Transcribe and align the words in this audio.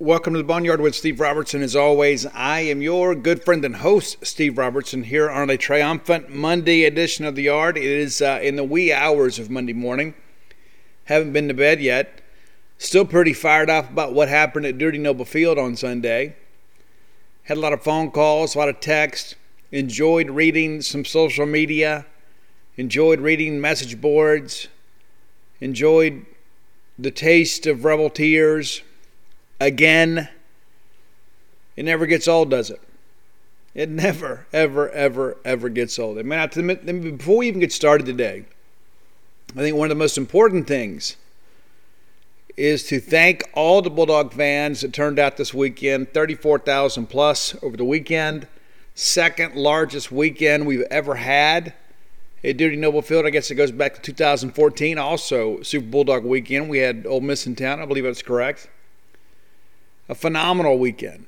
Welcome 0.00 0.34
to 0.34 0.38
the 0.38 0.44
Boneyard 0.44 0.80
with 0.80 0.94
Steve 0.94 1.18
Robertson. 1.18 1.60
As 1.60 1.74
always, 1.74 2.24
I 2.26 2.60
am 2.60 2.80
your 2.80 3.16
good 3.16 3.44
friend 3.44 3.64
and 3.64 3.74
host, 3.74 4.24
Steve 4.24 4.56
Robertson, 4.56 5.02
here 5.02 5.28
on 5.28 5.50
a 5.50 5.56
triumphant 5.56 6.30
Monday 6.30 6.84
edition 6.84 7.24
of 7.24 7.34
the 7.34 7.42
Yard. 7.42 7.76
It 7.76 7.82
is 7.82 8.22
uh, 8.22 8.38
in 8.40 8.54
the 8.54 8.62
wee 8.62 8.92
hours 8.92 9.40
of 9.40 9.50
Monday 9.50 9.72
morning. 9.72 10.14
Haven't 11.06 11.32
been 11.32 11.48
to 11.48 11.54
bed 11.54 11.80
yet. 11.80 12.20
Still 12.78 13.04
pretty 13.04 13.32
fired 13.32 13.68
up 13.68 13.90
about 13.90 14.14
what 14.14 14.28
happened 14.28 14.66
at 14.66 14.78
Dudy 14.78 14.98
Noble 14.98 15.24
Field 15.24 15.58
on 15.58 15.74
Sunday. 15.74 16.36
Had 17.42 17.56
a 17.56 17.60
lot 17.60 17.72
of 17.72 17.82
phone 17.82 18.12
calls, 18.12 18.54
a 18.54 18.58
lot 18.58 18.68
of 18.68 18.78
texts. 18.78 19.34
Enjoyed 19.72 20.30
reading 20.30 20.80
some 20.80 21.04
social 21.04 21.44
media. 21.44 22.06
Enjoyed 22.76 23.18
reading 23.18 23.60
message 23.60 24.00
boards. 24.00 24.68
Enjoyed 25.60 26.24
the 26.96 27.10
taste 27.10 27.66
of 27.66 27.84
Rebel 27.84 28.10
Tears 28.10 28.82
again. 29.60 30.28
It 31.76 31.84
never 31.84 32.06
gets 32.06 32.26
old, 32.26 32.50
does 32.50 32.70
it? 32.70 32.80
It 33.74 33.88
never, 33.88 34.46
ever, 34.52 34.90
ever, 34.90 35.36
ever 35.44 35.68
gets 35.68 35.98
old. 35.98 36.18
I 36.18 36.22
mean, 36.22 37.16
before 37.16 37.36
we 37.38 37.48
even 37.48 37.60
get 37.60 37.72
started 37.72 38.06
today, 38.06 38.44
I 39.54 39.60
think 39.60 39.76
one 39.76 39.86
of 39.86 39.90
the 39.90 39.94
most 39.94 40.18
important 40.18 40.66
things 40.66 41.16
is 42.56 42.82
to 42.88 42.98
thank 42.98 43.48
all 43.54 43.80
the 43.82 43.90
Bulldog 43.90 44.32
fans 44.32 44.80
that 44.80 44.92
turned 44.92 45.18
out 45.18 45.36
this 45.36 45.54
weekend 45.54 46.12
34,000 46.12 47.06
plus 47.06 47.54
over 47.62 47.76
the 47.76 47.84
weekend. 47.84 48.48
Second 48.96 49.54
largest 49.54 50.10
weekend 50.10 50.66
we've 50.66 50.86
ever 50.90 51.14
had 51.14 51.72
at 52.42 52.56
Dudy 52.56 52.74
Noble 52.74 53.00
Field. 53.00 53.26
I 53.26 53.30
guess 53.30 53.48
it 53.52 53.54
goes 53.54 53.70
back 53.70 53.94
to 53.94 54.00
2014. 54.00 54.98
Also, 54.98 55.62
Super 55.62 55.86
Bulldog 55.86 56.24
weekend. 56.24 56.68
We 56.68 56.78
had 56.78 57.06
Ole 57.06 57.20
Miss 57.20 57.46
in 57.46 57.54
town. 57.54 57.80
I 57.80 57.86
believe 57.86 58.02
that's 58.02 58.22
correct 58.22 58.68
a 60.08 60.14
phenomenal 60.14 60.78
weekend. 60.78 61.26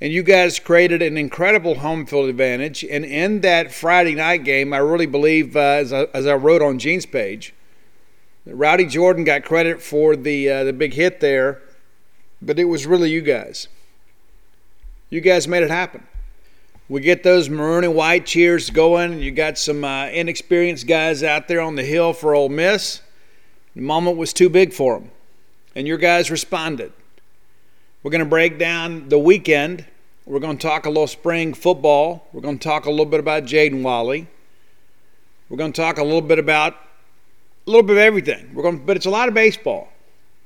And 0.00 0.12
you 0.12 0.22
guys 0.22 0.58
created 0.58 1.00
an 1.00 1.16
incredible 1.16 1.76
home 1.76 2.04
field 2.04 2.28
advantage. 2.28 2.84
And 2.84 3.04
in 3.04 3.40
that 3.40 3.72
Friday 3.72 4.14
night 4.14 4.44
game, 4.44 4.72
I 4.74 4.78
really 4.78 5.06
believe, 5.06 5.56
uh, 5.56 5.60
as, 5.60 5.92
I, 5.92 6.02
as 6.12 6.26
I 6.26 6.34
wrote 6.34 6.60
on 6.60 6.78
Gene's 6.78 7.06
page, 7.06 7.54
Rowdy 8.46 8.86
Jordan 8.86 9.24
got 9.24 9.44
credit 9.44 9.82
for 9.82 10.14
the 10.14 10.48
uh, 10.48 10.64
the 10.64 10.72
big 10.72 10.94
hit 10.94 11.18
there, 11.18 11.62
but 12.40 12.58
it 12.60 12.64
was 12.64 12.86
really 12.86 13.10
you 13.10 13.20
guys. 13.20 13.66
You 15.10 15.20
guys 15.20 15.48
made 15.48 15.64
it 15.64 15.70
happen. 15.70 16.06
We 16.88 17.00
get 17.00 17.24
those 17.24 17.48
maroon 17.48 17.82
and 17.82 17.96
white 17.96 18.26
cheers 18.26 18.70
going. 18.70 19.20
You 19.20 19.32
got 19.32 19.58
some 19.58 19.82
uh, 19.82 20.06
inexperienced 20.06 20.86
guys 20.86 21.24
out 21.24 21.48
there 21.48 21.60
on 21.60 21.74
the 21.74 21.82
hill 21.82 22.12
for 22.12 22.36
Ole 22.36 22.48
Miss. 22.48 23.00
The 23.74 23.82
moment 23.82 24.16
was 24.16 24.32
too 24.32 24.48
big 24.48 24.72
for 24.72 25.00
them, 25.00 25.10
and 25.74 25.88
your 25.88 25.98
guys 25.98 26.30
responded. 26.30 26.92
We're 28.06 28.10
going 28.10 28.20
to 28.20 28.30
break 28.30 28.56
down 28.56 29.08
the 29.08 29.18
weekend. 29.18 29.84
We're 30.26 30.38
going 30.38 30.56
to 30.56 30.62
talk 30.64 30.86
a 30.86 30.88
little 30.88 31.08
spring 31.08 31.54
football. 31.54 32.28
We're 32.32 32.40
going 32.40 32.56
to 32.56 32.62
talk 32.62 32.86
a 32.86 32.90
little 32.90 33.04
bit 33.04 33.18
about 33.18 33.46
Jaden 33.46 33.82
Walley. 33.82 34.28
We're 35.48 35.56
going 35.56 35.72
to 35.72 35.82
talk 35.82 35.98
a 35.98 36.04
little 36.04 36.20
bit 36.20 36.38
about 36.38 36.74
a 36.74 37.68
little 37.68 37.82
bit 37.82 37.96
of 37.96 38.02
everything. 38.02 38.54
We're 38.54 38.62
going, 38.62 38.78
to, 38.78 38.86
but 38.86 38.96
it's 38.96 39.06
a 39.06 39.10
lot 39.10 39.26
of 39.26 39.34
baseball. 39.34 39.88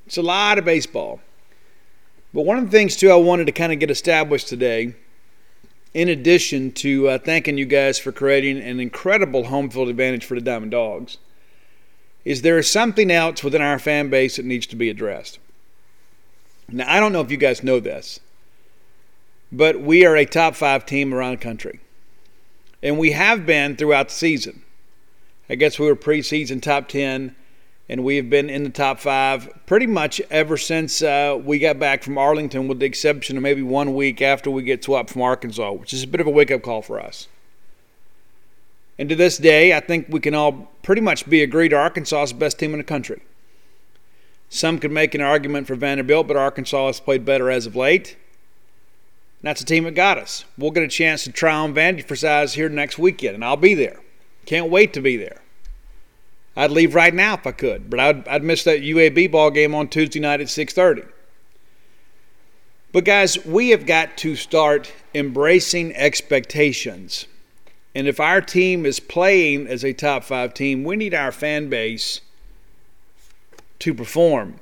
It's 0.07 0.17
a 0.17 0.23
lot 0.23 0.57
of 0.57 0.65
baseball. 0.65 1.21
But 2.33 2.47
one 2.47 2.57
of 2.57 2.65
the 2.65 2.71
things 2.71 2.97
too 2.97 3.11
I 3.11 3.17
wanted 3.17 3.45
to 3.45 3.53
kind 3.53 3.75
of 3.75 3.79
get 3.79 3.91
established 3.91 4.49
today, 4.49 4.95
in 5.93 6.09
addition 6.09 6.73
to 6.73 7.09
uh, 7.09 7.19
thanking 7.19 7.59
you 7.59 7.67
guys 7.67 7.99
for 7.99 8.11
creating 8.11 8.59
an 8.63 8.81
incredible 8.81 9.45
home 9.45 9.69
field 9.69 9.91
advantage 9.91 10.25
for 10.25 10.35
the 10.35 10.41
Diamond 10.41 10.71
Dogs, 10.71 11.19
is 12.25 12.41
there 12.41 12.57
is 12.57 12.71
something 12.71 13.11
else 13.11 13.45
within 13.45 13.61
our 13.61 13.79
fan 13.79 14.09
base 14.09 14.37
that 14.37 14.47
needs 14.47 14.67
to 14.69 14.77
be 14.77 14.89
addressed. 14.89 15.39
Now, 16.73 16.93
I 16.93 17.01
don't 17.01 17.13
know 17.13 17.21
if 17.21 17.31
you 17.31 17.37
guys 17.37 17.63
know 17.63 17.81
this, 17.81 18.21
but 19.51 19.81
we 19.81 20.05
are 20.07 20.17
a 20.17 20.25
top 20.25 20.55
five 20.55 20.87
team 20.87 21.13
around 21.13 21.33
the 21.33 21.43
country. 21.43 21.81
And 22.83 22.99
we 22.99 23.13
have 23.13 23.45
been 23.45 23.77
throughout 23.77 24.09
the 24.09 24.15
season. 24.15 24.63
I 25.49 25.57
guess 25.57 25.79
we 25.79 25.87
were 25.87 25.97
preseason 25.97 26.63
top 26.63 26.89
10, 26.89 27.35
and 27.89 28.05
we 28.05 28.17
have 28.17 28.31
been 28.31 28.49
in 28.49 28.63
the 28.63 28.71
top 28.71 29.01
five 29.01 29.51
pretty 29.67 29.87
much 29.87 30.21
ever 30.31 30.57
since 30.57 31.03
uh, 31.03 31.39
we 31.43 31.59
got 31.59 31.79
back 31.79 32.05
from 32.05 32.17
Arlington, 32.17 32.69
with 32.69 32.79
the 32.79 32.87
exception 32.87 33.37
of 33.37 33.43
maybe 33.43 33.63
one 33.63 33.95
week 33.95 34.23
after 34.23 34.51
we 34.51 34.63
get 34.63 34.85
swept 34.85 35.11
from 35.11 35.23
Arkansas, 35.23 35.73
which 35.73 35.93
is 35.93 36.05
a 36.05 36.07
bit 36.07 36.21
of 36.21 36.27
a 36.27 36.31
wake 36.31 36.53
up 36.53 36.63
call 36.63 36.83
for 36.83 37.01
us. 37.01 37.27
And 38.97 39.09
to 39.09 39.17
this 39.17 39.39
day, 39.39 39.75
I 39.75 39.81
think 39.81 40.07
we 40.09 40.21
can 40.21 40.35
all 40.35 40.71
pretty 40.83 41.01
much 41.01 41.29
be 41.29 41.43
agreed 41.43 41.73
Arkansas 41.73 42.23
is 42.23 42.31
the 42.31 42.39
best 42.39 42.59
team 42.59 42.73
in 42.73 42.79
the 42.79 42.85
country. 42.85 43.23
Some 44.53 44.81
could 44.81 44.91
make 44.91 45.15
an 45.15 45.21
argument 45.21 45.69
for 45.69 45.77
Vanderbilt, 45.77 46.27
but 46.27 46.37
Arkansas 46.37 46.89
has 46.89 47.01
played 47.01 47.25
better 47.25 47.51
as 47.51 47.67
of 47.67 47.77
late. 47.77 48.17
And 49.41 49.49
that's 49.49 49.61
a 49.61 49.65
team 49.65 49.85
that 49.85 49.93
got 49.93 50.19
us. 50.19 50.45
We'll 50.59 50.73
get 50.73 50.83
a 50.83 50.89
chance 50.89 51.23
to 51.25 51.33
try 51.33 51.55
on 51.55 51.73
Vandy 51.73 52.05
for 52.05 52.17
size 52.17 52.55
here 52.55 52.69
next 52.69 52.99
weekend, 52.99 53.37
and 53.37 53.45
I'll 53.45 53.57
be 53.57 53.75
there. 53.75 54.01
Can't 54.47 54.69
wait 54.69 54.93
to 54.95 55.01
be 55.01 55.17
there. 55.17 55.41
I'd 56.57 56.73
leave 56.73 56.97
right 56.97 57.15
now 57.15 57.35
if 57.35 57.47
I 57.47 57.53
could, 57.53 57.89
but 57.89 58.01
I'd, 58.01 58.27
I'd 58.27 58.43
miss 58.43 58.65
that 58.65 58.81
UAB 58.81 59.31
ball 59.31 59.53
game 59.53 59.73
on 59.73 59.87
Tuesday 59.87 60.19
night 60.19 60.41
at 60.41 60.49
6:30. 60.49 61.07
But 62.93 63.05
guys, 63.05 63.43
we 63.47 63.71
have 63.71 63.87
got 63.87 64.17
to 64.19 64.35
start 64.35 64.93
embracing 65.15 65.95
expectations. 65.95 67.27
And 67.95 68.09
if 68.09 68.19
our 68.19 68.41
team 68.41 68.85
is 68.85 68.99
playing 68.99 69.69
as 69.69 69.85
a 69.85 69.93
top 69.93 70.25
five 70.25 70.55
team, 70.55 70.83
we 70.83 70.97
need 70.97 71.15
our 71.15 71.31
fan 71.31 71.69
base 71.69 72.21
to 73.81 73.95
perform 73.95 74.57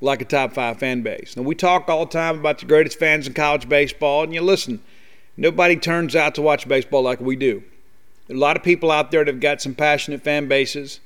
like 0.00 0.20
a 0.20 0.24
top 0.24 0.52
five 0.52 0.78
fan 0.78 1.02
base. 1.02 1.36
Now, 1.36 1.42
we 1.42 1.54
talk 1.54 1.88
all 1.88 2.06
the 2.06 2.12
time 2.12 2.38
about 2.38 2.58
the 2.58 2.66
greatest 2.66 2.98
fans 2.98 3.26
in 3.26 3.32
college 3.32 3.68
baseball, 3.68 4.22
and 4.22 4.34
you 4.34 4.42
listen, 4.42 4.80
nobody 5.36 5.76
turns 5.76 6.14
out 6.14 6.34
to 6.36 6.42
watch 6.42 6.68
baseball 6.68 7.02
like 7.02 7.20
we 7.20 7.36
do. 7.36 7.62
There 8.26 8.36
are 8.36 8.38
a 8.38 8.40
lot 8.40 8.56
of 8.56 8.62
people 8.62 8.90
out 8.90 9.10
there 9.10 9.24
that 9.24 9.32
have 9.32 9.40
got 9.40 9.60
some 9.60 9.74
passionate 9.74 10.22
fan 10.22 10.46
bases. 10.46 11.00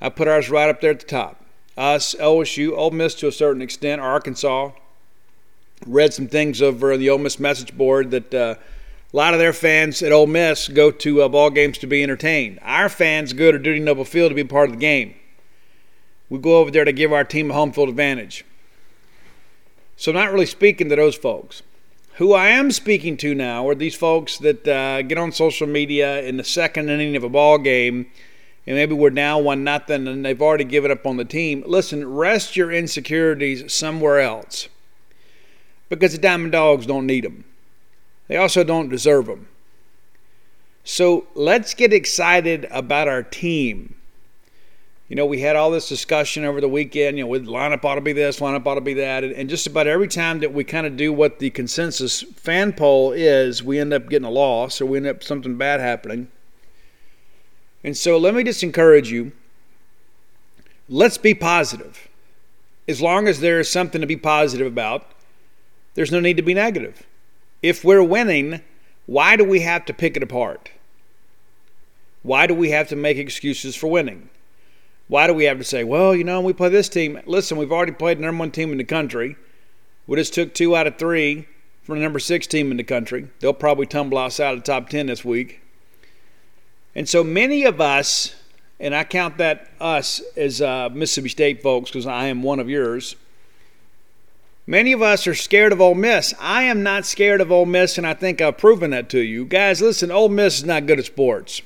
I 0.00 0.08
put 0.08 0.28
ours 0.28 0.50
right 0.50 0.68
up 0.68 0.80
there 0.80 0.90
at 0.90 1.00
the 1.00 1.06
top. 1.06 1.42
Us, 1.76 2.14
LSU, 2.14 2.72
Ole 2.76 2.90
Miss 2.90 3.14
to 3.16 3.28
a 3.28 3.32
certain 3.32 3.62
extent, 3.62 4.00
Arkansas. 4.00 4.70
Read 5.86 6.14
some 6.14 6.28
things 6.28 6.62
over 6.62 6.96
the 6.96 7.10
Ole 7.10 7.18
Miss 7.18 7.38
message 7.38 7.76
board 7.76 8.10
that 8.10 8.34
uh, 8.34 8.54
a 9.12 9.16
lot 9.16 9.34
of 9.34 9.40
their 9.40 9.52
fans 9.52 10.02
at 10.02 10.12
Ole 10.12 10.26
Miss 10.26 10.68
go 10.68 10.90
to 10.90 11.22
uh, 11.22 11.28
ball 11.28 11.50
games 11.50 11.76
to 11.78 11.86
be 11.86 12.02
entertained. 12.02 12.58
Our 12.62 12.88
fans 12.88 13.34
go 13.34 13.52
to 13.52 13.58
Dudy 13.58 13.80
Noble 13.80 14.06
Field 14.06 14.30
to 14.30 14.34
be 14.34 14.44
part 14.44 14.70
of 14.70 14.74
the 14.74 14.80
game 14.80 15.14
we 16.28 16.38
go 16.38 16.58
over 16.58 16.70
there 16.70 16.84
to 16.84 16.92
give 16.92 17.12
our 17.12 17.24
team 17.24 17.50
a 17.50 17.54
home 17.54 17.72
field 17.72 17.88
advantage. 17.88 18.44
So, 19.96 20.12
not 20.12 20.32
really 20.32 20.46
speaking 20.46 20.88
to 20.90 20.96
those 20.96 21.16
folks. 21.16 21.62
Who 22.16 22.32
I 22.32 22.48
am 22.48 22.70
speaking 22.70 23.16
to 23.18 23.34
now 23.34 23.68
are 23.68 23.74
these 23.74 23.94
folks 23.94 24.38
that 24.38 24.66
uh, 24.66 25.02
get 25.02 25.18
on 25.18 25.32
social 25.32 25.66
media 25.66 26.22
in 26.22 26.38
the 26.38 26.44
second 26.44 26.88
inning 26.88 27.14
of 27.16 27.24
a 27.24 27.28
ball 27.28 27.58
game, 27.58 28.06
and 28.66 28.76
maybe 28.76 28.94
we're 28.94 29.10
now 29.10 29.38
one 29.38 29.64
nothing, 29.64 30.08
and 30.08 30.24
they've 30.24 30.40
already 30.40 30.64
given 30.64 30.90
up 30.90 31.06
on 31.06 31.18
the 31.18 31.24
team. 31.24 31.62
Listen, 31.66 32.10
rest 32.10 32.56
your 32.56 32.72
insecurities 32.72 33.72
somewhere 33.72 34.20
else, 34.20 34.68
because 35.88 36.12
the 36.12 36.18
Diamond 36.18 36.52
Dogs 36.52 36.86
don't 36.86 37.06
need 37.06 37.24
them. 37.24 37.44
They 38.28 38.36
also 38.36 38.64
don't 38.64 38.88
deserve 38.88 39.26
them. 39.26 39.48
So 40.84 41.26
let's 41.34 41.74
get 41.74 41.92
excited 41.92 42.66
about 42.70 43.08
our 43.08 43.22
team 43.22 43.95
you 45.08 45.14
know, 45.14 45.24
we 45.24 45.40
had 45.40 45.54
all 45.54 45.70
this 45.70 45.88
discussion 45.88 46.44
over 46.44 46.60
the 46.60 46.68
weekend, 46.68 47.16
you 47.16 47.24
know, 47.24 47.28
with 47.28 47.46
lineup 47.46 47.84
ought 47.84 47.94
to 47.94 48.00
be 48.00 48.12
this, 48.12 48.40
lineup 48.40 48.66
ought 48.66 48.74
to 48.74 48.80
be 48.80 48.94
that. 48.94 49.22
And 49.22 49.48
just 49.48 49.66
about 49.66 49.86
every 49.86 50.08
time 50.08 50.40
that 50.40 50.52
we 50.52 50.64
kind 50.64 50.86
of 50.86 50.96
do 50.96 51.12
what 51.12 51.38
the 51.38 51.50
consensus 51.50 52.22
fan 52.22 52.72
poll 52.72 53.12
is, 53.12 53.62
we 53.62 53.78
end 53.78 53.92
up 53.92 54.08
getting 54.08 54.26
a 54.26 54.30
loss 54.30 54.80
or 54.80 54.86
we 54.86 54.98
end 54.98 55.06
up 55.06 55.22
something 55.22 55.56
bad 55.56 55.78
happening. 55.78 56.28
And 57.84 57.96
so 57.96 58.18
let 58.18 58.34
me 58.34 58.42
just 58.42 58.64
encourage 58.64 59.10
you 59.10 59.32
let's 60.88 61.18
be 61.18 61.34
positive. 61.34 62.08
As 62.88 63.00
long 63.00 63.26
as 63.28 63.40
there 63.40 63.60
is 63.60 63.70
something 63.70 64.00
to 64.00 64.06
be 64.06 64.16
positive 64.16 64.66
about, 64.66 65.06
there's 65.94 66.12
no 66.12 66.20
need 66.20 66.36
to 66.36 66.42
be 66.42 66.54
negative. 66.54 67.04
If 67.62 67.84
we're 67.84 68.02
winning, 68.02 68.60
why 69.06 69.36
do 69.36 69.44
we 69.44 69.60
have 69.60 69.84
to 69.86 69.94
pick 69.94 70.16
it 70.16 70.22
apart? 70.22 70.70
Why 72.22 72.46
do 72.46 72.54
we 72.54 72.70
have 72.70 72.88
to 72.88 72.96
make 72.96 73.18
excuses 73.18 73.74
for 73.74 73.88
winning? 73.88 74.30
Why 75.08 75.26
do 75.26 75.34
we 75.34 75.44
have 75.44 75.58
to 75.58 75.64
say, 75.64 75.84
well, 75.84 76.14
you 76.14 76.24
know, 76.24 76.40
we 76.40 76.52
play 76.52 76.68
this 76.68 76.88
team? 76.88 77.20
Listen, 77.26 77.58
we've 77.58 77.72
already 77.72 77.92
played 77.92 78.18
the 78.18 78.22
number 78.22 78.40
one 78.40 78.50
team 78.50 78.72
in 78.72 78.78
the 78.78 78.84
country. 78.84 79.36
We 80.06 80.16
just 80.16 80.34
took 80.34 80.52
two 80.52 80.74
out 80.74 80.86
of 80.86 80.98
three 80.98 81.46
from 81.84 81.96
the 81.96 82.02
number 82.02 82.18
six 82.18 82.46
team 82.46 82.70
in 82.72 82.76
the 82.76 82.84
country. 82.84 83.28
They'll 83.38 83.52
probably 83.52 83.86
tumble 83.86 84.18
outside 84.18 84.54
of 84.54 84.60
the 84.60 84.66
top 84.66 84.88
10 84.88 85.06
this 85.06 85.24
week. 85.24 85.62
And 86.96 87.08
so 87.08 87.22
many 87.22 87.64
of 87.64 87.80
us, 87.80 88.34
and 88.80 88.94
I 88.94 89.04
count 89.04 89.38
that 89.38 89.70
us 89.80 90.20
as 90.36 90.60
uh, 90.60 90.88
Mississippi 90.92 91.28
State 91.28 91.62
folks 91.62 91.90
because 91.90 92.06
I 92.06 92.26
am 92.26 92.42
one 92.42 92.58
of 92.58 92.68
yours. 92.68 93.14
Many 94.66 94.90
of 94.90 95.02
us 95.02 95.28
are 95.28 95.34
scared 95.34 95.72
of 95.72 95.80
Ole 95.80 95.94
Miss. 95.94 96.34
I 96.40 96.64
am 96.64 96.82
not 96.82 97.06
scared 97.06 97.40
of 97.40 97.52
Ole 97.52 97.66
Miss, 97.66 97.98
and 97.98 98.06
I 98.06 98.14
think 98.14 98.40
I've 98.40 98.58
proven 98.58 98.90
that 98.90 99.08
to 99.10 99.20
you. 99.20 99.44
Guys, 99.44 99.80
listen, 99.80 100.10
Ole 100.10 100.28
Miss 100.28 100.58
is 100.58 100.64
not 100.64 100.86
good 100.86 100.98
at 100.98 101.04
sports. 101.04 101.62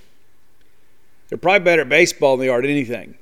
They're 1.31 1.39
probably 1.39 1.65
better 1.65 1.83
at 1.83 1.89
baseball 1.89 2.37
than 2.37 2.47
they 2.47 2.53
are 2.53 2.59
at 2.59 2.67
anything 2.67 3.15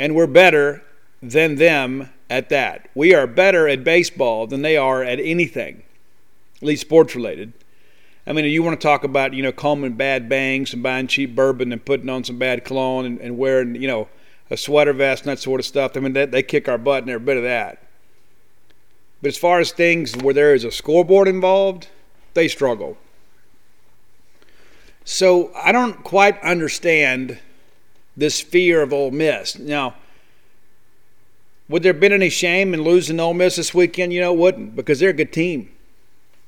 and 0.00 0.14
we're 0.14 0.26
better 0.26 0.82
than 1.22 1.56
them 1.56 2.08
at 2.30 2.48
that. 2.48 2.88
We 2.94 3.14
are 3.14 3.26
better 3.26 3.68
at 3.68 3.84
baseball 3.84 4.46
than 4.46 4.62
they 4.62 4.78
are 4.78 5.04
at 5.04 5.20
anything, 5.20 5.82
at 6.56 6.62
least 6.62 6.80
sports 6.80 7.14
related. 7.14 7.52
I 8.26 8.32
mean, 8.32 8.46
you 8.46 8.62
want 8.62 8.80
to 8.80 8.82
talk 8.82 9.04
about, 9.04 9.34
you 9.34 9.42
know, 9.42 9.52
combing 9.52 9.92
bad 9.92 10.26
bangs 10.26 10.72
and 10.72 10.82
buying 10.82 11.06
cheap 11.06 11.34
bourbon 11.34 11.70
and 11.70 11.84
putting 11.84 12.08
on 12.08 12.24
some 12.24 12.38
bad 12.38 12.64
cologne 12.64 13.04
and, 13.04 13.20
and 13.20 13.36
wearing, 13.36 13.74
you 13.74 13.86
know, 13.86 14.08
a 14.48 14.56
sweater 14.56 14.94
vest 14.94 15.24
and 15.24 15.32
that 15.32 15.38
sort 15.38 15.60
of 15.60 15.66
stuff. 15.66 15.94
I 15.94 16.00
mean, 16.00 16.14
they, 16.14 16.24
they 16.24 16.42
kick 16.42 16.66
our 16.66 16.78
butt 16.78 17.02
and 17.02 17.10
every 17.10 17.24
bit 17.24 17.36
of 17.36 17.42
that. 17.42 17.82
But 19.20 19.28
as 19.28 19.36
far 19.36 19.60
as 19.60 19.70
things 19.70 20.16
where 20.16 20.32
there 20.32 20.54
is 20.54 20.64
a 20.64 20.70
scoreboard 20.70 21.28
involved, 21.28 21.88
they 22.32 22.48
struggle. 22.48 22.96
So 25.04 25.52
I 25.54 25.72
don't 25.72 26.02
quite 26.04 26.40
understand 26.42 27.38
this 28.20 28.40
fear 28.40 28.82
of 28.82 28.92
Ole 28.92 29.10
Miss. 29.10 29.58
Now, 29.58 29.94
would 31.68 31.82
there 31.82 31.92
have 31.92 32.00
been 32.00 32.12
any 32.12 32.30
shame 32.30 32.74
in 32.74 32.82
losing 32.82 33.18
Ole 33.18 33.34
Miss 33.34 33.56
this 33.56 33.74
weekend? 33.74 34.12
You 34.12 34.20
know, 34.20 34.32
it 34.32 34.38
wouldn't 34.38 34.76
because 34.76 35.00
they're 35.00 35.10
a 35.10 35.14
good 35.14 35.32
team, 35.32 35.70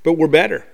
but 0.02 0.14
we're 0.14 0.28
better. 0.28 0.66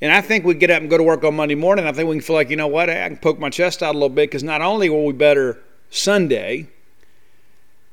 And 0.00 0.12
I 0.12 0.20
think 0.20 0.44
we 0.44 0.54
get 0.54 0.70
up 0.70 0.80
and 0.80 0.88
go 0.88 0.96
to 0.96 1.02
work 1.02 1.24
on 1.24 1.36
Monday 1.36 1.54
morning. 1.54 1.86
I 1.86 1.92
think 1.92 2.08
we 2.08 2.14
can 2.14 2.22
feel 2.22 2.36
like, 2.36 2.50
you 2.50 2.56
know 2.56 2.66
what, 2.66 2.88
I 2.88 3.06
can 3.08 3.18
poke 3.18 3.38
my 3.38 3.50
chest 3.50 3.82
out 3.82 3.94
a 3.94 3.98
little 3.98 4.08
bit 4.08 4.30
because 4.30 4.42
not 4.42 4.62
only 4.62 4.88
were 4.88 5.04
we 5.04 5.12
better 5.12 5.58
Sunday, 5.90 6.68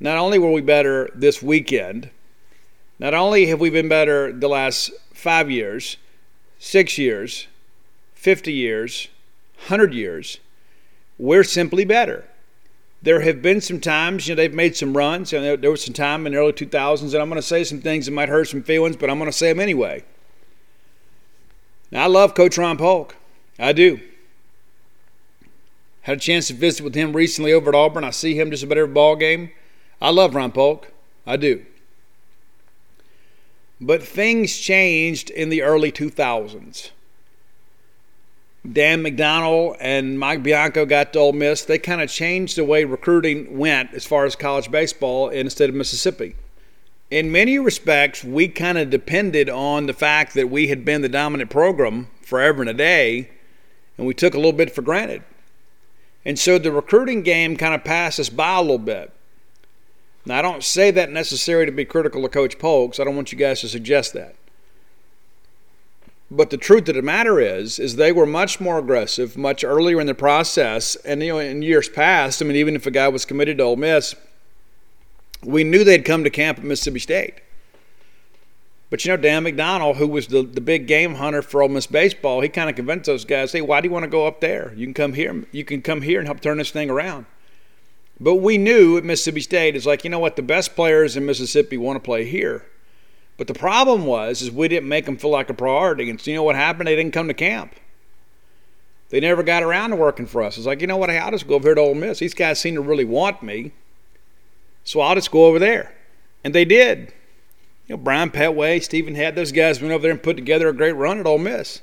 not 0.00 0.16
only 0.16 0.38
were 0.38 0.50
we 0.50 0.62
better 0.62 1.10
this 1.14 1.42
weekend, 1.42 2.10
not 2.98 3.14
only 3.14 3.46
have 3.46 3.60
we 3.60 3.70
been 3.70 3.88
better 3.88 4.32
the 4.32 4.48
last 4.48 4.90
five 5.12 5.50
years, 5.50 5.96
six 6.58 6.98
years, 6.98 7.46
50 8.14 8.52
years, 8.52 9.08
100 9.58 9.92
years, 9.92 10.38
we're 11.18 11.44
simply 11.44 11.84
better. 11.84 12.24
There 13.02 13.20
have 13.20 13.42
been 13.42 13.60
some 13.60 13.80
times, 13.80 14.26
you 14.26 14.34
know, 14.34 14.36
they've 14.42 14.52
made 14.52 14.76
some 14.76 14.96
runs, 14.96 15.30
there 15.30 15.70
was 15.70 15.84
some 15.84 15.94
time 15.94 16.26
in 16.26 16.32
the 16.32 16.38
early 16.38 16.52
2000s, 16.52 17.02
and 17.02 17.14
I'm 17.22 17.28
going 17.28 17.40
to 17.40 17.46
say 17.46 17.62
some 17.62 17.80
things 17.80 18.06
that 18.06 18.12
might 18.12 18.28
hurt 18.28 18.46
some 18.46 18.62
feelings, 18.62 18.96
but 18.96 19.08
I'm 19.10 19.18
going 19.18 19.30
to 19.30 19.36
say 19.36 19.48
them 19.48 19.60
anyway. 19.60 20.04
Now, 21.90 22.04
I 22.04 22.06
love 22.06 22.34
Coach 22.34 22.58
Ron 22.58 22.76
Polk. 22.76 23.16
I 23.58 23.72
do. 23.72 24.00
Had 26.02 26.18
a 26.18 26.20
chance 26.20 26.48
to 26.48 26.54
visit 26.54 26.82
with 26.82 26.94
him 26.94 27.14
recently 27.14 27.52
over 27.52 27.70
at 27.70 27.74
Auburn. 27.74 28.04
I 28.04 28.10
see 28.10 28.38
him 28.38 28.50
just 28.50 28.62
about 28.62 28.78
every 28.78 28.92
ball 28.92 29.14
game. 29.14 29.50
I 30.00 30.10
love 30.10 30.34
Ron 30.34 30.52
Polk. 30.52 30.92
I 31.26 31.36
do. 31.36 31.64
But 33.80 34.02
things 34.02 34.58
changed 34.58 35.30
in 35.30 35.50
the 35.50 35.62
early 35.62 35.92
2000s. 35.92 36.90
Dan 38.70 39.02
McDonnell 39.02 39.76
and 39.80 40.18
Mike 40.18 40.42
Bianco 40.42 40.84
got 40.84 41.12
to 41.12 41.18
Ole 41.18 41.32
Miss. 41.32 41.64
They 41.64 41.78
kind 41.78 42.02
of 42.02 42.10
changed 42.10 42.56
the 42.56 42.64
way 42.64 42.84
recruiting 42.84 43.58
went 43.58 43.94
as 43.94 44.04
far 44.04 44.24
as 44.24 44.36
college 44.36 44.70
baseball 44.70 45.28
in 45.28 45.46
the 45.46 45.50
state 45.50 45.68
of 45.68 45.76
Mississippi 45.76 46.34
in 47.10 47.32
many 47.32 47.58
respects, 47.58 48.22
we 48.22 48.48
kind 48.48 48.76
of 48.76 48.90
depended 48.90 49.48
on 49.48 49.86
the 49.86 49.92
fact 49.92 50.34
that 50.34 50.50
we 50.50 50.68
had 50.68 50.84
been 50.84 51.02
the 51.02 51.08
dominant 51.08 51.50
program 51.50 52.08
forever 52.20 52.60
and 52.60 52.70
a 52.70 52.74
day, 52.74 53.30
and 53.96 54.06
we 54.06 54.14
took 54.14 54.34
a 54.34 54.36
little 54.36 54.52
bit 54.52 54.74
for 54.74 54.82
granted. 54.82 55.22
And 56.24 56.38
so 56.38 56.58
the 56.58 56.72
recruiting 56.72 57.22
game 57.22 57.56
kind 57.56 57.74
of 57.74 57.84
passed 57.84 58.20
us 58.20 58.28
by 58.28 58.56
a 58.56 58.60
little 58.60 58.78
bit. 58.78 59.10
Now, 60.26 60.38
I 60.38 60.42
don't 60.42 60.62
say 60.62 60.90
that 60.90 61.10
necessarily 61.10 61.66
to 61.66 61.72
be 61.72 61.86
critical 61.86 62.24
of 62.24 62.30
Coach 62.30 62.58
Polk, 62.58 63.00
I 63.00 63.04
don't 63.04 63.16
want 63.16 63.32
you 63.32 63.38
guys 63.38 63.62
to 63.62 63.68
suggest 63.68 64.12
that. 64.12 64.34
But 66.30 66.50
the 66.50 66.58
truth 66.58 66.88
of 66.88 66.94
the 66.94 67.02
matter 67.02 67.40
is, 67.40 67.78
is 67.78 67.96
they 67.96 68.12
were 68.12 68.26
much 68.26 68.60
more 68.60 68.78
aggressive, 68.78 69.38
much 69.38 69.64
earlier 69.64 70.00
in 70.00 70.06
the 70.06 70.14
process. 70.14 70.94
And 70.96 71.22
you 71.22 71.32
know, 71.32 71.38
in 71.38 71.62
years 71.62 71.88
past, 71.88 72.42
I 72.42 72.44
mean, 72.44 72.56
even 72.56 72.76
if 72.76 72.86
a 72.86 72.90
guy 72.90 73.08
was 73.08 73.24
committed 73.24 73.58
to 73.58 73.64
Ole 73.64 73.76
Miss, 73.76 74.14
we 75.42 75.64
knew 75.64 75.84
they'd 75.84 76.04
come 76.04 76.24
to 76.24 76.30
camp 76.30 76.58
at 76.58 76.64
Mississippi 76.64 76.98
State. 76.98 77.40
But 78.90 79.04
you 79.04 79.10
know, 79.10 79.16
Dan 79.16 79.44
McDonnell, 79.44 79.96
who 79.96 80.08
was 80.08 80.28
the, 80.28 80.42
the 80.42 80.60
big 80.60 80.86
game 80.86 81.14
hunter 81.14 81.42
for 81.42 81.62
Ole 81.62 81.68
Miss 81.68 81.86
baseball, 81.86 82.40
he 82.40 82.48
kind 82.48 82.68
of 82.68 82.76
convinced 82.76 83.06
those 83.06 83.24
guys, 83.24 83.52
"Hey, 83.52 83.60
why 83.62 83.80
do 83.80 83.88
you 83.88 83.92
want 83.92 84.04
to 84.04 84.10
go 84.10 84.26
up 84.26 84.40
there? 84.40 84.72
You 84.76 84.86
can 84.86 84.94
come 84.94 85.12
here. 85.14 85.46
You 85.52 85.64
can 85.64 85.80
come 85.80 86.02
here 86.02 86.18
and 86.18 86.28
help 86.28 86.40
turn 86.40 86.58
this 86.58 86.70
thing 86.70 86.90
around." 86.90 87.26
But 88.20 88.36
we 88.36 88.58
knew 88.58 88.96
at 88.96 89.04
Mississippi 89.04 89.40
State 89.40 89.76
is 89.76 89.86
like, 89.86 90.04
you 90.04 90.10
know 90.10 90.18
what, 90.18 90.36
the 90.36 90.42
best 90.42 90.74
players 90.74 91.16
in 91.16 91.24
Mississippi 91.24 91.76
want 91.76 91.96
to 91.96 92.00
play 92.00 92.24
here. 92.24 92.66
But 93.38 93.46
the 93.46 93.54
problem 93.54 94.04
was, 94.04 94.42
is 94.42 94.50
we 94.50 94.68
didn't 94.68 94.88
make 94.88 95.06
them 95.06 95.16
feel 95.16 95.30
like 95.30 95.48
a 95.48 95.54
priority. 95.54 96.10
And 96.10 96.20
so 96.20 96.30
you 96.30 96.36
know 96.36 96.42
what 96.42 96.56
happened? 96.56 96.88
They 96.88 96.96
didn't 96.96 97.14
come 97.14 97.28
to 97.28 97.34
camp. 97.34 97.74
They 99.10 99.20
never 99.20 99.42
got 99.42 99.62
around 99.62 99.90
to 99.90 99.96
working 99.96 100.26
for 100.26 100.42
us. 100.42 100.58
It's 100.58 100.66
like, 100.66 100.82
you 100.82 100.86
know 100.86 100.98
what, 100.98 101.08
I'll 101.08 101.30
just 101.30 101.48
go 101.48 101.54
over 101.54 101.68
here 101.68 101.76
to 101.76 101.80
Ole 101.80 101.94
Miss. 101.94 102.18
These 102.18 102.34
guys 102.34 102.60
seem 102.60 102.74
to 102.74 102.82
really 102.82 103.06
want 103.06 103.42
me. 103.42 103.72
So 104.84 105.00
I'll 105.00 105.14
just 105.14 105.30
go 105.30 105.46
over 105.46 105.58
there. 105.58 105.94
And 106.44 106.54
they 106.54 106.64
did. 106.64 107.12
You 107.86 107.96
know, 107.96 107.96
Brian 107.96 108.30
Pettway, 108.30 108.82
Stephen 108.82 109.14
Head, 109.14 109.34
those 109.34 109.52
guys 109.52 109.80
went 109.80 109.94
over 109.94 110.02
there 110.02 110.10
and 110.10 110.22
put 110.22 110.36
together 110.36 110.68
a 110.68 110.74
great 110.74 110.92
run 110.92 111.18
at 111.18 111.26
Ole 111.26 111.38
Miss. 111.38 111.80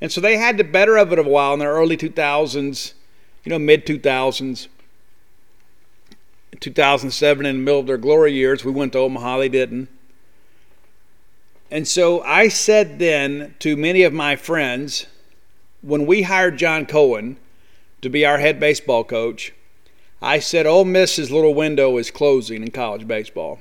And 0.00 0.10
so 0.10 0.20
they 0.20 0.36
had 0.36 0.56
the 0.56 0.64
better 0.64 0.96
of 0.96 1.12
it 1.12 1.18
a 1.18 1.22
while 1.22 1.52
in 1.52 1.58
the 1.58 1.66
early 1.66 1.96
2000s, 1.96 2.94
you 3.44 3.50
know, 3.50 3.58
mid 3.58 3.84
2000s. 3.84 4.68
2007, 6.60 7.46
in 7.46 7.56
the 7.56 7.62
middle 7.62 7.80
of 7.80 7.86
their 7.86 7.96
glory 7.98 8.32
years, 8.32 8.64
we 8.64 8.70
went 8.70 8.92
to 8.92 8.98
Omaha, 9.00 9.38
they 9.38 9.48
didn't. 9.48 9.88
And 11.72 11.88
so 11.88 12.20
I 12.20 12.48
said 12.48 12.98
then 12.98 13.54
to 13.60 13.78
many 13.78 14.02
of 14.02 14.12
my 14.12 14.36
friends, 14.36 15.06
when 15.80 16.04
we 16.04 16.20
hired 16.20 16.58
John 16.58 16.84
Cohen 16.84 17.38
to 18.02 18.10
be 18.10 18.26
our 18.26 18.36
head 18.36 18.60
baseball 18.60 19.04
coach, 19.04 19.54
I 20.20 20.38
said 20.38 20.66
Ole 20.66 20.84
Miss's 20.84 21.30
little 21.30 21.54
window 21.54 21.96
is 21.96 22.10
closing 22.10 22.62
in 22.62 22.72
college 22.72 23.08
baseball. 23.08 23.58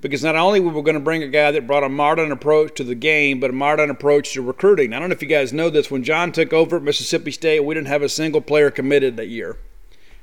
Because 0.00 0.24
not 0.24 0.36
only 0.36 0.58
were 0.58 0.72
we 0.72 0.80
going 0.80 0.94
to 0.94 1.00
bring 1.00 1.22
a 1.22 1.28
guy 1.28 1.50
that 1.50 1.66
brought 1.66 1.84
a 1.84 1.88
modern 1.90 2.32
approach 2.32 2.74
to 2.76 2.84
the 2.84 2.94
game, 2.94 3.40
but 3.40 3.50
a 3.50 3.52
modern 3.52 3.90
approach 3.90 4.32
to 4.32 4.40
recruiting. 4.40 4.94
I 4.94 4.98
don't 4.98 5.10
know 5.10 5.14
if 5.14 5.20
you 5.20 5.28
guys 5.28 5.52
know 5.52 5.68
this. 5.68 5.90
When 5.90 6.02
John 6.02 6.32
took 6.32 6.54
over 6.54 6.78
at 6.78 6.82
Mississippi 6.82 7.30
State, 7.30 7.60
we 7.60 7.74
didn't 7.74 7.88
have 7.88 8.02
a 8.02 8.08
single 8.08 8.40
player 8.40 8.70
committed 8.70 9.18
that 9.18 9.28
year. 9.28 9.58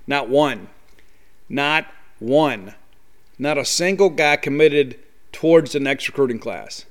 Not 0.07 0.27
one. 0.27 0.69
Not 1.47 1.85
one. 2.17 2.73
Not 3.37 3.59
a 3.59 3.65
single 3.65 4.09
guy 4.09 4.37
committed 4.37 4.97
towards 5.31 5.71
the 5.73 5.79
next 5.79 6.07
recruiting 6.07 6.39
class. 6.39 6.85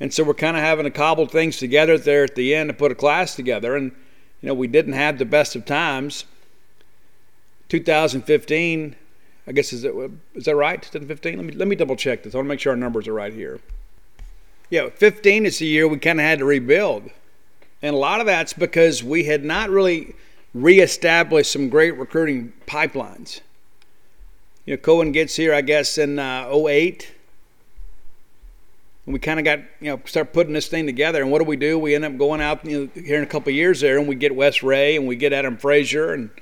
And 0.00 0.12
so 0.12 0.24
we're 0.24 0.34
kind 0.34 0.56
of 0.56 0.62
having 0.62 0.84
to 0.84 0.90
cobble 0.90 1.26
things 1.26 1.58
together 1.58 1.96
there 1.96 2.24
at 2.24 2.34
the 2.34 2.54
end 2.54 2.68
to 2.68 2.74
put 2.74 2.90
a 2.90 2.94
class 2.96 3.36
together. 3.36 3.76
And, 3.76 3.92
you 4.40 4.48
know, 4.48 4.54
we 4.54 4.66
didn't 4.66 4.94
have 4.94 5.18
the 5.18 5.24
best 5.24 5.54
of 5.54 5.64
times. 5.64 6.24
2015, 7.68 8.96
I 9.46 9.52
guess 9.52 9.72
is 9.72 9.84
it 9.84 9.94
is 10.34 10.44
that 10.44 10.56
right? 10.56 10.82
2015. 10.82 11.36
Let 11.36 11.46
me 11.46 11.52
let 11.54 11.68
me 11.68 11.76
double 11.76 11.96
check 11.96 12.22
this. 12.22 12.34
I 12.34 12.38
want 12.38 12.46
to 12.46 12.48
make 12.50 12.60
sure 12.60 12.72
our 12.72 12.76
numbers 12.76 13.08
are 13.08 13.14
right 13.14 13.32
here. 13.32 13.60
Yeah, 14.70 14.88
15 14.88 15.46
is 15.46 15.58
the 15.58 15.66
year 15.66 15.88
we 15.88 15.98
kind 15.98 16.20
of 16.20 16.24
had 16.24 16.38
to 16.38 16.44
rebuild, 16.44 17.10
and 17.80 17.94
a 17.94 17.98
lot 17.98 18.20
of 18.20 18.26
that's 18.26 18.52
because 18.52 19.02
we 19.02 19.24
had 19.24 19.44
not 19.44 19.70
really 19.70 20.14
reestablished 20.54 21.50
some 21.50 21.68
great 21.68 21.96
recruiting 21.98 22.52
pipelines. 22.66 23.40
You 24.64 24.74
know, 24.74 24.76
Cohen 24.78 25.12
gets 25.12 25.36
here, 25.36 25.54
I 25.54 25.60
guess, 25.60 25.98
in 25.98 26.18
uh, 26.18 26.48
08. 26.50 27.12
And 29.06 29.12
we 29.12 29.18
kind 29.18 29.40
of 29.40 29.44
got, 29.44 29.58
you 29.80 29.90
know, 29.90 30.00
start 30.04 30.32
putting 30.32 30.52
this 30.52 30.68
thing 30.68 30.86
together. 30.86 31.22
And 31.22 31.30
what 31.30 31.40
do 31.40 31.44
we 31.44 31.56
do? 31.56 31.78
We 31.78 31.94
end 31.94 32.04
up 32.04 32.16
going 32.16 32.40
out 32.40 32.64
you 32.64 32.90
know, 32.94 33.02
here 33.02 33.18
in 33.18 33.24
a 33.24 33.26
couple 33.26 33.52
years 33.52 33.80
there, 33.80 33.98
and 33.98 34.06
we 34.06 34.14
get 34.14 34.34
Wes 34.34 34.62
Rea, 34.62 34.96
and 34.96 35.08
we 35.08 35.16
get 35.16 35.32
Adam 35.32 35.56
Frazier, 35.56 36.12
and– 36.12 36.30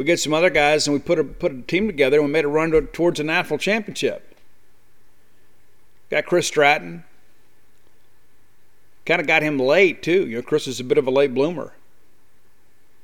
we 0.00 0.06
get 0.06 0.18
some 0.18 0.32
other 0.32 0.48
guys 0.48 0.86
and 0.86 0.94
we 0.94 1.00
put 1.00 1.18
a 1.18 1.24
put 1.24 1.52
a 1.52 1.60
team 1.60 1.86
together 1.86 2.16
and 2.16 2.26
we 2.26 2.32
made 2.32 2.46
a 2.46 2.48
run 2.48 2.70
to, 2.70 2.80
towards 2.80 3.20
a 3.20 3.22
national 3.22 3.58
championship. 3.58 4.34
Got 6.10 6.24
Chris 6.24 6.46
Stratton. 6.46 7.04
Kind 9.04 9.20
of 9.20 9.26
got 9.26 9.42
him 9.42 9.58
late 9.58 10.02
too. 10.02 10.26
You 10.26 10.36
know, 10.36 10.42
Chris 10.42 10.66
is 10.66 10.80
a 10.80 10.84
bit 10.84 10.96
of 10.96 11.06
a 11.06 11.10
late 11.10 11.34
bloomer. 11.34 11.74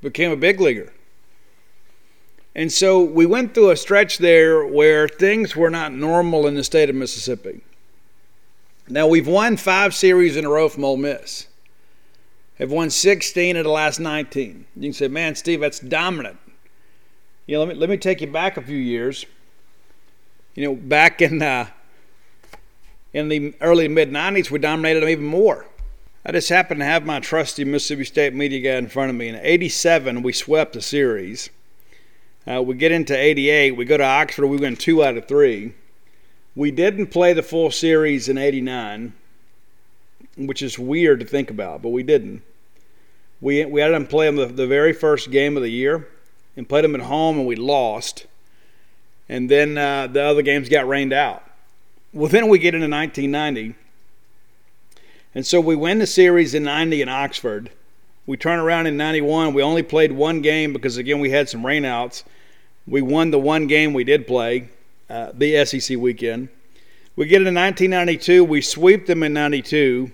Became 0.00 0.30
a 0.30 0.36
big 0.36 0.58
leaguer. 0.58 0.90
And 2.56 2.72
so 2.72 3.02
we 3.02 3.26
went 3.26 3.52
through 3.52 3.70
a 3.70 3.76
stretch 3.76 4.16
there 4.16 4.64
where 4.64 5.06
things 5.08 5.54
were 5.54 5.68
not 5.68 5.92
normal 5.92 6.46
in 6.46 6.54
the 6.54 6.64
state 6.64 6.88
of 6.88 6.96
Mississippi. 6.96 7.60
Now 8.88 9.06
we've 9.06 9.28
won 9.28 9.58
five 9.58 9.94
series 9.94 10.38
in 10.38 10.46
a 10.46 10.48
row 10.48 10.70
from 10.70 10.82
Ole 10.82 10.96
Miss. 10.96 11.48
Have 12.58 12.70
won 12.70 12.88
16 12.88 13.58
of 13.58 13.64
the 13.64 13.70
last 13.70 14.00
19. 14.00 14.64
You 14.74 14.82
can 14.82 14.94
say, 14.94 15.06
man, 15.06 15.34
Steve, 15.34 15.60
that's 15.60 15.80
dominant. 15.80 16.38
You 17.46 17.56
know, 17.56 17.64
let 17.64 17.68
me 17.68 17.74
let 17.74 17.90
me 17.90 17.98
take 17.98 18.22
you 18.22 18.26
back 18.26 18.56
a 18.56 18.62
few 18.62 18.78
years. 18.78 19.26
You 20.54 20.64
know, 20.64 20.74
back 20.74 21.20
in 21.20 21.42
uh, 21.42 21.66
in 23.12 23.28
the 23.28 23.54
early 23.60 23.86
mid 23.86 24.10
'90s, 24.10 24.50
we 24.50 24.58
dominated 24.58 25.00
them 25.00 25.10
even 25.10 25.26
more. 25.26 25.66
I 26.24 26.32
just 26.32 26.48
happened 26.48 26.80
to 26.80 26.86
have 26.86 27.04
my 27.04 27.20
trusty 27.20 27.64
Mississippi 27.64 28.04
State 28.04 28.34
media 28.34 28.60
guy 28.60 28.78
in 28.78 28.88
front 28.88 29.10
of 29.10 29.16
me. 29.16 29.28
In 29.28 29.36
'87, 29.36 30.22
we 30.22 30.32
swept 30.32 30.72
the 30.72 30.82
series. 30.82 31.50
Uh, 32.48 32.62
we 32.62 32.74
get 32.76 32.92
into 32.92 33.16
'88, 33.16 33.72
we 33.72 33.84
go 33.84 33.96
to 33.96 34.04
Oxford, 34.04 34.46
we 34.46 34.56
win 34.58 34.76
two 34.76 35.02
out 35.04 35.16
of 35.16 35.26
three. 35.26 35.74
We 36.54 36.70
didn't 36.70 37.08
play 37.08 37.32
the 37.32 37.42
full 37.42 37.70
series 37.70 38.28
in 38.28 38.38
'89, 38.38 39.12
which 40.36 40.62
is 40.62 40.78
weird 40.78 41.20
to 41.20 41.26
think 41.26 41.50
about, 41.50 41.82
but 41.82 41.88
we 41.90 42.02
didn't. 42.02 42.42
We 43.40 43.64
we 43.64 43.80
had 43.80 43.92
them 43.92 44.06
play 44.06 44.26
them 44.26 44.36
the, 44.36 44.46
the 44.46 44.66
very 44.66 44.92
first 44.92 45.30
game 45.30 45.56
of 45.56 45.62
the 45.62 45.70
year 45.70 46.08
and 46.56 46.68
played 46.68 46.84
them 46.84 46.94
at 46.94 47.02
home, 47.02 47.38
and 47.38 47.46
we 47.46 47.56
lost. 47.56 48.26
and 49.28 49.50
then 49.50 49.76
uh, 49.76 50.06
the 50.06 50.22
other 50.22 50.42
games 50.42 50.68
got 50.68 50.86
rained 50.88 51.12
out. 51.12 51.42
Well, 52.12 52.30
then 52.30 52.48
we 52.48 52.58
get 52.58 52.74
into 52.74 52.88
1990, 52.88 53.74
and 55.34 55.44
so 55.44 55.60
we 55.60 55.76
win 55.76 55.98
the 55.98 56.06
series 56.06 56.54
in 56.54 56.62
90 56.62 57.02
in 57.02 57.08
Oxford. 57.08 57.70
We 58.24 58.36
turn 58.36 58.58
around 58.58 58.86
in 58.86 58.96
91. 58.96 59.52
We 59.52 59.62
only 59.62 59.82
played 59.82 60.12
one 60.12 60.40
game 60.40 60.72
because, 60.72 60.96
again, 60.96 61.20
we 61.20 61.30
had 61.30 61.48
some 61.48 61.62
rainouts. 61.62 62.24
We 62.86 63.02
won 63.02 63.30
the 63.30 63.38
one 63.38 63.66
game 63.66 63.92
we 63.92 64.04
did 64.04 64.26
play, 64.26 64.68
uh, 65.10 65.32
the 65.34 65.64
SEC 65.64 65.96
weekend. 65.98 66.48
We 67.16 67.26
get 67.26 67.40
into 67.40 67.48
1992. 67.48 68.44
We 68.44 68.60
sweep 68.60 69.06
them 69.06 69.22
in 69.22 69.32
92. 69.32 70.12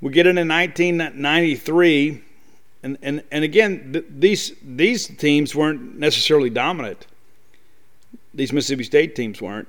We 0.00 0.12
get 0.12 0.26
into 0.26 0.42
1993. 0.42 2.22
And, 2.82 2.98
and, 3.00 3.22
and 3.30 3.44
again, 3.44 3.92
th- 3.92 4.04
these, 4.10 4.52
these 4.62 5.06
teams 5.06 5.54
weren't 5.54 5.98
necessarily 5.98 6.50
dominant. 6.50 7.06
These 8.34 8.52
Mississippi 8.52 8.84
State 8.84 9.14
teams 9.14 9.40
weren't. 9.40 9.68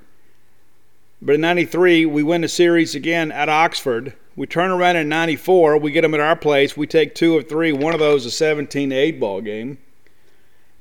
But 1.21 1.35
in 1.35 1.41
93, 1.41 2.05
we 2.07 2.24
win 2.24 2.41
the 2.41 2.50
series 2.50 2.95
again 2.95 3.31
at 3.31 3.47
Oxford. 3.47 4.13
We 4.35 4.47
turn 4.47 4.71
around 4.71 4.97
in 4.97 5.07
94. 5.07 5.77
We 5.77 5.91
get 5.91 6.01
them 6.01 6.13
at 6.13 6.19
our 6.19 6.35
place. 6.35 6.75
We 6.75 6.88
take 6.88 7.15
two 7.15 7.38
of 7.38 7.47
three. 7.47 7.71
One 7.71 7.93
of 7.93 8.00
those 8.00 8.25
a 8.25 8.31
17 8.31 8.89
to 8.89 8.95
8 8.95 9.19
ball 9.19 9.39
game. 9.39 9.77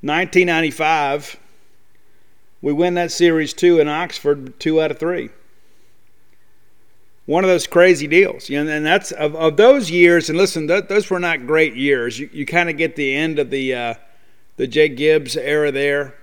1995, 0.04 1.38
we 2.60 2.74
win 2.74 2.92
that 2.92 3.10
series 3.10 3.54
two 3.54 3.80
in 3.80 3.88
Oxford, 3.88 4.60
two 4.60 4.82
out 4.82 4.90
of 4.90 4.98
three. 4.98 5.30
One 7.24 7.42
of 7.42 7.48
those 7.48 7.66
crazy 7.66 8.06
deals, 8.06 8.50
you 8.50 8.62
know, 8.62 8.70
and 8.70 8.84
that's 8.84 9.12
of, 9.12 9.34
of 9.34 9.56
those 9.56 9.90
years. 9.90 10.28
And 10.28 10.36
listen, 10.36 10.68
th- 10.68 10.88
those 10.88 11.08
were 11.08 11.18
not 11.18 11.46
great 11.46 11.74
years. 11.74 12.18
You, 12.18 12.28
you 12.34 12.44
kind 12.44 12.68
of 12.68 12.76
get 12.76 12.96
the 12.96 13.14
end 13.14 13.38
of 13.38 13.48
the 13.48 13.74
uh, 13.74 13.94
the 14.58 14.66
Jake 14.66 14.98
Gibbs 14.98 15.38
era 15.38 15.72
there, 15.72 16.14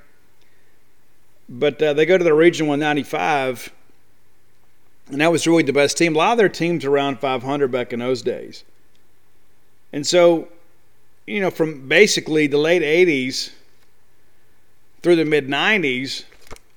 but 1.50 1.82
uh, 1.82 1.94
they 1.94 2.06
go 2.06 2.20
to 2.20 2.24
the 2.24 2.36
region 2.36 2.68
195, 2.68 3.74
and 5.08 5.22
that 5.22 5.32
was 5.32 5.48
really 5.48 5.64
the 5.64 5.74
best 5.74 5.98
team. 5.98 6.14
A 6.14 6.20
lot 6.20 6.34
of 6.34 6.38
their 6.38 6.50
teams 6.50 6.86
around 6.86 7.20
500 7.20 7.72
back 7.72 7.94
in 7.94 8.00
those 8.00 8.22
days, 8.22 8.64
and 9.92 10.06
so, 10.06 10.50
you 11.26 11.42
know, 11.42 11.50
from 11.50 11.88
basically 11.88 12.46
the 12.46 12.60
late 12.60 12.84
80s 12.84 13.54
through 15.02 15.16
the 15.16 15.26
mid 15.26 15.48
90s, 15.48 16.24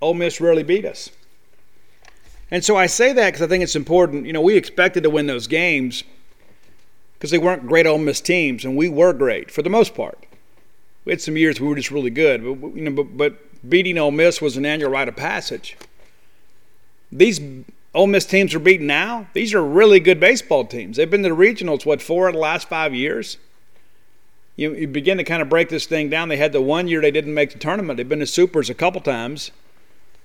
Ole 0.01 0.15
Miss 0.15 0.41
rarely 0.41 0.63
beat 0.63 0.85
us. 0.85 1.11
And 2.51 2.65
so 2.65 2.77
I 2.77 2.87
say 2.87 3.13
that 3.13 3.27
because 3.27 3.43
I 3.43 3.47
think 3.47 3.65
it's 3.65 3.77
important. 3.77 4.27
You 4.27 4.33
know, 4.33 4.41
we 4.41 4.57
expected 4.57 5.03
to 5.03 5.11
win 5.11 5.27
those 5.27 5.47
games 5.47 6.05
because 7.15 7.31
they 7.31 7.39
weren't 7.39 7.67
great 7.67 7.87
Ole 7.87 7.99
Miss 7.99 8.21
teams, 8.21 8.65
and 8.65 8.77
we 8.77 8.89
were 8.89 9.13
great 9.13 9.51
for 9.51 9.63
the 9.63 9.71
most 9.71 9.95
part. 9.95 10.19
We 11.05 11.13
had 11.13 11.21
some 11.21 11.37
years 11.37 11.61
we 11.61 11.69
were 11.69 11.75
just 11.75 11.91
really 11.91 12.11
good, 12.11 12.43
but 12.43 12.77
you 12.77 12.83
know, 12.83 12.91
but, 12.91 13.17
but 13.17 13.69
beating 13.69 13.99
Ole 13.99 14.11
Miss 14.11 14.41
was 14.41 14.57
an 14.57 14.67
annual 14.67 14.91
rite 14.91 15.09
of 15.09 15.17
passage. 15.17 15.77
These 17.11 17.41
Ole 17.95 18.07
Miss 18.07 18.27
teams 18.27 18.55
are 18.55 18.61
beaten 18.61 18.87
now. 18.87 19.27
These 19.33 19.55
are 19.55 19.63
really 19.63 20.01
good 20.01 20.21
baseball 20.21 20.65
teams. 20.65 20.97
They've 20.97 21.11
been 21.11 21.23
to 21.23 21.29
the 21.29 21.35
regionals 21.35 21.87
what 21.87 22.03
four 22.03 22.29
of 22.29 22.35
the 22.35 22.41
last 22.41 22.69
five 22.69 22.95
years 22.95 23.39
you, 24.57 24.75
you 24.75 24.89
begin 24.89 25.19
to 25.19 25.25
kind 25.25 25.43
of 25.43 25.49
break 25.49 25.69
this 25.69 25.87
thing 25.87 26.09
down. 26.09 26.29
They 26.29 26.37
had 26.37 26.53
the 26.53 26.61
one 26.61 26.87
year 26.87 27.01
they 27.01 27.11
didn't 27.11 27.35
make 27.35 27.53
the 27.53 27.59
tournament. 27.59 27.97
They've 27.97 28.09
been 28.09 28.21
to 28.21 28.27
supers 28.27 28.71
a 28.71 28.75
couple 28.75 29.01
times. 29.01 29.51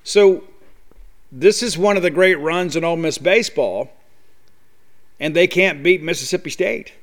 So 0.04 0.44
this 1.32 1.64
is 1.64 1.78
one 1.78 1.98
of 1.98 2.04
the 2.04 2.12
great 2.12 2.36
runs 2.36 2.76
in 2.76 2.84
Ole 2.84 2.96
Miss 2.96 3.18
baseball, 3.18 3.92
and 5.20 5.36
they 5.36 5.48
can't 5.48 5.84
beat 5.84 6.02
Mississippi 6.02 6.50
State. 6.50 6.94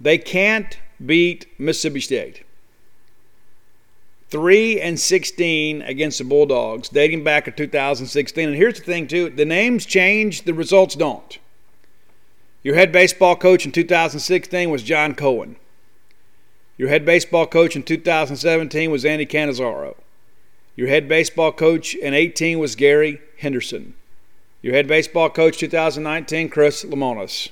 They 0.00 0.18
can't 0.18 0.78
beat 1.04 1.46
Mississippi 1.58 2.00
State. 2.00 2.42
3 4.28 4.80
and 4.80 4.98
16 4.98 5.82
against 5.82 6.18
the 6.18 6.24
Bulldogs, 6.24 6.88
dating 6.88 7.22
back 7.22 7.44
to 7.44 7.50
2016. 7.50 8.48
And 8.48 8.56
here's 8.56 8.78
the 8.78 8.84
thing, 8.84 9.06
too 9.06 9.30
the 9.30 9.44
names 9.44 9.86
change, 9.86 10.42
the 10.42 10.52
results 10.52 10.94
don't. 10.94 11.38
Your 12.66 12.74
head 12.74 12.90
baseball 12.90 13.36
coach 13.36 13.64
in 13.64 13.70
2016 13.70 14.70
was 14.70 14.82
John 14.82 15.14
Cohen. 15.14 15.54
Your 16.76 16.88
head 16.88 17.04
baseball 17.04 17.46
coach 17.46 17.76
in 17.76 17.84
2017 17.84 18.90
was 18.90 19.04
Andy 19.04 19.24
Cannizaro. 19.24 19.94
Your 20.74 20.88
head 20.88 21.08
baseball 21.08 21.52
coach 21.52 21.94
in 21.94 22.12
18 22.12 22.58
was 22.58 22.74
Gary 22.74 23.20
Henderson. 23.38 23.94
Your 24.62 24.74
head 24.74 24.88
baseball 24.88 25.30
coach 25.30 25.58
2019, 25.58 26.48
Chris 26.48 26.84
Lemonis. 26.84 27.50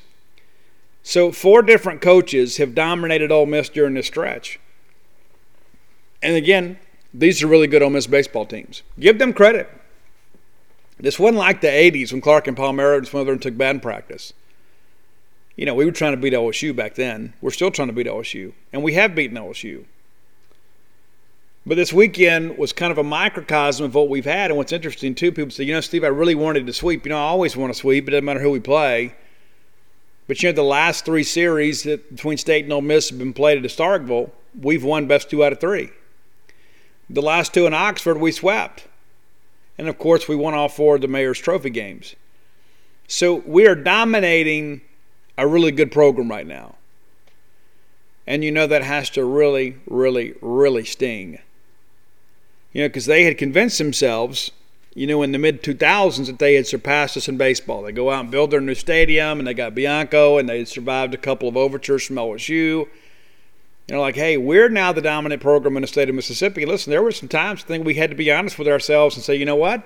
So 1.04 1.30
four 1.30 1.62
different 1.62 2.00
coaches 2.00 2.56
have 2.56 2.74
dominated 2.74 3.30
Ole 3.30 3.46
Miss 3.46 3.68
during 3.68 3.94
this 3.94 4.08
stretch. 4.08 4.58
And 6.24 6.34
again, 6.34 6.76
these 7.12 7.40
are 7.40 7.46
really 7.46 7.68
good 7.68 7.84
Ole 7.84 7.90
Miss 7.90 8.08
baseball 8.08 8.46
teams. 8.46 8.82
Give 8.98 9.20
them 9.20 9.32
credit. 9.32 9.70
This 10.98 11.20
wasn't 11.20 11.38
like 11.38 11.60
the 11.60 11.68
80s 11.68 12.10
when 12.10 12.20
Clark 12.20 12.48
and 12.48 12.56
Palmeiro 12.56 12.98
and 12.98 13.06
Smother 13.06 13.36
took 13.36 13.56
batting 13.56 13.78
practice 13.78 14.32
you 15.56 15.66
know, 15.66 15.74
we 15.74 15.84
were 15.84 15.92
trying 15.92 16.12
to 16.12 16.16
beat 16.16 16.32
LSU 16.32 16.74
back 16.74 16.94
then. 16.94 17.34
We're 17.40 17.50
still 17.50 17.70
trying 17.70 17.88
to 17.88 17.94
beat 17.94 18.06
LSU, 18.06 18.52
and 18.72 18.82
we 18.82 18.94
have 18.94 19.14
beaten 19.14 19.36
LSU. 19.36 19.84
But 21.66 21.76
this 21.76 21.92
weekend 21.92 22.58
was 22.58 22.72
kind 22.72 22.90
of 22.90 22.98
a 22.98 23.04
microcosm 23.04 23.86
of 23.86 23.94
what 23.94 24.08
we've 24.08 24.24
had. 24.24 24.50
And 24.50 24.58
what's 24.58 24.72
interesting, 24.72 25.14
too, 25.14 25.32
people 25.32 25.50
say, 25.50 25.64
you 25.64 25.72
know, 25.72 25.80
Steve, 25.80 26.04
I 26.04 26.08
really 26.08 26.34
wanted 26.34 26.66
to 26.66 26.72
sweep. 26.74 27.06
You 27.06 27.10
know, 27.10 27.18
I 27.18 27.22
always 27.22 27.56
want 27.56 27.72
to 27.72 27.78
sweep. 27.78 28.06
It 28.06 28.10
doesn't 28.10 28.24
matter 28.24 28.40
who 28.40 28.50
we 28.50 28.60
play. 28.60 29.14
But, 30.26 30.42
you 30.42 30.50
know, 30.50 30.54
the 30.54 30.62
last 30.62 31.06
three 31.06 31.22
series 31.22 31.84
that 31.84 32.14
between 32.14 32.36
State 32.36 32.64
and 32.64 32.72
Ole 32.72 32.82
Miss 32.82 33.08
have 33.08 33.18
been 33.18 33.32
played 33.32 33.56
at 33.56 33.62
the 33.62 33.68
Starkville, 33.68 34.30
we've 34.60 34.84
won 34.84 35.06
best 35.06 35.30
two 35.30 35.42
out 35.42 35.52
of 35.52 35.60
three. 35.60 35.90
The 37.08 37.22
last 37.22 37.54
two 37.54 37.66
in 37.66 37.72
Oxford, 37.72 38.18
we 38.18 38.32
swept. 38.32 38.86
And, 39.78 39.88
of 39.88 39.98
course, 39.98 40.28
we 40.28 40.36
won 40.36 40.52
all 40.52 40.68
four 40.68 40.96
of 40.96 41.00
the 41.00 41.08
Mayor's 41.08 41.38
Trophy 41.38 41.70
games. 41.70 42.14
So 43.08 43.36
we 43.36 43.66
are 43.66 43.76
dominating– 43.76 44.82
a 45.36 45.46
really 45.46 45.72
good 45.72 45.90
program 45.92 46.28
right 46.28 46.46
now. 46.46 46.76
And 48.26 48.42
you 48.42 48.50
know 48.50 48.66
that 48.66 48.82
has 48.82 49.10
to 49.10 49.24
really, 49.24 49.76
really, 49.86 50.34
really 50.40 50.84
sting. 50.84 51.38
You 52.72 52.82
know, 52.82 52.88
because 52.88 53.06
they 53.06 53.24
had 53.24 53.38
convinced 53.38 53.78
themselves, 53.78 54.50
you 54.94 55.06
know, 55.06 55.22
in 55.22 55.32
the 55.32 55.38
mid 55.38 55.62
2000s 55.62 56.26
that 56.26 56.38
they 56.38 56.54
had 56.54 56.66
surpassed 56.66 57.16
us 57.16 57.28
in 57.28 57.36
baseball. 57.36 57.82
They 57.82 57.92
go 57.92 58.10
out 58.10 58.22
and 58.22 58.30
build 58.30 58.50
their 58.50 58.60
new 58.60 58.74
stadium, 58.74 59.38
and 59.38 59.46
they 59.46 59.54
got 59.54 59.74
Bianco, 59.74 60.38
and 60.38 60.48
they 60.48 60.64
survived 60.64 61.14
a 61.14 61.18
couple 61.18 61.48
of 61.48 61.56
overtures 61.56 62.04
from 62.06 62.16
LSU. 62.16 62.86
You 63.86 63.94
know, 63.94 64.00
like, 64.00 64.16
hey, 64.16 64.38
we're 64.38 64.70
now 64.70 64.92
the 64.92 65.02
dominant 65.02 65.42
program 65.42 65.76
in 65.76 65.82
the 65.82 65.86
state 65.86 66.08
of 66.08 66.14
Mississippi. 66.14 66.64
Listen, 66.64 66.90
there 66.90 67.02
were 67.02 67.12
some 67.12 67.28
times 67.28 67.62
I 67.62 67.66
think 67.66 67.84
we 67.84 67.94
had 67.94 68.10
to 68.10 68.16
be 68.16 68.32
honest 68.32 68.58
with 68.58 68.68
ourselves 68.68 69.16
and 69.16 69.24
say, 69.24 69.36
you 69.36 69.44
know 69.44 69.56
what? 69.56 69.82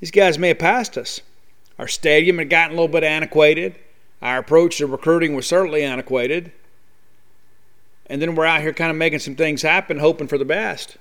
These 0.00 0.10
guys 0.10 0.38
may 0.38 0.48
have 0.48 0.58
passed 0.58 0.98
us. 0.98 1.22
Our 1.78 1.88
stadium 1.88 2.38
had 2.38 2.50
gotten 2.50 2.76
a 2.76 2.80
little 2.80 2.92
bit 2.92 3.04
antiquated. 3.04 3.74
Our 4.22 4.38
approach 4.38 4.78
to 4.78 4.86
recruiting 4.86 5.34
was 5.34 5.46
certainly 5.46 5.82
antiquated. 5.82 6.52
And 8.06 8.20
then 8.20 8.34
we're 8.34 8.44
out 8.44 8.60
here 8.60 8.72
kind 8.72 8.90
of 8.90 8.96
making 8.96 9.20
some 9.20 9.36
things 9.36 9.62
happen, 9.62 9.98
hoping 9.98 10.28
for 10.28 10.36
the 10.36 10.44
best. 10.44 10.96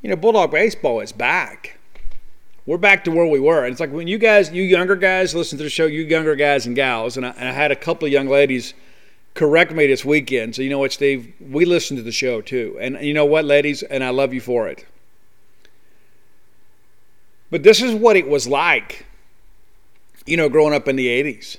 You 0.00 0.10
know, 0.10 0.16
Bulldog 0.16 0.50
baseball 0.50 1.00
is 1.00 1.12
back. 1.12 1.78
We're 2.66 2.78
back 2.78 3.04
to 3.04 3.10
where 3.10 3.26
we 3.26 3.40
were. 3.40 3.64
And 3.64 3.72
it's 3.72 3.80
like 3.80 3.90
when 3.90 4.06
you 4.06 4.18
guys, 4.18 4.52
you 4.52 4.62
younger 4.62 4.94
guys, 4.94 5.34
listen 5.34 5.58
to 5.58 5.64
the 5.64 5.70
show, 5.70 5.86
you 5.86 6.02
younger 6.02 6.36
guys 6.36 6.66
and 6.66 6.76
gals, 6.76 7.16
and 7.16 7.26
I, 7.26 7.30
and 7.30 7.48
I 7.48 7.52
had 7.52 7.72
a 7.72 7.76
couple 7.76 8.06
of 8.06 8.12
young 8.12 8.28
ladies 8.28 8.74
correct 9.34 9.72
me 9.72 9.86
this 9.86 10.04
weekend. 10.04 10.54
So 10.54 10.62
you 10.62 10.70
know 10.70 10.78
what, 10.78 10.92
Steve? 10.92 11.32
We 11.40 11.64
listen 11.64 11.96
to 11.96 12.02
the 12.02 12.12
show 12.12 12.40
too. 12.40 12.76
And 12.80 13.00
you 13.00 13.14
know 13.14 13.24
what, 13.24 13.44
ladies? 13.44 13.82
And 13.82 14.04
I 14.04 14.10
love 14.10 14.32
you 14.34 14.40
for 14.40 14.68
it. 14.68 14.86
But 17.50 17.62
this 17.62 17.82
is 17.82 17.94
what 17.94 18.16
it 18.16 18.28
was 18.28 18.46
like, 18.46 19.06
you 20.26 20.36
know, 20.36 20.48
growing 20.48 20.74
up 20.74 20.86
in 20.86 20.96
the 20.96 21.08
80s 21.08 21.58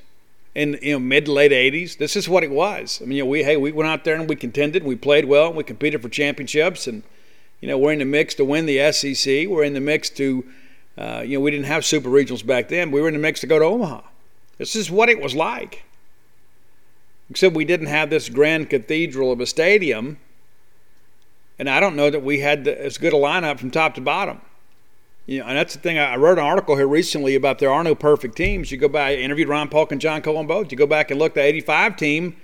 in 0.56 0.78
you 0.82 0.94
know 0.94 1.00
mid 1.00 1.26
to 1.26 1.32
late 1.32 1.52
80s. 1.52 1.98
This 1.98 2.16
is 2.16 2.30
what 2.30 2.44
it 2.44 2.52
was. 2.52 3.00
I 3.02 3.06
mean, 3.06 3.18
you 3.18 3.24
know, 3.24 3.30
we 3.30 3.44
hey 3.44 3.58
we 3.58 3.72
went 3.72 3.90
out 3.90 4.04
there 4.04 4.16
and 4.16 4.30
we 4.30 4.36
contended, 4.36 4.84
we 4.84 4.96
played 4.96 5.26
well, 5.26 5.52
we 5.52 5.64
competed 5.64 6.02
for 6.02 6.10
championships, 6.10 6.88
and 6.88 7.04
you 7.62 7.68
know 7.68 7.78
we're 7.78 7.94
in 7.94 8.00
the 8.00 8.06
mix 8.06 8.36
to 8.36 8.46
win 8.46 8.66
the 8.66 8.92
SEC. 8.92 9.48
We're 9.48 9.64
in 9.64 9.74
the 9.74 9.82
mix 9.82 10.10
to 10.12 10.46
uh, 10.98 11.24
you 11.26 11.38
know 11.38 11.42
we 11.42 11.52
didn't 11.52 11.66
have 11.66 11.86
super 11.86 12.10
regionals 12.10 12.46
back 12.46 12.70
then. 12.70 12.92
We 12.92 13.02
were 13.02 13.08
in 13.08 13.14
the 13.14 13.20
mix 13.20 13.40
to 13.42 13.48
go 13.48 13.60
to 13.60 13.66
Omaha. 13.66 14.02
This 14.58 14.76
is 14.76 14.92
what 14.92 15.10
it 15.10 15.20
was 15.20 15.36
like. 15.36 15.84
Except 17.30 17.56
we 17.56 17.66
didn't 17.66 17.88
have 17.88 18.10
this 18.10 18.30
grand 18.30 18.70
cathedral 18.70 19.32
of 19.32 19.40
a 19.40 19.48
stadium, 19.48 20.20
and 21.58 21.70
I 21.70 21.80
don't 21.80 21.96
know 21.96 22.10
that 22.10 22.22
we 22.22 22.40
had 22.40 22.66
the, 22.66 22.80
as 22.80 22.98
good 22.98 23.14
a 23.14 23.16
lineup 23.16 23.60
from 23.60 23.72
top 23.72 23.96
to 23.96 24.02
bottom. 24.02 24.42
You 25.26 25.40
know, 25.40 25.46
and 25.46 25.58
that's 25.58 25.74
the 25.74 25.80
thing. 25.80 25.98
I 25.98 26.18
wrote 26.18 26.38
an 26.38 26.44
article 26.44 26.76
here 26.76 26.88
recently 26.88 27.36
about 27.36 27.60
there 27.60 27.72
are 27.72 27.84
no 27.84 27.96
perfect 27.96 28.36
teams. 28.36 28.72
You 28.72 28.78
go 28.78 28.98
I 28.98 29.16
interviewed 29.16 29.48
Ron 29.48 29.70
Polk 29.70 29.92
and 29.92 30.02
John 30.02 30.22
Cohen 30.22 30.48
both. 30.48 30.72
You 30.72 30.78
go 30.78 30.86
back 30.88 31.12
and 31.12 31.20
look, 31.20 31.32
at 31.32 31.36
the 31.36 31.42
85 31.42 31.96
team, 31.96 32.36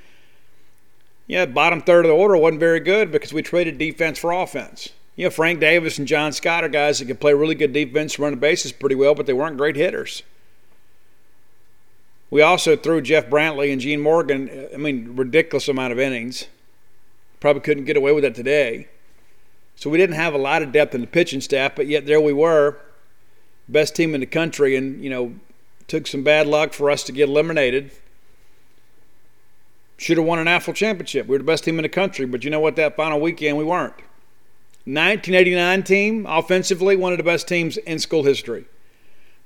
yeah, 1.28 1.46
bottom 1.46 1.82
third 1.82 2.06
of 2.06 2.10
the 2.10 2.16
order 2.16 2.38
wasn't 2.38 2.60
very 2.60 2.80
good 2.80 3.12
because 3.12 3.34
we 3.34 3.42
traded 3.42 3.78
defense 3.78 4.18
for 4.18 4.32
offense. 4.32 4.90
You 5.16 5.26
know, 5.26 5.30
Frank 5.30 5.60
Davis 5.60 6.00
and 6.00 6.08
John 6.08 6.32
Scott 6.32 6.64
are 6.64 6.70
guys 6.70 7.00
that 7.00 7.06
could 7.06 7.20
play 7.20 7.34
really 7.34 7.54
good 7.54 7.74
defense, 7.74 8.18
run 8.18 8.32
the 8.32 8.38
bases 8.38 8.72
pretty 8.72 8.96
well, 8.96 9.14
but 9.14 9.26
they 9.26 9.34
weren't 9.34 9.58
great 9.58 9.76
hitters. 9.76 10.24
We 12.32 12.42
also 12.42 12.76
threw 12.76 13.02
Jeff 13.02 13.28
Brantley 13.30 13.72
and 13.72 13.82
Gene 13.82 14.00
Morgan, 14.00 14.68
I 14.74 14.78
mean, 14.78 15.16
ridiculous 15.16 15.68
amount 15.68 15.92
of 15.92 16.00
innings. 16.00 16.46
Probably 17.40 17.62
couldn't 17.62 17.86
get 17.86 17.98
away 17.98 18.12
with 18.12 18.24
that 18.24 18.36
today. 18.36 18.88
So 19.80 19.90
we 19.90 19.98
didn't 19.98 20.18
have 20.18 20.34
a 20.34 20.38
lot 20.38 20.62
of 20.62 20.74
depth 20.74 20.94
in 20.94 21.00
the 21.00 21.08
pitching 21.08 21.40
staff, 21.40 21.72
but 21.74 21.88
yet 21.88 22.06
there 22.06 22.20
we 22.20 22.34
were, 22.34 22.78
best 23.70 23.96
team 23.96 24.14
in 24.14 24.20
the 24.20 24.28
country, 24.28 24.76
and 24.76 25.02
you 25.02 25.10
know, 25.10 25.36
took 25.88 26.06
some 26.06 26.22
bad 26.22 26.48
luck 26.48 26.74
for 26.74 26.92
us 26.92 27.02
to 27.04 27.14
get 27.14 27.30
eliminated. 27.30 27.90
Should 29.96 30.18
have 30.18 30.26
won 30.26 30.38
an 30.38 30.46
national 30.46 30.74
championship. 30.74 31.28
We 31.28 31.36
were 31.36 31.38
the 31.38 31.46
best 31.46 31.64
team 31.64 31.80
in 31.80 31.84
the 31.84 31.90
country, 31.90 32.26
but 32.26 32.44
you 32.44 32.50
know 32.50 32.60
what? 32.60 32.76
That 32.76 32.98
final 32.98 33.22
weekend 33.22 33.58
we 33.58 33.64
weren't. 33.64 33.96
1989 34.84 35.84
team, 35.84 36.26
offensively, 36.26 36.98
one 36.98 37.14
of 37.14 37.18
the 37.18 37.24
best 37.24 37.48
teams 37.48 37.78
in 37.78 38.00
school 38.00 38.24
history. 38.24 38.66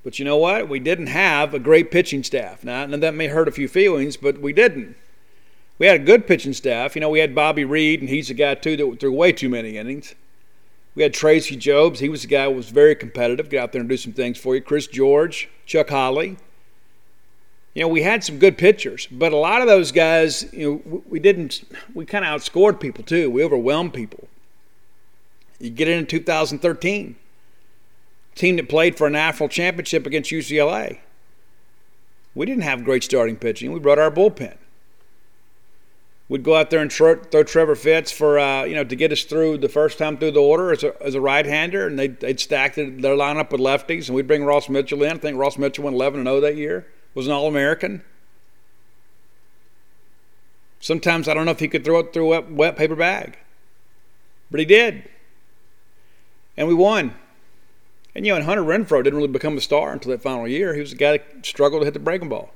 But 0.03 0.17
you 0.17 0.25
know 0.25 0.37
what? 0.37 0.67
We 0.67 0.79
didn't 0.79 1.07
have 1.07 1.53
a 1.53 1.59
great 1.59 1.91
pitching 1.91 2.23
staff. 2.23 2.63
Now, 2.63 2.87
that 2.87 3.13
may 3.13 3.27
hurt 3.27 3.47
a 3.47 3.51
few 3.51 3.67
feelings, 3.67 4.17
but 4.17 4.41
we 4.41 4.51
didn't. 4.51 4.95
We 5.77 5.85
had 5.85 6.01
a 6.01 6.03
good 6.03 6.25
pitching 6.25 6.53
staff. 6.53 6.95
You 6.95 7.01
know, 7.01 7.09
we 7.09 7.19
had 7.19 7.35
Bobby 7.35 7.65
Reed, 7.65 7.99
and 7.99 8.09
he's 8.09 8.31
a 8.31 8.33
guy, 8.33 8.55
too, 8.55 8.75
that 8.77 8.99
threw 8.99 9.11
way 9.11 9.31
too 9.31 9.49
many 9.49 9.77
innings. 9.77 10.15
We 10.95 11.03
had 11.03 11.13
Tracy 11.13 11.55
Jobs. 11.55 11.99
He 11.99 12.09
was 12.09 12.21
the 12.21 12.27
guy 12.27 12.45
who 12.45 12.51
was 12.51 12.69
very 12.69 12.95
competitive. 12.95 13.49
Get 13.49 13.63
out 13.63 13.71
there 13.71 13.81
and 13.81 13.89
do 13.89 13.97
some 13.97 14.13
things 14.13 14.37
for 14.37 14.55
you. 14.55 14.61
Chris 14.61 14.87
George, 14.87 15.49
Chuck 15.65 15.89
Holly. 15.89 16.37
You 17.73 17.81
know, 17.81 17.87
we 17.87 18.03
had 18.03 18.23
some 18.23 18.37
good 18.37 18.57
pitchers, 18.57 19.07
but 19.09 19.33
a 19.33 19.37
lot 19.37 19.61
of 19.61 19.67
those 19.67 19.91
guys, 19.91 20.45
you 20.53 20.83
know, 20.85 21.03
we 21.09 21.19
didn't, 21.19 21.63
we 21.95 22.05
kind 22.05 22.23
of 22.23 22.29
outscored 22.29 22.79
people, 22.79 23.03
too. 23.03 23.31
We 23.31 23.43
overwhelmed 23.43 23.93
people. 23.93 24.27
You 25.59 25.71
get 25.71 25.87
in 25.87 26.05
2013 26.05 27.15
team 28.35 28.55
that 28.57 28.69
played 28.69 28.97
for 28.97 29.07
a 29.07 29.09
national 29.09 29.49
championship 29.49 30.05
against 30.05 30.31
UCLA. 30.31 30.99
We 32.35 32.45
didn't 32.45 32.63
have 32.63 32.83
great 32.83 33.03
starting 33.03 33.37
pitching. 33.37 33.71
We 33.71 33.79
brought 33.79 33.99
our 33.99 34.11
bullpen. 34.11 34.57
We'd 36.29 36.43
go 36.43 36.55
out 36.55 36.69
there 36.69 36.79
and 36.79 36.91
throw, 36.91 37.15
throw 37.15 37.43
Trevor 37.43 37.75
Fitts 37.75 38.11
for 38.11 38.39
uh, 38.39 38.63
you 38.63 38.75
know 38.75 38.83
to 38.83 38.95
get 38.95 39.11
us 39.11 39.23
through 39.23 39.57
the 39.57 39.69
first 39.69 39.97
time 39.97 40.17
through 40.17 40.31
the 40.31 40.41
order 40.41 40.71
as 40.71 40.83
a, 40.83 41.01
as 41.03 41.15
a 41.15 41.21
right-hander, 41.21 41.87
and 41.87 41.99
they'd, 41.99 42.19
they'd 42.19 42.39
stack 42.39 42.75
their 42.75 42.85
lineup 42.85 43.51
with 43.51 43.59
lefties, 43.59 44.07
and 44.07 44.15
we'd 44.15 44.27
bring 44.27 44.45
Ross 44.45 44.69
Mitchell 44.69 45.03
in. 45.03 45.11
I 45.11 45.17
think 45.17 45.37
Ross 45.37 45.57
Mitchell 45.57 45.83
went 45.83 45.95
11 45.95 46.21
and 46.21 46.27
0 46.27 46.39
that 46.41 46.55
year. 46.55 46.87
Was 47.13 47.27
an 47.27 47.33
All-American. 47.33 48.01
Sometimes 50.79 51.27
I 51.27 51.33
don't 51.33 51.45
know 51.45 51.51
if 51.51 51.59
he 51.59 51.67
could 51.67 51.85
throw 51.85 51.99
it 51.99 52.11
through 52.11 52.33
a 52.33 52.41
wet 52.41 52.75
paper 52.75 52.95
bag, 52.95 53.37
but 54.49 54.59
he 54.59 54.65
did, 54.65 55.07
and 56.57 56.67
we 56.67 56.73
won. 56.73 57.13
And, 58.15 58.25
you 58.25 58.31
know, 58.31 58.37
and 58.37 58.45
Hunter 58.45 58.63
Renfroe 58.63 59.03
didn't 59.03 59.17
really 59.17 59.27
become 59.31 59.57
a 59.57 59.61
star 59.61 59.91
until 59.91 60.11
that 60.11 60.21
final 60.21 60.47
year. 60.47 60.73
He 60.73 60.81
was 60.81 60.93
a 60.93 60.95
guy 60.95 61.13
that 61.13 61.45
struggled 61.45 61.81
to 61.81 61.85
hit 61.85 61.93
the 61.93 61.99
breaking 61.99 62.29
ball. 62.29 62.53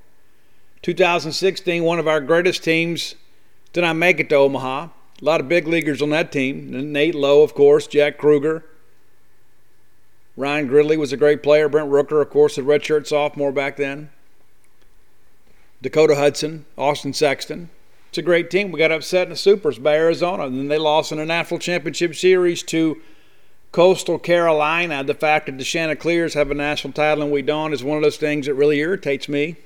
2016, 0.83 1.83
one 1.83 1.99
of 1.99 2.07
our 2.07 2.21
greatest 2.21 2.63
teams 2.63 3.15
did 3.73 3.81
not 3.81 3.95
make 3.95 4.19
it 4.19 4.29
to 4.29 4.35
Omaha. 4.35 4.87
A 5.21 5.25
lot 5.25 5.41
of 5.41 5.49
big 5.49 5.67
leaguers 5.67 6.01
on 6.01 6.09
that 6.11 6.31
team. 6.31 6.91
Nate 6.91 7.15
Lowe, 7.15 7.41
of 7.41 7.53
course, 7.53 7.87
Jack 7.87 8.17
Kruger. 8.17 8.63
Ryan 10.35 10.67
Gridley 10.67 10.97
was 10.97 11.11
a 11.11 11.17
great 11.17 11.41
player. 11.41 11.67
Brent 11.67 11.89
Rooker, 11.89 12.21
of 12.21 12.29
course, 12.29 12.57
a 12.57 12.61
redshirt 12.61 13.07
sophomore 13.07 13.51
back 13.51 13.77
then. 13.77 14.09
Dakota 15.81 16.15
Hudson, 16.15 16.65
Austin 16.77 17.13
Sexton. 17.13 17.69
It's 18.09 18.19
a 18.19 18.21
great 18.21 18.49
team. 18.49 18.71
We 18.71 18.79
got 18.79 18.91
upset 18.91 19.23
in 19.23 19.29
the 19.29 19.35
Supers 19.35 19.79
by 19.79 19.95
Arizona, 19.95 20.45
and 20.45 20.57
then 20.57 20.67
they 20.67 20.77
lost 20.77 21.11
in 21.11 21.19
a 21.19 21.25
national 21.25 21.59
championship 21.59 22.15
series 22.15 22.63
to 22.63 23.01
Coastal 23.71 24.17
Carolina, 24.17 25.03
the 25.03 25.13
fact 25.13 25.47
that 25.47 25.57
the 25.57 25.63
Chanticleers 25.63 26.33
have 26.33 26.49
a 26.49 26.55
national 26.55 26.93
title 26.93 27.23
and 27.23 27.31
we 27.31 27.41
don't 27.41 27.73
is 27.73 27.83
one 27.83 27.97
of 27.97 28.03
those 28.03 28.17
things 28.17 28.45
that 28.45 28.53
really 28.53 28.79
irritates 28.79 29.27
me. 29.27 29.57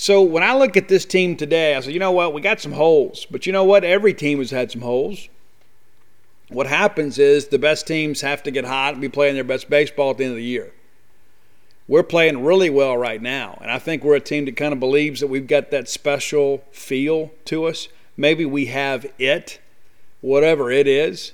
So 0.00 0.22
when 0.22 0.44
I 0.44 0.54
look 0.54 0.76
at 0.76 0.86
this 0.86 1.04
team 1.04 1.34
today, 1.34 1.74
I 1.74 1.80
say, 1.80 1.90
you 1.90 1.98
know 1.98 2.12
what, 2.12 2.32
we 2.32 2.40
got 2.40 2.60
some 2.60 2.70
holes. 2.70 3.26
But 3.32 3.46
you 3.46 3.52
know 3.52 3.64
what? 3.64 3.82
Every 3.82 4.14
team 4.14 4.38
has 4.38 4.52
had 4.52 4.70
some 4.70 4.80
holes. 4.80 5.28
What 6.50 6.68
happens 6.68 7.18
is 7.18 7.48
the 7.48 7.58
best 7.58 7.88
teams 7.88 8.20
have 8.20 8.44
to 8.44 8.52
get 8.52 8.64
hot 8.64 8.92
and 8.92 9.02
be 9.02 9.08
playing 9.08 9.34
their 9.34 9.42
best 9.42 9.68
baseball 9.68 10.12
at 10.12 10.18
the 10.18 10.24
end 10.24 10.34
of 10.34 10.36
the 10.36 10.44
year. 10.44 10.70
We're 11.88 12.04
playing 12.04 12.44
really 12.44 12.70
well 12.70 12.96
right 12.96 13.20
now, 13.20 13.58
and 13.60 13.72
I 13.72 13.80
think 13.80 14.04
we're 14.04 14.14
a 14.14 14.20
team 14.20 14.44
that 14.44 14.56
kind 14.56 14.72
of 14.72 14.78
believes 14.78 15.18
that 15.18 15.26
we've 15.26 15.48
got 15.48 15.72
that 15.72 15.88
special 15.88 16.62
feel 16.70 17.32
to 17.46 17.64
us. 17.64 17.88
Maybe 18.16 18.44
we 18.44 18.66
have 18.66 19.04
it, 19.18 19.58
whatever 20.20 20.70
it 20.70 20.86
is. 20.86 21.32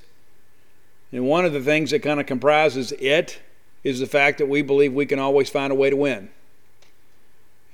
And 1.13 1.27
one 1.27 1.45
of 1.45 1.53
the 1.53 1.61
things 1.61 1.91
that 1.91 2.03
kind 2.03 2.19
of 2.19 2.25
comprises 2.25 2.93
it 2.93 3.43
is 3.83 4.01
the 4.01 4.07
fact 4.07 4.39
that 4.39 4.49
we 4.49 4.63
believe 4.63 4.95
we 4.95 5.05
can 5.05 5.19
always 5.19 5.51
find 5.51 5.71
a 5.71 5.77
way 5.77 5.91
to 5.91 5.97
win. 5.97 6.31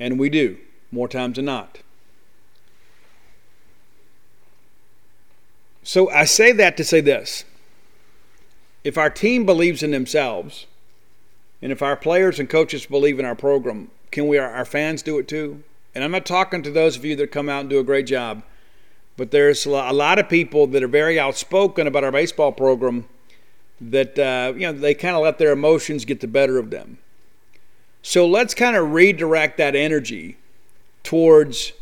And 0.00 0.18
we 0.18 0.29
do, 0.29 0.59
more 0.92 1.09
times 1.09 1.37
than 1.37 1.44
not. 1.44 1.79
So 5.83 6.11
I 6.11 6.24
say 6.24 6.53
that 6.53 6.76
to 6.76 6.85
say 6.85 7.00
this. 7.00 7.44
If 8.85 8.96
our 8.96 9.11
team 9.11 9.44
believes 9.44 9.83
in 9.83 9.90
themselves, 9.90 10.66
and 11.62 11.72
if 11.72 11.83
our 11.83 11.96
players 11.96 12.38
and 12.38 12.48
coaches 12.48 12.87
believe 12.87 13.18
in 13.18 13.24
our 13.24 13.35
program, 13.35 13.90
can 14.11 14.26
we 14.29 14.38
our 14.38 14.64
fans 14.64 15.03
do 15.03 15.18
it 15.18 15.29
too? 15.29 15.62
And 15.94 16.05
I'm 16.05 16.12
not 16.12 16.26
talking 16.26 16.62
to 16.62 16.70
those 16.70 16.96
of 16.96 17.05
you 17.05 17.16
that 17.16 17.33
come 17.33 17.48
out 17.48 17.62
and 17.62 17.70
do 17.70 17.79
a 17.79 17.85
great 17.85 18.07
job, 18.07 18.42
but 19.16 19.31
there's 19.31 19.66
a 19.66 19.70
lot 19.70 20.18
of 20.18 20.29
people 20.29 20.66
that 20.68 20.83
are 20.83 20.88
very 20.88 21.18
outspoken 21.18 21.87
about 21.87 22.05
our 22.05 22.12
baseball 22.12 22.53
program 22.53 23.07
that 23.81 24.18
uh, 24.18 24.53
you 24.55 24.61
know 24.62 24.72
they 24.72 24.94
kind 24.94 25.16
of 25.16 25.22
let 25.22 25.38
their 25.38 25.53
emotions 25.53 26.05
get 26.05 26.20
the 26.20 26.29
better 26.29 26.59
of 26.59 26.70
them. 26.70 26.98
So 28.03 28.26
let's 28.26 28.55
kind 28.55 28.76
of 28.76 28.92
redirect 28.92 29.59
that 29.59 29.74
energy 29.74 30.38
towards 31.02 31.72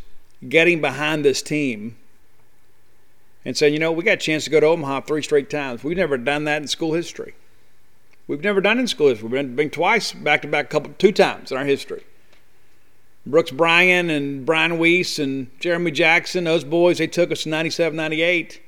getting 0.49 0.81
behind 0.81 1.25
this 1.25 1.43
team 1.43 1.97
and 3.45 3.57
saying, 3.57 3.73
you 3.73 3.81
know, 3.81 3.93
we 3.93 4.05
got 4.05 4.15
a 4.15 4.17
chance 4.17 4.45
to 4.45 4.51
go 4.51 4.61
to 4.61 4.67
Omaha 4.67 5.03
three 5.03 5.23
straight 5.23 5.51
times. 5.51 5.83
We've 5.83 5.97
never 5.97 6.19
done 6.19 6.45
that 6.45 6.63
in 6.63 6.69
school 6.69 6.95
history. 6.95 7.35
We've 8.27 8.43
never 8.43 8.61
done 8.61 8.79
it 8.79 8.83
in 8.83 8.87
school 8.89 9.09
history. 9.09 9.29
We've 9.29 9.33
been, 9.33 9.57
been 9.57 9.71
twice, 9.71 10.13
back 10.13 10.43
to 10.43 10.49
back, 10.49 10.71
couple, 10.71 10.93
two 10.99 11.13
times 11.13 11.51
in 11.51 11.57
our 11.57 11.65
history. 11.65 12.05
Brooks 13.27 13.51
Bryan 13.51 14.11
and 14.11 14.47
Brian 14.47 14.79
Weiss 14.79 15.19
and 15.19 15.51
Jeremy 15.61 15.91
Jackson, 15.91 16.45
those 16.45 16.65
boys, 16.65 16.99
they 16.99 17.07
took 17.07 17.31
us 17.31 17.45
in 17.45 17.51
97, 17.51 17.97
98. 17.97 18.63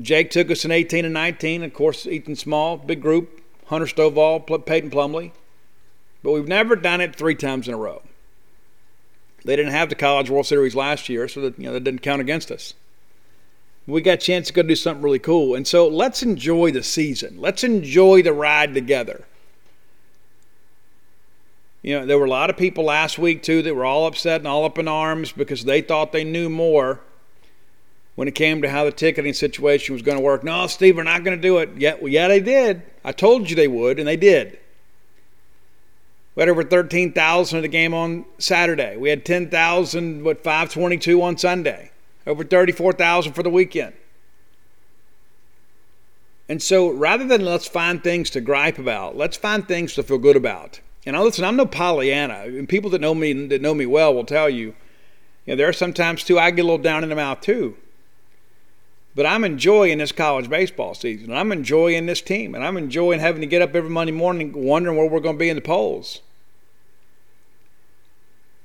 Jake 0.00 0.30
took 0.30 0.50
us 0.50 0.64
in 0.64 0.70
18 0.70 1.04
and 1.04 1.14
19. 1.14 1.62
Of 1.62 1.74
course, 1.74 2.06
Ethan 2.06 2.36
Small, 2.36 2.76
big 2.76 3.02
group. 3.02 3.40
Hunter 3.66 3.86
Stovall, 3.86 4.66
Peyton 4.66 4.90
Plumlee. 4.90 5.30
But 6.24 6.32
we've 6.32 6.48
never 6.48 6.74
done 6.74 7.00
it 7.00 7.14
three 7.14 7.36
times 7.36 7.68
in 7.68 7.74
a 7.74 7.76
row. 7.76 8.02
They 9.44 9.56
didn't 9.56 9.72
have 9.72 9.88
the 9.88 9.94
College 9.94 10.30
World 10.30 10.46
Series 10.46 10.74
last 10.74 11.08
year, 11.08 11.28
so 11.28 11.40
that, 11.40 11.58
you 11.58 11.64
know, 11.64 11.72
that 11.72 11.84
didn't 11.84 12.02
count 12.02 12.20
against 12.20 12.50
us. 12.50 12.74
We 13.86 14.02
got 14.02 14.14
a 14.14 14.16
chance 14.18 14.48
to 14.48 14.52
go 14.52 14.62
do 14.62 14.76
something 14.76 15.02
really 15.02 15.18
cool. 15.18 15.54
And 15.54 15.66
so 15.66 15.88
let's 15.88 16.22
enjoy 16.22 16.70
the 16.70 16.82
season. 16.82 17.40
Let's 17.40 17.64
enjoy 17.64 18.22
the 18.22 18.32
ride 18.32 18.74
together. 18.74 19.24
You 21.82 21.98
know, 21.98 22.06
there 22.06 22.18
were 22.18 22.26
a 22.26 22.30
lot 22.30 22.50
of 22.50 22.56
people 22.56 22.84
last 22.84 23.18
week, 23.18 23.42
too, 23.42 23.62
that 23.62 23.74
were 23.74 23.86
all 23.86 24.06
upset 24.06 24.42
and 24.42 24.46
all 24.46 24.64
up 24.64 24.78
in 24.78 24.86
arms 24.86 25.32
because 25.32 25.64
they 25.64 25.80
thought 25.80 26.12
they 26.12 26.24
knew 26.24 26.50
more 26.50 27.00
when 28.16 28.28
it 28.28 28.34
came 28.34 28.60
to 28.60 28.68
how 28.68 28.84
the 28.84 28.92
ticketing 28.92 29.32
situation 29.32 29.94
was 29.94 30.02
going 30.02 30.18
to 30.18 30.22
work. 30.22 30.44
No, 30.44 30.66
Steve, 30.66 30.96
we're 30.96 31.02
not 31.04 31.24
going 31.24 31.38
to 31.38 31.42
do 31.42 31.56
it. 31.58 31.70
Yeah, 31.78 31.94
well, 31.94 32.12
yeah, 32.12 32.28
they 32.28 32.40
did. 32.40 32.82
I 33.02 33.12
told 33.12 33.48
you 33.48 33.56
they 33.56 33.66
would, 33.66 33.98
and 33.98 34.06
they 34.06 34.18
did. 34.18 34.58
We 36.40 36.44
had 36.44 36.48
over 36.52 36.64
13,000 36.64 37.58
at 37.58 37.60
the 37.60 37.68
game 37.68 37.92
on 37.92 38.24
Saturday. 38.38 38.96
We 38.96 39.10
had 39.10 39.26
10,000, 39.26 40.24
what, 40.24 40.42
522 40.42 41.20
on 41.20 41.36
Sunday. 41.36 41.90
Over 42.26 42.44
34,000 42.44 43.34
for 43.34 43.42
the 43.42 43.50
weekend. 43.50 43.92
And 46.48 46.62
so 46.62 46.88
rather 46.88 47.26
than 47.26 47.44
let's 47.44 47.68
find 47.68 48.02
things 48.02 48.30
to 48.30 48.40
gripe 48.40 48.78
about, 48.78 49.18
let's 49.18 49.36
find 49.36 49.68
things 49.68 49.92
to 49.96 50.02
feel 50.02 50.16
good 50.16 50.34
about. 50.34 50.80
And 51.04 51.14
I 51.14 51.20
listen, 51.20 51.44
I'm 51.44 51.56
no 51.56 51.66
Pollyanna. 51.66 52.44
And 52.46 52.66
people 52.66 52.88
that 52.88 53.02
know 53.02 53.14
me 53.14 53.34
that 53.48 53.60
know 53.60 53.74
me 53.74 53.84
well 53.84 54.14
will 54.14 54.24
tell 54.24 54.48
you, 54.48 54.68
you 55.44 55.52
know, 55.52 55.56
there 55.56 55.68
are 55.68 55.74
sometimes 55.74 56.24
too 56.24 56.38
I 56.38 56.52
get 56.52 56.62
a 56.62 56.64
little 56.64 56.78
down 56.78 57.02
in 57.02 57.10
the 57.10 57.16
mouth 57.16 57.42
too. 57.42 57.76
But 59.14 59.26
I'm 59.26 59.44
enjoying 59.44 59.98
this 59.98 60.10
college 60.10 60.48
baseball 60.48 60.94
season. 60.94 61.34
I'm 61.34 61.52
enjoying 61.52 62.06
this 62.06 62.22
team. 62.22 62.54
And 62.54 62.64
I'm 62.64 62.78
enjoying 62.78 63.20
having 63.20 63.42
to 63.42 63.46
get 63.46 63.60
up 63.60 63.74
every 63.74 63.90
Monday 63.90 64.14
morning 64.14 64.54
wondering 64.54 64.96
where 64.96 65.06
we're 65.06 65.20
going 65.20 65.36
to 65.36 65.38
be 65.38 65.50
in 65.50 65.56
the 65.56 65.60
polls. 65.60 66.22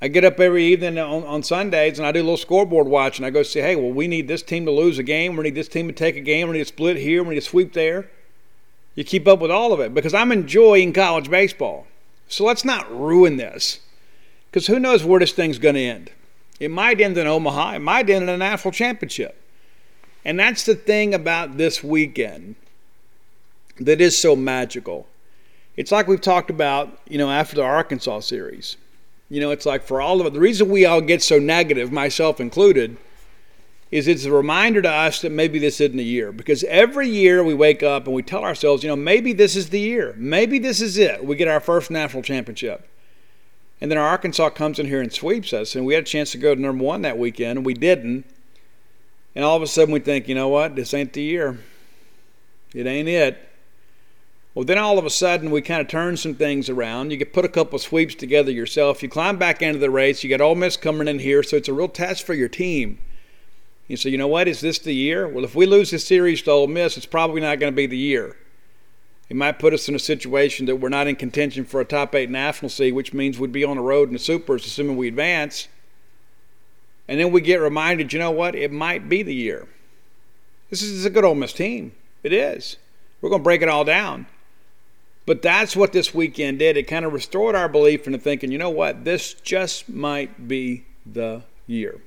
I 0.02 0.08
get 0.10 0.26
up 0.26 0.40
every 0.40 0.66
evening 0.66 1.00
on, 1.00 1.24
on 1.24 1.42
Sundays 1.42 1.98
and 1.98 2.08
I 2.08 2.12
do 2.12 2.20
a 2.20 2.24
little 2.24 2.38
scoreboard 2.38 2.88
watch 2.88 3.18
and 3.18 3.26
I 3.26 3.30
go 3.30 3.44
say, 3.44 3.62
hey, 3.62 3.76
well, 3.76 3.92
we 3.92 4.08
need 4.08 4.28
this 4.28 4.44
team 4.44 4.66
to 4.66 4.72
lose 4.72 5.00
a 5.00 5.04
game. 5.04 5.36
We 5.36 5.44
need 5.44 5.56
this 5.56 5.70
team 5.70 5.88
to 5.88 5.94
take 5.94 6.16
a 6.18 6.22
game. 6.22 6.48
We 6.48 6.54
need 6.54 6.60
to 6.60 6.66
split 6.66 6.98
here. 6.98 7.24
We 7.24 7.30
need 7.30 7.42
to 7.42 7.50
sweep 7.50 7.74
there. 7.74 8.10
You 8.94 9.04
keep 9.04 9.28
up 9.28 9.40
with 9.40 9.52
all 9.52 9.74
of 9.74 9.80
it 9.80 9.94
because 9.94 10.14
I'm 10.14 10.32
enjoying 10.32 10.94
college 10.94 11.30
baseball. 11.30 11.88
So 12.28 12.46
let's 12.46 12.66
not 12.66 12.94
ruin 12.94 13.38
this 13.38 13.80
because 14.50 14.68
who 14.68 14.80
knows 14.80 15.04
where 15.04 15.20
this 15.20 15.34
thing's 15.34 15.60
going 15.60 15.76
to 15.76 15.82
end. 15.82 16.12
It 16.60 16.72
might 16.72 17.02
end 17.02 17.18
in 17.18 17.28
Omaha. 17.28 17.76
It 17.76 17.80
might 17.80 18.10
end 18.10 18.24
in 18.24 18.30
a 18.30 18.38
national 18.38 18.72
championship. 18.72 19.42
And 20.24 20.40
that's 20.40 20.66
the 20.66 20.76
thing 20.76 21.14
about 21.14 21.58
this 21.58 21.84
weekend 21.84 22.56
that 23.80 24.02
is 24.02 24.18
so 24.18 24.36
magical. 24.36 25.08
It's 25.76 25.92
like 25.92 26.08
we've 26.08 26.22
talked 26.22 26.50
about, 26.50 27.00
you 27.08 27.18
know, 27.18 27.30
after 27.30 27.58
the 27.58 27.64
Arkansas 27.64 28.22
series. 28.22 28.78
You 29.30 29.42
know, 29.42 29.52
it's 29.52 29.66
like 29.66 29.84
for 29.84 30.02
all 30.02 30.22
of 30.22 30.28
it, 30.28 30.34
the 30.34 30.40
reason 30.40 30.70
we 30.70 30.86
all 30.86 31.02
get 31.02 31.24
so 31.24 31.40
negative, 31.40 31.92
myself 31.92 32.40
included, 32.40 32.98
is 33.92 34.08
it's 34.08 34.26
a 34.26 34.32
reminder 34.32 34.82
to 34.82 34.90
us 34.90 35.22
that 35.22 35.32
maybe 35.32 35.58
this 35.58 35.80
isn't 35.80 35.98
the 35.98 36.04
year. 36.04 36.32
Because 36.32 36.64
every 36.66 37.10
year 37.10 37.44
we 37.44 37.54
wake 37.54 37.82
up 37.82 38.06
and 38.06 38.16
we 38.16 38.24
tell 38.24 38.44
ourselves, 38.44 38.84
you 38.84 38.90
know, 38.90 38.96
maybe 38.96 39.34
this 39.34 39.56
is 39.56 39.70
the 39.70 39.80
year. 39.80 40.14
Maybe 40.18 40.60
this 40.60 40.82
is 40.82 40.98
it. 40.98 41.26
We 41.26 41.36
get 41.36 41.48
our 41.48 41.60
first 41.60 41.90
national 41.90 42.24
championship. 42.24 42.88
And 43.82 43.92
then 43.92 43.98
our 43.98 44.08
Arkansas 44.08 44.50
comes 44.50 44.80
in 44.80 44.86
here 44.86 45.02
and 45.02 45.12
sweeps 45.12 45.54
us. 45.54 45.76
And 45.76 45.86
we 45.86 45.94
had 45.94 46.04
a 46.04 46.08
chance 46.08 46.32
to 46.32 46.38
go 46.38 46.56
to 46.56 46.62
number 46.62 46.84
one 46.84 47.02
that 47.02 47.18
weekend, 47.18 47.58
and 47.58 47.66
we 47.66 47.74
didn't. 47.74 48.26
And 49.36 49.44
all 49.44 49.58
of 49.58 49.62
a 49.62 49.68
sudden 49.68 49.94
we 49.94 50.00
think, 50.00 50.28
you 50.28 50.36
know 50.36 50.48
what? 50.48 50.76
This 50.76 50.94
ain't 50.94 51.14
the 51.14 51.22
year. 51.22 51.60
It 52.74 52.88
ain't 52.88 53.08
it. 53.08 53.38
Well, 54.56 54.63
then 54.63 54.78
all 54.78 54.98
of 54.98 55.06
a 55.06 55.10
sudden 55.10 55.52
we 55.52 55.62
kind 55.62 55.82
of 55.82 55.89
turn 55.89 56.15
some 56.15 56.34
things 56.34 56.70
around. 56.70 57.12
You 57.12 57.18
get 57.18 57.34
put 57.34 57.44
a 57.44 57.50
couple 57.50 57.78
sweeps 57.78 58.15
together 58.15 58.52
yourself. 58.52 59.04
You 59.04 59.10
climb 59.10 59.38
back 59.38 59.62
into 59.62 59.80
the 59.80 59.91
race. 59.91 60.24
You 60.24 60.30
got 60.30 60.39
Ole 60.39 60.56
Miss 60.56 60.78
coming 60.78 61.10
in 61.10 61.20
here, 61.20 61.44
so 61.44 61.58
it's 61.58 61.68
a 61.68 61.74
real 61.74 61.89
test 61.89 62.24
for 62.24 62.34
your 62.34 62.48
team. 62.48 62.98
You 63.89 63.98
say, 63.98 64.10
you 64.10 64.18
know 64.18 64.30
what? 64.30 64.48
Is 64.48 64.62
this 64.62 64.80
the 64.80 64.96
year? 64.96 65.28
Well, 65.28 65.44
if 65.44 65.56
we 65.56 65.65
lose 65.65 65.91
this 65.91 66.08
series 66.08 66.41
to 66.44 66.52
Ole 66.52 66.68
Miss, 66.68 66.96
it's 66.96 67.06
probably 67.06 67.41
not 67.41 67.60
going 67.60 67.74
to 67.74 67.76
be 67.76 67.86
the 67.86 67.98
year. 67.98 68.38
It 69.30 69.36
might 69.36 69.60
put 69.60 69.74
us 69.74 69.89
in 69.89 69.96
a 69.96 70.00
situation 70.00 70.68
that 70.68 70.78
we're 70.78 70.88
not 70.88 71.08
in 71.08 71.18
contention 71.18 71.65
for 71.65 71.82
a 71.82 71.86
top 71.86 72.15
eight 72.15 72.30
national 72.30 72.70
seed, 72.70 72.94
which 72.94 73.13
means 73.13 73.38
we'd 73.38 73.52
be 73.52 73.65
on 73.65 73.76
the 73.76 73.84
road 73.84 74.08
in 74.08 74.13
the 74.13 74.20
supers, 74.20 74.65
assuming 74.65 74.96
we 74.96 75.10
advance. 75.10 75.68
And 77.10 77.20
then 77.20 77.32
we 77.32 77.41
get 77.41 77.58
reminded, 77.58 78.13
you 78.13 78.20
know 78.20 78.32
what? 78.32 78.56
It 78.56 78.72
might 78.72 79.10
be 79.10 79.22
the 79.22 79.36
year. 79.36 79.68
This 80.70 80.82
is 80.82 81.04
a 81.04 81.10
good 81.10 81.26
Ole 81.26 81.36
Miss 81.36 81.52
team. 81.52 81.91
It 82.24 82.32
is. 82.32 82.78
We're 83.20 83.30
going 83.30 83.41
to 83.41 83.44
break 83.44 83.62
it 83.62 83.70
all 83.70 83.84
down. 83.84 84.28
But 85.26 85.42
that's 85.42 85.76
what 85.76 85.92
this 85.92 86.14
weekend 86.14 86.60
did. 86.60 86.78
It 86.78 86.84
kind 86.84 87.04
of 87.04 87.14
restored 87.14 87.56
our 87.56 87.68
belief 87.68 88.06
into 88.06 88.20
thinking, 88.20 88.52
you 88.52 88.58
know 88.58 88.70
what? 88.70 89.06
This 89.06 89.34
just 89.34 89.90
might 89.90 90.48
be 90.48 90.86
the 91.06 91.42
year. 91.68 92.00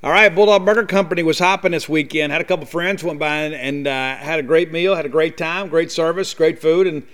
All 0.00 0.12
right, 0.12 0.32
Bulldog 0.32 0.64
Burger 0.64 0.86
Company 0.86 1.24
was 1.24 1.40
hopping 1.40 1.72
this 1.72 1.88
weekend. 1.88 2.30
Had 2.30 2.40
a 2.40 2.44
couple 2.44 2.66
friends 2.66 3.02
went 3.02 3.18
by 3.18 3.38
and, 3.38 3.54
and 3.54 3.86
uh, 3.88 4.16
had 4.16 4.38
a 4.38 4.44
great 4.44 4.70
meal, 4.70 4.94
had 4.94 5.06
a 5.06 5.08
great 5.08 5.36
time, 5.36 5.68
great 5.68 5.90
service, 5.90 6.32
great 6.34 6.60
food, 6.60 6.86
and 6.86 7.04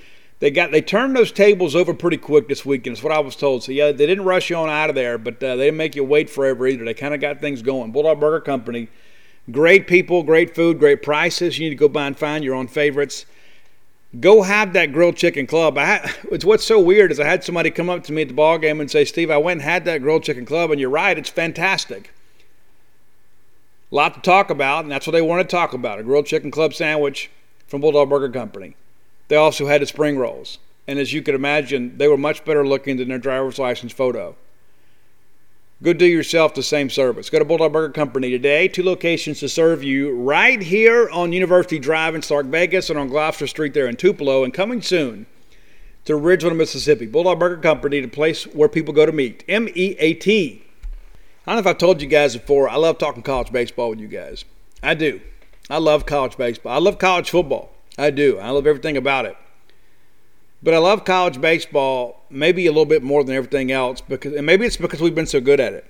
they 0.41 0.51
got 0.51 0.71
they 0.71 0.83
turned 0.83 1.17
those 1.17 1.33
tables 1.33 1.75
over 1.75 1.95
pretty 1.95 2.19
quick 2.19 2.47
this 2.47 2.67
weekend. 2.67 2.99
Is 2.99 3.03
what 3.03 3.15
I 3.15 3.21
was 3.21 3.37
told. 3.37 3.63
So 3.63 3.73
yeah, 3.73 3.93
they 3.93 4.07
didn't 4.07 4.27
rush 4.27 4.51
you 4.51 4.57
on 4.57 4.69
out 4.69 4.91
of 4.91 4.95
there, 4.95 5.17
but 5.17 5.43
uh, 5.43 5.57
they 5.57 5.65
didn't 5.65 5.79
make 5.79 5.97
you 5.97 6.05
wait 6.05 6.29
forever 6.29 6.67
either. 6.67 6.85
They 6.85 6.93
kind 6.93 7.15
of 7.15 7.23
got 7.23 7.41
things 7.41 7.63
going. 7.63 7.93
Bulldog 7.93 8.21
Burger 8.21 8.41
Company, 8.41 8.89
great 9.51 9.87
people, 9.87 10.23
great 10.23 10.55
food, 10.55 10.79
great 10.79 11.03
prices. 11.03 11.59
You 11.59 11.65
need 11.65 11.71
to 11.71 11.77
go 11.77 11.89
by 11.89 12.07
and 12.07 12.19
find 12.19 12.45
your 12.45 12.55
own 12.55 12.69
favorites. 12.69 13.25
Go 14.20 14.42
have 14.42 14.72
that 14.74 14.92
grilled 14.92 15.16
chicken 15.16 15.46
club. 15.46 15.77
I 15.77 15.85
had, 15.85 16.14
it's 16.31 16.44
what's 16.44 16.64
so 16.64 16.79
weird 16.81 17.11
is 17.11 17.18
I 17.18 17.27
had 17.27 17.44
somebody 17.44 17.70
come 17.70 17.90
up 17.90 18.05
to 18.05 18.12
me 18.12 18.22
at 18.22 18.29
the 18.29 18.35
ball 18.35 18.59
game 18.59 18.81
and 18.81 18.90
say, 18.90 19.05
"Steve, 19.05 19.31
I 19.31 19.38
went 19.38 19.61
and 19.61 19.70
had 19.70 19.85
that 19.85 20.03
grilled 20.03 20.22
chicken 20.22 20.44
club, 20.46 20.70
and 20.70 20.81
you're 20.81 20.90
right, 20.90 21.18
it's 21.18 21.31
fantastic." 21.31 22.12
A 23.90 23.94
lot 23.94 24.14
to 24.14 24.20
talk 24.20 24.50
about, 24.50 24.85
and 24.85 24.92
that's 24.92 25.07
what 25.07 25.12
they 25.12 25.22
want 25.22 25.48
to 25.48 25.57
talk 25.57 25.72
about 25.72 25.98
a 25.98 26.03
grilled 26.03 26.27
chicken 26.27 26.50
club 26.50 26.74
sandwich 26.74 27.31
from 27.66 27.81
Bulldog 27.81 28.09
Burger 28.09 28.29
Company. 28.29 28.77
They 29.29 29.37
also 29.37 29.66
had 29.66 29.83
the 29.83 29.87
spring 29.87 30.18
rolls. 30.18 30.59
And 30.87 30.98
as 30.98 31.12
you 31.12 31.22
can 31.22 31.35
imagine, 31.35 31.96
they 31.96 32.09
were 32.09 32.16
much 32.16 32.44
better 32.44 32.66
looking 32.66 32.98
than 32.98 33.09
their 33.09 33.18
driver's 33.18 33.59
license 33.59 33.92
photo. 33.92 34.37
Go 35.85 35.92
do 35.92 36.07
yourself 36.07 36.55
the 36.55 36.62
same 36.62 36.88
service. 36.88 37.29
Go 37.29 37.38
to 37.38 37.44
Bulldog 37.44 37.75
Burger 37.75 37.92
Company 37.92 38.31
today. 38.31 38.68
Two 38.68 38.83
locations 38.83 39.40
to 39.40 39.51
serve 39.51 39.85
you 39.85 40.14
right 40.14 40.62
here 40.62 41.11
on 41.11 41.35
University 41.35 41.79
Drive 41.79 42.14
in 42.14 42.23
Stark 42.23 42.47
Vegas 42.47 42.88
and 42.88 42.99
on 42.99 43.09
Gloster 43.09 43.47
Street 43.47 43.75
there 43.75 43.87
in 43.87 43.97
Tupelo. 43.97 44.44
And 44.44 44.55
coming 44.55 44.81
soon 44.81 45.27
to 46.07 46.14
Ridgeland, 46.14 46.57
Mississippi. 46.57 47.05
Bulldog 47.05 47.38
Burger 47.38 47.61
Company, 47.61 48.01
the 48.01 48.09
place 48.09 48.44
where 48.44 48.66
people 48.66 48.94
go 48.94 49.05
to 49.05 49.12
meet. 49.12 49.44
M 49.47 49.68
E 49.75 49.94
A 49.99 50.14
T. 50.14 50.64
I 51.47 51.53
don't 51.53 51.57
know 51.57 51.61
if 51.68 51.75
I've 51.75 51.79
told 51.79 52.01
you 52.01 52.09
guys 52.09 52.35
before, 52.35 52.66
I 52.66 52.77
love 52.77 52.97
talking 52.97 53.23
college 53.23 53.53
baseball 53.53 53.90
with 53.90 54.01
you 54.01 54.09
guys. 54.09 54.47
I 54.83 54.94
do. 54.94 55.20
I 55.68 55.77
love 55.77 56.07
college 56.07 56.38
baseball. 56.38 56.73
I 56.73 56.79
love 56.79 56.99
college 56.99 57.29
football. 57.29 57.73
I 57.99 58.09
do. 58.09 58.38
I 58.38 58.49
love 58.49 58.66
everything 58.66 58.97
about 58.97 59.27
it. 59.27 59.37
But 60.64 60.72
I 60.72 60.79
love 60.79 61.05
college 61.05 61.42
baseball 61.42 62.24
maybe 62.31 62.66
a 62.66 62.70
little 62.70 62.87
bit 62.87 63.03
more 63.03 63.22
than 63.22 63.37
everything 63.37 63.70
else 63.70 64.00
because 64.00 64.33
and 64.33 64.46
maybe 64.46 64.64
it's 64.64 64.79
because 64.79 65.00
we've 65.03 65.14
been 65.14 65.27
so 65.27 65.40
good 65.40 65.61
at 65.61 65.74
it. 65.74 65.85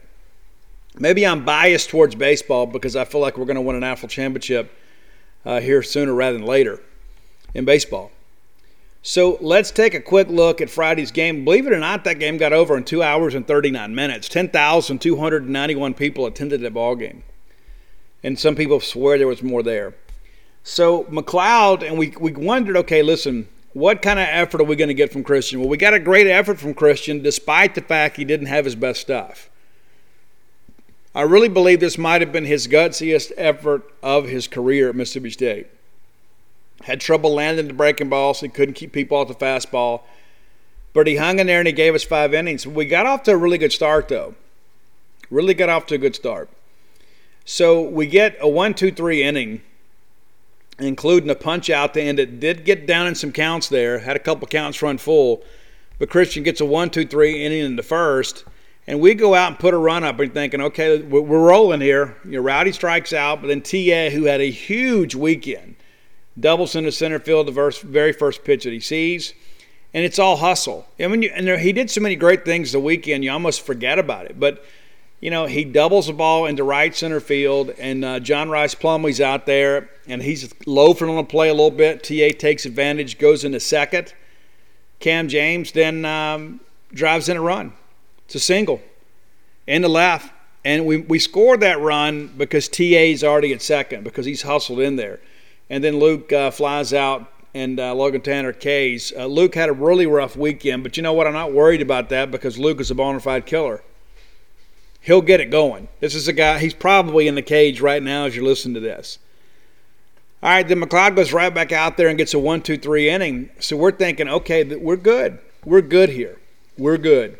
Maybe 0.99 1.25
I'm 1.25 1.45
biased 1.45 1.91
towards 1.91 2.17
baseball 2.17 2.67
because 2.67 2.97
I 2.97 3.05
feel 3.05 3.21
like 3.21 3.39
we're 3.39 3.45
going 3.45 3.55
to 3.55 3.63
win 3.63 3.77
a 3.77 3.81
national 3.81 4.09
championship 4.09 4.77
uh, 5.47 5.61
here 5.61 5.81
sooner 5.83 6.13
rather 6.13 6.37
than 6.37 6.47
later 6.47 6.81
in 7.55 7.65
baseball. 7.65 8.11
So 9.01 9.39
let's 9.41 9.71
take 9.71 9.95
a 9.95 10.01
quick 10.01 10.29
look 10.29 10.61
at 10.61 10.71
Friday's 10.71 11.13
game. 11.13 11.45
Believe 11.45 11.69
it 11.69 11.73
or 11.73 11.79
not, 11.79 12.03
that 12.05 12.19
game 12.19 12.37
got 12.37 12.53
over 12.53 12.77
in 12.77 12.85
two 12.85 13.03
hours 13.03 13.35
and 13.35 13.47
39 13.47 13.95
minutes. 13.95 14.29
10,291 14.29 15.95
people 15.95 16.27
attended 16.27 16.63
that 16.63 16.75
ball 16.75 16.97
game. 16.97 17.23
And 18.25 18.39
some 18.39 18.57
people 18.57 18.81
swear 18.81 19.19
there 19.19 19.29
was 19.29 19.43
more 19.43 19.63
there. 19.63 19.95
So 20.65 21.07
MacLeod, 21.11 21.83
and 21.83 21.99
we, 21.99 22.15
we 22.19 22.33
wondered, 22.33 22.77
okay, 22.79 23.03
listen, 23.03 23.49
what 23.75 24.03
kind 24.03 24.19
of 24.19 24.27
effort 24.31 24.61
are 24.61 24.65
we 24.65 24.77
going 24.77 24.89
to 24.89 24.95
get 24.95 25.13
from 25.13 25.25
Christian? 25.25 25.61
Well, 25.61 25.69
we 25.69 25.77
got 25.77 25.95
a 25.95 25.99
great 25.99 26.29
effort 26.29 26.59
from 26.59 26.75
Christian 26.75 27.23
despite 27.23 27.75
the 27.75 27.83
fact 27.83 28.17
he 28.17 28.25
didn't 28.25 28.47
have 28.47 28.65
his 28.65 28.77
best 28.77 29.01
stuff. 29.01 29.51
I 31.15 31.23
really 31.23 31.49
believe 31.49 31.81
this 31.81 31.99
might 31.99 32.23
have 32.23 32.33
been 32.33 32.45
his 32.45 32.67
gutsiest 32.67 33.33
effort 33.37 33.83
of 34.03 34.27
his 34.27 34.49
career 34.49 34.89
at 34.89 34.97
Mississippi 34.97 35.31
State. 35.31 35.67
Had 36.83 37.01
trouble 37.01 37.35
landing 37.35 37.69
the 37.69 37.75
breaking 37.75 38.09
ball, 38.09 38.35
so 38.35 38.47
he 38.47 38.51
couldn't 38.51 38.75
keep 38.75 38.93
people 38.93 39.19
off 39.19 39.29
the 39.29 39.35
fastball. 39.35 40.03
But 40.93 41.07
he 41.07 41.17
hung 41.17 41.41
in 41.41 41.47
there 41.47 41.59
and 41.59 41.67
he 41.67 41.73
gave 41.73 41.95
us 41.95 42.05
five 42.05 42.33
innings. 42.33 42.67
We 42.67 42.85
got 42.85 43.07
off 43.07 43.25
to 43.25 43.33
a 43.33 43.37
really 43.37 43.59
good 43.59 43.73
start, 43.73 44.09
though. 44.09 44.35
Really 45.31 45.55
got 45.55 45.69
off 45.69 45.87
to 45.87 45.97
a 45.97 45.99
good 45.99 46.15
start. 46.15 46.49
So 47.45 47.83
we 47.83 48.07
get 48.07 48.37
a 48.41 48.49
one, 48.49 48.75
two, 48.75 48.93
three 48.93 49.23
inning, 49.23 49.63
including 50.79 51.31
a 51.31 51.35
punch 51.35 51.71
out 51.71 51.95
to 51.95 52.03
end 52.03 52.19
it. 52.19 52.41
Did 52.41 52.65
get 52.65 52.87
down 52.87 53.07
in 53.07 53.15
some 53.15 53.33
counts 53.33 53.69
there, 53.69 53.99
had 53.99 54.17
a 54.17 54.21
couple 54.21 54.47
counts 54.49 54.83
run 54.83 54.99
full. 54.99 55.43
But 55.99 56.11
Christian 56.11 56.43
gets 56.43 56.61
a 56.61 56.65
one, 56.65 56.91
two, 56.91 57.07
three 57.07 57.45
inning 57.45 57.65
in 57.65 57.77
the 57.77 57.83
first. 57.83 58.45
And 58.87 59.01
we 59.01 59.15
go 59.15 59.35
out 59.35 59.53
and 59.53 59.59
put 59.59 59.73
a 59.73 59.79
run 59.79 60.05
up 60.05 60.21
and 60.21 60.35
thinking, 60.35 60.61
okay, 60.61 61.01
we're 61.01 61.23
rolling 61.23 61.81
here. 61.81 62.17
You 62.25 62.41
Rowdy 62.41 62.73
strikes 62.73 63.13
out, 63.13 63.41
but 63.41 63.49
then 63.49 63.63
T.A., 63.63 64.11
who 64.11 64.25
had 64.25 64.43
a 64.43 64.51
huge 64.51 65.15
weekend, 65.15 65.77
doubles 66.39 66.77
into 66.77 66.93
center 66.93 67.19
field 67.19 67.49
the 67.49 67.73
very 67.85 68.13
first 68.13 68.45
pitch 68.45 68.65
that 68.65 68.73
he 68.73 68.81
sees, 68.81 69.33
and 69.95 70.05
it's 70.05 70.19
all 70.19 70.37
hustle. 70.37 70.87
I 71.01 71.07
mean, 71.07 71.25
and 71.25 71.47
there, 71.47 71.59
he 71.59 71.73
did 71.73 71.91
so 71.91 72.03
many 72.03 72.15
great 72.15 72.45
things 72.45 72.73
the 72.73 72.81
weekend, 72.81 73.25
you 73.25 73.31
almost 73.31 73.65
forget 73.65 73.99
about 73.99 74.27
it. 74.27 74.39
But 74.39 74.63
you 75.25 75.31
know, 75.31 75.47
he 75.47 75.65
doubles 75.65 76.09
the 76.09 76.13
ball 76.13 76.45
into 76.45 76.63
right 76.65 76.95
center 76.95 77.19
field, 77.19 77.71
and 77.79 78.05
uh, 78.05 78.21
John 78.21 78.51
Rhys 78.51 78.75
Plumlee's 78.75 79.23
out 79.23 79.47
there, 79.47 79.89
and 80.07 80.23
he's 80.23 80.53
loafing 80.67 81.09
on 81.09 81.17
the 81.17 81.25
play 81.25 81.49
a 81.49 81.55
little 81.55 81.71
bit. 81.71 82.03
TA 82.03 82.39
takes 82.39 82.67
advantage, 82.67 83.19
goes 83.19 83.43
into 83.43 83.59
second. 83.59 84.13
Cam 85.01 85.29
James 85.29 85.73
then 85.73 86.05
um, 86.05 86.61
drives 86.93 87.31
in 87.31 87.39
a 87.39 87.41
run. 87.41 87.73
It's 88.27 88.35
a 88.35 88.41
single 88.41 88.83
in 89.67 89.81
the 89.81 89.89
left. 89.89 90.31
And 90.63 90.85
we, 90.85 90.99
we 90.99 91.19
scored 91.19 91.61
that 91.61 91.81
run 91.81 92.29
because 92.37 92.69
TA's 92.69 93.25
already 93.25 93.55
at 93.55 93.63
second 93.63 94.05
because 94.05 94.27
he's 94.27 94.43
hustled 94.43 94.81
in 94.81 94.97
there 94.97 95.21
and 95.71 95.83
then 95.83 95.99
Luke 95.99 96.33
uh, 96.33 96.51
flies 96.51 96.93
out 96.93 97.31
and 97.55 97.79
uh, 97.79 97.95
Logan 97.95 98.21
Tanner 98.21 98.53
K's. 98.53 99.13
Uh, 99.17 99.27
Luke 99.27 99.55
had 99.55 99.69
a 99.69 99.73
really 99.73 100.07
rough 100.07 100.37
weekend, 100.37 100.83
but 100.83 100.97
you 100.97 101.03
know 101.03 101.13
what? 101.13 101.27
I'm 101.27 101.33
not 101.33 101.53
worried 101.53 101.83
about 101.83 102.09
that 102.11 102.31
because 102.31 102.59
Luke 102.59 102.81
is 102.81 102.91
a 102.91 102.95
bona 102.95 103.21
fide 103.21 103.47
killer. 103.47 103.83
He'll 105.05 105.21
get 105.21 105.41
it 105.41 105.51
going. 105.51 105.89
This 106.01 106.15
is 106.15 106.29
a 106.29 106.33
guy, 106.33 106.59
he's 106.59 106.73
probably 106.73 107.29
in 107.29 107.35
the 107.35 107.43
cage 107.43 107.83
right 107.83 108.03
now 108.03 108.25
as 108.25 108.35
you're 108.35 108.45
listening 108.45 108.73
to 108.75 108.81
this. 108.81 109.19
All 110.43 110.49
right, 110.49 110.67
then 110.67 110.79
MacLeod 110.79 111.15
goes 111.15 111.31
right 111.31 111.53
back 111.53 111.73
out 111.73 111.99
there 111.99 112.09
and 112.09 112.17
gets 112.17 112.33
a 112.33 112.39
one, 112.39 112.63
two, 112.63 112.79
three 112.79 113.11
inning. 113.11 113.51
So 113.59 113.77
we're 113.77 113.93
thinking, 113.93 114.29
okay, 114.29 114.65
we're 114.65 114.97
good. 114.97 115.41
We're 115.63 115.83
good 115.83 116.09
here. 116.09 116.39
We're 116.79 116.97
good. 116.97 117.37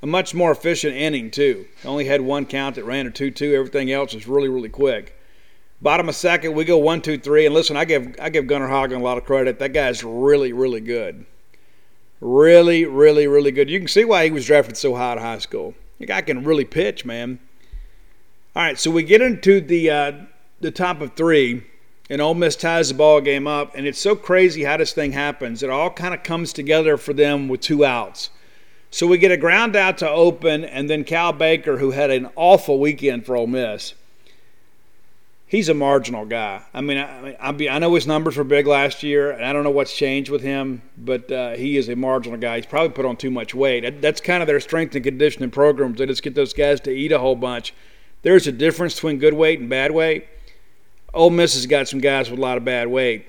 A 0.00 0.06
much 0.06 0.34
more 0.34 0.50
efficient 0.50 0.96
inning, 0.96 1.30
too. 1.30 1.66
Only 1.84 2.06
had 2.06 2.22
one 2.22 2.46
count 2.46 2.76
that 2.76 2.84
ran 2.84 3.06
a 3.06 3.10
2 3.10 3.32
2. 3.32 3.54
Everything 3.54 3.92
else 3.92 4.14
is 4.14 4.26
really, 4.26 4.48
really 4.48 4.70
quick. 4.70 5.14
Bottom 5.82 6.08
of 6.08 6.14
second, 6.14 6.54
we 6.54 6.64
go 6.64 6.78
one, 6.78 7.02
two, 7.02 7.18
three, 7.18 7.44
and 7.44 7.54
listen, 7.54 7.76
I 7.76 7.84
give 7.84 8.16
I 8.20 8.30
give 8.30 8.46
Gunnar 8.46 8.68
Hoglund 8.68 9.00
a 9.00 9.04
lot 9.04 9.18
of 9.18 9.24
credit. 9.24 9.58
That 9.58 9.74
guy's 9.74 10.02
really, 10.02 10.54
really 10.54 10.80
good. 10.80 11.26
Really, 12.20 12.86
really, 12.86 13.26
really 13.26 13.52
good. 13.52 13.68
You 13.68 13.78
can 13.78 13.88
see 13.88 14.04
why 14.04 14.24
he 14.24 14.30
was 14.30 14.46
drafted 14.46 14.76
so 14.76 14.94
high 14.94 15.12
in 15.12 15.18
high 15.18 15.38
school. 15.38 15.74
The 15.98 16.06
guy 16.06 16.20
can 16.22 16.44
really 16.44 16.64
pitch, 16.64 17.04
man. 17.04 17.38
All 18.54 18.62
right, 18.62 18.78
so 18.78 18.90
we 18.90 19.02
get 19.02 19.20
into 19.22 19.60
the 19.60 19.90
uh, 19.90 20.12
the 20.60 20.70
top 20.70 21.00
of 21.00 21.14
three, 21.14 21.64
and 22.10 22.20
Ole 22.20 22.34
Miss 22.34 22.56
ties 22.56 22.88
the 22.88 22.94
ball 22.94 23.20
game 23.20 23.46
up, 23.46 23.74
and 23.74 23.86
it's 23.86 24.00
so 24.00 24.16
crazy 24.16 24.64
how 24.64 24.76
this 24.76 24.92
thing 24.92 25.12
happens. 25.12 25.62
It 25.62 25.70
all 25.70 25.90
kind 25.90 26.14
of 26.14 26.22
comes 26.22 26.52
together 26.52 26.96
for 26.96 27.12
them 27.12 27.48
with 27.48 27.60
two 27.60 27.84
outs. 27.84 28.30
So 28.90 29.06
we 29.06 29.18
get 29.18 29.32
a 29.32 29.36
ground 29.36 29.76
out 29.76 29.98
to 29.98 30.08
open, 30.08 30.64
and 30.64 30.88
then 30.88 31.04
Cael 31.04 31.36
Baker, 31.36 31.78
who 31.78 31.90
had 31.90 32.10
an 32.10 32.30
awful 32.36 32.78
weekend 32.78 33.26
for 33.26 33.36
Ole 33.36 33.46
Miss 33.46 33.94
he's 35.48 35.68
a 35.68 35.74
marginal 35.74 36.24
guy. 36.24 36.62
I 36.72 36.80
mean, 36.80 36.98
I, 36.98 37.36
I, 37.40 37.48
I, 37.48 37.78
know 37.78 37.94
his 37.94 38.06
numbers 38.06 38.36
were 38.36 38.44
big 38.44 38.66
last 38.66 39.02
year, 39.02 39.32
and 39.32 39.44
I 39.44 39.52
don't 39.52 39.64
know 39.64 39.70
what's 39.70 39.96
changed 39.96 40.30
with 40.30 40.42
him, 40.42 40.82
but 40.96 41.30
uh, 41.32 41.54
he 41.54 41.76
is 41.76 41.88
a 41.88 41.96
marginal 41.96 42.38
guy. 42.38 42.56
He's 42.56 42.66
probably 42.66 42.90
put 42.90 43.06
on 43.06 43.16
too 43.16 43.30
much 43.30 43.54
weight. 43.54 43.80
That, 43.80 44.00
that's 44.00 44.20
kind 44.20 44.42
of 44.42 44.46
their 44.46 44.60
strength 44.60 44.94
and 44.94 45.04
conditioning 45.04 45.50
programs. 45.50 45.98
They 45.98 46.06
just 46.06 46.22
get 46.22 46.34
those 46.34 46.52
guys 46.52 46.80
to 46.82 46.90
eat 46.90 47.10
a 47.10 47.18
whole 47.18 47.36
bunch. 47.36 47.74
there's 48.22 48.46
a 48.46 48.52
difference 48.52 48.94
between 48.94 49.18
good 49.18 49.34
weight 49.34 49.58
and 49.58 49.68
bad 49.68 49.90
weight. 49.90 50.28
Ole 51.14 51.30
Miss 51.30 51.54
has 51.54 51.66
got 51.66 51.88
some 51.88 52.00
guys 52.00 52.30
with 52.30 52.38
a 52.38 52.42
lot 52.42 52.58
of 52.58 52.64
bad 52.64 52.88
weight, 52.88 53.26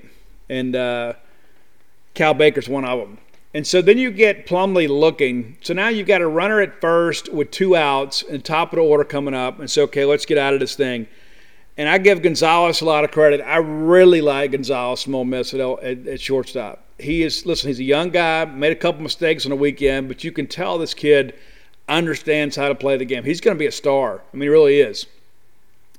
and 0.48 0.76
uh, 0.76 1.14
Cael 2.14 2.36
Baker's 2.36 2.68
one 2.68 2.84
of 2.84 2.98
them. 2.98 3.18
And 3.52 3.66
so 3.66 3.82
then 3.82 3.98
you 3.98 4.12
get 4.12 4.46
Plumlee 4.46 4.88
looking. 4.88 5.56
So 5.60 5.74
now 5.74 5.88
you've 5.88 6.06
got 6.06 6.20
a 6.20 6.28
runner 6.28 6.60
at 6.60 6.80
first 6.80 7.32
with 7.32 7.50
two 7.50 7.74
outs 7.74 8.22
and 8.22 8.44
top 8.44 8.72
of 8.72 8.76
the 8.76 8.82
order 8.82 9.02
coming 9.02 9.34
up. 9.34 9.58
And 9.58 9.68
so, 9.68 9.84
okay, 9.84 10.04
let's 10.04 10.24
get 10.24 10.38
out 10.38 10.54
of 10.54 10.60
this 10.60 10.76
thing. 10.76 11.08
And 11.80 11.88
I 11.88 11.96
give 11.96 12.20
Gonzalez 12.20 12.82
a 12.82 12.84
lot 12.84 13.04
of 13.04 13.10
credit. 13.10 13.40
I 13.40 13.56
really 13.56 14.20
like 14.20 14.52
Gonzalez 14.52 15.02
from 15.02 15.14
Ole 15.14 15.24
Miss 15.24 15.54
at, 15.54 15.60
at, 15.60 16.06
at 16.06 16.20
shortstop. 16.20 16.84
He 16.98 17.22
is, 17.22 17.46
listen, 17.46 17.68
he's 17.68 17.80
a 17.80 17.84
young 17.84 18.10
guy, 18.10 18.44
made 18.44 18.72
a 18.72 18.76
couple 18.76 19.00
mistakes 19.00 19.46
on 19.46 19.50
the 19.50 19.56
weekend, 19.56 20.06
but 20.06 20.22
you 20.22 20.30
can 20.30 20.46
tell 20.46 20.76
this 20.76 20.92
kid 20.92 21.32
understands 21.88 22.54
how 22.54 22.68
to 22.68 22.74
play 22.74 22.98
the 22.98 23.06
game. 23.06 23.24
He's 23.24 23.40
going 23.40 23.56
to 23.56 23.58
be 23.58 23.64
a 23.64 23.72
star. 23.72 24.20
I 24.20 24.36
mean, 24.36 24.42
he 24.42 24.48
really 24.50 24.78
is. 24.78 25.06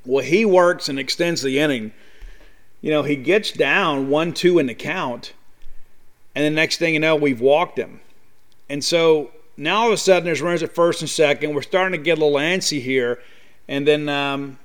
Well, 0.05 0.23
he 0.23 0.45
works 0.45 0.87
and 0.87 0.99
extends 0.99 1.41
the 1.41 1.57
inning. 1.57 1.93
You 2.81 2.91
know, 2.91 3.01
he 3.01 3.15
gets 3.15 3.51
down 3.51 4.07
1 4.07 4.33
2 4.33 4.59
in 4.59 4.67
the 4.67 4.75
count 4.75 5.33
and 6.35 6.45
the 6.45 6.51
next 6.51 6.77
thing 6.77 6.93
you 6.93 6.99
know, 6.99 7.15
we've 7.15 7.41
walked 7.41 7.79
him. 7.79 8.01
And 8.69 8.83
so 8.83 9.31
now 9.57 9.81
all 9.81 9.87
of 9.87 9.93
a 9.93 9.97
sudden 9.97 10.25
there's 10.25 10.43
runners 10.43 10.61
at 10.61 10.75
first 10.75 11.01
and 11.01 11.09
second. 11.09 11.55
We're 11.55 11.63
starting 11.63 11.99
to 11.99 12.03
get 12.03 12.19
a 12.19 12.21
little 12.21 12.37
antsy 12.37 12.79
here. 12.79 13.19
And 13.67 13.87
then 13.87 14.07
um, 14.09 14.59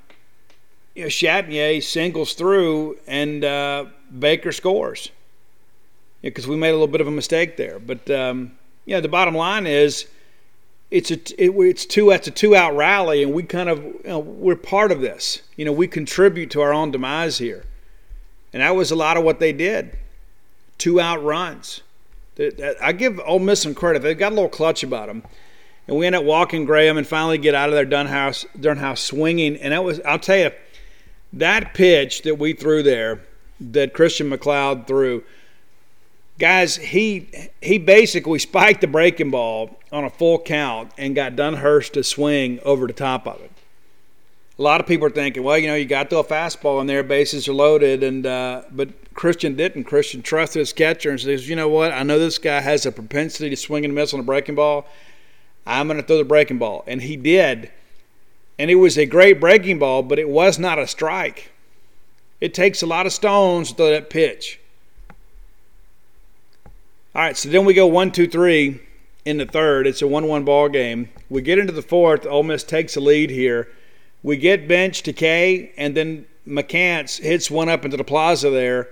you 0.97 1.03
know, 1.03 1.09
Chatagnier 1.09 1.83
singles 1.83 2.35
through 2.35 2.99
and 3.07 3.45
uh, 3.45 3.87
Baker 4.19 4.53
scores. 4.53 5.11
Because 6.23 6.47
yeah, 6.47 6.51
we 6.51 6.57
made 6.57 6.71
a 6.71 6.73
little 6.73 6.89
bit 6.89 7.01
of 7.01 7.07
a 7.07 7.13
mistake 7.13 7.57
there. 7.57 7.79
But, 7.79 8.11
um, 8.11 8.53
know, 8.87 9.01
the 9.01 9.09
bottom 9.09 9.35
line 9.35 9.67
is 9.67 10.07
it's 10.91 11.11
a 11.11 11.15
it, 11.43 11.51
it's 11.51 11.85
two 11.85 12.11
that's 12.11 12.29
a 12.29 12.31
two 12.31 12.55
out 12.55 12.77
rally 12.77 13.25
and 13.25 13.33
we 13.35 13.43
kind 13.43 13.69
of 13.69 13.83
you 13.83 14.01
know, 14.05 14.21
we're 14.21 14.55
part 14.55 14.93
of 14.93 15.01
this 15.01 15.43
you 15.57 15.65
know 15.65 15.73
we 15.73 15.89
contribute 15.89 16.49
to 16.49 16.61
our 16.61 16.73
own 16.73 16.93
demise 16.93 17.39
here 17.39 17.65
and 18.53 18.63
that 18.63 18.77
was 18.77 18.93
a 18.93 18.95
lot 18.95 19.17
of 19.17 19.25
what 19.25 19.41
they 19.41 19.53
did 19.53 19.99
two 20.79 21.01
out 21.01 21.23
runs. 21.23 21.83
I 22.83 22.93
give 22.93 23.21
Ole 23.21 23.39
Miss 23.39 23.63
some 23.63 23.75
credit. 23.75 24.03
They've 24.03 24.19
got 24.19 24.33
a 24.33 24.35
little 24.35 24.51
clutch 24.51 24.83
about 24.83 25.09
them. 25.09 25.23
And 25.89 25.97
we 25.97 26.07
end 26.07 26.17
up 26.17 26.25
walking 26.25 26.65
Graham 26.65 26.99
and 26.99 27.07
finally 27.07 27.39
get 27.39 27.55
out 27.55 27.69
of 27.69 27.75
there 27.75 27.87
Dunhurst, 27.87 28.47
Dunhurst 28.59 28.99
swinging. 28.99 29.57
And 29.57 29.73
that 29.73 29.85
was, 29.85 30.01
I'll 30.01 30.19
tell 30.19 30.37
you, 30.37 30.51
that 31.38 31.75
pitch 31.75 32.22
that 32.22 32.38
we 32.38 32.53
threw 32.53 32.83
there, 32.83 33.20
that 33.61 33.94
Christian 33.94 34.29
MacLeod 34.29 34.87
threw, 34.87 35.25
guys, 36.38 36.77
he 36.77 37.29
he 37.62 37.79
basically 37.79 38.38
spiked 38.38 38.81
the 38.81 38.87
breaking 38.87 39.31
ball 39.31 39.79
on 39.92 40.05
a 40.05 40.11
full 40.11 40.38
count 40.38 40.92
and 40.99 41.14
got 41.14 41.33
Dunhurst 41.33 41.92
to 41.92 42.05
swing 42.05 42.61
over 42.64 42.87
the 42.87 42.92
top 42.92 43.27
of 43.27 43.40
it 43.40 43.51
a 44.59 44.62
lot 44.62 44.81
of 44.81 44.87
people 44.87 45.07
are 45.07 45.11
thinking, 45.11 45.42
well, 45.42 45.59
you 45.59 45.66
know, 45.66 45.75
you 45.75 45.85
got 45.85 46.09
to 46.11 46.18
a 46.18 46.25
fastball 46.25 46.81
in 46.81 46.87
there, 46.87 47.03
bases 47.03 47.46
are 47.46 47.53
loaded, 47.53 48.03
and 48.03 48.27
uh, 48.27 48.62
but 48.70 49.14
Christian 49.14 49.55
didn't. 49.55 49.85
Christian 49.85 50.22
trusted 50.22 50.61
his 50.61 50.72
catcher 50.72 51.11
and 51.11 51.20
says, 51.20 51.49
you 51.49 51.57
know 51.57 51.68
what? 51.68 51.92
I 51.92 52.03
know 52.03 52.18
this 52.18 52.38
guy 52.38 52.61
has 52.61 52.87
a 52.87 52.92
propensity 52.92 53.51
to 53.51 53.57
swing 53.57 53.85
and 53.85 53.94
miss 53.94 54.14
on 54.14 54.20
a 54.20 54.22
breaking 54.22 54.55
ball. 54.55 54.87
I'm 55.66 55.88
going 55.88 56.01
to 56.01 56.07
throw 56.07 56.18
the 56.18 56.25
breaking 56.25 56.59
ball, 56.59 56.85
and 56.87 57.03
he 57.03 57.16
did, 57.16 57.70
and 58.59 58.71
it 58.71 58.77
was 58.77 58.97
a 58.97 59.07
great 59.07 59.40
breaking 59.40 59.79
ball, 59.79 60.03
but 60.03 60.19
it 60.19 60.29
was 60.29 60.59
not 60.59 60.79
a 60.79 60.87
strike. 60.87 61.51
It 62.40 62.55
takes 62.55 62.83
a 62.83 62.87
lot 62.87 63.07
of 63.07 63.12
stones 63.12 63.71
to 63.71 63.75
throw 63.75 63.90
that 63.90 64.11
pitch. 64.11 64.61
All 67.14 67.23
right, 67.23 67.37
so 67.37 67.49
then 67.49 67.64
we 67.64 67.75
go 67.75 67.87
one, 67.87 68.12
two, 68.12 68.29
three 68.29 68.81
in 69.25 69.38
the 69.38 69.47
third. 69.47 69.87
It's 69.87 70.03
a 70.03 70.07
one-one 70.07 70.45
ball 70.45 70.69
game. 70.69 71.09
We 71.31 71.40
get 71.40 71.59
into 71.59 71.73
the 71.73 71.83
fourth. 71.83 72.27
Ole 72.27 72.42
Miss 72.42 72.62
takes 72.62 72.95
the 72.95 73.01
lead 73.01 73.31
here 73.31 73.69
we 74.27 74.37
get 74.37 74.66
bench 74.66 75.03
to 75.03 75.12
K, 75.12 75.73
and 75.77 75.97
then 75.97 76.27
McCants 76.49 77.21
hits 77.21 77.49
one 77.49 77.69
up 77.69 77.85
into 77.85 77.97
the 77.97 78.03
plaza 78.03 78.51
there. 78.51 78.88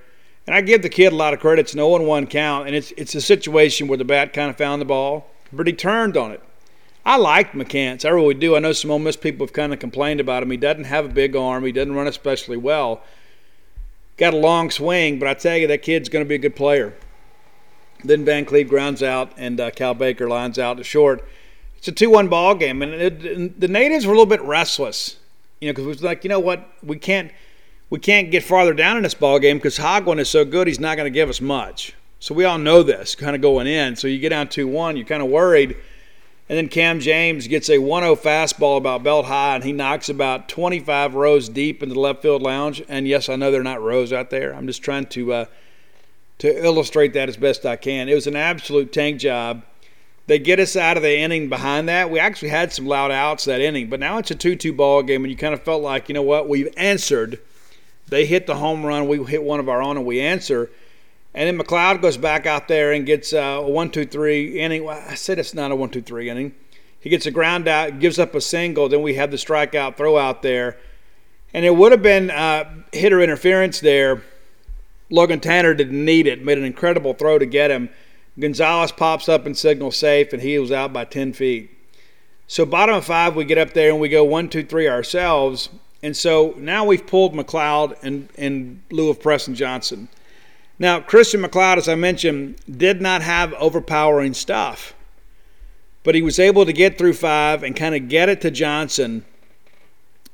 And 0.46 0.54
I 0.54 0.60
give 0.60 0.82
the 0.82 0.88
kid 0.88 1.12
a 1.12 1.16
lot 1.16 1.34
of 1.34 1.40
credit. 1.40 1.62
It's 1.62 1.74
one 1.74 2.02
oh 2.02 2.04
one 2.04 2.28
count, 2.28 2.68
and 2.68 2.76
it's 2.76 2.92
it's 2.92 3.16
a 3.16 3.20
situation 3.20 3.88
where 3.88 3.98
the 3.98 4.04
bat 4.04 4.32
kind 4.32 4.48
of 4.48 4.56
found 4.56 4.80
the 4.80 4.86
ball, 4.86 5.28
but 5.52 5.66
he 5.66 5.72
turned 5.72 6.16
on 6.16 6.30
it. 6.30 6.40
I 7.06 7.16
liked 7.16 7.54
McCants. 7.54 8.04
I 8.04 8.08
really 8.10 8.34
do. 8.34 8.56
I 8.56 8.60
know 8.60 8.72
some 8.72 8.90
Ole 8.90 8.98
Miss 8.98 9.16
people 9.16 9.46
have 9.46 9.52
kind 9.52 9.72
of 9.72 9.78
complained 9.78 10.20
about 10.20 10.42
him. 10.42 10.50
He 10.50 10.56
doesn't 10.56 10.84
have 10.84 11.04
a 11.04 11.08
big 11.08 11.36
arm. 11.36 11.64
He 11.64 11.72
doesn't 11.72 11.94
run 11.94 12.06
especially 12.06 12.56
well. 12.56 13.02
Got 14.16 14.32
a 14.32 14.38
long 14.38 14.70
swing, 14.70 15.18
but 15.18 15.28
I 15.28 15.34
tell 15.34 15.56
you, 15.56 15.66
that 15.66 15.82
kid's 15.82 16.08
going 16.08 16.24
to 16.24 16.28
be 16.28 16.36
a 16.36 16.38
good 16.38 16.56
player. 16.56 16.94
Then 18.04 18.24
Van 18.24 18.44
Cleve 18.44 18.68
grounds 18.68 19.02
out, 19.02 19.32
and 19.36 19.60
uh, 19.60 19.70
Cael 19.70 19.96
Baker 19.96 20.28
lines 20.28 20.58
out 20.58 20.76
to 20.76 20.84
short. 20.84 21.26
It's 21.76 21.88
a 21.88 21.92
2 21.92 22.10
1 22.10 22.28
ball 22.28 22.54
game, 22.54 22.80
and, 22.80 22.94
it, 22.94 23.24
and 23.24 23.54
the 23.58 23.68
natives 23.68 24.06
were 24.06 24.12
a 24.12 24.16
little 24.16 24.26
bit 24.26 24.42
restless. 24.42 25.16
You 25.60 25.68
know, 25.68 25.72
because 25.72 25.84
it 25.84 25.88
was 25.88 26.02
like, 26.02 26.24
you 26.24 26.30
know 26.30 26.40
what, 26.40 26.68
we 26.82 26.98
can't 26.98 27.30
we 27.90 27.98
can't 27.98 28.30
get 28.30 28.42
farther 28.42 28.74
down 28.74 28.96
in 28.96 29.02
this 29.02 29.14
ball 29.14 29.38
game 29.38 29.58
because 29.58 29.78
Hoglund 29.78 30.18
is 30.18 30.28
so 30.28 30.44
good, 30.44 30.66
he's 30.66 30.80
not 30.80 30.96
going 30.96 31.06
to 31.06 31.14
give 31.14 31.28
us 31.28 31.40
much. 31.40 31.94
So 32.18 32.34
we 32.34 32.44
all 32.44 32.58
know 32.58 32.82
this 32.82 33.14
kind 33.14 33.36
of 33.36 33.42
going 33.42 33.66
in. 33.66 33.96
So 33.96 34.08
you 34.08 34.18
get 34.18 34.30
down 34.30 34.48
2 34.48 34.66
1, 34.66 34.96
you're 34.96 35.06
kind 35.06 35.22
of 35.22 35.28
worried. 35.28 35.76
And 36.48 36.58
then 36.58 36.68
Cam 36.68 37.00
James 37.00 37.48
gets 37.48 37.70
a 37.70 37.78
1 37.78 38.02
0 38.02 38.16
fastball 38.16 38.76
about 38.76 39.02
belt 39.02 39.24
high, 39.26 39.54
and 39.54 39.64
he 39.64 39.72
knocks 39.72 40.10
about 40.10 40.48
25 40.48 41.14
rows 41.14 41.48
deep 41.48 41.82
into 41.82 41.94
the 41.94 42.00
left 42.00 42.20
field 42.20 42.42
lounge. 42.42 42.82
And 42.86 43.08
yes, 43.08 43.28
I 43.28 43.36
know 43.36 43.50
they're 43.50 43.62
not 43.62 43.82
rows 43.82 44.12
out 44.12 44.28
there. 44.28 44.54
I'm 44.54 44.66
just 44.66 44.82
trying 44.82 45.06
to 45.06 45.32
uh, 45.32 45.44
to 46.38 46.64
illustrate 46.64 47.14
that 47.14 47.28
as 47.28 47.36
best 47.36 47.64
I 47.64 47.76
can. 47.76 48.08
It 48.08 48.14
was 48.14 48.26
an 48.26 48.36
absolute 48.36 48.92
tank 48.92 49.20
job. 49.20 49.64
They 50.26 50.38
get 50.38 50.58
us 50.58 50.74
out 50.76 50.96
of 50.96 51.02
the 51.02 51.18
inning 51.18 51.48
behind 51.48 51.88
that. 51.88 52.10
We 52.10 52.18
actually 52.18 52.48
had 52.48 52.72
some 52.72 52.86
loud 52.86 53.10
outs 53.10 53.44
that 53.44 53.60
inning, 53.60 53.88
but 53.88 54.00
now 54.00 54.18
it's 54.18 54.30
a 54.30 54.34
2 54.34 54.56
2 54.56 54.72
ball 54.72 55.02
game, 55.02 55.24
and 55.24 55.30
you 55.30 55.36
kind 55.36 55.54
of 55.54 55.62
felt 55.62 55.82
like, 55.82 56.08
you 56.08 56.14
know 56.14 56.22
what, 56.22 56.48
we've 56.48 56.72
answered. 56.76 57.40
They 58.08 58.26
hit 58.26 58.46
the 58.46 58.56
home 58.56 58.84
run, 58.84 59.08
we 59.08 59.22
hit 59.24 59.42
one 59.42 59.60
of 59.60 59.68
our 59.68 59.82
own, 59.82 59.96
and 59.96 60.04
we 60.04 60.20
answer. 60.20 60.70
And 61.34 61.48
then 61.48 61.56
MacLeod 61.56 62.00
goes 62.00 62.16
back 62.16 62.46
out 62.46 62.68
there 62.68 62.92
and 62.92 63.04
gets 63.04 63.32
a 63.32 63.60
one 63.60 63.90
two 63.90 64.04
three 64.04 64.58
inning. 64.60 64.88
I 64.88 65.14
said 65.14 65.38
it's 65.38 65.54
not 65.54 65.72
a 65.72 65.76
one 65.76 65.90
two 65.90 66.02
three 66.02 66.28
inning. 66.28 66.54
He 67.00 67.10
gets 67.10 67.26
a 67.26 67.30
ground 67.30 67.68
out, 67.68 67.98
gives 67.98 68.18
up 68.18 68.34
a 68.34 68.40
single, 68.40 68.88
then 68.88 69.02
we 69.02 69.14
have 69.14 69.30
the 69.30 69.36
strikeout 69.36 69.96
throw 69.96 70.16
out 70.16 70.40
there. 70.42 70.78
And 71.52 71.64
it 71.64 71.76
would 71.76 71.92
have 71.92 72.02
been 72.02 72.30
uh, 72.30 72.64
hitter 72.92 73.20
interference 73.20 73.80
there. 73.80 74.22
Logan 75.10 75.40
Tanner 75.40 75.74
didn't 75.74 76.02
need 76.02 76.26
it, 76.26 76.42
made 76.42 76.56
an 76.56 76.64
incredible 76.64 77.12
throw 77.12 77.38
to 77.38 77.44
get 77.44 77.70
him. 77.70 77.90
Gonzalez 78.38 78.90
pops 78.90 79.28
up 79.28 79.44
and 79.44 79.56
signals 79.56 79.96
safe, 79.96 80.32
and 80.32 80.40
he 80.40 80.58
was 80.58 80.72
out 80.72 80.94
by 80.94 81.04
10 81.04 81.34
feet. 81.34 81.70
So, 82.46 82.64
bottom 82.64 82.94
of 82.94 83.04
five, 83.04 83.36
we 83.36 83.44
get 83.44 83.58
up 83.58 83.74
there 83.74 83.90
and 83.90 84.00
we 84.00 84.08
go 84.08 84.24
one, 84.24 84.48
two, 84.48 84.64
three 84.64 84.88
ourselves. 84.88 85.68
And 86.02 86.16
so 86.16 86.54
now 86.58 86.84
we've 86.84 87.06
pulled 87.06 87.34
MacLeod 87.34 87.96
in, 88.02 88.28
in 88.36 88.82
lieu 88.90 89.08
of 89.10 89.20
Preston 89.20 89.54
Johnson. 89.54 90.08
Now, 90.78 91.00
Christian 91.00 91.40
MacLeod, 91.40 91.78
as 91.78 91.88
I 91.88 91.94
mentioned, 91.94 92.56
did 92.68 93.00
not 93.00 93.22
have 93.22 93.52
overpowering 93.54 94.34
stuff, 94.34 94.94
but 96.02 96.14
he 96.14 96.22
was 96.22 96.38
able 96.38 96.66
to 96.66 96.72
get 96.72 96.98
through 96.98 97.14
five 97.14 97.62
and 97.62 97.76
kind 97.76 97.94
of 97.94 98.08
get 98.08 98.28
it 98.28 98.40
to 98.40 98.50
Johnson 98.50 99.24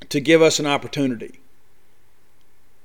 to 0.09 0.19
give 0.19 0.41
us 0.41 0.59
an 0.59 0.65
opportunity. 0.65 1.39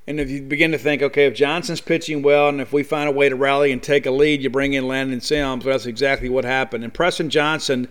And 0.06 0.20
if 0.20 0.30
you 0.30 0.40
begin 0.42 0.70
to 0.70 0.78
think, 0.78 1.02
okay, 1.02 1.26
if 1.26 1.34
Johnson's 1.34 1.80
pitching 1.80 2.22
well 2.22 2.48
and 2.48 2.60
if 2.60 2.72
we 2.72 2.84
find 2.84 3.08
a 3.08 3.12
way 3.12 3.28
to 3.28 3.34
rally 3.34 3.72
and 3.72 3.82
take 3.82 4.06
a 4.06 4.10
lead, 4.10 4.40
you 4.40 4.50
bring 4.50 4.74
in 4.74 4.86
Landon 4.86 5.20
Sims. 5.20 5.64
That's 5.64 5.86
exactly 5.86 6.28
what 6.28 6.44
happened. 6.44 6.84
And 6.84 6.94
Preston 6.94 7.28
Johnson, 7.28 7.88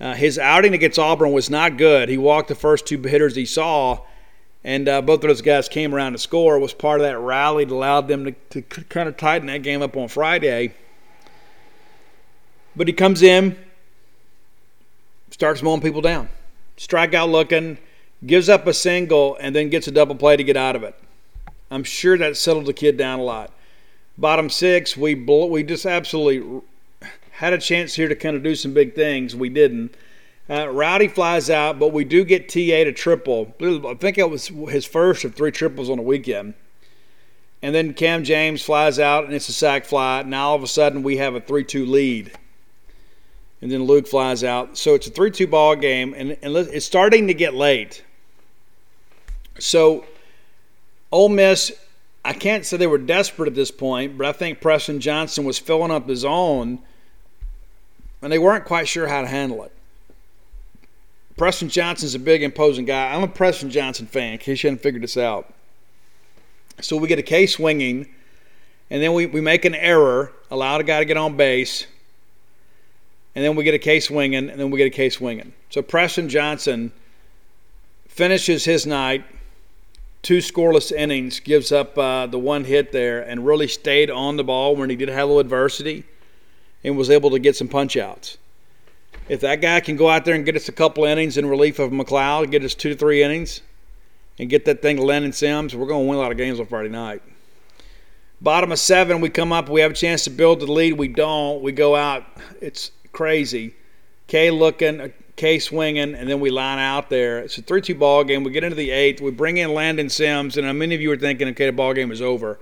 uh, 0.00 0.14
his 0.14 0.38
outing 0.38 0.72
against 0.72 0.98
Auburn 0.98 1.32
was 1.32 1.50
not 1.50 1.76
good. 1.76 2.08
He 2.08 2.16
walked 2.16 2.48
the 2.48 2.54
first 2.54 2.86
two 2.86 3.02
hitters 3.02 3.36
he 3.36 3.44
saw, 3.44 4.00
and 4.64 4.88
uh, 4.88 5.00
both 5.02 5.22
of 5.24 5.28
those 5.28 5.42
guys 5.42 5.68
came 5.68 5.94
around 5.94 6.12
to 6.12 6.18
score. 6.18 6.58
Was 6.58 6.74
part 6.74 7.00
of 7.00 7.06
that 7.06 7.18
rally 7.18 7.64
that 7.64 7.74
allowed 7.74 8.08
them 8.08 8.24
to, 8.24 8.32
to 8.50 8.62
kind 8.62 9.08
of 9.08 9.16
tighten 9.16 9.46
that 9.48 9.62
game 9.62 9.82
up 9.82 9.96
on 9.96 10.08
Friday. 10.08 10.74
But 12.76 12.86
he 12.86 12.92
comes 12.92 13.22
in, 13.22 13.56
starts 15.30 15.62
mowing 15.62 15.80
people 15.80 16.00
down, 16.00 16.28
strikeout 16.76 17.30
looking, 17.30 17.78
gives 18.24 18.48
up 18.48 18.66
a 18.66 18.74
single, 18.74 19.36
and 19.40 19.54
then 19.54 19.70
gets 19.70 19.88
a 19.88 19.90
double 19.90 20.14
play 20.14 20.36
to 20.36 20.44
get 20.44 20.56
out 20.56 20.76
of 20.76 20.82
it. 20.82 20.94
I'm 21.70 21.84
sure 21.84 22.16
that 22.18 22.36
settled 22.36 22.66
the 22.66 22.72
kid 22.72 22.96
down 22.96 23.18
a 23.18 23.22
lot. 23.22 23.52
Bottom 24.18 24.50
six, 24.50 24.96
we 24.96 25.14
we 25.14 25.62
just 25.62 25.86
absolutely 25.86 26.60
had 27.32 27.52
a 27.52 27.58
chance 27.58 27.94
here 27.94 28.08
to 28.08 28.14
kind 28.14 28.36
of 28.36 28.42
do 28.42 28.54
some 28.54 28.74
big 28.74 28.94
things. 28.94 29.34
We 29.34 29.48
didn't. 29.48 29.94
Uh, 30.50 30.68
Rowdy 30.68 31.06
flies 31.06 31.48
out, 31.48 31.78
but 31.78 31.92
we 31.92 32.04
do 32.04 32.24
get 32.24 32.48
TA 32.48 32.84
to 32.84 32.92
triple. 32.92 33.54
I 33.60 33.94
think 33.94 34.18
it 34.18 34.28
was 34.28 34.48
his 34.68 34.84
first 34.84 35.24
of 35.24 35.36
three 35.36 35.52
triples 35.52 35.88
on 35.88 35.98
the 35.98 36.02
weekend. 36.02 36.54
And 37.62 37.72
then 37.72 37.94
Cam 37.94 38.24
James 38.24 38.60
flies 38.60 38.98
out, 38.98 39.24
and 39.24 39.32
it's 39.32 39.48
a 39.48 39.52
sac 39.52 39.84
fly. 39.84 40.22
Now 40.22 40.48
all 40.48 40.56
of 40.56 40.64
a 40.64 40.66
sudden 40.66 41.04
we 41.04 41.18
have 41.18 41.36
a 41.36 41.40
3-2 41.40 41.88
lead. 41.88 42.32
And 43.62 43.70
then 43.70 43.84
Luke 43.84 44.08
flies 44.08 44.42
out. 44.42 44.76
So 44.76 44.94
it's 44.94 45.06
a 45.06 45.10
3-2 45.10 45.48
ball 45.48 45.76
game, 45.76 46.14
and, 46.16 46.36
and 46.42 46.56
it's 46.56 46.86
starting 46.86 47.28
to 47.28 47.34
get 47.34 47.54
late. 47.54 48.02
So 49.60 50.04
Ole 51.12 51.28
Miss, 51.28 51.70
I 52.24 52.32
can't 52.32 52.66
say 52.66 52.76
they 52.76 52.88
were 52.88 52.98
desperate 52.98 53.46
at 53.46 53.54
this 53.54 53.70
point, 53.70 54.18
but 54.18 54.26
I 54.26 54.32
think 54.32 54.60
Preston 54.60 54.98
Johnson 54.98 55.44
was 55.44 55.60
filling 55.60 55.92
up 55.92 56.08
his 56.08 56.24
own, 56.24 56.80
and 58.20 58.32
they 58.32 58.38
weren't 58.38 58.64
quite 58.64 58.88
sure 58.88 59.06
how 59.06 59.20
to 59.20 59.28
handle 59.28 59.62
it. 59.62 59.72
Preston 61.36 61.68
Johnson's 61.68 62.14
a 62.14 62.18
big, 62.18 62.42
imposing 62.42 62.84
guy. 62.84 63.14
I'm 63.14 63.22
a 63.22 63.28
Preston 63.28 63.70
Johnson 63.70 64.06
fan, 64.06 64.34
in 64.34 64.38
case 64.38 64.62
you 64.62 64.68
hadn't 64.68 64.82
figured 64.82 65.02
this 65.02 65.16
out. 65.16 65.52
So 66.80 66.96
we 66.96 67.08
get 67.08 67.18
a 67.18 67.22
K 67.22 67.46
swinging, 67.46 68.08
and 68.90 69.02
then 69.02 69.14
we, 69.14 69.26
we 69.26 69.40
make 69.40 69.64
an 69.64 69.74
error, 69.74 70.32
allow 70.50 70.78
the 70.78 70.84
guy 70.84 70.98
to 70.98 71.04
get 71.04 71.16
on 71.16 71.36
base, 71.36 71.86
and 73.34 73.44
then 73.44 73.56
we 73.56 73.64
get 73.64 73.74
a 73.74 73.78
K 73.78 74.00
swinging, 74.00 74.50
and 74.50 74.60
then 74.60 74.70
we 74.70 74.78
get 74.78 74.86
a 74.86 74.90
K 74.90 75.08
swinging. 75.08 75.52
So 75.70 75.82
Preston 75.82 76.28
Johnson 76.28 76.92
finishes 78.08 78.64
his 78.64 78.86
night, 78.86 79.24
two 80.22 80.38
scoreless 80.38 80.92
innings, 80.92 81.40
gives 81.40 81.72
up 81.72 81.96
uh, 81.96 82.26
the 82.26 82.38
one 82.38 82.64
hit 82.64 82.92
there, 82.92 83.22
and 83.22 83.46
really 83.46 83.68
stayed 83.68 84.10
on 84.10 84.36
the 84.36 84.44
ball 84.44 84.76
when 84.76 84.90
he 84.90 84.96
did 84.96 85.08
have 85.08 85.24
a 85.24 85.26
little 85.26 85.40
adversity 85.40 86.04
and 86.82 86.96
was 86.96 87.08
able 87.08 87.30
to 87.30 87.38
get 87.38 87.56
some 87.56 87.68
punch 87.68 87.96
outs. 87.96 88.36
If 89.30 89.42
that 89.42 89.60
guy 89.60 89.78
can 89.78 89.94
go 89.94 90.08
out 90.08 90.24
there 90.24 90.34
and 90.34 90.44
get 90.44 90.56
us 90.56 90.68
a 90.68 90.72
couple 90.72 91.04
innings 91.04 91.36
in 91.36 91.46
relief 91.46 91.78
of 91.78 91.92
MacLeod, 91.92 92.50
get 92.50 92.64
us 92.64 92.74
two 92.74 92.88
to 92.88 92.96
three 92.96 93.22
innings, 93.22 93.60
and 94.40 94.50
get 94.50 94.64
that 94.64 94.82
thing 94.82 94.96
to 94.96 95.04
Landon 95.04 95.32
Sims, 95.32 95.76
we're 95.76 95.86
going 95.86 96.04
to 96.04 96.08
win 96.08 96.18
a 96.18 96.20
lot 96.20 96.32
of 96.32 96.36
games 96.36 96.58
on 96.58 96.66
Friday 96.66 96.88
night. 96.88 97.22
Bottom 98.40 98.72
of 98.72 98.80
seven, 98.80 99.20
we 99.20 99.30
come 99.30 99.52
up, 99.52 99.68
we 99.68 99.82
have 99.82 99.92
a 99.92 99.94
chance 99.94 100.24
to 100.24 100.30
build 100.30 100.58
the 100.58 100.66
lead. 100.66 100.94
We 100.94 101.06
don't. 101.06 101.62
We 101.62 101.70
go 101.70 101.94
out. 101.94 102.24
It's 102.60 102.90
crazy. 103.12 103.76
K 104.26 104.50
looking, 104.50 105.00
uh, 105.00 105.08
K 105.36 105.60
swinging, 105.60 106.16
and 106.16 106.28
then 106.28 106.40
we 106.40 106.50
line 106.50 106.80
out 106.80 107.08
there. 107.08 107.38
It's 107.38 107.56
a 107.56 107.62
3 107.62 107.82
2 107.82 107.94
ball 107.94 108.24
game. 108.24 108.42
We 108.42 108.50
get 108.50 108.64
into 108.64 108.74
the 108.74 108.90
eighth. 108.90 109.20
We 109.20 109.30
bring 109.30 109.58
in 109.58 109.72
Landon 109.72 110.08
Sims, 110.08 110.56
and 110.56 110.76
many 110.76 110.96
of 110.96 111.00
you 111.00 111.12
are 111.12 111.16
thinking, 111.16 111.46
okay, 111.50 111.66
the 111.66 111.72
ball 111.72 111.94
game 111.94 112.10
is 112.10 112.20
over 112.20 112.58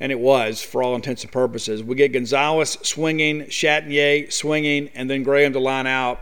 and 0.00 0.12
it 0.12 0.18
was 0.18 0.62
for 0.62 0.82
all 0.82 0.94
intents 0.94 1.22
and 1.22 1.32
purposes. 1.32 1.82
We 1.82 1.96
get 1.96 2.12
Gonzalez 2.12 2.78
swinging, 2.82 3.42
Chatagnier 3.42 4.32
swinging, 4.32 4.90
and 4.94 5.10
then 5.10 5.22
Graham 5.22 5.52
to 5.52 5.60
line 5.60 5.86
out. 5.86 6.20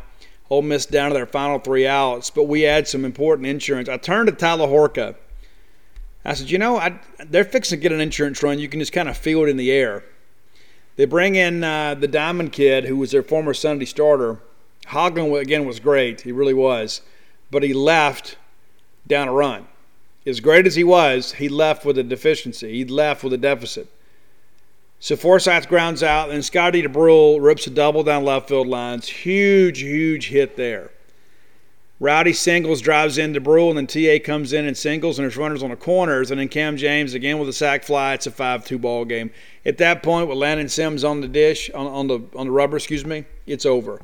Ole 0.49 0.63
Miss 0.63 0.87
down 0.87 1.11
to 1.11 1.15
their 1.15 1.27
final 1.27 1.59
three 1.59 1.87
outs, 1.87 2.31
but 2.31 2.45
we 2.45 2.67
add 2.67 2.87
some 2.87 3.05
important 3.05 3.47
insurance. 3.47 3.89
I 3.89 3.97
turned 3.97 4.29
to 4.29 4.33
Tyler 4.33 4.69
Horka. 4.69 5.17
I 6.25 6.35
said, 6.35 6.51
you 6.51 6.59
know, 6.59 6.79
I, 6.79 6.99
they're 7.27 7.45
fixing 7.45 7.79
to 7.79 7.83
get 7.83 7.93
an 7.93 8.01
insurance 8.01 8.43
run. 8.43 8.59
You 8.59 8.69
can 8.69 8.81
just 8.81 8.93
kind 8.93 9.09
of 9.09 9.17
feel 9.17 9.45
it 9.45 9.49
in 9.49 9.57
the 9.57 9.71
air. 9.71 10.05
They 10.97 11.05
bring 11.05 11.35
in 11.35 11.63
uh, 11.63 11.95
the 11.95 12.09
Diamond 12.09 12.53
Kid, 12.53 12.85
who 12.85 12.97
was 12.97 13.11
their 13.11 13.23
former 13.23 13.55
Sunday 13.55 13.85
starter. 13.85 14.39
Hoglund, 14.87 15.41
again, 15.41 15.67
was 15.67 15.81
great. 15.81 16.23
He 16.23 16.33
really 16.33 16.55
was. 16.55 17.03
But 17.51 17.63
he 17.63 17.75
left 17.75 18.39
down 19.07 19.29
a 19.29 19.33
run 19.33 19.67
as 20.27 20.41
great 20.41 20.67
as 20.67 20.75
he 20.75 20.85
was, 20.85 21.33
he 21.35 21.49
left 21.49 21.85
with 21.85 21.97
a 21.99 22.03
deficiency. 22.03 22.73
He 22.73 22.85
left 22.85 23.23
with 23.23 23.33
a 23.33 23.39
deficit. 23.39 23.89
So 24.99 25.15
Forsythe 25.15 25.69
grounds 25.69 26.03
out, 26.03 26.31
and 26.31 26.45
Scotty 26.45 26.83
Dubrule 26.83 27.41
rips 27.41 27.67
a 27.67 27.71
double 27.71 28.03
down 28.03 28.25
left 28.25 28.49
field 28.49 28.67
lines. 28.67 29.09
Huge, 29.09 29.81
huge 29.81 30.29
hit 30.29 30.57
there. 30.57 30.91
Rowdy 31.99 32.35
singles, 32.35 32.83
drives 32.83 33.17
in 33.17 33.33
Dubrule, 33.33 33.71
and 33.71 33.79
then 33.79 33.87
TA 33.87 34.23
comes 34.23 34.53
in 34.53 34.67
and 34.67 34.77
singles, 34.77 35.19
and 35.19 35.25
there's 35.25 35.37
runners 35.37 35.63
on 35.63 35.71
the 35.71 35.77
corners, 35.77 36.31
and 36.31 36.39
then 36.39 36.49
Cam 36.49 36.77
James 36.77 37.15
again 37.15 37.39
with 37.39 37.49
a 37.49 37.55
sac 37.55 37.85
fly. 37.85 38.13
It's 38.15 38.27
a 38.27 38.31
5-2 38.31 38.81
ball 38.81 39.05
game. 39.07 39.31
At 39.65 39.79
that 39.79 40.03
point, 40.03 40.29
with 40.29 40.37
Landon 40.37 40.69
Sims 40.69 41.05
on 41.05 41.23
the 41.23 41.29
dish, 41.29 41.71
on, 41.71 41.87
on 41.87 42.07
the 42.07 42.21
on 42.37 42.47
the 42.47 42.53
rubber, 42.53 42.77
excuse 42.77 43.07
me, 43.07 43.25
it's 43.47 43.65
over, 43.65 44.03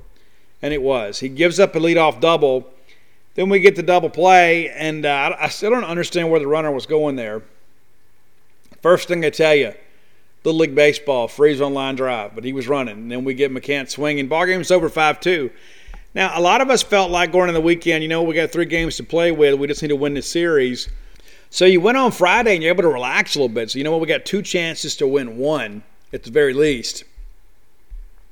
and 0.63 0.73
it 0.73 0.81
was. 0.81 1.21
He 1.21 1.29
gives 1.29 1.61
up 1.61 1.77
a 1.77 1.79
leadoff 1.79 2.19
double 2.21 2.71
then 3.35 3.49
we 3.49 3.61
get 3.61 3.77
the 3.77 3.83
double 3.83 4.11
play, 4.11 4.69
and 4.71 5.07
uh, 5.07 5.37
I 5.39 5.49
still 5.49 5.71
don't 5.71 5.85
understand 5.85 6.31
where 6.31 6.41
the 6.41 6.47
runner 6.47 6.71
was 6.71 6.87
going 6.87 7.17
there. 7.17 7.43
First 8.83 9.09
thing 9.09 9.25
I 9.25 9.31
tell 9.31 9.55
you, 9.55 9.73
Little 10.45 10.61
League 10.61 10.75
Baseball, 10.75 11.29
freeze 11.29 11.61
on 11.61 11.73
line 11.73 11.95
drive, 11.95 12.35
but 12.35 12.45
he 12.45 12.53
was 12.53 12.69
running. 12.69 12.97
And 12.97 13.11
then 13.11 13.25
we 13.25 13.33
get 13.33 13.53
McCants 13.53 13.91
swinging. 13.91 14.29
Ball 14.29 14.47
game's 14.47 14.71
over 14.71 14.89
5 14.89 15.21
2. 15.21 15.51
Now, 16.15 16.39
a 16.39 16.43
lot 16.43 16.61
of 16.61 16.69
us 16.69 16.83
felt 16.83 17.11
like 17.11 17.33
going 17.33 17.49
in 17.49 17.55
the 17.55 17.61
weekend, 17.61 18.03
you 18.03 18.09
know, 18.09 18.23
we 18.23 18.35
got 18.35 18.51
three 18.51 18.67
games 18.67 18.97
to 18.99 19.05
play 19.05 19.33
with. 19.33 19.59
We 19.59 19.67
just 19.67 19.81
need 19.81 19.89
to 19.89 19.97
win 19.97 20.15
the 20.15 20.21
series. 20.21 20.91
So 21.49 21.65
you 21.65 21.81
went 21.81 21.97
on 21.97 22.13
Friday 22.13 22.55
and 22.55 22.63
you're 22.63 22.73
able 22.73 22.83
to 22.83 22.89
relax 22.89 23.35
a 23.35 23.39
little 23.39 23.55
bit. 23.55 23.71
So, 23.71 23.79
you 23.79 23.85
know 23.85 23.93
what? 23.93 24.01
We 24.01 24.07
got 24.07 24.27
two 24.27 24.43
chances 24.43 24.97
to 24.97 25.07
win 25.07 25.39
one 25.39 25.83
at 26.13 26.25
the 26.25 26.31
very 26.31 26.53
least. 26.53 27.05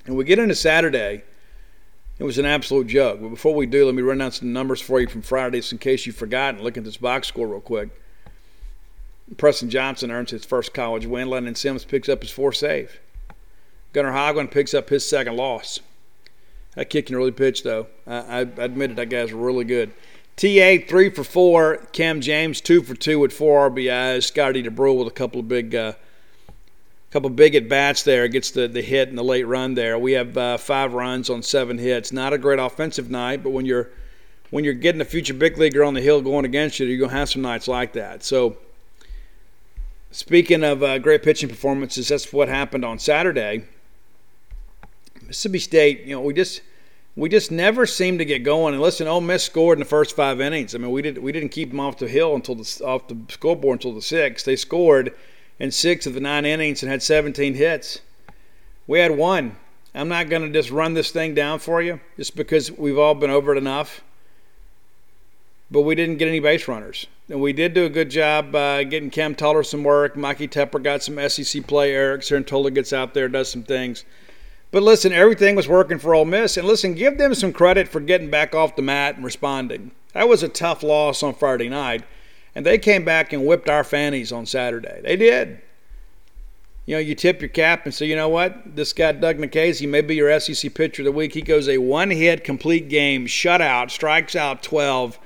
And 0.04 0.16
we 0.16 0.24
get 0.24 0.38
into 0.38 0.54
Saturday 0.54 1.22
it 2.20 2.24
was 2.24 2.37
an 2.37 2.44
absolute 2.44 2.87
joke. 2.87 3.18
But 3.22 3.30
before 3.30 3.54
we 3.54 3.64
do, 3.64 3.87
let 3.87 3.94
me 3.94 4.02
run 4.02 4.18
down 4.18 4.30
some 4.30 4.52
numbers 4.52 4.80
for 4.80 5.00
you 5.00 5.09
from 5.09 5.22
Friday, 5.22 5.59
just 5.59 5.72
in 5.72 5.78
case 5.78 6.04
you've 6.04 6.16
forgotten. 6.16 6.62
Look 6.62 6.76
at 6.76 6.85
this 6.85 6.98
box 6.98 7.28
score 7.28 7.48
real 7.48 7.62
quick. 7.62 7.88
Preston 9.38 9.70
Johnson 9.70 10.11
earns 10.11 10.30
his 10.30 10.44
first 10.44 10.74
college 10.74 11.06
win. 11.06 11.30
Landon 11.30 11.54
Sims 11.54 11.87
picks 11.87 12.11
up 12.11 12.20
his 12.20 12.30
fourth 12.30 12.56
save. 12.56 13.00
Gunnar 13.94 14.12
Hoglund 14.12 14.50
picks 14.50 14.74
up 14.74 14.90
his 14.90 15.09
second 15.09 15.37
loss. 15.37 15.80
That 16.74 16.90
kick 16.90 17.06
can 17.06 17.16
really 17.16 17.33
pitch, 17.33 17.62
though. 17.62 17.87
I, 18.06 18.18
I 18.18 18.40
admit 18.40 18.90
it, 18.90 18.96
that 18.96 19.09
guy's 19.09 19.33
really 19.33 19.64
good. 19.64 19.90
TA 20.37 20.76
three 20.87 21.09
for 21.09 21.24
four. 21.24 21.78
Cam 21.92 22.20
James 22.20 22.61
two 22.61 22.83
for 22.83 22.94
two 22.94 23.18
with 23.18 23.33
four 23.33 23.70
RBIs. 23.70 24.24
Scotty 24.24 24.62
Dubrule 24.62 24.98
with 24.98 25.09
a 25.09 25.12
couple 25.12 25.40
of 25.40 25.48
big 25.48 25.74
uh, 25.74 25.94
couple 27.11 27.29
big 27.31 27.55
at 27.55 27.68
bats 27.68 28.05
there, 28.05 28.29
gets 28.29 28.53
the, 28.53 28.68
the 28.68 28.83
hit 28.83 29.09
and 29.09 29.18
the 29.18 29.25
late 29.25 29.46
run 29.46 29.75
there. 29.75 29.99
We 29.99 30.12
have 30.12 30.37
uh, 30.37 30.57
five 30.59 30.94
runs 30.94 31.29
on 31.29 31.42
seven 31.42 31.79
hits. 31.79 32.12
Not 32.12 32.33
a 32.33 32.38
great 32.38 32.59
offensive 32.59 33.11
night, 33.11 33.42
but 33.42 33.51
when 33.51 33.66
you're 33.66 33.90
when 34.51 34.64
you're 34.64 34.75
getting 34.75 35.01
a 35.01 35.05
future 35.05 35.35
big 35.35 35.59
leaguer 35.59 35.85
on 35.85 35.94
the 35.94 36.01
hill 36.01 36.20
going 36.20 36.44
against 36.44 36.79
you, 36.81 36.87
you're 36.87 36.99
gonna 36.99 37.18
have 37.18 37.31
some 37.31 37.42
nights 37.42 37.68
like 37.68 37.92
that. 37.92 38.23
So, 38.25 38.57
speaking 40.11 40.64
of 40.64 40.83
uh, 40.83 40.99
great 40.99 41.23
pitching 41.23 41.49
performances, 41.49 42.09
that's 42.09 42.33
what 42.33 42.49
happened 42.49 42.85
on 42.85 42.99
Saturday. 42.99 43.64
Mississippi 45.27 45.61
State, 45.61 46.03
you 46.03 46.14
know, 46.14 46.20
we 46.20 46.35
just 46.35 46.62
we 47.16 47.29
just 47.29 47.51
never 47.51 47.87
seem 47.87 48.18
to 48.18 48.25
get 48.25 48.40
going. 48.40 48.75
And 48.75 48.83
listen, 48.83 49.07
Ole 49.07 49.20
Miss 49.20 49.44
scored 49.44 49.79
in 49.79 49.81
the 49.81 49.85
first 49.85 50.14
five 50.14 50.40
innings. 50.40 50.75
I 50.75 50.79
mean, 50.79 50.90
we 50.90 51.03
did 51.03 51.18
we 51.18 51.33
didn't 51.33 51.51
keep 51.51 51.70
them 51.70 51.81
off 51.81 51.99
the 51.99 52.09
hill 52.09 52.35
until 52.35 52.55
the 52.55 52.83
off 52.85 53.09
the 53.09 53.16
scoreboard 53.29 53.79
until 53.79 53.94
the 53.94 54.03
sixth. 54.03 54.46
They 54.46 54.57
scored 54.57 55.14
in 55.61 55.70
six 55.70 56.07
of 56.07 56.14
the 56.14 56.20
nine 56.20 56.44
innings 56.44 56.83
and 56.83 56.90
had 56.90 57.03
17 57.03 57.55
hits. 57.55 58.01
We 58.87 58.99
had 58.99 59.12
one. 59.12 59.57
I'm 59.94 60.09
not 60.09 60.29
going 60.29 60.42
to 60.42 60.51
just 60.51 60.70
run 60.70 60.94
this 60.94 61.11
thing 61.11 61.35
down 61.35 61.59
for 61.59 61.83
you 61.83 62.01
just 62.16 62.35
because 62.35 62.73
we've 62.73 62.99
all 62.99 63.14
been 63.14 63.31
over 63.31 63.55
it 63.55 63.59
enough. 63.59 64.03
But 65.70 65.83
we 65.83 65.94
didn't 65.94 66.16
get 66.16 66.27
any 66.27 66.40
base 66.40 66.66
runners. 66.66 67.07
And 67.29 67.40
we 67.40 67.53
did 67.53 67.75
do 67.75 67.85
a 67.85 67.90
good 67.90 68.11
job 68.11 68.55
uh, 68.55 68.83
getting 68.83 69.11
Cam 69.11 69.37
Tullar 69.37 69.62
some 69.62 69.85
work. 69.85 70.16
Mikey 70.16 70.49
Tepper 70.49 70.83
got 70.83 71.03
some 71.03 71.29
SEC 71.29 71.64
play. 71.66 71.92
Eric 71.92 72.23
Cerantola 72.23 72.75
gets 72.75 72.92
out 72.92 73.14
there, 73.14 73.29
does 73.29 73.51
some 73.51 73.62
things. 73.62 74.05
But 74.73 74.83
listen, 74.83 75.12
everything 75.12 75.57
was 75.57 75.68
working 75.68 75.99
for 75.99 76.14
Ole 76.14 76.25
Miss. 76.25 76.57
And 76.57 76.66
listen, 76.66 76.94
give 76.94 77.18
them 77.18 77.35
some 77.35 77.53
credit 77.53 77.87
for 77.87 78.01
getting 78.01 78.31
back 78.31 78.55
off 78.55 78.77
the 78.77 78.83
mat 78.83 79.16
and 79.16 79.25
responding. 79.25 79.92
That 80.12 80.29
was 80.29 80.42
a 80.42 80.49
tough 80.49 80.83
loss 80.83 81.23
on 81.23 81.35
Friday 81.35 81.68
night. 81.68 82.05
And 82.54 82.66
they 82.66 82.78
came 82.78 83.04
back 83.04 83.32
and 83.32 83.46
whipped 83.46 83.70
our 83.70 83.84
fannies 83.84 84.32
on 84.32 84.46
Saturday. 84.46 85.00
They 85.02 85.16
did. 85.16 85.60
You 86.86 86.96
know, 86.96 87.00
you 87.00 87.14
tip 87.14 87.40
your 87.40 87.48
cap 87.48 87.84
and 87.84 87.94
say, 87.94 88.06
you 88.06 88.16
know 88.16 88.28
what? 88.28 88.74
This 88.74 88.92
guy, 88.92 89.12
Doug 89.12 89.38
Nikhazy, 89.38 89.88
may 89.88 90.00
be 90.00 90.16
your 90.16 90.40
SEC 90.40 90.74
pitcher 90.74 91.02
of 91.02 91.04
the 91.04 91.12
week. 91.12 91.34
He 91.34 91.42
goes 91.42 91.68
a 91.68 91.78
one 91.78 92.10
hit 92.10 92.42
complete 92.42 92.88
game, 92.88 93.26
shutout, 93.26 93.90
strikes 93.90 94.34
out 94.34 94.62
12, 94.62 95.18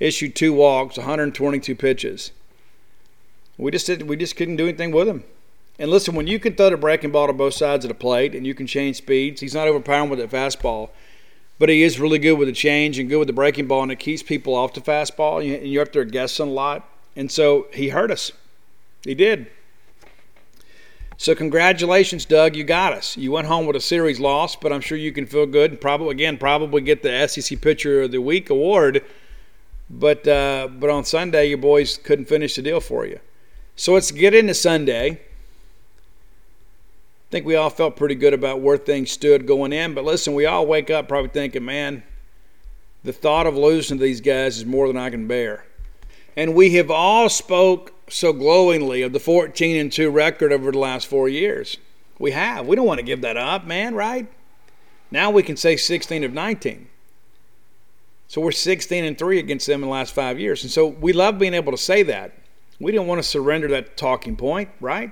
issued 0.00 0.34
two 0.34 0.52
walks, 0.52 0.96
122 0.96 1.76
pitches. 1.76 2.32
We 3.56 3.70
just 3.70 3.86
did, 3.86 4.08
we 4.08 4.16
just 4.16 4.34
couldn't 4.34 4.56
do 4.56 4.64
anything 4.66 4.90
with 4.90 5.06
him. 5.06 5.22
And 5.78 5.90
listen, 5.90 6.14
when 6.14 6.26
you 6.26 6.38
can 6.38 6.54
throw 6.54 6.70
the 6.70 6.76
breaking 6.76 7.12
ball 7.12 7.26
to 7.26 7.32
both 7.32 7.54
sides 7.54 7.84
of 7.84 7.88
the 7.88 7.94
plate 7.94 8.34
and 8.34 8.46
you 8.46 8.54
can 8.54 8.66
change 8.66 8.96
speeds, 8.96 9.40
he's 9.40 9.54
not 9.54 9.68
overpowering 9.68 10.10
with 10.10 10.18
the 10.18 10.26
fastball. 10.26 10.90
But 11.58 11.68
he 11.68 11.82
is 11.82 12.00
really 12.00 12.18
good 12.18 12.34
with 12.34 12.48
the 12.48 12.54
change 12.54 12.98
and 12.98 13.08
good 13.08 13.18
with 13.18 13.28
the 13.28 13.32
breaking 13.32 13.68
ball, 13.68 13.82
and 13.82 13.92
it 13.92 14.00
keeps 14.00 14.22
people 14.22 14.54
off 14.54 14.74
the 14.74 14.80
fastball. 14.80 15.40
And 15.40 15.66
you're 15.66 15.82
up 15.82 15.92
there 15.92 16.04
guessing 16.04 16.48
a 16.48 16.50
lot. 16.50 16.88
And 17.16 17.30
so 17.30 17.68
he 17.72 17.90
hurt 17.90 18.10
us. 18.10 18.32
He 19.04 19.14
did. 19.14 19.50
So 21.16 21.34
congratulations, 21.34 22.24
Doug. 22.24 22.56
You 22.56 22.64
got 22.64 22.92
us. 22.92 23.16
You 23.16 23.30
went 23.30 23.46
home 23.46 23.66
with 23.66 23.76
a 23.76 23.80
series 23.80 24.18
loss, 24.18 24.56
but 24.56 24.72
I'm 24.72 24.80
sure 24.80 24.98
you 24.98 25.12
can 25.12 25.26
feel 25.26 25.46
good 25.46 25.70
and 25.70 25.80
probably 25.80 26.10
again 26.10 26.38
probably 26.38 26.82
get 26.82 27.02
the 27.02 27.26
SEC 27.28 27.60
Pitcher 27.60 28.02
of 28.02 28.10
the 28.10 28.20
Week 28.20 28.50
award. 28.50 29.04
But 29.88 30.26
uh, 30.26 30.68
but 30.72 30.90
on 30.90 31.04
Sunday, 31.04 31.46
your 31.46 31.58
boys 31.58 31.98
couldn't 31.98 32.24
finish 32.24 32.56
the 32.56 32.62
deal 32.62 32.80
for 32.80 33.06
you. 33.06 33.20
So 33.76 33.92
let's 33.92 34.10
get 34.10 34.34
into 34.34 34.54
Sunday 34.54 35.20
think 37.34 37.46
we 37.46 37.56
all 37.56 37.68
felt 37.68 37.96
pretty 37.96 38.14
good 38.14 38.32
about 38.32 38.60
where 38.60 38.76
things 38.76 39.10
stood 39.10 39.44
going 39.44 39.72
in. 39.72 39.92
But 39.92 40.04
listen, 40.04 40.34
we 40.34 40.46
all 40.46 40.64
wake 40.66 40.88
up 40.88 41.08
probably 41.08 41.30
thinking, 41.30 41.64
man, 41.64 42.04
the 43.02 43.12
thought 43.12 43.48
of 43.48 43.56
losing 43.56 43.98
these 43.98 44.20
guys 44.20 44.56
is 44.56 44.64
more 44.64 44.86
than 44.86 44.96
I 44.96 45.10
can 45.10 45.26
bear. 45.26 45.66
And 46.36 46.54
we 46.54 46.74
have 46.74 46.92
all 46.92 47.28
spoke 47.28 47.92
so 48.08 48.32
glowingly 48.32 49.02
of 49.02 49.12
the 49.12 49.18
14 49.18 49.76
and 49.76 49.90
2 49.90 50.10
record 50.10 50.52
over 50.52 50.70
the 50.70 50.78
last 50.78 51.08
four 51.08 51.28
years. 51.28 51.76
We 52.20 52.30
have. 52.30 52.68
We 52.68 52.76
don't 52.76 52.86
want 52.86 53.00
to 53.00 53.06
give 53.06 53.22
that 53.22 53.36
up, 53.36 53.66
man, 53.66 53.96
right? 53.96 54.28
Now 55.10 55.32
we 55.32 55.42
can 55.42 55.56
say 55.56 55.76
16 55.76 56.22
of 56.22 56.32
19. 56.32 56.86
So 58.28 58.42
we're 58.42 58.52
16 58.52 59.04
and 59.04 59.18
3 59.18 59.40
against 59.40 59.66
them 59.66 59.82
in 59.82 59.88
the 59.88 59.92
last 59.92 60.14
five 60.14 60.38
years. 60.38 60.62
And 60.62 60.70
so 60.70 60.86
we 60.86 61.12
love 61.12 61.40
being 61.40 61.54
able 61.54 61.72
to 61.72 61.78
say 61.78 62.04
that. 62.04 62.32
We 62.78 62.92
didn't 62.92 63.08
want 63.08 63.20
to 63.20 63.28
surrender 63.28 63.66
that 63.68 63.96
talking 63.96 64.36
point, 64.36 64.68
right? 64.80 65.10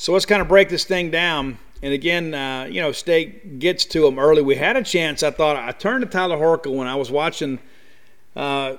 So 0.00 0.14
let's 0.14 0.24
kind 0.24 0.40
of 0.40 0.48
break 0.48 0.70
this 0.70 0.84
thing 0.84 1.10
down. 1.10 1.58
And 1.82 1.92
again, 1.92 2.32
uh, 2.32 2.64
you 2.64 2.80
know, 2.80 2.90
State 2.90 3.58
gets 3.58 3.84
to 3.84 4.00
them 4.00 4.18
early. 4.18 4.40
We 4.40 4.54
had 4.54 4.78
a 4.78 4.82
chance. 4.82 5.22
I 5.22 5.30
thought 5.30 5.56
I 5.56 5.72
turned 5.72 6.02
to 6.02 6.08
Tyler 6.08 6.38
Horka 6.38 6.74
when 6.74 6.88
I 6.88 6.94
was 6.94 7.10
watching 7.10 7.58
uh, 8.34 8.76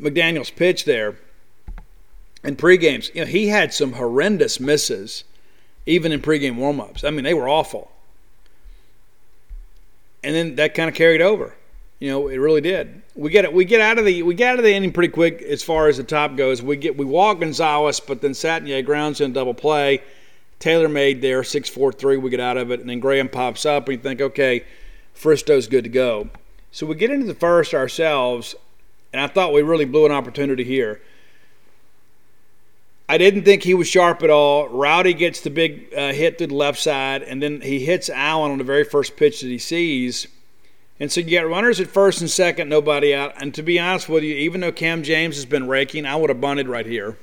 McDaniel's 0.00 0.48
pitch 0.48 0.86
there 0.86 1.16
in 2.42 2.56
pregames. 2.56 3.14
You 3.14 3.20
know, 3.20 3.26
he 3.26 3.48
had 3.48 3.74
some 3.74 3.92
horrendous 3.92 4.58
misses, 4.58 5.24
even 5.84 6.10
in 6.10 6.22
pregame 6.22 6.56
warmups. 6.56 7.04
I 7.04 7.10
mean, 7.10 7.24
they 7.24 7.34
were 7.34 7.50
awful. 7.50 7.90
And 10.24 10.34
then 10.34 10.54
that 10.54 10.72
kind 10.72 10.88
of 10.88 10.94
carried 10.94 11.20
over. 11.20 11.54
You 12.00 12.08
know, 12.08 12.28
it 12.28 12.38
really 12.38 12.62
did. 12.62 13.02
We 13.14 13.28
get 13.28 13.44
it. 13.44 13.52
We 13.52 13.66
get 13.66 13.82
out 13.82 13.98
of 13.98 14.06
the 14.06 14.22
we 14.22 14.34
get 14.34 14.52
out 14.52 14.58
of 14.58 14.64
the 14.64 14.72
inning 14.72 14.92
pretty 14.92 15.12
quick 15.12 15.42
as 15.42 15.62
far 15.62 15.88
as 15.88 15.98
the 15.98 16.04
top 16.04 16.34
goes. 16.34 16.62
We 16.62 16.76
get 16.76 16.96
we 16.96 17.04
walk 17.04 17.40
Gonzalez, 17.40 18.00
but 18.00 18.22
then 18.22 18.30
Chatagnier 18.30 18.82
grounds 18.86 19.20
in 19.20 19.34
double 19.34 19.52
play. 19.52 20.00
Taylor 20.58 20.88
made 20.88 21.20
there 21.22 21.44
six 21.44 21.68
four 21.68 21.92
three. 21.92 22.16
We 22.16 22.30
get 22.30 22.40
out 22.40 22.56
of 22.56 22.70
it, 22.70 22.80
and 22.80 22.88
then 22.88 23.00
Graham 23.00 23.28
pops 23.28 23.66
up, 23.66 23.88
and 23.88 23.96
you 23.96 24.02
think, 24.02 24.20
okay, 24.20 24.64
Fristoe's 25.14 25.66
good 25.66 25.84
to 25.84 25.90
go. 25.90 26.30
So 26.70 26.86
we 26.86 26.94
get 26.94 27.10
into 27.10 27.26
the 27.26 27.34
first 27.34 27.74
ourselves, 27.74 28.54
and 29.12 29.20
I 29.20 29.26
thought 29.26 29.52
we 29.52 29.62
really 29.62 29.84
blew 29.84 30.06
an 30.06 30.12
opportunity 30.12 30.64
here. 30.64 31.00
I 33.08 33.18
didn't 33.18 33.44
think 33.44 33.62
he 33.62 33.74
was 33.74 33.86
sharp 33.86 34.22
at 34.22 34.30
all. 34.30 34.68
Rowdy 34.68 35.14
gets 35.14 35.40
the 35.40 35.50
big 35.50 35.94
uh, 35.94 36.12
hit 36.12 36.38
to 36.38 36.46
the 36.46 36.54
left 36.54 36.80
side, 36.80 37.22
and 37.22 37.42
then 37.42 37.60
he 37.60 37.84
hits 37.84 38.10
Allen 38.10 38.50
on 38.50 38.58
the 38.58 38.64
very 38.64 38.84
first 38.84 39.16
pitch 39.16 39.42
that 39.42 39.48
he 39.48 39.58
sees 39.58 40.26
and 40.98 41.12
so 41.12 41.20
you 41.20 41.38
got 41.38 41.48
runners 41.48 41.78
at 41.78 41.88
first 41.88 42.20
and 42.20 42.30
second, 42.30 42.68
nobody 42.68 43.14
out. 43.14 43.34
And 43.40 43.54
to 43.54 43.62
be 43.62 43.78
honest 43.78 44.08
with 44.08 44.24
you, 44.24 44.34
even 44.34 44.62
though 44.62 44.72
Cam 44.72 45.02
James 45.02 45.36
has 45.36 45.44
been 45.44 45.68
raking, 45.68 46.06
I 46.06 46.16
would 46.16 46.30
have 46.30 46.40
bunted 46.40 46.68
right 46.68 46.86
here. 46.86 47.18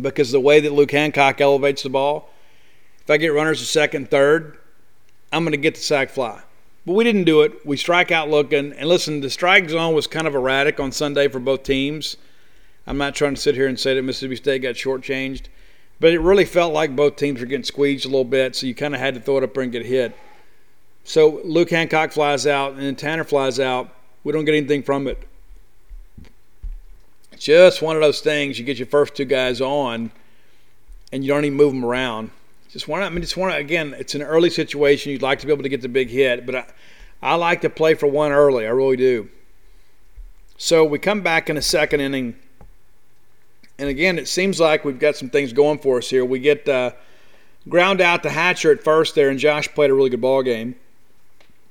Because 0.00 0.32
the 0.32 0.40
way 0.40 0.60
that 0.60 0.72
Luke 0.72 0.90
Hancock 0.90 1.40
elevates 1.40 1.82
the 1.82 1.90
ball, 1.90 2.30
if 3.00 3.10
I 3.10 3.16
get 3.16 3.28
runners 3.28 3.60
to 3.60 3.66
second, 3.66 4.10
third, 4.10 4.58
I'm 5.32 5.44
going 5.44 5.52
to 5.52 5.58
get 5.58 5.74
the 5.74 5.80
sac 5.80 6.10
fly. 6.10 6.42
But 6.86 6.94
we 6.94 7.04
didn't 7.04 7.24
do 7.24 7.42
it. 7.42 7.64
We 7.64 7.76
strike 7.76 8.10
out 8.10 8.28
looking. 8.28 8.72
And 8.72 8.88
listen, 8.88 9.20
the 9.20 9.30
strike 9.30 9.70
zone 9.70 9.94
was 9.94 10.06
kind 10.06 10.26
of 10.26 10.34
erratic 10.34 10.80
on 10.80 10.92
Sunday 10.92 11.28
for 11.28 11.38
both 11.38 11.62
teams. 11.62 12.16
I'm 12.86 12.98
not 12.98 13.14
trying 13.14 13.34
to 13.34 13.40
sit 13.40 13.54
here 13.54 13.66
and 13.66 13.80
say 13.80 13.94
that 13.94 14.02
Mississippi 14.02 14.36
State 14.36 14.62
got 14.62 14.74
shortchanged, 14.74 15.44
but 16.00 16.12
it 16.12 16.20
really 16.20 16.44
felt 16.44 16.74
like 16.74 16.94
both 16.94 17.16
teams 17.16 17.40
were 17.40 17.46
getting 17.46 17.64
squeezed 17.64 18.04
a 18.04 18.08
little 18.08 18.24
bit, 18.24 18.54
so 18.54 18.66
you 18.66 18.74
kind 18.74 18.94
of 18.94 19.00
had 19.00 19.14
to 19.14 19.20
throw 19.20 19.38
it 19.38 19.44
up 19.44 19.56
and 19.56 19.72
get 19.72 19.86
hit. 19.86 20.14
So 21.04 21.40
Luke 21.44 21.70
Hancock 21.70 22.12
flies 22.12 22.46
out, 22.46 22.72
and 22.72 22.82
then 22.82 22.96
Tanner 22.96 23.24
flies 23.24 23.58
out. 23.58 23.94
We 24.22 24.32
don't 24.32 24.44
get 24.44 24.54
anything 24.54 24.82
from 24.82 25.06
it. 25.06 25.26
Just 27.38 27.82
one 27.82 27.96
of 27.96 28.02
those 28.02 28.20
things. 28.20 28.58
You 28.58 28.64
get 28.64 28.78
your 28.78 28.86
first 28.86 29.14
two 29.14 29.24
guys 29.24 29.60
on, 29.60 30.10
and 31.12 31.24
you 31.24 31.28
don't 31.28 31.44
even 31.44 31.56
move 31.56 31.72
them 31.72 31.84
around. 31.84 32.30
Just 32.70 32.88
one. 32.88 33.02
I 33.02 33.08
mean, 33.08 33.20
just 33.20 33.36
one. 33.36 33.52
Again, 33.52 33.94
it's 33.98 34.14
an 34.14 34.22
early 34.22 34.50
situation. 34.50 35.12
You'd 35.12 35.22
like 35.22 35.38
to 35.40 35.46
be 35.46 35.52
able 35.52 35.62
to 35.62 35.68
get 35.68 35.80
the 35.80 35.88
big 35.88 36.08
hit, 36.08 36.46
but 36.46 36.54
I, 36.54 36.66
I 37.22 37.34
like 37.36 37.60
to 37.62 37.70
play 37.70 37.94
for 37.94 38.06
one 38.06 38.32
early. 38.32 38.66
I 38.66 38.70
really 38.70 38.96
do. 38.96 39.28
So 40.56 40.84
we 40.84 40.98
come 40.98 41.20
back 41.20 41.50
in 41.50 41.56
the 41.56 41.62
second 41.62 42.00
inning, 42.00 42.36
and 43.78 43.88
again, 43.88 44.18
it 44.18 44.28
seems 44.28 44.60
like 44.60 44.84
we've 44.84 44.98
got 44.98 45.16
some 45.16 45.30
things 45.30 45.52
going 45.52 45.78
for 45.78 45.98
us 45.98 46.10
here. 46.10 46.24
We 46.24 46.38
get 46.38 46.68
uh, 46.68 46.92
ground 47.68 48.00
out 48.00 48.22
to 48.22 48.30
Hatcher 48.30 48.70
at 48.70 48.82
first 48.82 49.14
there, 49.14 49.28
and 49.28 49.38
Josh 49.38 49.68
played 49.68 49.90
a 49.90 49.94
really 49.94 50.10
good 50.10 50.20
ball 50.20 50.42
game. 50.42 50.76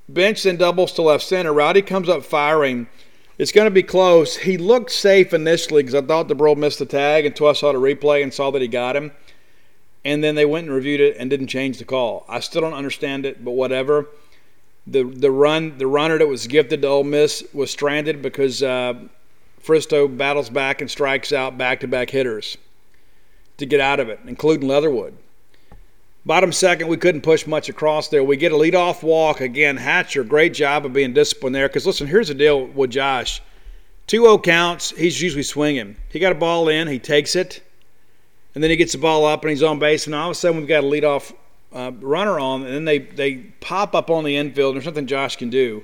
Bench 0.10 0.44
then 0.44 0.58
doubles 0.58 0.92
to 0.94 1.02
left 1.02 1.24
center. 1.24 1.54
Rowdy 1.54 1.82
comes 1.82 2.10
up 2.10 2.24
firing. 2.24 2.88
It's 3.44 3.52
going 3.52 3.66
to 3.66 3.72
be 3.72 3.84
close. 3.84 4.38
He 4.38 4.58
looked 4.58 4.90
safe 4.90 5.34
initially 5.34 5.84
because 5.84 5.96
I 5.96 6.02
thought 6.02 6.30
the 6.30 6.34
bro 6.34 6.56
missed 6.56 6.80
the 6.80 6.86
tag 6.86 7.26
until 7.26 7.50
I 7.50 7.52
saw 7.52 7.74
the 7.74 7.78
replay 7.78 8.24
and 8.24 8.34
saw 8.34 8.52
that 8.52 8.62
he 8.62 8.70
got 8.70 8.96
him. 8.96 9.12
And 10.06 10.24
then 10.24 10.36
they 10.36 10.46
went 10.46 10.68
and 10.68 10.74
reviewed 10.74 11.02
it 11.02 11.18
and 11.18 11.30
didn't 11.30 11.48
change 11.48 11.78
the 11.78 11.84
call. 11.84 12.26
I 12.30 12.40
still 12.40 12.62
don't 12.62 12.74
understand 12.74 13.26
it, 13.26 13.44
but 13.44 13.52
whatever. 13.52 14.08
The 14.88 15.04
the 15.04 15.30
run 15.30 15.78
the 15.78 15.88
runner 15.88 16.18
that 16.20 16.28
was 16.28 16.48
gifted 16.48 16.84
to 16.84 16.88
Ole 16.88 17.04
Miss 17.04 17.44
was 17.54 17.70
stranded 17.70 18.22
because 18.22 18.64
uh, 18.64 18.94
Fristoe 19.62 20.08
battles 20.08 20.50
back 20.50 20.80
and 20.80 20.90
strikes 20.90 21.34
out 21.34 21.58
back 21.58 21.82
to 21.82 21.88
back 21.90 22.12
hitters 22.12 22.58
to 23.58 23.66
get 23.66 23.82
out 23.82 24.00
of 24.00 24.08
it, 24.08 24.22
including 24.26 24.70
Leatherwood. 24.70 25.18
Bottom 26.26 26.54
second, 26.54 26.88
we 26.88 26.96
couldn't 26.96 27.22
push 27.22 27.46
much 27.46 27.68
across 27.68 28.08
there. 28.08 28.24
We 28.24 28.38
get 28.38 28.54
a 28.54 28.56
leadoff 28.56 29.04
walk. 29.04 29.42
Again, 29.42 29.76
Hatcher, 29.76 30.24
great 30.24 30.54
job 30.54 30.86
of 30.86 30.94
being 30.94 31.14
disciplined 31.14 31.54
there. 31.54 31.68
Because 31.68 31.86
listen, 31.86 32.08
here's 32.08 32.30
the 32.30 32.34
deal 32.34 32.66
with 32.66 32.92
Josh 32.92 33.42
2 34.08 34.22
0 34.22 34.38
counts, 34.40 34.92
he's 34.92 35.22
usually 35.22 35.44
swinging. 35.44 35.96
He 36.10 36.20
got 36.20 36.32
a 36.32 36.36
ball 36.36 36.68
in, 36.70 36.88
he 36.88 37.00
takes 37.00 37.36
it, 37.36 37.62
and 38.54 38.64
then 38.64 38.70
he 38.70 38.78
gets 38.78 38.92
the 38.92 38.98
ball 38.98 39.26
up 39.26 39.44
and 39.44 39.50
he's 39.50 39.64
on 39.64 39.80
base. 39.80 40.06
And 40.06 40.16
all 40.16 40.30
of 40.30 40.32
a 40.32 40.36
sudden, 40.36 40.58
we've 40.58 40.68
got 40.68 40.84
a 40.84 40.88
leadoff 40.88 41.34
uh, 41.74 41.92
runner 42.00 42.40
on, 42.40 42.64
and 42.64 42.74
then 42.74 42.86
they, 42.86 43.00
they 43.00 43.36
pop 43.60 43.96
up 43.96 44.10
on 44.10 44.24
the 44.24 44.36
infield. 44.36 44.76
There's 44.76 44.86
nothing 44.86 45.08
Josh 45.08 45.36
can 45.36 45.50
do. 45.50 45.84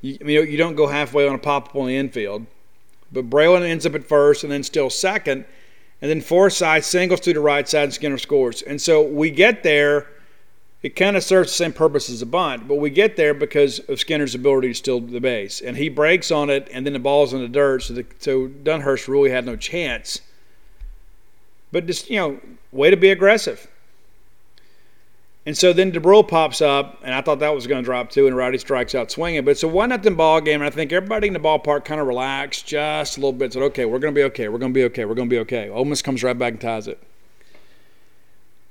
You, 0.00 0.18
I 0.20 0.24
you 0.24 0.56
don't 0.56 0.76
go 0.76 0.86
halfway 0.86 1.26
on 1.26 1.34
a 1.34 1.38
pop 1.38 1.70
up 1.70 1.76
on 1.76 1.86
the 1.86 1.96
infield. 1.96 2.46
But 3.10 3.30
Braylon 3.30 3.62
ends 3.62 3.86
up 3.86 3.94
at 3.94 4.04
first 4.04 4.44
and 4.44 4.52
then 4.52 4.62
still 4.62 4.90
second. 4.90 5.44
And 6.00 6.10
then 6.10 6.20
Forsythe 6.20 6.84
singles 6.84 7.20
to 7.20 7.32
the 7.32 7.40
right 7.40 7.68
side 7.68 7.84
and 7.84 7.94
Skinner 7.94 8.18
scores. 8.18 8.62
And 8.62 8.80
so 8.80 9.02
we 9.02 9.30
get 9.30 9.62
there. 9.62 10.06
It 10.80 10.94
kind 10.94 11.16
of 11.16 11.24
serves 11.24 11.50
the 11.50 11.54
same 11.54 11.72
purpose 11.72 12.08
as 12.08 12.22
a 12.22 12.26
bunt, 12.26 12.68
but 12.68 12.76
we 12.76 12.90
get 12.90 13.16
there 13.16 13.34
because 13.34 13.80
of 13.80 13.98
Skinner's 13.98 14.36
ability 14.36 14.68
to 14.68 14.74
steal 14.74 15.00
the 15.00 15.20
base. 15.20 15.60
And 15.60 15.76
he 15.76 15.88
breaks 15.88 16.30
on 16.30 16.50
it, 16.50 16.68
and 16.72 16.86
then 16.86 16.92
the 16.92 17.00
ball's 17.00 17.34
in 17.34 17.40
the 17.40 17.48
dirt. 17.48 17.82
So, 17.82 17.94
the, 17.94 18.06
so 18.20 18.46
Dunhurst 18.46 19.08
really 19.08 19.30
had 19.30 19.44
no 19.44 19.56
chance. 19.56 20.20
But 21.72 21.86
just, 21.86 22.08
you 22.08 22.16
know, 22.16 22.40
way 22.70 22.90
to 22.90 22.96
be 22.96 23.10
aggressive. 23.10 23.66
And 25.48 25.56
so 25.56 25.72
then 25.72 25.90
Dubrule 25.90 26.28
pops 26.28 26.60
up, 26.60 27.00
and 27.02 27.14
I 27.14 27.22
thought 27.22 27.38
that 27.38 27.54
was 27.54 27.66
going 27.66 27.82
to 27.82 27.84
drop 27.84 28.10
too, 28.10 28.26
and 28.26 28.36
Rowdy 28.36 28.58
strikes 28.58 28.94
out 28.94 29.10
swinging. 29.10 29.46
But 29.46 29.52
it's 29.52 29.62
a 29.62 29.68
one 29.68 29.88
nothing 29.88 30.14
ball 30.14 30.42
game, 30.42 30.60
and 30.60 30.64
I 30.64 30.68
think 30.68 30.92
everybody 30.92 31.28
in 31.28 31.32
the 31.32 31.40
ballpark 31.40 31.86
kind 31.86 32.02
of 32.02 32.06
relaxed 32.06 32.66
just 32.66 33.16
a 33.16 33.20
little 33.20 33.32
bit. 33.32 33.54
Said, 33.54 33.62
"Okay, 33.62 33.86
we're 33.86 33.98
going 33.98 34.12
to 34.12 34.18
be 34.18 34.24
okay. 34.24 34.48
We're 34.48 34.58
going 34.58 34.74
to 34.74 34.78
be 34.78 34.84
okay. 34.84 35.06
We're 35.06 35.14
going 35.14 35.30
to 35.30 35.34
be 35.34 35.38
okay." 35.38 35.70
Ole 35.70 35.86
Miss 35.86 36.02
comes 36.02 36.22
right 36.22 36.38
back 36.38 36.52
and 36.52 36.60
ties 36.60 36.86
it. 36.86 37.02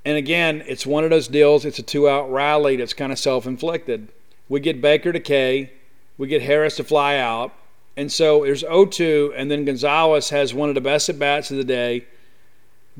And 0.04 0.16
again, 0.16 0.62
it's 0.68 0.86
one 0.86 1.02
of 1.02 1.10
those 1.10 1.26
deals. 1.26 1.64
It's 1.64 1.80
a 1.80 1.82
two 1.82 2.08
out 2.08 2.30
rally 2.30 2.76
that's 2.76 2.92
kind 2.92 3.10
of 3.10 3.18
self 3.18 3.44
inflicted. 3.44 4.06
We 4.48 4.60
get 4.60 4.80
Baker 4.80 5.12
to 5.12 5.18
K, 5.18 5.72
we 6.16 6.28
get 6.28 6.42
Harris 6.42 6.76
to 6.76 6.84
fly 6.84 7.16
out, 7.16 7.52
and 7.96 8.12
so 8.12 8.44
there's 8.44 8.62
0-2, 8.62 9.32
and 9.36 9.50
then 9.50 9.64
Gonzalez 9.64 10.30
has 10.30 10.54
one 10.54 10.68
of 10.68 10.76
the 10.76 10.80
best 10.80 11.08
at 11.08 11.18
bats 11.18 11.50
of 11.50 11.56
the 11.56 11.64
day 11.64 12.06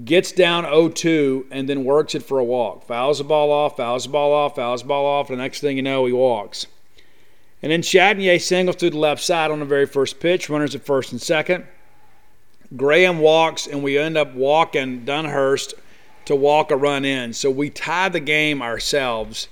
gets 0.05 0.33
down 0.33 0.65
0-2 0.65 1.47
and 1.51 1.69
then 1.69 1.85
works 1.85 2.15
it 2.15 2.23
for 2.23 2.39
a 2.39 2.45
walk. 2.45 2.87
Fouls 2.87 3.19
the 3.19 3.25
ball 3.25 3.51
off, 3.51 3.77
fouls 3.77 4.05
the 4.05 4.11
ball 4.11 4.33
off, 4.33 4.57
fouls 4.57 4.83
the 4.83 4.89
ball 4.89 5.07
off. 5.07 5.29
The 5.29 5.37
next 5.37 5.61
thing 5.61 5.77
you 5.77 5.83
know, 5.83 6.07
he 6.07 6.13
walks. 6.13 6.67
And 7.63 7.73
then 7.73 7.83
Chatagnier 7.83 8.41
singles 8.41 8.77
to 8.77 8.91
the 8.91 8.99
left 8.99 9.23
side 9.23 9.51
on 9.51 9.59
the 9.59 9.65
very 9.65 9.87
first 9.87 10.21
pitch, 10.21 10.49
runners 10.49 10.75
at 10.75 10.85
first 10.85 11.11
and 11.11 11.21
second. 11.21 11.67
Graham 12.77 13.19
walks, 13.19 13.67
and 13.67 13.83
we 13.83 13.99
end 13.99 14.17
up 14.17 14.35
walking 14.35 15.05
Dunhurst 15.05 15.75
to 16.27 16.37
walk 16.37 16.71
a 16.71 16.77
run 16.77 17.05
in. 17.05 17.33
So 17.33 17.51
we 17.51 17.71
tie 17.71 18.11
the 18.11 18.21
game 18.21 18.63
ourselves. 18.63 19.49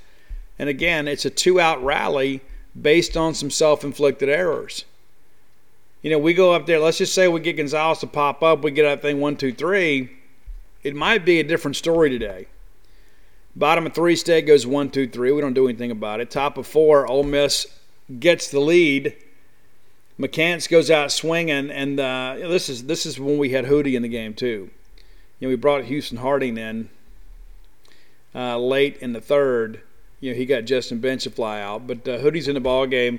And 0.59 0.69
again, 0.69 1.09
it's 1.09 1.25
a 1.25 1.31
two 1.31 1.59
out 1.59 1.83
rally 1.83 2.43
based 2.81 3.17
on 3.17 3.35
some 3.35 3.51
self 3.51 3.83
inflicted 3.83 4.29
errors. 4.29 4.85
You 6.03 6.11
know, 6.11 6.19
we 6.19 6.35
go 6.35 6.53
up 6.53 6.67
there, 6.67 6.79
let's 6.79 6.99
just 6.99 7.15
say 7.15 7.27
we 7.27 7.41
get 7.41 7.57
Gonzalez 7.57 7.99
to 7.99 8.07
pop 8.07 8.43
up, 8.43 8.63
we 8.63 8.71
get 8.71 8.83
that 8.83 9.03
thing 9.03 9.19
one, 9.19 9.37
two, 9.37 9.53
three 9.53 10.16
it 10.87 10.95
might 10.95 11.25
be 11.25 11.41
a 11.41 11.43
different 11.43 11.77
story 11.77 12.09
today. 12.09 12.47
Bottom 13.57 13.87
of 13.87 13.93
three, 13.93 14.15
State 14.15 14.47
goes 14.47 14.69
one, 14.69 14.89
two, 14.89 15.09
three. 15.09 15.33
We 15.33 15.41
don't 15.41 15.53
do 15.53 15.67
anything 15.67 15.91
about 15.91 16.21
it. 16.21 16.31
Top 16.31 16.57
of 16.57 16.67
four, 16.67 17.09
Ole 17.09 17.25
Miss 17.25 17.67
gets 18.21 18.53
the 18.53 18.61
lead. 18.61 19.17
McCants 20.17 20.69
goes 20.69 20.89
out 20.89 21.11
swinging, 21.11 21.71
and 21.73 21.99
uh, 21.99 22.37
this 22.39 22.69
is 22.69 22.85
this 22.85 23.05
is 23.05 23.19
when 23.19 23.37
we 23.37 23.51
had 23.51 23.65
Hootie 23.65 23.95
in 23.95 24.03
the 24.03 24.09
game 24.09 24.33
too. 24.33 24.71
You 25.41 25.49
know, 25.49 25.49
we 25.49 25.57
brought 25.57 25.85
Houston 25.85 26.19
Harding 26.19 26.57
in 26.57 26.89
uh, 28.33 28.57
late 28.57 28.99
in 28.99 29.13
the 29.13 29.21
third. 29.21 29.81
You 30.21 30.31
know, 30.31 30.37
he 30.37 30.47
got 30.47 30.67
Justin 30.67 31.01
Bench 31.01 31.25
to 31.25 31.31
fly 31.31 31.61
out, 31.61 31.89
but 31.89 32.07
uh, 32.07 32.19
Hootie's 32.19 32.47
in 32.47 32.55
the 32.55 32.61
ball 32.61 32.87
game 32.87 33.19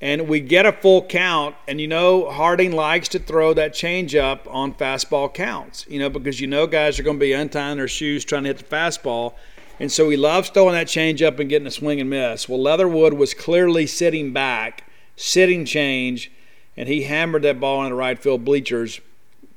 and 0.00 0.28
we 0.28 0.40
get 0.40 0.66
a 0.66 0.72
full 0.72 1.02
count. 1.02 1.56
And 1.66 1.80
you 1.80 1.88
know, 1.88 2.30
Harding 2.30 2.72
likes 2.72 3.08
to 3.08 3.18
throw 3.18 3.54
that 3.54 3.72
changeup 3.72 4.40
on 4.48 4.74
fastball 4.74 5.32
counts, 5.32 5.86
you 5.88 5.98
know, 5.98 6.08
because 6.08 6.40
you 6.40 6.46
know 6.46 6.66
guys 6.66 6.98
are 6.98 7.02
going 7.02 7.16
to 7.16 7.24
be 7.24 7.32
untying 7.32 7.78
their 7.78 7.88
shoes 7.88 8.24
trying 8.24 8.44
to 8.44 8.48
hit 8.48 8.58
the 8.58 8.64
fastball. 8.64 9.34
And 9.80 9.90
so 9.90 10.08
he 10.08 10.16
loves 10.16 10.50
throwing 10.50 10.74
that 10.74 10.86
changeup 10.86 11.40
and 11.40 11.48
getting 11.48 11.66
a 11.66 11.70
swing 11.70 12.00
and 12.00 12.08
miss. 12.08 12.48
Well, 12.48 12.62
Leatherwood 12.62 13.14
was 13.14 13.34
clearly 13.34 13.86
sitting 13.86 14.32
back, 14.32 14.84
sitting 15.16 15.64
change, 15.64 16.30
and 16.76 16.88
he 16.88 17.02
hammered 17.02 17.42
that 17.42 17.58
ball 17.58 17.82
in 17.82 17.90
the 17.90 17.96
right 17.96 18.18
field 18.18 18.44
bleachers, 18.44 19.00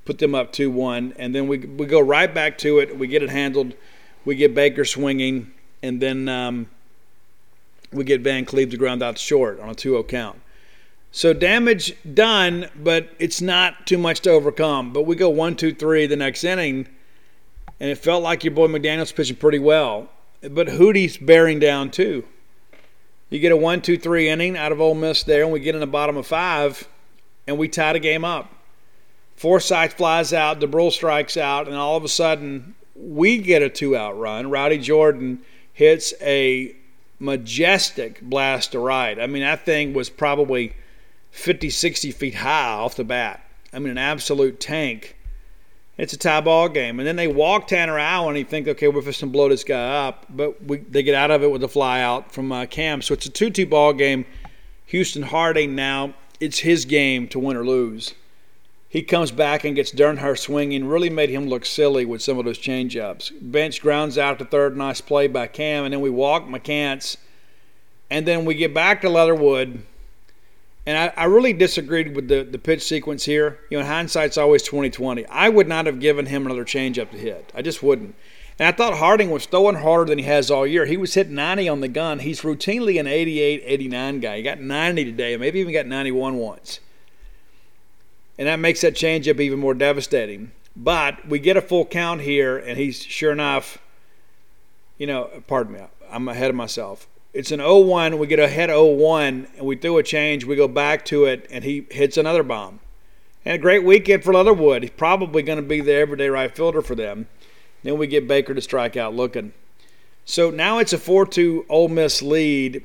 put 0.05 0.17
them 0.17 0.33
up 0.33 0.51
2 0.51 0.71
1. 0.71 1.13
And 1.17 1.35
then 1.35 1.47
we, 1.47 1.59
we 1.59 1.85
go 1.85 1.99
right 1.99 2.33
back 2.33 2.57
to 2.59 2.79
it. 2.79 2.97
We 2.97 3.07
get 3.07 3.21
it 3.21 3.29
handled. 3.29 3.73
We 4.25 4.35
get 4.35 4.55
Baker 4.55 4.85
swinging. 4.85 5.51
And 5.83 6.01
then 6.01 6.27
um, 6.27 6.69
we 7.91 8.03
get 8.03 8.21
Van 8.21 8.45
Cleve 8.45 8.69
to 8.71 8.77
ground 8.77 9.01
out 9.01 9.17
short 9.17 9.59
on 9.59 9.69
a 9.69 9.75
2 9.75 9.91
0 9.91 10.03
count. 10.03 10.39
So 11.11 11.33
damage 11.33 11.93
done, 12.13 12.69
but 12.75 13.09
it's 13.17 13.41
not 13.41 13.87
too 13.87 13.97
much 13.97 14.21
to 14.21 14.29
overcome. 14.29 14.93
But 14.93 15.03
we 15.03 15.15
go 15.15 15.29
one, 15.29 15.55
two, 15.55 15.73
three 15.73 16.05
the 16.05 16.15
next 16.15 16.43
inning, 16.43 16.87
and 17.79 17.89
it 17.89 17.97
felt 17.97 18.23
like 18.23 18.43
your 18.43 18.53
boy 18.53 18.67
McDaniel's 18.67 19.11
pitching 19.11 19.37
pretty 19.37 19.59
well. 19.59 20.09
but 20.41 20.67
Hootie's 20.67 21.17
bearing 21.17 21.59
down 21.59 21.91
too. 21.91 22.25
You 23.29 23.39
get 23.39 23.51
a 23.51 23.57
one, 23.57 23.81
two, 23.81 23.97
three 23.97 24.29
inning 24.29 24.55
out 24.57 24.71
of 24.71 24.79
Ole 24.79 24.95
Miss 24.95 25.23
there, 25.23 25.43
and 25.43 25.51
we 25.51 25.59
get 25.59 25.75
in 25.75 25.81
the 25.81 25.87
bottom 25.87 26.17
of 26.17 26.27
five, 26.27 26.87
and 27.47 27.57
we 27.57 27.67
tie 27.67 27.93
the 27.93 27.99
game 27.99 28.23
up. 28.23 28.53
Forsythe 29.35 29.93
flies 29.93 30.33
out, 30.33 30.59
Dubrule 30.59 30.91
strikes 30.91 31.37
out, 31.37 31.67
and 31.67 31.75
all 31.75 31.97
of 31.97 32.03
a 32.03 32.09
sudden 32.09 32.75
we 32.95 33.37
get 33.37 33.61
a 33.61 33.69
two-out 33.69 34.17
run. 34.17 34.49
Rowdy 34.49 34.77
Jordan 34.77 35.41
hits 35.73 36.13
a 36.21 36.75
majestic 37.19 38.21
blast 38.21 38.73
to 38.73 38.79
right. 38.79 39.19
I 39.19 39.27
mean, 39.27 39.41
that 39.41 39.65
thing 39.65 39.93
was 39.93 40.09
probably 40.09 40.73
50, 41.31 41.69
60 41.69 42.11
feet 42.11 42.35
high 42.35 42.71
off 42.71 42.95
the 42.95 43.03
bat. 43.03 43.43
I 43.73 43.79
mean, 43.79 43.91
an 43.91 43.97
absolute 43.97 44.59
tank. 44.59 45.15
It's 45.97 46.13
a 46.13 46.17
tie 46.17 46.41
ball 46.41 46.69
game. 46.69 46.99
And 46.99 47.07
then 47.07 47.15
they 47.15 47.27
walk 47.27 47.67
Tanner 47.67 47.97
Allen 47.97 48.29
and 48.29 48.37
you 48.37 48.45
think, 48.45 48.67
okay, 48.67 48.87
we're 48.87 49.01
just 49.01 49.21
going 49.21 49.31
to 49.31 49.37
blow 49.37 49.49
this 49.49 49.63
guy 49.63 50.07
up. 50.07 50.25
But 50.29 50.63
we, 50.63 50.77
they 50.77 51.01
get 51.01 51.15
out 51.15 51.31
of 51.31 51.43
it 51.43 51.49
with 51.49 51.63
a 51.63 51.67
fly 51.67 52.01
out 52.01 52.31
from 52.31 52.51
uh, 52.51 52.67
Cam. 52.67 53.01
So 53.01 53.13
it's 53.13 53.25
a 53.25 53.31
2 53.31 53.49
2 53.49 53.65
ball 53.65 53.93
game. 53.93 54.25
Houston 54.85 55.23
Harding 55.23 55.75
now, 55.75 56.13
it's 56.39 56.59
his 56.59 56.85
game 56.85 57.27
to 57.29 57.39
win 57.39 57.57
or 57.57 57.65
lose. 57.65 58.13
He 58.89 59.01
comes 59.01 59.31
back 59.31 59.63
and 59.63 59.75
gets 59.75 59.91
Dunhurst 59.91 60.39
swinging, 60.39 60.87
really 60.87 61.09
made 61.09 61.29
him 61.29 61.47
look 61.47 61.65
silly 61.65 62.05
with 62.05 62.21
some 62.21 62.39
of 62.39 62.45
those 62.45 62.59
changeups. 62.59 63.31
Bench 63.41 63.81
grounds 63.81 64.17
out 64.17 64.39
to 64.39 64.45
third, 64.45 64.77
nice 64.77 65.01
play 65.01 65.27
by 65.27 65.47
Cam, 65.47 65.83
and 65.83 65.93
then 65.93 66.01
we 66.01 66.09
walk 66.09 66.43
McCants. 66.45 67.17
And 68.09 68.25
then 68.25 68.45
we 68.45 68.55
get 68.55 68.73
back 68.73 69.01
to 69.01 69.09
Leatherwood 69.09 69.83
and 70.87 70.97
I, 70.97 71.23
I, 71.23 71.25
really 71.25 71.51
disagreed 71.51 72.15
with 72.15 72.29
the, 72.29 72.43
the 72.43 72.57
pitch 72.57 72.81
sequence 72.81 73.25
here. 73.25 73.59
You 73.69 73.77
know, 73.77 73.81
in 73.81 73.87
hindsight's 73.87 74.37
always 74.37 74.63
2020. 74.63 75.25
I 75.25 75.49
would 75.49 75.67
not 75.67 75.85
have 75.85 75.99
given 75.99 76.27
him 76.27 76.45
another 76.45 76.63
changeup 76.63 77.11
to 77.11 77.17
hit. 77.17 77.51
I 77.53 77.61
just 77.61 77.83
wouldn't. 77.83 78.15
And 78.57 78.69
I 78.69 78.71
thought 78.71 78.97
Harding 78.97 79.29
was 79.29 79.45
throwing 79.45 79.75
harder 79.75 80.05
than 80.05 80.17
he 80.17 80.23
has 80.23 80.49
all 80.49 80.65
year. 80.65 80.85
He 80.85 80.95
was 80.95 81.13
hitting 81.13 81.35
90 81.35 81.67
on 81.67 81.81
the 81.81 81.89
gun. 81.89 82.19
He's 82.19 82.41
routinely 82.41 83.01
an 83.01 83.05
88, 83.05 83.63
89 83.65 84.19
guy. 84.21 84.37
He 84.37 84.43
got 84.43 84.61
90 84.61 85.03
today, 85.03 85.35
maybe 85.35 85.59
even 85.59 85.73
got 85.73 85.87
91 85.87 86.37
once. 86.37 86.79
And 88.37 88.47
that 88.47 88.57
makes 88.57 88.81
that 88.81 88.93
changeup 88.93 89.39
even 89.39 89.59
more 89.59 89.73
devastating. 89.73 90.51
But 90.75 91.27
we 91.27 91.39
get 91.39 91.57
a 91.57 91.61
full 91.61 91.85
count 91.85 92.21
here, 92.21 92.57
and 92.57 92.77
he's 92.77 93.01
sure 93.01 93.31
enough, 93.31 93.79
you 94.97 95.07
know, 95.07 95.29
pardon 95.47 95.73
me, 95.73 95.79
I'm 96.11 96.27
ahead 96.27 96.49
of 96.49 96.55
myself 96.55 97.07
it's 97.37 97.51
an 97.51 97.59
0-1. 97.59 98.17
We 98.17 98.25
get 98.25 98.39
ahead 98.39 98.71
0-1, 98.71 99.47
and 99.57 99.65
we 99.67 99.75
throw 99.75 99.99
a 99.99 100.03
change. 100.03 100.43
We 100.43 100.55
go 100.55 100.67
back 100.67 101.05
to 101.05 101.25
it, 101.25 101.47
and 101.51 101.63
he 101.63 101.85
hits 101.91 102.17
another 102.17 102.41
bomb. 102.41 102.79
And 103.45 103.53
a 103.53 103.59
great 103.59 103.83
weekend 103.83 104.23
for 104.23 104.33
Leatherwood. 104.33 104.81
He's 104.81 104.91
probably 104.91 105.43
going 105.43 105.57
to 105.57 105.63
be 105.63 105.79
the 105.79 105.93
everyday 105.93 106.29
right 106.29 106.53
fielder 106.53 106.81
for 106.81 106.95
them. 106.95 107.27
Then 107.83 107.99
we 107.99 108.07
get 108.07 108.27
Baker 108.27 108.55
to 108.55 108.61
strike 108.61 108.97
out 108.97 109.13
looking. 109.13 109.53
So 110.25 110.49
now 110.49 110.79
it's 110.79 110.93
a 110.93 110.97
4-2 110.97 111.65
Ole 111.69 111.89
Miss 111.89 112.23
lead, 112.23 112.83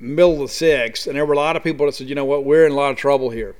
middle 0.00 0.32
of 0.32 0.38
the 0.38 0.48
sixth, 0.48 1.06
and 1.06 1.14
there 1.14 1.26
were 1.26 1.34
a 1.34 1.36
lot 1.36 1.56
of 1.56 1.62
people 1.62 1.84
that 1.84 1.92
said, 1.92 2.08
you 2.08 2.14
know 2.14 2.24
what, 2.24 2.46
we're 2.46 2.64
in 2.64 2.72
a 2.72 2.76
lot 2.76 2.92
of 2.92 2.96
trouble 2.96 3.28
here. 3.28 3.54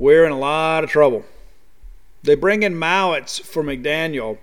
We're 0.00 0.24
in 0.24 0.32
a 0.32 0.38
lot 0.38 0.82
of 0.82 0.88
trouble. 0.88 1.26
They 2.22 2.34
bring 2.34 2.62
in 2.62 2.74
Mowitz 2.74 3.38
for 3.38 3.62
McDaniel 3.62 4.38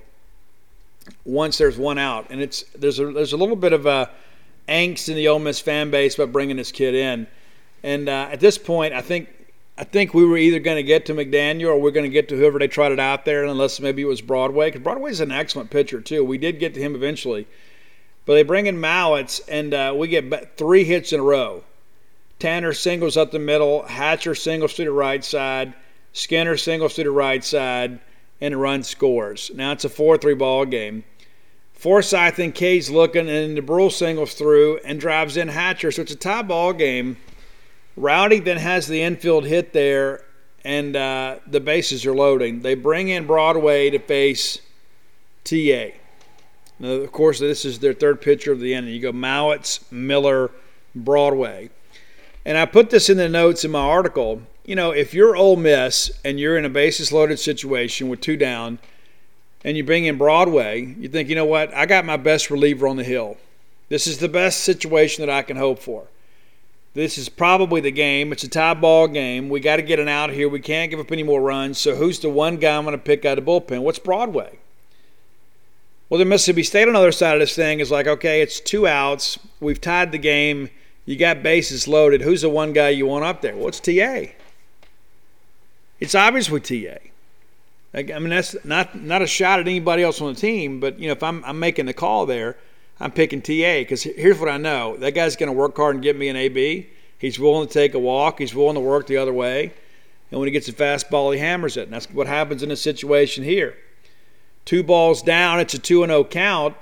once 1.26 1.58
there's 1.58 1.80
one 1.80 1.98
out, 1.98 2.28
and 2.30 2.40
it's 2.40 2.62
there's 2.76 3.00
a 3.00 3.12
there's 3.12 3.34
a 3.34 3.38
little 3.38 3.56
bit 3.56 3.74
of 3.74 3.88
a 3.88 4.12
angst 4.70 5.10
in 5.10 5.16
the 5.16 5.28
Ole 5.28 5.40
Miss 5.40 5.60
fan 5.60 5.90
base 5.90 6.14
about 6.14 6.32
bringing 6.32 6.58
this 6.58 6.72
kid 6.72 6.94
in. 6.94 7.26
And 7.82 8.08
uh, 8.08 8.30
at 8.32 8.40
this 8.40 8.60
point, 8.60 8.94
I 8.94 9.02
think 9.02 9.30
I 9.80 9.84
think 9.84 10.14
we 10.14 10.28
were 10.28 10.38
either 10.38 10.60
going 10.60 10.78
to 10.78 10.84
get 10.84 11.08
to 11.08 11.16
McDaniel 11.16 11.70
or 11.70 11.82
we're 11.82 11.90
going 11.90 12.06
to 12.06 12.14
get 12.14 12.30
to 12.30 12.38
whoever 12.38 12.60
they 12.60 12.68
trotted 12.68 13.00
out 13.00 13.26
there, 13.26 13.44
unless 13.44 13.80
maybe 13.80 14.04
it 14.04 14.06
was 14.06 14.22
Broadway. 14.22 14.68
Because 14.68 14.84
Broadway's 14.84 15.22
an 15.22 15.32
excellent 15.32 15.72
pitcher 15.72 16.02
too. 16.02 16.24
We 16.24 16.38
did 16.38 16.60
get 16.60 16.76
to 16.76 16.80
him 16.80 16.94
eventually, 16.94 17.48
but 18.28 18.36
they 18.36 18.44
bring 18.44 18.68
in 18.68 18.78
Mowitz, 18.78 19.42
and 19.48 19.74
uh, 19.74 19.96
we 19.98 20.08
get 20.08 20.56
three 20.56 20.84
hits 20.84 21.14
in 21.14 21.20
a 21.20 21.24
row. 21.24 21.64
Tanner 22.40 22.74
singles 22.74 23.18
up 23.18 23.32
the 23.32 23.40
middle, 23.40 23.84
Hatcher 23.84 24.36
singles 24.36 24.76
to 24.76 24.84
the 24.84 24.92
right 24.92 25.24
side, 25.24 25.74
Skinner 26.14 26.58
singles 26.58 26.96
to 26.96 27.04
the 27.04 27.12
right 27.12 27.44
side, 27.44 28.00
and 28.40 28.54
a 28.54 28.58
run 28.58 28.84
scores. 28.84 29.52
Now 29.56 29.72
it's 29.72 29.86
a 29.86 29.90
4-3 29.90 30.38
ball 30.38 30.66
game. 30.66 31.04
Forsythe 31.74 32.40
and 32.40 32.54
K's 32.54 32.90
looking, 32.90 33.30
and 33.30 33.58
Dubrule 33.58 33.92
singles 33.92 34.34
through 34.34 34.80
and 34.84 35.00
drives 35.00 35.38
in 35.38 35.48
Hatcher. 35.48 35.92
So 35.92 36.02
it's 36.02 36.12
a 36.12 36.16
tie 36.16 36.42
ball 36.42 36.74
game. 36.74 37.18
Rowdy 37.96 38.40
then 38.40 38.58
has 38.58 38.88
the 38.88 39.02
infield 39.02 39.46
hit 39.46 39.74
there, 39.74 40.24
and 40.64 40.96
uh, 40.96 41.38
the 41.48 41.60
bases 41.60 42.06
are 42.06 42.16
loading. 42.16 42.62
They 42.62 42.76
bring 42.76 43.10
in 43.10 43.28
Broadway 43.28 43.90
to 43.92 44.00
face 44.00 44.60
TA. 45.44 45.98
Now, 46.80 46.90
of 46.90 47.12
course, 47.12 47.40
this 47.40 47.66
is 47.66 47.80
their 47.80 47.94
third 47.94 48.22
pitcher 48.22 48.52
of 48.52 48.60
the 48.60 48.74
inning. 48.74 48.94
You 48.94 49.00
go 49.00 49.12
Mowitz, 49.12 49.92
Miller, 49.92 50.52
Broadway. 50.96 51.70
And 52.48 52.58
I 52.58 52.66
put 52.66 52.90
this 52.90 53.12
in 53.12 53.18
the 53.18 53.30
notes 53.30 53.64
in 53.64 53.70
my 53.70 53.82
article. 53.82 54.42
You 54.66 54.76
know, 54.76 54.90
if 54.90 55.14
you're 55.14 55.36
Ole 55.36 55.58
Miss 55.58 56.10
and 56.26 56.40
you're 56.40 56.58
in 56.58 56.66
a 56.66 56.70
bases 56.70 57.12
loaded 57.12 57.38
situation 57.38 58.10
with 58.10 58.22
two 58.22 58.38
down– 58.38 58.80
and 59.64 59.76
you 59.76 59.84
bring 59.84 60.06
in 60.06 60.18
Broadway, 60.18 60.96
you 60.98 61.10
think, 61.10 61.30
you 61.30 61.36
know 61.36 61.46
what? 61.46 61.74
I 61.74 61.86
got 61.86 62.06
my 62.06 62.18
best 62.18 62.50
reliever 62.50 62.88
on 62.88 62.96
the 62.96 63.04
hill. 63.04 63.38
This 63.90 64.08
is 64.08 64.20
the 64.20 64.30
best 64.30 64.62
situation 64.62 65.26
that 65.26 65.34
I 65.34 65.42
can 65.42 65.58
hope 65.58 65.80
for. 65.80 66.08
This 66.94 67.18
is 67.18 67.30
probably 67.30 67.82
the 67.82 67.92
game. 67.92 68.32
It's 68.32 68.44
a 68.44 68.48
tie 68.48 68.74
ball 68.74 69.08
game. 69.08 69.50
We 69.50 69.60
got 69.60 69.76
to 69.76 69.82
get 69.82 70.00
an 70.00 70.08
out 70.08 70.30
here. 70.30 70.50
We 70.50 70.60
can't 70.60 70.90
give 70.90 71.00
up 71.00 71.12
any 71.12 71.24
more 71.24 71.42
runs. 71.42 71.78
So 71.78 71.96
who's 71.96 72.20
the 72.20 72.30
one 72.30 72.58
guy 72.58 72.78
I'm 72.78 72.86
going 72.86 72.98
to 72.98 73.04
pick 73.04 73.26
out 73.26 73.38
of 73.38 73.46
the 73.46 73.52
bullpen? 73.52 73.82
What's 73.82 74.00
Broadway? 74.00 74.58
Well, 76.10 76.18
the 76.18 76.26
Mississippi 76.26 76.64
State 76.64 76.88
on 76.88 76.94
the 76.94 77.00
other 77.00 77.12
side 77.12 77.34
of 77.34 77.42
this 77.42 77.56
thing 77.56 77.82
is 77.82 77.92
like, 77.92 78.08
okay, 78.08 78.42
it's 78.42 78.60
two 78.60 78.88
outs. 78.88 79.38
We've 79.60 79.82
tied 79.82 80.12
the 80.12 80.18
game. 80.18 80.70
You 81.08 81.16
got 81.16 81.42
bases 81.42 81.88
loaded. 81.88 82.22
Who's 82.22 82.42
the 82.42 82.50
one 82.50 82.74
guy 82.74 82.90
you 82.90 83.06
want 83.06 83.24
up 83.24 83.42
there? 83.42 83.56
Well, 83.56 83.70
it's 83.70 83.80
TA. 83.80 84.26
It's 86.02 86.14
obviously 86.14 86.60
TA. 86.60 86.98
I 87.94 88.20
mean, 88.20 88.30
that's 88.30 88.58
not 88.66 88.94
not 89.02 89.22
a 89.22 89.28
shot 89.28 89.62
at 89.62 89.68
anybody 89.68 90.04
else 90.04 90.22
on 90.22 90.34
the 90.34 90.40
team, 90.40 90.82
but 90.82 91.00
you 91.00 91.08
know, 91.08 91.14
if 91.14 91.24
I'm 91.24 91.44
I'm 91.46 91.60
making 91.60 91.86
the 91.86 91.94
call 91.94 92.26
there, 92.26 92.58
I'm 93.00 93.12
picking 93.12 93.42
TA 93.42 93.80
because 93.80 94.04
here's 94.04 94.38
what 94.38 94.50
I 94.50 94.58
know: 94.58 94.98
that 94.98 95.16
guy's 95.16 95.38
going 95.38 95.48
to 95.48 95.58
work 95.58 95.78
hard 95.78 95.96
and 95.96 96.04
get 96.04 96.18
me 96.18 96.28
an 96.28 96.36
AB. 96.36 96.90
He's 97.18 97.40
willing 97.40 97.68
to 97.68 97.74
take 97.74 97.94
a 97.94 98.00
walk. 98.00 98.40
He's 98.40 98.54
willing 98.54 98.76
to 98.76 98.82
work 98.82 99.08
the 99.08 99.18
other 99.18 99.34
way, 99.34 99.74
and 100.30 100.40
when 100.40 100.48
he 100.48 100.52
gets 100.52 100.68
a 100.68 100.74
fastball, 100.74 101.34
he 101.34 101.40
hammers 101.40 101.78
it. 101.78 101.84
And 101.84 101.94
that's 101.94 102.12
what 102.12 102.28
happens 102.28 102.62
in 102.62 102.70
this 102.70 102.82
situation 102.82 103.46
here. 103.46 103.78
Two 104.66 104.84
balls 104.84 105.22
down, 105.22 105.62
it's 105.62 105.74
a 105.74 105.80
two 105.80 106.04
and 106.04 106.10
zero 106.10 106.20
oh 106.20 106.26
count. 106.26 106.76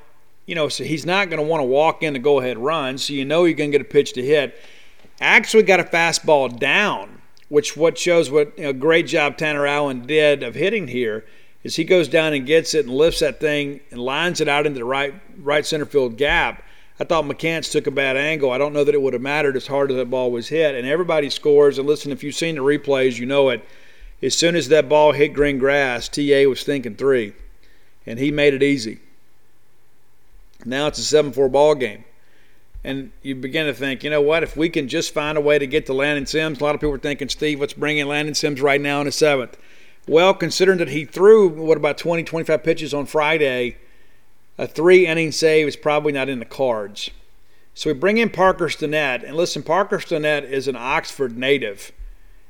You 0.46 0.56
know, 0.56 0.70
so 0.70 0.84
he's 0.84 1.06
not 1.06 1.30
going 1.30 1.42
to 1.42 1.48
want 1.48 1.62
to 1.62 1.66
walk 1.66 2.04
in 2.04 2.14
the 2.14 2.20
go 2.20 2.40
ahead 2.40 2.58
run. 2.58 2.98
So 2.98 3.14
you 3.14 3.26
know 3.26 3.46
you're 3.46 3.56
going 3.56 3.72
to 3.72 3.78
get 3.78 3.86
a 3.86 3.90
pitch 3.90 4.14
to 4.14 4.22
hit. 4.22 4.60
Actually, 5.20 5.64
got 5.64 5.80
a 5.80 5.84
fastball 5.84 6.60
down 6.60 7.22
which 7.50 7.78
what 7.78 7.98
shows 7.98 8.32
what 8.32 8.54
a 8.58 8.62
you 8.62 8.64
know, 8.64 8.74
great 8.74 9.08
job 9.08 9.38
Tanner 9.38 9.68
Allen 9.68 10.06
did 10.06 10.44
of 10.44 10.56
hitting 10.56 10.88
here 10.88 11.26
is 11.64 11.76
he 11.76 11.84
goes 11.84 12.08
down 12.08 12.34
and 12.34 12.46
gets 12.46 12.74
it 12.74 12.86
and 12.86 12.96
lifts 12.96 13.20
that 13.20 13.40
thing 13.40 13.80
and 13.92 14.00
lines 14.00 14.42
it 14.42 14.48
out 14.48 14.66
into 14.66 14.80
the 14.80 14.86
right 14.86 15.14
right 15.38 15.66
center 15.66 15.86
field 15.86 16.18
gap. 16.18 16.64
I 17.00 17.04
thought 17.04 17.26
McCants 17.26 17.72
took 17.72 17.88
a 17.88 17.92
bad 17.92 18.16
angle. 18.16 18.52
I 18.52 18.58
don't 18.58 18.72
know 18.72 18.84
that 18.84 18.96
it 18.96 19.02
would 19.02 19.14
have 19.14 19.22
mattered 19.22 19.58
as 19.58 19.68
hard 19.68 19.92
as 19.92 19.98
that 19.98 20.10
ball 20.10 20.32
was 20.32 20.48
hit. 20.48 20.76
And 20.76 20.88
everybody 20.88 21.30
scores. 21.30 21.78
And 21.78 21.86
listen, 21.86 22.14
if 22.14 22.24
you've 22.24 22.36
seen 22.36 22.56
the 22.56 22.62
replays, 22.62 23.20
you 23.20 23.26
know 23.26 23.50
it. 23.50 23.68
As 24.22 24.34
soon 24.34 24.56
as 24.56 24.70
that 24.70 24.88
ball 24.88 25.12
hit 25.12 25.34
green 25.34 25.58
grass, 25.58 26.08
TA 26.08 26.48
was 26.48 26.64
thinking 26.64 26.96
three, 26.96 27.34
and 28.06 28.18
he 28.18 28.32
made 28.32 28.54
it 28.54 28.64
easy. 28.64 29.00
Now 30.66 30.88
it's 30.88 31.00
a 31.00 31.04
7 31.04 31.32
4 31.32 31.50
ball 31.50 31.76
game 31.76 32.04
and 32.86 33.12
you 33.24 33.34
begin 33.34 33.66
to 33.66 33.74
think, 33.74 34.04
you 34.04 34.12
know 34.12 34.22
what, 34.22 34.44
if 34.44 34.56
we 34.56 34.70
can 34.70 34.88
just 34.88 35.12
find 35.12 35.40
a 35.40 35.42
way 35.42 35.58
to 35.58 35.66
get 35.66 35.88
to 35.88 35.94
Landon 35.94 36.28
Sims, 36.28 36.62
a 36.62 36.64
lot 36.64 36.76
of 36.76 36.82
people 36.82 36.94
are 36.94 37.00
thinking, 37.00 37.30
Steve, 37.30 37.60
let's 37.60 37.74
bring 37.74 37.98
in 37.98 38.08
Landon 38.08 38.36
Sims 38.36 38.62
right 38.62 38.80
now 38.80 39.00
in 39.00 39.08
the 39.08 39.12
seventh. 39.12 39.58
Well, 40.08 40.36
considering 40.36 40.78
that 40.78 40.90
he 40.90 41.04
threw, 41.04 41.50
what, 41.50 41.78
about 41.78 41.98
20, 41.98 42.24
25 42.24 42.64
pitches 42.64 42.94
on 42.94 43.08
Friday, 43.08 43.78
a 44.60 44.68
three 44.68 45.08
inning 45.08 45.32
save 45.32 45.68
is 45.68 45.76
probably 45.76 46.12
not 46.12 46.30
in 46.30 46.38
the 46.38 46.46
cards. 46.46 47.10
So 47.74 47.90
we 47.90 47.96
bring 47.96 48.18
in 48.18 48.30
Parker 48.30 48.68
Stinnett, 48.68 49.24
and 49.24 49.36
listen, 49.36 49.64
Parker 49.64 49.98
Stinnett 49.98 50.44
is 50.44 50.68
an 50.68 50.76
Oxford 50.76 51.36
native. 51.36 51.92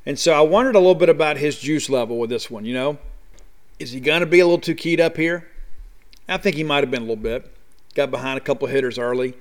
And 0.06 0.20
so 0.20 0.34
I 0.34 0.42
wondered 0.42 0.76
a 0.76 0.80
little 0.80 0.96
bit 0.96 1.10
about 1.10 1.38
his 1.38 1.58
juice 1.60 1.90
level 1.90 2.20
with 2.20 2.30
this 2.30 2.52
one, 2.52 2.66
you 2.66 2.74
know. 2.74 2.98
Is 3.80 3.92
he 3.92 4.02
going 4.02 4.20
to 4.20 4.26
be 4.26 4.42
a 4.42 4.46
little 4.46 4.60
too 4.60 4.76
keyed 4.76 5.00
up 5.00 5.16
here? 5.16 5.48
I 6.28 6.38
think 6.38 6.58
he 6.58 6.64
might 6.64 6.84
have 6.84 6.92
been 6.92 7.04
a 7.04 7.06
little 7.06 7.16
bit. 7.16 7.55
Got 7.96 8.12
behind 8.12 8.38
a 8.38 8.42
couple 8.42 8.68
hitters 8.68 9.00
early. 9.00 9.34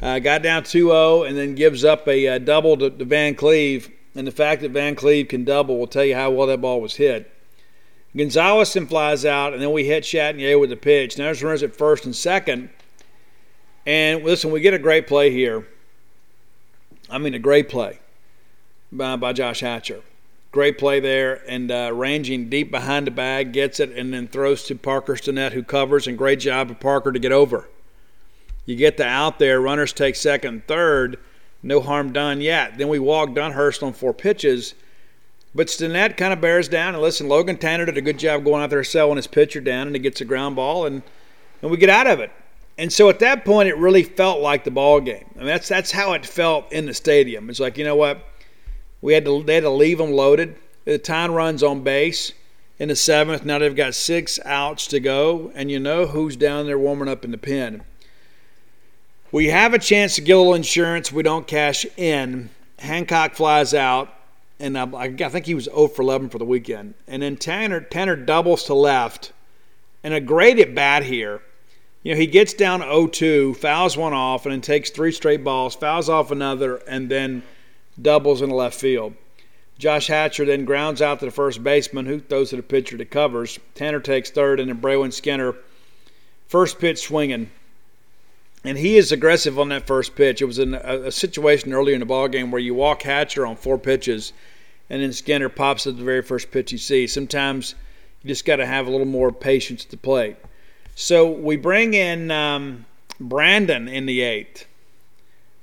Uh, 0.00 0.18
got 0.18 0.42
down 0.42 0.64
2 0.64 0.88
0 0.88 1.22
and 1.22 1.36
then 1.36 1.54
gives 1.54 1.84
up 1.84 2.08
a, 2.08 2.24
a 2.24 2.34
uh, 2.34 2.38
double 2.38 2.76
to, 2.76 2.90
to, 2.90 3.04
Van 3.04 3.34
Cleve. 3.34 3.90
And 4.14 4.26
the 4.26 4.32
fact 4.32 4.62
that 4.62 4.72
Van 4.72 4.96
Cleve 4.96 5.28
can 5.28 5.44
double 5.44 5.78
will 5.78 5.86
tell 5.86 6.04
you 6.04 6.14
how 6.14 6.30
well 6.30 6.48
that 6.48 6.60
ball 6.60 6.80
was 6.80 6.96
hit. 6.96 7.30
Gonzalez 8.16 8.72
then 8.74 8.86
flies 8.86 9.24
out, 9.24 9.54
and 9.54 9.62
then 9.62 9.72
we 9.72 9.84
hit 9.84 10.04
Chatagnier 10.04 10.60
with 10.60 10.70
the 10.70 10.76
pitch. 10.76 11.16
Now 11.16 11.24
there's 11.24 11.42
runners 11.42 11.62
at 11.62 11.74
first 11.74 12.04
and 12.04 12.14
second. 12.14 12.68
And 13.86 14.24
listen, 14.24 14.50
we 14.50 14.60
get 14.60 14.74
a 14.74 14.78
great 14.78 15.06
play 15.06 15.30
here. 15.30 15.66
I 17.08 17.18
mean, 17.18 17.34
a 17.34 17.38
great 17.38 17.68
play 17.68 18.00
by, 18.90 19.16
by 19.16 19.32
Josh 19.32 19.60
Hatcher. 19.60 20.00
Great 20.50 20.76
play 20.76 21.00
there, 21.00 21.42
and 21.48 21.70
uh, 21.70 21.90
ranging 21.94 22.50
deep 22.50 22.70
behind 22.70 23.06
the 23.06 23.10
bag, 23.10 23.52
gets 23.52 23.80
it, 23.80 23.90
and 23.92 24.12
then 24.12 24.28
throws 24.28 24.64
to 24.64 24.74
Parker 24.74 25.14
Stinnett, 25.14 25.52
who 25.52 25.62
covers, 25.62 26.06
and 26.06 26.18
great 26.18 26.40
job 26.40 26.70
of 26.70 26.78
Parker 26.78 27.10
to 27.10 27.18
get 27.18 27.32
over. 27.32 27.68
You 28.64 28.76
get 28.76 28.96
the 28.96 29.06
out 29.06 29.38
there, 29.38 29.60
runners 29.60 29.92
take 29.92 30.14
second, 30.14 30.66
third, 30.66 31.18
no 31.62 31.80
harm 31.80 32.12
done 32.12 32.40
yet. 32.40 32.78
Then 32.78 32.88
we 32.88 32.98
walk 32.98 33.30
Dunhurst 33.30 33.82
on 33.82 33.92
four 33.92 34.12
pitches. 34.12 34.74
But 35.54 35.66
Stinnett 35.66 36.16
kind 36.16 36.32
of 36.32 36.40
bears 36.40 36.68
down. 36.68 36.94
And 36.94 37.02
listen, 37.02 37.28
Logan 37.28 37.58
Tanner 37.58 37.84
did 37.84 37.98
a 37.98 38.02
good 38.02 38.18
job 38.18 38.44
going 38.44 38.62
out 38.62 38.70
there 38.70 38.84
selling 38.84 39.16
his 39.16 39.26
pitcher 39.26 39.60
down, 39.60 39.86
and 39.86 39.94
he 39.94 40.00
gets 40.00 40.20
a 40.20 40.24
ground 40.24 40.56
ball, 40.56 40.86
and, 40.86 41.02
and 41.60 41.70
we 41.70 41.76
get 41.76 41.90
out 41.90 42.06
of 42.06 42.20
it. 42.20 42.30
And 42.78 42.92
so 42.92 43.08
at 43.10 43.18
that 43.18 43.44
point, 43.44 43.68
it 43.68 43.76
really 43.76 44.02
felt 44.02 44.40
like 44.40 44.64
the 44.64 44.70
ball 44.70 45.00
game. 45.00 45.26
I 45.34 45.38
mean, 45.38 45.46
that's 45.46 45.68
that's 45.68 45.92
how 45.92 46.14
it 46.14 46.24
felt 46.24 46.72
in 46.72 46.86
the 46.86 46.94
stadium. 46.94 47.50
It's 47.50 47.60
like 47.60 47.76
you 47.76 47.84
know 47.84 47.96
what, 47.96 48.26
we 49.02 49.12
had 49.12 49.26
to 49.26 49.42
they 49.42 49.56
had 49.56 49.64
to 49.64 49.70
leave 49.70 49.98
them 49.98 50.12
loaded. 50.12 50.56
The 50.84 50.98
time 50.98 51.32
runs 51.32 51.62
on 51.62 51.82
base 51.82 52.32
in 52.78 52.88
the 52.88 52.96
seventh. 52.96 53.44
Now 53.44 53.58
they've 53.58 53.76
got 53.76 53.94
six 53.94 54.40
outs 54.44 54.86
to 54.88 55.00
go, 55.00 55.52
and 55.54 55.70
you 55.70 55.78
know 55.78 56.06
who's 56.06 56.34
down 56.34 56.66
there 56.66 56.78
warming 56.78 57.08
up 57.08 57.24
in 57.24 57.30
the 57.30 57.38
pen. 57.38 57.84
We 59.32 59.46
have 59.46 59.72
a 59.72 59.78
chance 59.78 60.16
to 60.16 60.20
get 60.20 60.34
a 60.34 60.38
little 60.38 60.52
insurance. 60.52 61.10
We 61.10 61.22
don't 61.22 61.46
cash 61.46 61.86
in. 61.96 62.50
Hancock 62.78 63.34
flies 63.34 63.72
out, 63.72 64.12
and 64.60 64.76
uh, 64.76 64.86
I, 64.94 65.04
I 65.04 65.28
think 65.30 65.46
he 65.46 65.54
was 65.54 65.64
0 65.64 65.88
for 65.88 66.02
11 66.02 66.28
for 66.28 66.36
the 66.36 66.44
weekend. 66.44 66.92
And 67.08 67.22
then 67.22 67.38
Tanner 67.38 67.80
Tanner 67.80 68.14
doubles 68.14 68.64
to 68.64 68.74
left, 68.74 69.32
and 70.04 70.12
a 70.12 70.20
great 70.20 70.58
at 70.58 70.74
bat 70.74 71.04
here. 71.04 71.40
You 72.02 72.12
know, 72.12 72.20
he 72.20 72.26
gets 72.26 72.52
down 72.52 72.80
0-2, 72.80 73.56
fouls 73.56 73.96
one 73.96 74.12
off, 74.12 74.44
and 74.44 74.52
then 74.52 74.60
takes 74.60 74.90
three 74.90 75.12
straight 75.12 75.42
balls, 75.42 75.76
fouls 75.76 76.10
off 76.10 76.30
another, 76.30 76.76
and 76.88 77.08
then 77.08 77.42
doubles 78.00 78.42
in 78.42 78.50
the 78.50 78.54
left 78.54 78.78
field. 78.78 79.14
Josh 79.78 80.08
Hatcher 80.08 80.44
then 80.44 80.66
grounds 80.66 81.00
out 81.00 81.20
to 81.20 81.24
the 81.24 81.30
first 81.30 81.62
baseman, 81.64 82.04
who 82.04 82.20
throws 82.20 82.50
to 82.50 82.56
the 82.56 82.62
pitcher 82.62 82.98
that 82.98 83.10
covers. 83.10 83.58
Tanner 83.74 84.00
takes 84.00 84.30
third, 84.30 84.60
and 84.60 84.68
then 84.68 84.80
Braylon 84.80 85.12
Skinner, 85.12 85.54
first 86.48 86.78
pitch 86.78 87.00
swinging 87.00 87.50
and 88.64 88.78
he 88.78 88.96
is 88.96 89.10
aggressive 89.10 89.58
on 89.58 89.68
that 89.70 89.86
first 89.86 90.14
pitch. 90.14 90.40
It 90.40 90.46
was 90.46 90.58
in 90.58 90.74
a, 90.74 91.04
a 91.06 91.12
situation 91.12 91.72
earlier 91.72 91.94
in 91.94 92.00
the 92.00 92.06
ball 92.06 92.28
game 92.28 92.50
where 92.50 92.60
you 92.60 92.74
walk 92.74 93.02
Hatcher 93.02 93.46
on 93.46 93.56
four 93.56 93.78
pitches, 93.78 94.32
and 94.88 95.02
then 95.02 95.12
Skinner 95.12 95.48
pops 95.48 95.86
at 95.86 95.96
the 95.96 96.04
very 96.04 96.22
first 96.22 96.50
pitch 96.50 96.72
you 96.72 96.78
see. 96.78 97.06
Sometimes 97.06 97.74
you 98.22 98.28
just 98.28 98.44
got 98.44 98.56
to 98.56 98.66
have 98.66 98.86
a 98.86 98.90
little 98.90 99.06
more 99.06 99.32
patience 99.32 99.84
to 99.86 99.96
play. 99.96 100.36
So 100.94 101.30
we 101.30 101.56
bring 101.56 101.94
in 101.94 102.30
um, 102.30 102.86
Brandon 103.18 103.88
in 103.88 104.06
the 104.06 104.20
eighth. 104.20 104.66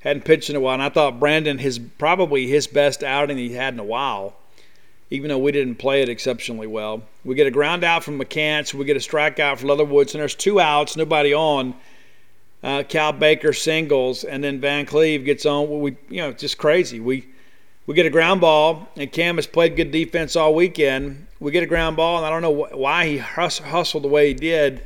Hadn't 0.01 0.23
pitched 0.23 0.49
in 0.49 0.55
a 0.55 0.59
while, 0.59 0.75
and 0.75 0.83
I 0.83 0.89
thought 0.89 1.19
Brandon 1.19 1.57
his 1.57 1.77
probably 1.77 2.47
his 2.47 2.67
best 2.67 3.03
outing 3.03 3.37
he 3.37 3.53
had 3.53 3.73
in 3.73 3.79
a 3.79 3.83
while. 3.83 4.35
Even 5.11 5.29
though 5.29 5.39
we 5.39 5.51
didn't 5.51 5.75
play 5.75 6.01
it 6.01 6.09
exceptionally 6.09 6.67
well, 6.67 7.01
we 7.25 7.33
get 7.33 7.47
a 7.47 7.51
ground 7.51 7.83
out 7.83 8.03
from 8.03 8.19
McCants, 8.19 8.73
we 8.73 8.85
get 8.85 8.95
a 8.95 8.99
strikeout 8.99 9.57
for 9.57 9.65
Leatherwoods, 9.65 10.13
and 10.13 10.21
there's 10.21 10.35
two 10.35 10.59
outs, 10.59 10.95
nobody 10.95 11.33
on 11.33 11.73
uh, 12.63 12.83
Cael 12.83 13.17
Baker 13.17 13.53
singles, 13.53 14.23
and 14.23 14.43
then 14.43 14.59
Van 14.59 14.85
Cleve 14.85 15.25
gets 15.25 15.45
on. 15.45 15.79
We, 15.79 15.97
you 16.09 16.21
know, 16.21 16.31
just 16.31 16.57
crazy. 16.57 16.99
We 16.99 17.27
we 17.85 17.95
get 17.95 18.05
a 18.05 18.09
ground 18.09 18.41
ball, 18.41 18.87
and 18.95 19.11
Cam 19.11 19.37
has 19.37 19.47
played 19.47 19.75
good 19.75 19.91
defense 19.91 20.35
all 20.35 20.53
weekend. 20.53 21.27
We 21.39 21.51
get 21.51 21.63
a 21.63 21.67
ground 21.67 21.95
ball, 21.95 22.17
and 22.17 22.25
I 22.25 22.29
don't 22.29 22.41
know 22.41 22.77
why 22.77 23.07
he 23.07 23.17
hustled 23.17 24.03
the 24.03 24.09
way 24.09 24.27
he 24.27 24.33
did 24.33 24.83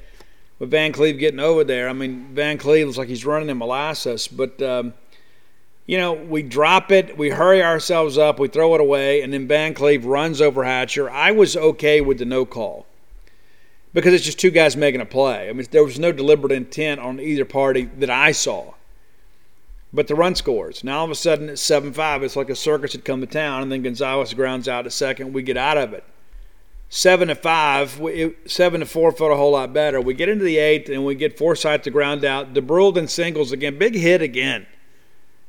with 0.59 0.71
Van 0.71 0.91
Cleve 0.91 1.17
getting 1.17 1.39
over 1.39 1.63
there. 1.63 1.89
I 1.89 1.93
mean, 1.93 2.27
Van 2.33 2.57
Cleve 2.57 2.85
looks 2.85 2.97
like 2.97 3.07
he's 3.09 3.25
running 3.25 3.49
in 3.49 3.57
molasses, 3.57 4.27
but. 4.27 4.61
Um, 4.61 4.93
you 5.85 5.97
know, 5.97 6.13
we 6.13 6.41
drop 6.43 6.93
it, 6.93 7.17
we 7.17 7.29
hurry 7.29 7.61
ourselves 7.61 8.17
up, 8.17 8.39
we 8.39 8.47
throw 8.47 8.73
it 8.73 8.79
away, 8.79 9.21
and 9.21 9.33
then 9.33 9.49
Van 9.49 9.73
Cleve 9.73 10.05
runs 10.05 10.39
over 10.39 10.63
Hatcher. 10.63 11.09
I 11.09 11.31
was 11.31 11.57
okay 11.57 11.99
with 11.99 12.19
the 12.19 12.25
no 12.25 12.45
call 12.45 12.85
because 13.93 14.13
it's 14.13 14.25
just 14.25 14.39
two 14.39 14.51
guys 14.51 14.75
making 14.75 15.01
a 15.01 15.05
play. 15.05 15.49
I 15.49 15.53
mean, 15.53 15.67
there 15.71 15.83
was 15.83 15.99
no 15.99 16.11
deliberate 16.11 16.51
intent 16.51 16.99
on 16.99 17.19
either 17.19 17.45
party 17.45 17.83
that 17.97 18.09
I 18.09 18.31
saw. 18.31 18.73
But 19.93 20.07
the 20.07 20.15
run 20.15 20.33
scores. 20.33 20.83
Now 20.83 20.99
all 20.99 21.05
of 21.05 21.11
a 21.11 21.15
sudden 21.15 21.49
it's 21.49 21.61
7 21.61 21.93
5. 21.93 22.23
It's 22.23 22.35
like 22.35 22.49
a 22.49 22.55
circus 22.55 22.93
had 22.93 23.05
come 23.05 23.21
to 23.21 23.27
town, 23.27 23.61
and 23.61 23.71
then 23.71 23.83
Gonzalez 23.83 24.33
grounds 24.33 24.67
out 24.67 24.87
a 24.87 24.91
second. 24.91 25.33
We 25.33 25.43
get 25.43 25.57
out 25.57 25.77
of 25.77 25.93
it. 25.93 26.03
7 26.89 27.27
to 27.27 27.35
5. 27.35 28.01
7 28.47 28.79
to 28.79 28.85
4 28.87 29.11
felt 29.11 29.31
a 29.31 29.35
whole 29.35 29.51
lot 29.51 29.71
better. 29.71 30.01
We 30.01 30.15
get 30.15 30.29
into 30.29 30.45
the 30.45 30.57
eighth, 30.57 30.89
and 30.89 31.05
we 31.05 31.13
get 31.13 31.37
Forsythe 31.37 31.83
to 31.83 31.91
ground 31.91 32.25
out. 32.25 32.55
Dubrule 32.55 32.93
then 32.93 33.07
singles 33.07 33.51
again. 33.51 33.77
Big 33.77 33.93
hit 33.93 34.23
again 34.23 34.65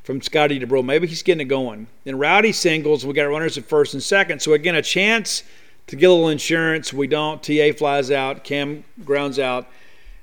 from 0.03 0.21
Scotty 0.21 0.61
Dubrule. 0.61 0.85
Maybe 0.85 1.07
he's 1.07 1.23
getting 1.23 1.47
it 1.47 1.49
going. 1.49 1.87
Then 2.05 2.19
Rowdy 2.19 2.53
singles. 2.53 3.07
We 3.07 3.15
got 3.15 3.25
runners 3.25 3.57
at 3.57 3.65
first 3.65 3.95
and 3.95 4.03
second. 4.03 4.43
So 4.43 4.53
again, 4.53 4.75
a 4.75 4.83
chance 4.83 5.43
to 5.87 5.97
get 5.97 6.07
a 6.07 6.13
little 6.13 6.29
insurance. 6.29 6.93
We 6.93 7.07
don't. 7.07 7.43
TA 7.43 7.73
flies 7.77 8.11
out. 8.11 8.45
Cam 8.45 8.85
grounds 9.05 9.39
out. 9.39 9.69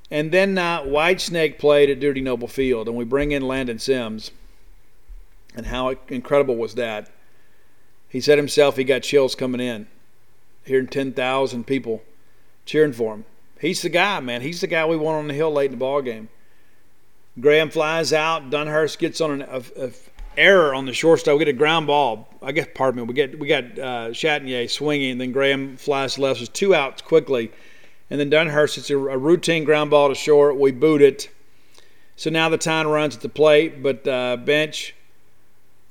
And 0.09 0.31
then 0.31 0.57
uh, 0.57 0.81
Whitesnake 0.81 1.57
played 1.57 1.89
at 1.89 1.99
Dudy 1.99 2.21
Noble 2.21 2.49
Field, 2.49 2.87
and 2.87 2.97
we 2.97 3.05
bring 3.05 3.31
in 3.31 3.47
Landon 3.47 3.79
Sims. 3.79 4.31
And 5.55 5.67
how 5.67 5.95
incredible 6.09 6.55
was 6.55 6.75
that? 6.75 7.09
He 8.09 8.19
said 8.19 8.37
himself 8.37 8.75
he 8.75 8.83
got 8.83 9.03
chills 9.03 9.35
coming 9.35 9.61
in, 9.61 9.87
hearing 10.65 10.87
10,000 10.87 11.65
people 11.65 12.03
cheering 12.65 12.91
for 12.93 13.13
him. 13.13 13.25
He's 13.59 13.81
the 13.81 13.89
guy, 13.89 14.19
man. 14.19 14.41
He's 14.41 14.59
the 14.59 14.67
guy 14.67 14.85
we 14.85 14.97
want 14.97 15.19
on 15.19 15.27
the 15.27 15.33
hill 15.33 15.51
late 15.51 15.65
in 15.65 15.71
the 15.71 15.77
ball 15.77 16.01
game. 16.01 16.27
Graham 17.39 17.69
flies 17.69 18.11
out. 18.11 18.49
Dunhurst 18.49 18.97
gets 18.97 19.21
on 19.21 19.31
an, 19.31 19.41
a, 19.43 19.63
a 19.85 19.91
error 20.37 20.73
on 20.73 20.85
the 20.85 20.93
shortstop. 20.93 21.33
We 21.33 21.45
get 21.45 21.47
a 21.49 21.57
ground 21.57 21.87
ball. 21.87 22.27
I 22.41 22.51
guess, 22.51 22.67
pardon 22.73 23.01
me. 23.01 23.07
We 23.07 23.13
get 23.13 23.39
we 23.39 23.47
got 23.47 23.63
uh, 23.63 24.09
Chatagnier 24.09 24.69
swinging, 24.69 25.17
then 25.17 25.31
Graham 25.31 25.77
flies 25.77 26.17
left. 26.17 26.39
There's 26.39 26.49
two 26.49 26.73
outs 26.73 27.01
quickly, 27.01 27.51
and 28.09 28.19
then 28.19 28.29
Dunhurst. 28.29 28.77
It's 28.77 28.89
a, 28.89 28.97
a, 28.97 29.17
routine 29.17 29.63
ground 29.63 29.89
ball 29.91 30.09
to 30.09 30.15
short. 30.15 30.57
We 30.57 30.71
boot 30.71 31.01
it. 31.01 31.29
So 32.15 32.29
now 32.29 32.49
the 32.49 32.57
time 32.57 32.87
runs 32.87 33.15
at 33.15 33.21
the 33.21 33.29
plate, 33.29 33.81
but 33.81 34.07
uh, 34.07 34.37
bench 34.37 34.95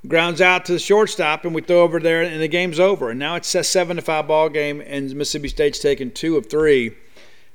grounds 0.06 0.40
out 0.40 0.64
to 0.64 0.72
the 0.72 0.78
shortstop, 0.78 1.44
and 1.44 1.54
we 1.54 1.60
throw 1.60 1.82
over 1.82 2.00
there, 2.00 2.22
and 2.22 2.40
the 2.40 2.48
game's 2.48 2.80
over. 2.80 3.10
And 3.10 3.18
now 3.18 3.36
it's 3.36 3.54
a 3.54 3.62
seven 3.62 3.96
to 3.96 4.02
five 4.02 4.28
ball 4.28 4.48
game, 4.48 4.80
and 4.80 5.14
Mississippi 5.14 5.48
State's 5.48 5.78
taking 5.78 6.10
two 6.10 6.36
of 6.36 6.48
three 6.48 6.96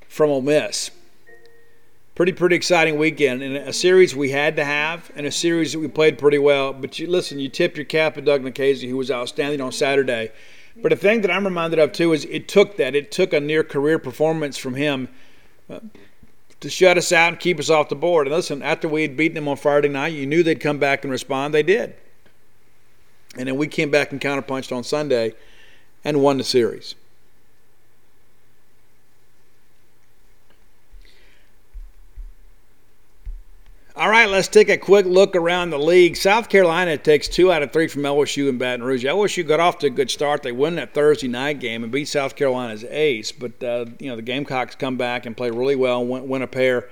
from 0.08 0.30
Ole 0.30 0.42
Miss 0.42 0.92
pretty 2.16 2.32
pretty 2.32 2.55
exciting 2.55 2.97
weekend 2.97 3.43
and 3.43 3.57
a 3.57 3.74
series 3.74 4.16
we 4.16 4.32
had 4.32 4.55
to 4.55 4.63
have 4.63 5.11
and 5.16 5.28
a 5.28 5.32
series 5.32 5.74
that 5.74 5.80
we 5.80 5.88
played 5.88 6.18
pretty 6.18 6.39
well. 6.39 6.74
But 6.74 6.97
you 6.97 7.07
listen, 7.07 7.39
you 7.39 7.49
tip 7.49 7.76
your 7.76 7.86
cap 7.86 8.16
to 8.16 8.22
Doug 8.22 8.41
Nikhazy, 8.41 8.89
who 8.89 8.97
was 8.97 9.11
outstanding 9.11 9.61
on 9.61 9.72
Saturday. 9.72 10.32
But 10.82 10.89
the 10.89 10.95
thing 10.95 11.22
that 11.22 11.32
I'm 11.32 11.45
reminded 11.45 11.80
of 11.80 11.91
too 11.91 12.13
is 12.13 12.26
it 12.26 12.47
took 12.47 12.78
that 12.78 12.95
it 12.95 13.11
took 13.11 13.34
a 13.34 13.39
near 13.39 13.63
career 13.63 13.99
performance 13.99 14.57
from 14.57 14.76
him. 14.76 15.09
Uh, 15.70 15.80
to 16.61 16.70
shut 16.70 16.97
us 16.97 17.11
out 17.11 17.28
and 17.30 17.39
keep 17.39 17.59
us 17.59 17.70
off 17.70 17.89
the 17.89 17.95
board. 17.95 18.28
And 18.28 18.36
listen, 18.36 18.63
after 18.63 18.88
we 18.88 19.03
had 19.03 19.16
beaten 19.16 19.36
them 19.36 19.47
on 19.47 19.57
Friday 19.57 19.89
night, 19.89 20.13
you 20.13 20.26
knew 20.26 20.41
they'd 20.41 20.59
come 20.59 20.80
back 20.80 21.03
and 21.03 21.11
respond. 21.11 21.53
They 21.53 21.61
did. 21.61 21.95
And 23.38 23.47
then 23.47 23.57
we 23.57 23.68
came 23.68 23.91
back 23.91 24.11
and 24.11 24.22
counterpunched 24.22 24.76
on 24.76 24.84
Sunday 24.84 25.34
and 26.03 26.22
won 26.22 26.38
the 26.38 26.43
series. 26.43 26.95
All 33.98 34.10
right, 34.10 34.28
let's 34.28 34.50
take 34.50 34.68
a 34.68 34.78
quick 34.78 35.06
look 35.06 35.38
around 35.38 35.70
the 35.70 35.80
league. 35.80 36.18
South 36.18 36.50
Carolina 36.50 36.98
takes 36.98 37.30
two 37.30 37.50
out 37.50 37.64
of 37.64 37.72
three 37.72 37.88
from 37.88 38.02
LSU 38.02 38.50
and 38.50 38.60
Baton 38.60 38.84
Rouge. 38.84 39.06
LSU 39.06 39.48
got 39.48 39.62
off 39.62 39.80
to 39.80 39.88
a 39.88 39.89
good 39.89 40.12
start. 40.12 40.43
They 40.43 40.52
won 40.52 40.76
that 40.76 40.93
Thursday 40.93 41.30
night 41.30 41.62
game 41.62 41.82
and 41.82 41.93
beat 41.93 42.10
South 42.10 42.36
Carolina's 42.36 42.84
ace. 42.84 43.32
But 43.32 43.64
uh, 43.64 43.86
you 43.98 44.10
know 44.10 44.18
the 44.18 44.22
Gamecocks 44.22 44.76
come 44.76 44.98
back 44.98 45.26
and 45.26 45.38
play 45.38 45.50
really 45.50 45.78
well 45.78 46.02
and 46.02 46.10
win, 46.10 46.28
win 46.28 46.41
a 46.41 46.48
pair 46.48 46.89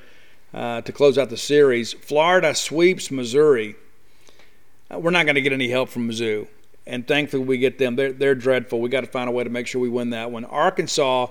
uh, 0.54 0.80
to 0.80 0.94
close 0.94 1.18
out 1.18 1.30
the 1.30 1.36
series. 1.36 1.92
Florida 1.92 2.56
sweeps 2.56 3.12
Missouri. 3.12 3.76
Uh, 4.90 4.98
we're 4.98 5.12
not 5.12 5.26
going 5.26 5.36
to 5.36 5.42
get 5.42 5.52
any 5.52 5.68
help 5.68 5.90
from 5.90 6.10
Mizzou, 6.10 6.48
and 6.88 7.06
thankfully 7.06 7.44
we 7.44 7.58
get 7.58 7.80
them. 7.80 7.98
They're, 7.98 8.14
they're 8.14 8.34
dreadful. 8.34 8.80
We 8.80 8.88
got 8.88 9.02
to 9.02 9.08
find 9.08 9.28
a 9.28 9.34
way 9.34 9.44
to 9.44 9.50
make 9.50 9.68
sure 9.68 9.82
we 9.82 9.90
win 9.90 10.12
that 10.12 10.32
one. 10.32 10.46
Arkansas 10.46 11.28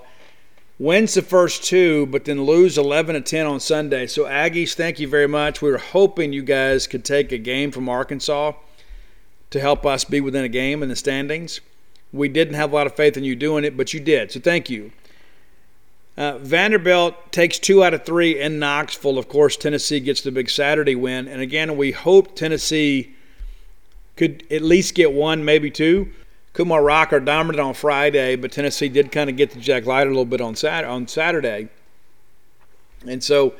wins 0.79 1.13
the 1.13 1.21
first 1.21 1.63
two, 1.63 2.05
but 2.07 2.25
then 2.25 2.43
lose 2.43 2.77
11 2.77 3.15
to 3.15 3.21
10 3.21 3.45
on 3.45 3.59
Sunday. 3.59 4.07
So, 4.07 4.25
Aggies, 4.25 4.73
thank 4.73 4.99
you 4.99 5.07
very 5.07 5.27
much. 5.27 5.61
We 5.61 5.71
were 5.71 5.77
hoping 5.77 6.33
you 6.33 6.43
guys 6.43 6.87
could 6.87 7.05
take 7.05 7.31
a 7.31 7.37
game 7.37 7.71
from 7.71 7.89
Arkansas 7.89 8.53
to 9.51 9.59
help 9.59 9.85
us 9.85 10.03
be 10.03 10.19
within 10.19 10.43
a 10.43 10.49
game 10.49 10.81
in 10.81 10.89
the 10.89 10.95
standings. 10.95 11.61
We 12.11 12.27
didn't 12.27 12.55
have 12.55 12.71
a 12.71 12.75
lot 12.75 12.87
of 12.87 12.95
faith 12.95 13.17
in 13.17 13.23
you 13.23 13.35
doing 13.35 13.63
it, 13.63 13.77
but 13.77 13.93
you 13.93 13.99
did. 13.99 14.31
So, 14.31 14.39
thank 14.39 14.69
you. 14.69 14.91
Uh, 16.15 16.37
Vanderbilt 16.37 17.31
takes 17.31 17.57
two 17.57 17.83
out 17.83 17.93
of 17.93 18.05
three 18.05 18.39
in 18.39 18.59
Knoxville. 18.59 19.17
Of 19.17 19.27
course, 19.27 19.57
Tennessee 19.57 19.99
gets 19.99 20.21
the 20.21 20.31
big 20.31 20.49
Saturday 20.49 20.95
win. 20.95 21.27
And 21.27 21.41
again, 21.41 21.75
we 21.75 21.91
hope 21.91 22.35
Tennessee 22.35 23.15
could 24.15 24.43
at 24.51 24.61
least 24.61 24.93
get 24.93 25.11
one, 25.11 25.43
maybe 25.43 25.71
two. 25.71 26.11
Kumar 26.53 26.83
Rocker 26.83 27.19
dominated 27.19 27.63
on 27.63 27.73
Friday, 27.73 28.35
but 28.35 28.51
Tennessee 28.51 28.87
did 28.87 29.11
kind 29.11 29.29
of 29.29 29.35
get 29.35 29.51
the 29.51 29.59
Jack 29.59 29.85
Leiter 29.85 30.09
a 30.09 30.13
little 30.13 30.25
bit 30.25 30.39
on 30.39 30.55
Saturday. 30.55 30.91
On 30.91 31.07
Saturday. 31.07 31.69
And 33.07 33.23
so 33.23 33.55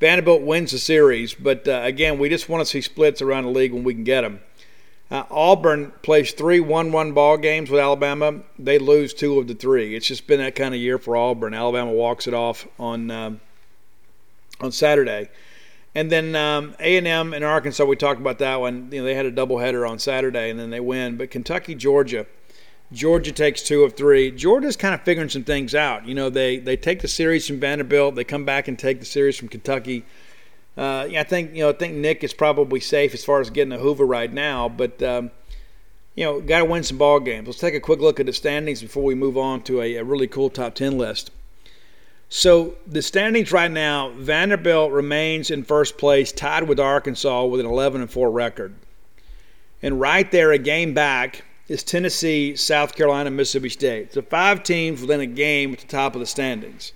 Vanderbilt 0.00 0.42
wins 0.42 0.72
the 0.72 0.78
series, 0.78 1.34
but 1.34 1.66
uh, 1.68 1.82
again, 1.84 2.18
we 2.18 2.28
just 2.28 2.48
want 2.48 2.60
to 2.60 2.64
see 2.64 2.80
splits 2.80 3.22
around 3.22 3.44
the 3.44 3.50
league 3.50 3.72
when 3.72 3.84
we 3.84 3.94
can 3.94 4.02
get 4.02 4.22
them. 4.22 4.40
Uh, 5.08 5.24
Auburn 5.30 5.92
plays 6.02 6.32
three 6.32 6.58
1 6.58 6.90
1 6.90 7.12
ball 7.12 7.36
games 7.36 7.70
with 7.70 7.78
Alabama. 7.78 8.40
They 8.58 8.78
lose 8.78 9.14
two 9.14 9.38
of 9.38 9.46
the 9.46 9.54
three. 9.54 9.94
It's 9.94 10.06
just 10.06 10.26
been 10.26 10.40
that 10.40 10.56
kind 10.56 10.74
of 10.74 10.80
year 10.80 10.98
for 10.98 11.16
Auburn. 11.16 11.54
Alabama 11.54 11.92
walks 11.92 12.26
it 12.26 12.34
off 12.34 12.66
on, 12.78 13.10
uh, 13.10 13.36
on 14.60 14.72
Saturday. 14.72 15.28
And 15.94 16.10
then 16.10 16.34
um, 16.34 16.74
A&M 16.80 17.34
and 17.34 17.44
Arkansas, 17.44 17.84
we 17.84 17.96
talked 17.96 18.20
about 18.20 18.38
that 18.38 18.60
one. 18.60 18.88
You 18.90 19.00
know, 19.00 19.04
they 19.04 19.14
had 19.14 19.26
a 19.26 19.32
doubleheader 19.32 19.88
on 19.88 19.98
Saturday, 19.98 20.48
and 20.48 20.58
then 20.58 20.70
they 20.70 20.80
win. 20.80 21.16
But 21.18 21.30
Kentucky, 21.30 21.74
Georgia, 21.74 22.26
Georgia 22.92 23.32
takes 23.32 23.62
two 23.62 23.82
of 23.84 23.94
three. 23.94 24.30
Georgia's 24.30 24.76
kind 24.76 24.94
of 24.94 25.02
figuring 25.02 25.28
some 25.28 25.44
things 25.44 25.74
out. 25.74 26.06
You 26.06 26.14
know, 26.14 26.30
they 26.30 26.58
they 26.58 26.76
take 26.76 27.00
the 27.00 27.08
series 27.08 27.46
from 27.46 27.60
Vanderbilt, 27.60 28.14
they 28.14 28.24
come 28.24 28.44
back 28.44 28.68
and 28.68 28.78
take 28.78 29.00
the 29.00 29.06
series 29.06 29.36
from 29.36 29.48
Kentucky. 29.48 30.04
Uh, 30.76 31.06
yeah, 31.10 31.20
I 31.20 31.24
think 31.24 31.54
you 31.54 31.62
know 31.62 31.70
I 31.70 31.72
think 31.72 31.94
Nick 31.94 32.24
is 32.24 32.32
probably 32.32 32.80
safe 32.80 33.12
as 33.14 33.24
far 33.24 33.40
as 33.40 33.50
getting 33.50 33.72
a 33.72 33.78
Hoover 33.78 34.06
right 34.06 34.32
now, 34.32 34.68
but 34.68 35.02
um, 35.02 35.30
you 36.14 36.24
know 36.24 36.40
got 36.40 36.60
to 36.60 36.64
win 36.64 36.82
some 36.82 36.98
ball 36.98 37.20
games. 37.20 37.46
Let's 37.46 37.60
take 37.60 37.74
a 37.74 37.80
quick 37.80 38.00
look 38.00 38.20
at 38.20 38.26
the 38.26 38.32
standings 38.32 38.80
before 38.80 39.04
we 39.04 39.14
move 39.14 39.36
on 39.36 39.62
to 39.64 39.82
a, 39.82 39.96
a 39.96 40.04
really 40.04 40.26
cool 40.26 40.48
top 40.48 40.74
ten 40.74 40.96
list. 40.96 41.30
So 42.34 42.76
the 42.86 43.02
standings 43.02 43.52
right 43.52 43.70
now, 43.70 44.08
Vanderbilt 44.16 44.90
remains 44.90 45.50
in 45.50 45.64
first 45.64 45.98
place, 45.98 46.32
tied 46.32 46.66
with 46.66 46.80
Arkansas 46.80 47.44
with 47.44 47.60
an 47.60 47.66
11 47.66 48.00
and 48.00 48.10
4 48.10 48.30
record. 48.30 48.74
And 49.82 50.00
right 50.00 50.30
there, 50.30 50.50
a 50.50 50.56
game 50.56 50.94
back, 50.94 51.44
is 51.68 51.82
Tennessee, 51.82 52.56
South 52.56 52.96
Carolina, 52.96 53.30
Mississippi 53.30 53.68
State. 53.68 54.14
So 54.14 54.22
five 54.22 54.62
teams 54.62 55.02
within 55.02 55.20
a 55.20 55.26
game 55.26 55.74
at 55.74 55.80
the 55.80 55.86
top 55.86 56.14
of 56.14 56.20
the 56.20 56.26
standings. 56.26 56.94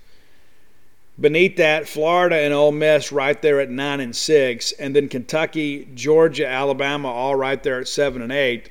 Beneath 1.20 1.56
that, 1.56 1.86
Florida 1.86 2.36
and 2.36 2.54
Ole 2.54 2.72
Miss 2.72 3.12
right 3.12 3.40
there 3.42 3.60
at 3.60 3.68
nine 3.68 4.00
and 4.00 4.16
six, 4.16 4.72
and 4.72 4.96
then 4.96 5.06
Kentucky, 5.06 5.86
Georgia, 5.94 6.48
Alabama 6.48 7.08
all 7.08 7.36
right 7.36 7.62
there 7.62 7.80
at 7.80 7.88
seven 7.88 8.22
and 8.22 8.32
eight. 8.32 8.70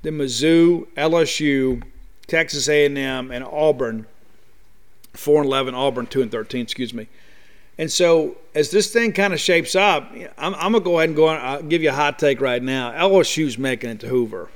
Then 0.00 0.16
Mizzou, 0.16 0.86
LSU, 0.94 1.82
Texas 2.26 2.70
A&M, 2.70 3.30
and 3.30 3.44
Auburn 3.44 4.06
4 5.14 5.42
and 5.42 5.46
11, 5.46 5.74
Auburn 5.74 6.06
2 6.06 6.22
and 6.22 6.30
13, 6.30 6.62
excuse 6.62 6.94
me. 6.94 7.08
And 7.78 7.90
so 7.90 8.36
as 8.54 8.70
this 8.70 8.92
thing 8.92 9.12
kind 9.12 9.32
of 9.32 9.40
shapes 9.40 9.74
up, 9.74 10.12
I'm, 10.36 10.54
I'm 10.54 10.72
to 10.74 10.80
go 10.80 10.98
ahead 10.98 11.10
and 11.10 11.16
go 11.16 11.28
on, 11.28 11.40
I'll 11.40 11.62
give 11.62 11.82
you 11.82 11.88
a 11.88 11.94
hot 11.94 12.18
take 12.18 12.40
right 12.40 12.62
now. 12.62 12.92
LSU's 12.92 13.56
making 13.56 13.90
it 13.90 14.00
to 14.00 14.08
Hoover. 14.08 14.50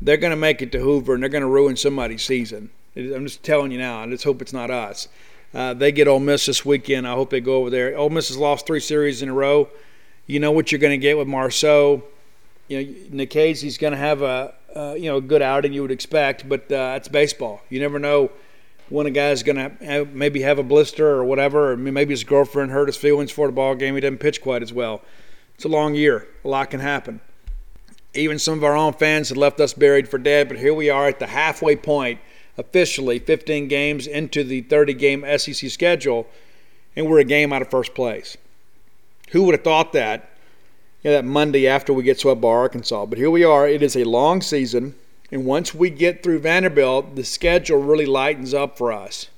They're 0.00 0.16
to 0.32 0.36
make 0.36 0.60
it 0.60 0.72
to 0.72 0.80
Hoover, 0.80 1.14
and 1.14 1.22
they're 1.22 1.30
to 1.42 1.46
ruin 1.46 1.76
somebody's 1.76 2.24
season. 2.24 2.70
I'm 2.96 3.24
just 3.24 3.42
telling 3.42 3.72
you 3.72 3.78
now. 3.78 4.02
I 4.02 4.06
just 4.08 4.24
hope 4.24 4.42
it's 4.42 4.52
not 4.52 4.70
us. 4.70 5.08
Uh, 5.54 5.74
they 5.74 5.92
get 5.92 6.08
Ole 6.08 6.20
Miss 6.20 6.46
this 6.46 6.64
weekend. 6.64 7.06
I 7.06 7.14
hope 7.14 7.30
they 7.30 7.40
go 7.40 7.56
over 7.56 7.70
there. 7.70 7.96
Ole 7.96 8.10
Miss 8.10 8.28
has 8.28 8.36
lost 8.36 8.66
three 8.66 8.80
series 8.80 9.22
in 9.22 9.28
a 9.28 9.34
row. 9.34 9.68
You 10.26 10.40
know 10.40 10.52
what 10.52 10.72
you're 10.72 10.80
going 10.80 10.98
to 10.98 10.98
get 10.98 11.16
with 11.16 11.28
Marceaux. 11.28 12.02
You 12.68 12.78
know, 12.78 13.24
Nikhazy's 13.24 13.78
going 13.78 13.92
to 13.92 13.98
have 13.98 14.22
a 14.22 14.54
uh, 14.74 14.94
you 14.94 15.10
know 15.10 15.18
a 15.18 15.20
good 15.20 15.42
outing 15.42 15.72
you 15.72 15.82
would 15.82 15.90
expect, 15.90 16.48
but 16.48 16.70
uh, 16.72 16.94
it's 16.96 17.08
baseball. 17.08 17.62
You 17.68 17.80
never 17.80 17.98
know 17.98 18.30
when 18.88 19.06
a 19.06 19.10
guy's 19.10 19.42
going 19.42 19.56
to 19.56 20.04
maybe 20.12 20.42
have 20.42 20.58
a 20.58 20.62
blister 20.62 21.08
or 21.08 21.24
whatever, 21.24 21.72
or 21.72 21.76
maybe 21.76 22.12
his 22.12 22.24
girlfriend 22.24 22.70
hurt 22.70 22.88
his 22.88 22.96
feelings 22.96 23.30
for 23.30 23.46
the 23.46 23.52
ball 23.52 23.74
game. 23.74 23.94
He 23.94 24.00
didn't 24.00 24.20
pitch 24.20 24.42
quite 24.42 24.62
as 24.62 24.72
well. 24.72 25.02
It's 25.54 25.64
a 25.64 25.68
long 25.68 25.94
year. 25.94 26.28
A 26.44 26.48
lot 26.48 26.70
can 26.70 26.80
happen. 26.80 27.20
Even 28.14 28.38
some 28.38 28.58
of 28.58 28.64
our 28.64 28.76
own 28.76 28.92
fans 28.92 29.30
had 29.30 29.38
left 29.38 29.60
us 29.60 29.72
buried 29.72 30.08
for 30.08 30.18
dead, 30.18 30.48
but 30.48 30.58
here 30.58 30.74
we 30.74 30.90
are 30.90 31.08
at 31.08 31.18
the 31.18 31.28
halfway 31.28 31.76
point, 31.76 32.20
officially 32.58 33.18
15 33.18 33.68
games 33.68 34.06
into 34.06 34.44
the 34.44 34.60
30 34.62 34.94
game 34.94 35.38
SEC 35.38 35.70
schedule, 35.70 36.26
and 36.94 37.06
we're 37.06 37.20
a 37.20 37.24
game 37.24 37.52
out 37.52 37.62
of 37.62 37.70
first 37.70 37.94
place. 37.94 38.36
Who 39.30 39.44
would 39.44 39.54
have 39.54 39.64
thought 39.64 39.92
that? 39.94 40.28
You 41.02 41.10
know, 41.10 41.16
that 41.16 41.24
Monday 41.24 41.66
after 41.66 41.92
we 41.92 42.02
get 42.02 42.20
swept 42.20 42.42
by 42.42 42.48
Arkansas. 42.48 43.06
But 43.06 43.18
here 43.18 43.30
we 43.30 43.44
are. 43.44 43.66
It 43.66 43.82
is 43.82 43.96
a 43.96 44.04
long 44.04 44.42
season. 44.42 44.94
And 45.32 45.46
once 45.46 45.74
we 45.74 45.88
get 45.88 46.22
through 46.22 46.40
Vanderbilt, 46.40 47.16
the 47.16 47.24
schedule 47.24 47.78
really 47.78 48.04
lightens 48.04 48.52
up 48.52 48.76
for 48.76 48.92
us. 48.92 49.28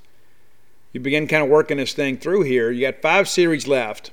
You 0.93 0.99
begin 0.99 1.29
kind 1.29 1.43
of 1.43 1.49
working 1.49 1.77
this 1.77 1.93
thing 1.93 2.19
through 2.19 2.43
here. 2.43 2.73
You 2.73 2.81
got 2.81 3.01
five 3.01 3.29
series 3.29 3.69
left. 3.69 4.11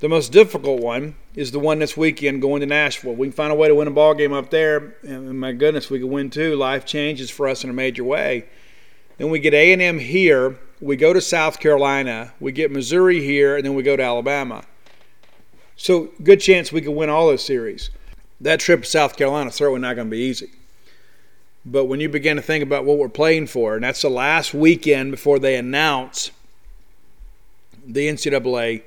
The 0.00 0.08
most 0.08 0.32
difficult 0.32 0.80
one 0.80 1.14
is 1.34 1.52
the 1.52 1.60
one 1.60 1.78
this 1.78 1.96
weekend 1.96 2.42
going 2.42 2.60
to 2.60 2.66
Nashville. 2.66 3.14
We 3.14 3.28
can 3.28 3.32
find 3.32 3.52
a 3.52 3.54
way 3.54 3.68
to 3.68 3.74
win 3.76 3.88
a 3.88 3.92
ball 3.92 4.14
game 4.14 4.32
up 4.32 4.50
there, 4.50 4.96
and 5.02 5.38
my 5.40 5.52
goodness, 5.52 5.88
we 5.88 6.00
can 6.00 6.10
win 6.10 6.30
too. 6.30 6.56
Life 6.56 6.84
changes 6.84 7.30
for 7.30 7.48
us 7.48 7.62
in 7.62 7.70
a 7.70 7.72
major 7.72 8.04
way. 8.04 8.46
Then 9.18 9.30
we 9.30 9.38
get 9.38 9.54
A&M 9.54 9.98
here. 9.98 10.56
We 10.80 10.96
go 10.96 11.12
to 11.12 11.20
South 11.20 11.58
Carolina. 11.60 12.32
We 12.38 12.52
get 12.52 12.70
Missouri 12.70 13.20
here, 13.20 13.56
and 13.56 13.64
then 13.64 13.74
we 13.74 13.82
go 13.84 13.96
to 13.96 14.02
Alabama. 14.02 14.64
So 15.76 16.10
good 16.24 16.40
chance 16.40 16.72
we 16.72 16.80
could 16.80 16.94
win 16.94 17.08
all 17.08 17.28
those 17.28 17.44
series. 17.44 17.90
That 18.40 18.60
trip 18.60 18.82
to 18.82 18.88
South 18.88 19.16
Carolina 19.16 19.50
is 19.50 19.56
certainly 19.56 19.80
not 19.80 19.94
going 19.94 20.08
to 20.08 20.10
be 20.10 20.18
easy. 20.18 20.50
But 21.70 21.84
when 21.84 22.00
you 22.00 22.08
begin 22.08 22.36
to 22.36 22.42
think 22.42 22.62
about 22.62 22.86
what 22.86 22.96
we're 22.96 23.10
playing 23.10 23.46
for, 23.48 23.74
and 23.74 23.84
that's 23.84 24.00
the 24.00 24.08
last 24.08 24.54
weekend 24.54 25.10
before 25.10 25.38
they 25.38 25.54
announce 25.54 26.30
the 27.86 28.08
NCAA 28.08 28.82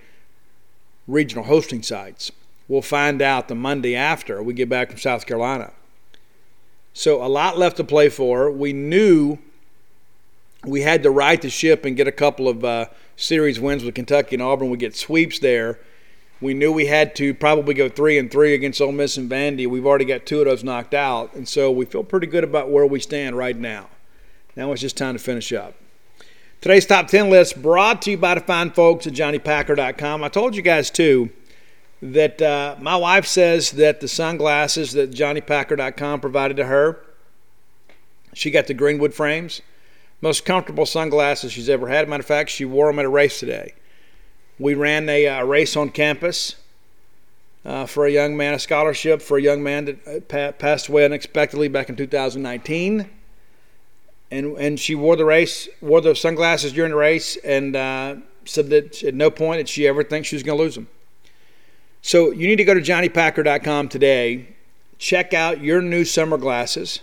regional 1.08 1.44
hosting 1.44 1.84
sites, 1.84 2.32
we'll 2.68 2.82
find 2.82 3.22
out 3.22 3.48
the 3.48 3.56
Monday 3.56 3.96
after 3.96 4.42
we 4.42 4.56
get 4.56 4.68
back 4.68 4.90
from 4.90 4.98
South 4.98 5.28
Carolina. 5.28 5.74
So 6.94 7.24
a 7.24 7.28
lot 7.28 7.56
left 7.56 7.78
to 7.78 7.84
play 7.84 8.10
for. 8.10 8.50
We 8.50 8.74
knew 8.74 9.38
we 10.66 10.82
had 10.82 11.04
to 11.04 11.12
right 11.12 11.40
the 11.40 11.52
ship 11.52 11.86
and 11.86 11.96
get 11.96 12.08
a 12.08 12.12
couple 12.12 12.48
of 12.48 12.66
uh, 12.66 12.88
series 13.16 13.60
wins 13.60 13.84
with 13.84 13.94
Kentucky 13.94 14.36
and 14.36 14.42
Auburn. 14.42 14.72
We 14.72 14.78
get 14.78 14.96
sweeps 14.96 15.38
there 15.38 15.78
we 16.42 16.56
knew 16.56 16.72
we 16.72 16.88
had 16.88 17.16
to 17.18 17.34
probably 17.36 17.76
go 17.76 17.88
three 17.88 18.18
and 18.18 18.32
three 18.32 18.56
against 18.56 18.82
Ole 18.82 18.92
Miss 18.92 19.16
and 19.16 19.30
Vandy. 19.30 19.68
We've 19.68 19.86
already 19.86 20.06
got 20.06 20.26
two 20.26 20.40
of 20.40 20.46
those 20.46 20.64
knocked 20.64 20.96
out, 20.96 21.34
and 21.36 21.48
so 21.48 21.72
we 21.72 21.86
feel 21.86 22.04
pretty 22.04 22.28
good 22.28 22.44
about 22.44 22.70
where 22.70 22.86
we 22.86 23.00
stand 23.00 23.38
right 23.38 23.56
now. 23.56 23.88
Now 24.56 24.72
it's 24.72 24.82
just 24.82 24.98
time 24.98 25.14
to 25.14 25.20
finish 25.20 25.54
up. 25.54 25.76
Today's 26.60 26.86
top 26.86 27.08
10 27.08 27.30
list 27.30 27.62
brought 27.62 28.02
to 28.04 28.12
you 28.12 28.18
by 28.18 28.36
the 28.36 28.42
fine 28.42 28.72
folks 28.72 29.08
at 29.08 29.14
JohnnyPacker.com. 29.14 30.24
I 30.24 30.30
told 30.30 30.56
you 30.56 30.62
guys 30.62 30.90
too 30.90 31.30
that 32.02 32.42
uh, 32.42 32.76
my 32.80 32.96
wife 32.96 33.28
says 33.28 33.72
that 33.72 34.02
the 34.02 34.08
sunglasses 34.08 34.94
that 34.94 35.12
JohnnyPacker.com 35.12 36.20
provided 36.20 36.58
to 36.58 36.66
her, 36.66 37.04
she 38.34 38.50
got 38.50 38.68
the 38.68 38.74
Greenwood 38.74 39.14
frames, 39.14 39.62
most 40.22 40.46
comfortable 40.46 40.86
sunglasses 40.86 41.52
she's 41.52 41.70
ever 41.70 41.88
had. 41.88 42.10
Matter 42.10 42.22
of 42.22 42.28
fact, 42.28 42.50
she 42.50 42.66
wore 42.66 42.88
them 42.88 43.00
at 43.00 43.06
a 43.06 43.10
race 43.10 43.40
today. 43.40 43.74
We 44.62 44.76
ran 44.76 45.10
a, 45.10 45.28
uh, 45.28 45.44
race 45.44 45.76
on 45.76 45.90
campus 45.90 46.56
uh, 47.66 47.88
for 47.88 48.06
a 48.06 48.12
young 48.12 48.38
man, 48.38 48.54
a 48.54 48.60
scholarship 48.60 49.20
for 49.20 49.40
a 49.40 49.42
young 49.42 49.64
man 49.64 49.86
that 49.86 50.08
uh, 50.08 50.20
pa- 50.20 50.52
passed 50.52 50.88
away 50.88 51.04
unexpectedly 51.04 51.68
back 51.68 51.90
in 51.90 51.96
2019. 51.96 53.10
And, 54.30 54.58
and 54.60 54.80
she 54.80 54.94
wore 54.94 55.16
the 55.16 55.26
race, 55.26 55.68
wore 55.82 56.00
the 56.00 56.14
sunglasses 56.16 56.74
during 56.74 56.92
the 56.92 56.98
race, 56.98 57.38
and 57.38 57.76
uh, 57.76 58.18
said 58.46 58.70
that 58.70 59.04
at 59.04 59.16
no 59.16 59.32
point 59.32 59.58
did 59.58 59.68
she 59.68 59.88
ever 59.88 60.04
think 60.04 60.28
she 60.28 60.36
was 60.36 60.44
going 60.44 60.60
to 60.60 60.64
lose 60.64 60.76
them. 60.76 60.88
So 62.04 62.30
you 62.30 62.48
need 62.48 62.58
to 62.58 62.64
go 62.64 62.76
to 62.76 62.82
johnnypacker.com 62.82 63.90
today, 63.90 64.50
check 65.00 65.34
out 65.34 65.64
your 65.64 65.82
new 65.82 66.06
summer 66.06 66.38
glasses 66.38 67.02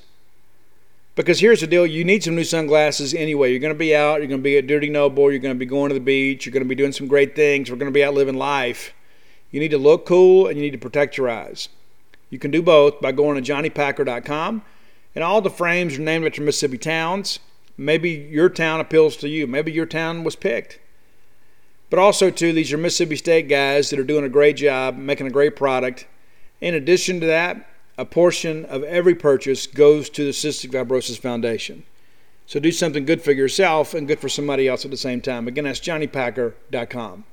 because 1.19 1.41
here's 1.41 1.61
the 1.61 1.67
deal 1.67 1.85
you 1.85 2.05
need 2.05 2.23
some 2.23 2.37
new 2.37 2.45
sunglasses 2.45 3.13
anyway. 3.13 3.51
You're 3.51 3.61
going 3.61 3.75
to 3.75 3.79
be 3.79 3.95
out, 3.95 4.21
you're 4.21 4.29
going 4.29 4.41
to 4.41 4.45
be 4.45 4.57
at 4.57 4.67
Dudy 4.67 4.89
Noble, 4.89 5.31
you're 5.31 5.41
going 5.41 5.55
to 5.55 5.59
be 5.59 5.67
going 5.67 5.89
to 5.89 5.95
the 5.95 6.01
beach, 6.01 6.47
you're 6.47 6.53
going 6.53 6.63
to 6.63 6.69
be 6.69 6.75
doing 6.75 6.93
some 6.93 7.09
great 7.09 7.35
things, 7.35 7.71
we're 7.71 7.77
going 7.77 7.91
to 7.91 7.95
be 7.95 8.05
out 8.05 8.15
living 8.15 8.37
life. 8.37 8.93
You 9.51 9.61
need 9.61 9.71
to 9.73 9.79
look 9.79 10.07
cool 10.07 10.47
and 10.47 10.57
you 10.57 10.63
need 10.63 10.73
to 10.73 10.79
protect 10.79 11.17
your 11.17 11.29
eyes. 11.29 11.69
You 12.31 12.39
can 12.39 12.51
do 12.51 12.63
both 12.63 13.01
by 13.01 13.13
going 13.13 13.43
to 13.43 13.53
johnnypacker.com. 13.53 14.63
And 15.15 15.25
all 15.25 15.41
the 15.41 15.51
frames 15.51 15.99
are 15.99 16.03
named 16.03 16.25
after 16.27 16.43
Mississippi 16.43 16.79
towns. 16.79 17.41
Maybe 17.77 18.11
your 18.11 18.49
town 18.49 18.81
appeals 18.81 19.17
to 19.19 19.29
you. 19.29 19.47
Maybe 19.47 19.73
your 19.73 19.87
town 19.87 20.23
was 20.23 20.37
picked. 20.37 20.79
But 21.91 21.99
also, 21.99 22.31
too, 22.31 22.53
these 22.53 22.73
are 22.73 22.79
Mississippi 22.79 23.17
State 23.17 23.49
guys 23.49 23.91
that 23.91 23.99
are 23.99 24.05
doing 24.05 24.25
a 24.25 24.29
great 24.29 24.57
job, 24.57 24.97
making 24.97 25.27
a 25.27 25.31
great 25.31 25.57
product. 25.57 26.07
In 26.61 26.75
addition 26.75 27.21
to 27.21 27.27
that, 27.27 27.68
a 27.99 28.05
portion 28.05 28.65
of 28.67 28.85
every 28.85 29.17
purchase 29.17 29.67
goes 29.67 30.09
to 30.11 30.25
the 30.25 30.31
Cystic 30.31 30.71
Fibrosis 30.71 31.19
Foundation. 31.19 31.83
So 32.47 32.61
do 32.61 32.71
something 32.71 33.05
good 33.05 33.21
for 33.21 33.33
yourself 33.33 33.93
and 33.93 34.07
good 34.07 34.21
for 34.21 34.29
somebody 34.29 34.69
else 34.69 34.85
at 34.85 34.93
the 34.93 34.97
same 34.97 35.21
time. 35.21 35.49
Again, 35.49 35.65
that's 35.65 35.81
johnnypacker.com. 35.81 37.25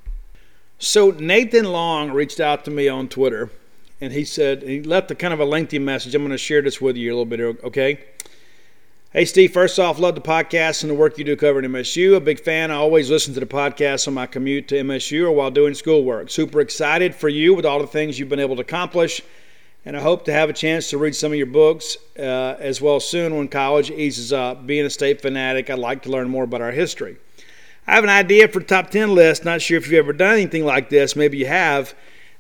So 0.80 1.12
Nathan 1.12 1.66
Long 1.66 2.12
reached 2.12 2.40
out 2.40 2.66
to 2.66 2.72
me 2.72 2.90
on 2.90 3.08
Twitter 3.08 3.52
and 4.02 4.12
he 4.12 4.26
said, 4.26 4.64
he 4.64 4.82
left 4.82 5.12
a 5.12 5.16
kind 5.16 5.34
of 5.34 5.40
a 5.40 5.46
lengthy 5.46 5.80
message. 5.80 6.16
I'm 6.16 6.24
going 6.24 6.32
to 6.32 6.38
share 6.38 6.62
this 6.62 6.82
with 6.82 6.98
you 6.98 7.12
a 7.12 7.16
little 7.16 7.26
bit, 7.26 7.64
okay? 7.64 8.04
Hey, 9.14 9.24
Steve, 9.24 9.54
first 9.54 9.80
off, 9.80 10.00
love 10.00 10.16
the 10.16 10.22
podcast 10.22 10.82
and 10.82 10.90
the 10.90 10.96
work 10.96 11.18
you 11.18 11.24
do 11.24 11.38
covering 11.38 11.70
MSU. 11.70 12.18
A 12.18 12.20
big 12.20 12.40
fan. 12.40 12.72
I 12.72 12.76
always 12.76 13.10
listen 13.10 13.34
to 13.36 13.40
the 13.40 13.46
podcast 13.46 14.08
on 14.10 14.16
my 14.16 14.26
commute 14.26 14.68
to 14.70 14.76
MSU 14.76 15.26
or 15.26 15.32
while 15.32 15.52
doing 15.52 15.76
schoolwork. 15.76 16.30
Super 16.30 16.60
excited 16.60 17.16
for 17.16 17.30
you 17.30 17.54
with 17.54 17.66
all 17.66 17.80
the 17.80 17.88
things 17.88 18.20
you've 18.20 18.28
been 18.28 18.40
able 18.40 18.56
to 18.56 18.64
accomplish 18.64 19.22
and 19.86 19.96
I 19.96 20.02
hope 20.02 20.26
to 20.26 20.34
have 20.34 20.50
a 20.50 20.54
chance 20.54 20.90
to 20.90 20.98
read 20.98 21.16
some 21.16 21.32
of 21.32 21.38
your 21.38 21.46
books 21.46 21.98
uh, 22.18 22.56
as 22.60 22.82
well 22.82 23.00
soon 23.00 23.38
when 23.38 23.48
college 23.48 23.92
eases 23.92 24.34
up. 24.34 24.66
Being 24.66 24.86
a 24.86 24.90
state 24.90 25.22
fanatic, 25.22 25.70
I'd 25.70 25.78
like 25.78 26.02
to 26.04 26.10
learn 26.10 26.28
more 26.28 26.44
about 26.44 26.62
our 26.62 26.72
history. 26.72 27.18
I 27.86 27.94
have 27.94 28.04
an 28.04 28.10
idea 28.10 28.48
for 28.48 28.60
a 28.60 28.64
top 28.64 28.90
10 28.90 29.14
list. 29.14 29.46
Not 29.46 29.62
sure 29.62 29.78
if 29.78 29.86
you've 29.86 30.00
ever 30.00 30.12
done 30.12 30.34
anything 30.34 30.66
like 30.66 30.90
this. 30.90 31.16
Maybe 31.16 31.38
you 31.38 31.46
have. 31.46 31.94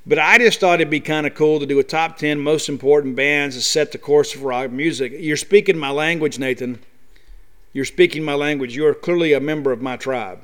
But 0.08 0.18
I 0.18 0.40
just 0.40 0.60
thought 0.60 0.82
it'd 0.82 0.90
be 0.90 1.00
kind 1.00 1.28
of 1.28 1.36
cool 1.36 1.60
to 1.60 1.68
do 1.68 1.78
a 1.78 1.84
top 1.84 2.18
10 2.18 2.40
most 2.40 2.68
important 2.68 3.16
bands 3.16 3.56
that 3.56 3.62
set 3.62 3.92
the 3.92 4.00
course 4.00 4.34
of 4.34 4.44
rock 4.44 4.72
music. 4.72 5.14
You're 5.16 5.38
speaking 5.38 5.78
my 5.78 5.92
language, 5.92 6.40
Nathan. 6.40 6.80
You're 7.74 7.86
speaking 7.86 8.24
my 8.24 8.34
language. 8.34 8.76
You 8.76 8.88
are 8.88 8.94
clearly 8.96 9.34
a 9.34 9.40
member 9.40 9.72
of 9.72 9.82
my 9.82 9.98
tribe. 9.98 10.40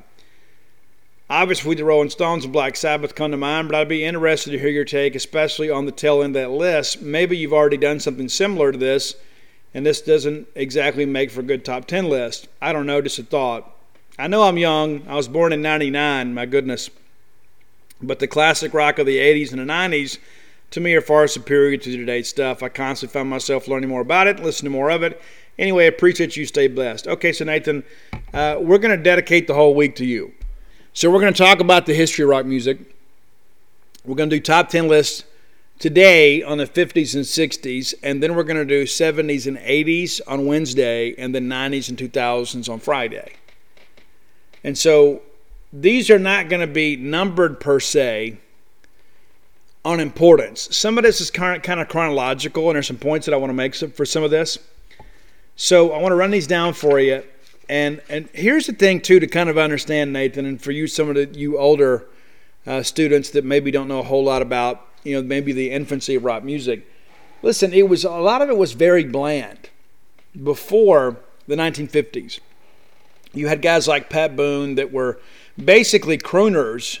Obviously, 1.32 1.74
the 1.74 1.82
Rolling 1.82 2.10
Stones 2.10 2.44
and 2.44 2.52
Black 2.52 2.76
Sabbath 2.76 3.14
come 3.14 3.30
to 3.30 3.38
mind, 3.38 3.66
but 3.66 3.74
I'd 3.74 3.88
be 3.88 4.04
interested 4.04 4.50
to 4.50 4.58
hear 4.58 4.68
your 4.68 4.84
take, 4.84 5.14
especially 5.14 5.70
on 5.70 5.86
the 5.86 5.90
tail 5.90 6.22
end 6.22 6.36
of 6.36 6.42
that 6.42 6.50
list. 6.50 7.00
Maybe 7.00 7.38
you've 7.38 7.54
already 7.54 7.78
done 7.78 8.00
something 8.00 8.28
similar 8.28 8.70
to 8.70 8.76
this, 8.76 9.14
and 9.72 9.86
this 9.86 10.02
doesn't 10.02 10.46
exactly 10.54 11.06
make 11.06 11.30
for 11.30 11.40
a 11.40 11.44
good 11.44 11.64
top 11.64 11.86
10 11.86 12.10
list. 12.10 12.48
I 12.60 12.74
don't 12.74 12.84
know, 12.84 13.00
just 13.00 13.18
a 13.18 13.22
thought. 13.22 13.74
I 14.18 14.26
know 14.26 14.42
I'm 14.42 14.58
young. 14.58 15.08
I 15.08 15.14
was 15.14 15.26
born 15.26 15.54
in 15.54 15.62
99, 15.62 16.34
my 16.34 16.44
goodness. 16.44 16.90
But 18.02 18.18
the 18.18 18.28
classic 18.28 18.74
rock 18.74 18.98
of 18.98 19.06
the 19.06 19.16
80s 19.16 19.52
and 19.52 19.60
the 19.60 19.72
90s, 19.72 20.18
to 20.72 20.80
me, 20.80 20.92
are 20.92 21.00
far 21.00 21.26
superior 21.28 21.78
to 21.78 21.96
today's 21.96 22.28
stuff. 22.28 22.62
I 22.62 22.68
constantly 22.68 23.14
find 23.14 23.30
myself 23.30 23.68
learning 23.68 23.88
more 23.88 24.02
about 24.02 24.26
it, 24.26 24.38
listening 24.38 24.70
to 24.70 24.76
more 24.76 24.90
of 24.90 25.02
it. 25.02 25.18
Anyway, 25.58 25.84
I 25.84 25.88
appreciate 25.88 26.36
you. 26.36 26.44
Stay 26.44 26.68
blessed. 26.68 27.08
Okay, 27.08 27.32
so 27.32 27.46
Nathan, 27.46 27.84
uh, 28.34 28.58
we're 28.60 28.76
going 28.76 28.94
to 28.94 29.02
dedicate 29.02 29.46
the 29.46 29.54
whole 29.54 29.74
week 29.74 29.96
to 29.96 30.04
you. 30.04 30.34
So 30.94 31.10
we're 31.10 31.20
going 31.20 31.32
to 31.32 31.42
talk 31.42 31.60
about 31.60 31.86
the 31.86 31.94
history 31.94 32.22
of 32.22 32.28
rock 32.28 32.44
music. 32.44 32.78
We're 34.04 34.14
going 34.14 34.28
to 34.28 34.36
do 34.36 34.42
top 34.42 34.68
10 34.68 34.88
lists 34.88 35.24
today 35.78 36.42
on 36.42 36.58
the 36.58 36.66
50s 36.66 37.14
and 37.14 37.24
60s, 37.24 37.94
and 38.02 38.22
then 38.22 38.34
we're 38.36 38.42
going 38.42 38.58
to 38.58 38.66
do 38.66 38.84
70s 38.84 39.46
and 39.46 39.56
80s 39.56 40.20
on 40.28 40.44
Wednesday, 40.44 41.14
and 41.16 41.34
then 41.34 41.48
90s 41.48 41.88
and 41.88 41.96
2000s 41.96 42.70
on 42.70 42.78
Friday. 42.78 43.32
And 44.62 44.76
so 44.76 45.22
these 45.72 46.10
are 46.10 46.18
not 46.18 46.50
going 46.50 46.60
to 46.60 46.72
be 46.72 46.96
numbered 46.96 47.58
per 47.58 47.80
se 47.80 48.36
on 49.86 49.98
importance. 49.98 50.76
Some 50.76 50.98
of 50.98 51.04
this 51.04 51.22
is 51.22 51.30
kind 51.30 51.56
of, 51.56 51.62
kind 51.62 51.80
of 51.80 51.88
chronological, 51.88 52.68
and 52.68 52.74
there's 52.74 52.86
some 52.86 52.98
points 52.98 53.24
that 53.24 53.32
I 53.32 53.38
want 53.38 53.48
to 53.48 53.54
make 53.54 53.74
for 53.74 54.04
some 54.04 54.24
of 54.24 54.30
this. 54.30 54.58
So 55.56 55.92
I 55.92 56.02
want 56.02 56.12
to 56.12 56.16
run 56.16 56.30
these 56.30 56.46
down 56.46 56.74
for 56.74 57.00
you 57.00 57.24
and 57.72 58.02
and 58.10 58.28
here's 58.34 58.66
the 58.66 58.74
thing 58.74 59.00
too 59.00 59.18
to 59.18 59.26
kind 59.26 59.48
of 59.48 59.56
understand 59.56 60.12
Nathan, 60.12 60.44
and 60.44 60.60
for 60.60 60.72
you, 60.72 60.86
some 60.86 61.08
of 61.08 61.14
the 61.14 61.24
you 61.32 61.56
older 61.56 62.06
uh, 62.66 62.82
students 62.82 63.30
that 63.30 63.46
maybe 63.46 63.70
don't 63.70 63.88
know 63.88 64.00
a 64.00 64.02
whole 64.02 64.22
lot 64.22 64.42
about 64.42 64.86
you 65.04 65.14
know 65.14 65.22
maybe 65.26 65.54
the 65.54 65.70
infancy 65.70 66.14
of 66.16 66.22
rock 66.22 66.44
music. 66.44 66.86
Listen, 67.40 67.72
it 67.72 67.88
was 67.88 68.04
a 68.04 68.10
lot 68.10 68.42
of 68.42 68.50
it 68.50 68.58
was 68.58 68.74
very 68.74 69.04
bland 69.04 69.70
before 70.42 71.16
the 71.46 71.56
1950s. 71.56 72.40
You 73.32 73.48
had 73.48 73.62
guys 73.62 73.88
like 73.88 74.10
Pat 74.10 74.36
Boone 74.36 74.74
that 74.74 74.92
were 74.92 75.18
basically 75.62 76.18
crooners. 76.18 77.00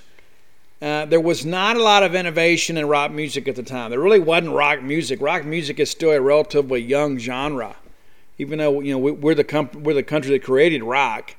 Uh, 0.80 1.04
there 1.04 1.20
was 1.20 1.44
not 1.44 1.76
a 1.76 1.82
lot 1.82 2.02
of 2.02 2.14
innovation 2.14 2.78
in 2.78 2.88
rock 2.88 3.10
music 3.12 3.46
at 3.46 3.56
the 3.56 3.62
time. 3.62 3.90
There 3.90 4.00
really 4.00 4.18
wasn't 4.18 4.54
rock 4.54 4.82
music. 4.82 5.20
Rock 5.20 5.44
music 5.44 5.78
is 5.78 5.90
still 5.90 6.12
a 6.12 6.20
relatively 6.20 6.80
young 6.80 7.18
genre 7.18 7.76
even 8.38 8.58
though 8.58 8.80
you 8.80 8.92
know 8.92 8.98
we're 8.98 9.34
the 9.34 9.44
comp- 9.44 9.76
we're 9.76 9.94
the 9.94 10.02
country 10.02 10.30
that 10.32 10.42
created 10.42 10.82
rock. 10.82 11.36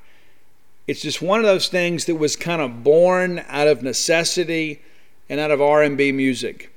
It's 0.86 1.00
just 1.00 1.22
one 1.22 1.40
of 1.40 1.46
those 1.46 1.68
things 1.68 2.04
that 2.04 2.16
was 2.16 2.36
kind 2.36 2.60
of 2.60 2.84
born 2.84 3.42
out 3.48 3.68
of 3.68 3.82
necessity 3.82 4.82
and 5.30 5.40
out 5.40 5.50
of 5.50 5.62
R&B 5.62 6.12
music. 6.12 6.74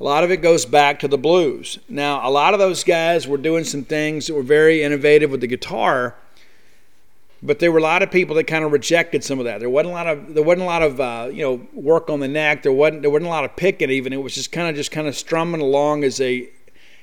A 0.00 0.04
lot 0.04 0.24
of 0.24 0.30
it 0.30 0.38
goes 0.38 0.66
back 0.66 0.98
to 1.00 1.08
the 1.08 1.16
blues. 1.16 1.78
Now, 1.88 2.28
a 2.28 2.30
lot 2.30 2.52
of 2.52 2.60
those 2.60 2.84
guys 2.84 3.26
were 3.26 3.38
doing 3.38 3.64
some 3.64 3.84
things 3.84 4.26
that 4.26 4.34
were 4.34 4.42
very 4.42 4.82
innovative 4.82 5.30
with 5.30 5.40
the 5.40 5.46
guitar, 5.46 6.16
but 7.42 7.60
there 7.60 7.70
were 7.70 7.78
a 7.78 7.82
lot 7.82 8.02
of 8.02 8.10
people 8.10 8.34
that 8.36 8.44
kind 8.44 8.64
of 8.64 8.72
rejected 8.72 9.22
some 9.22 9.38
of 9.38 9.44
that. 9.44 9.60
There 9.60 9.70
wasn't 9.70 9.92
a 9.92 9.94
lot 9.94 10.06
of 10.06 10.34
there 10.34 10.42
wasn't 10.42 10.62
a 10.62 10.66
lot 10.66 10.82
of 10.82 11.00
uh, 11.00 11.30
you 11.32 11.42
know 11.42 11.66
work 11.72 12.10
on 12.10 12.20
the 12.20 12.28
neck. 12.28 12.62
There 12.62 12.72
wasn't 12.72 13.02
there 13.02 13.10
wasn't 13.10 13.26
a 13.26 13.30
lot 13.30 13.44
of 13.44 13.54
picking 13.54 13.90
even. 13.90 14.12
It 14.12 14.22
was 14.22 14.34
just 14.34 14.50
kind 14.50 14.68
of 14.68 14.74
just 14.74 14.90
kind 14.90 15.06
of 15.06 15.14
strumming 15.14 15.60
along 15.60 16.04
as 16.04 16.20
a 16.20 16.48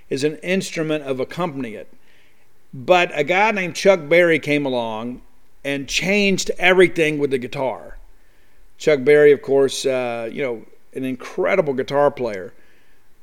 as 0.10 0.24
an 0.24 0.36
instrument 0.38 1.06
of 1.06 1.20
accompaniment. 1.20 1.88
But 2.74 3.12
a 3.14 3.24
guy 3.24 3.52
named 3.52 3.76
Chuck 3.76 4.08
Berry 4.08 4.40
came 4.40 4.66
along 4.66 5.22
and 5.64 5.88
changed 5.88 6.52
everything 6.58 7.20
with 7.20 7.32
the 7.32 7.38
guitar. 7.38 7.98
Chuck 8.78 9.04
Berry, 9.04 9.32
of 9.32 9.42
course, 9.42 9.86
uh, 9.86 10.30
you 10.32 10.42
know, 10.42 10.66
an 10.94 11.04
incredible 11.04 11.74
guitar 11.74 12.10
player. 12.10 12.54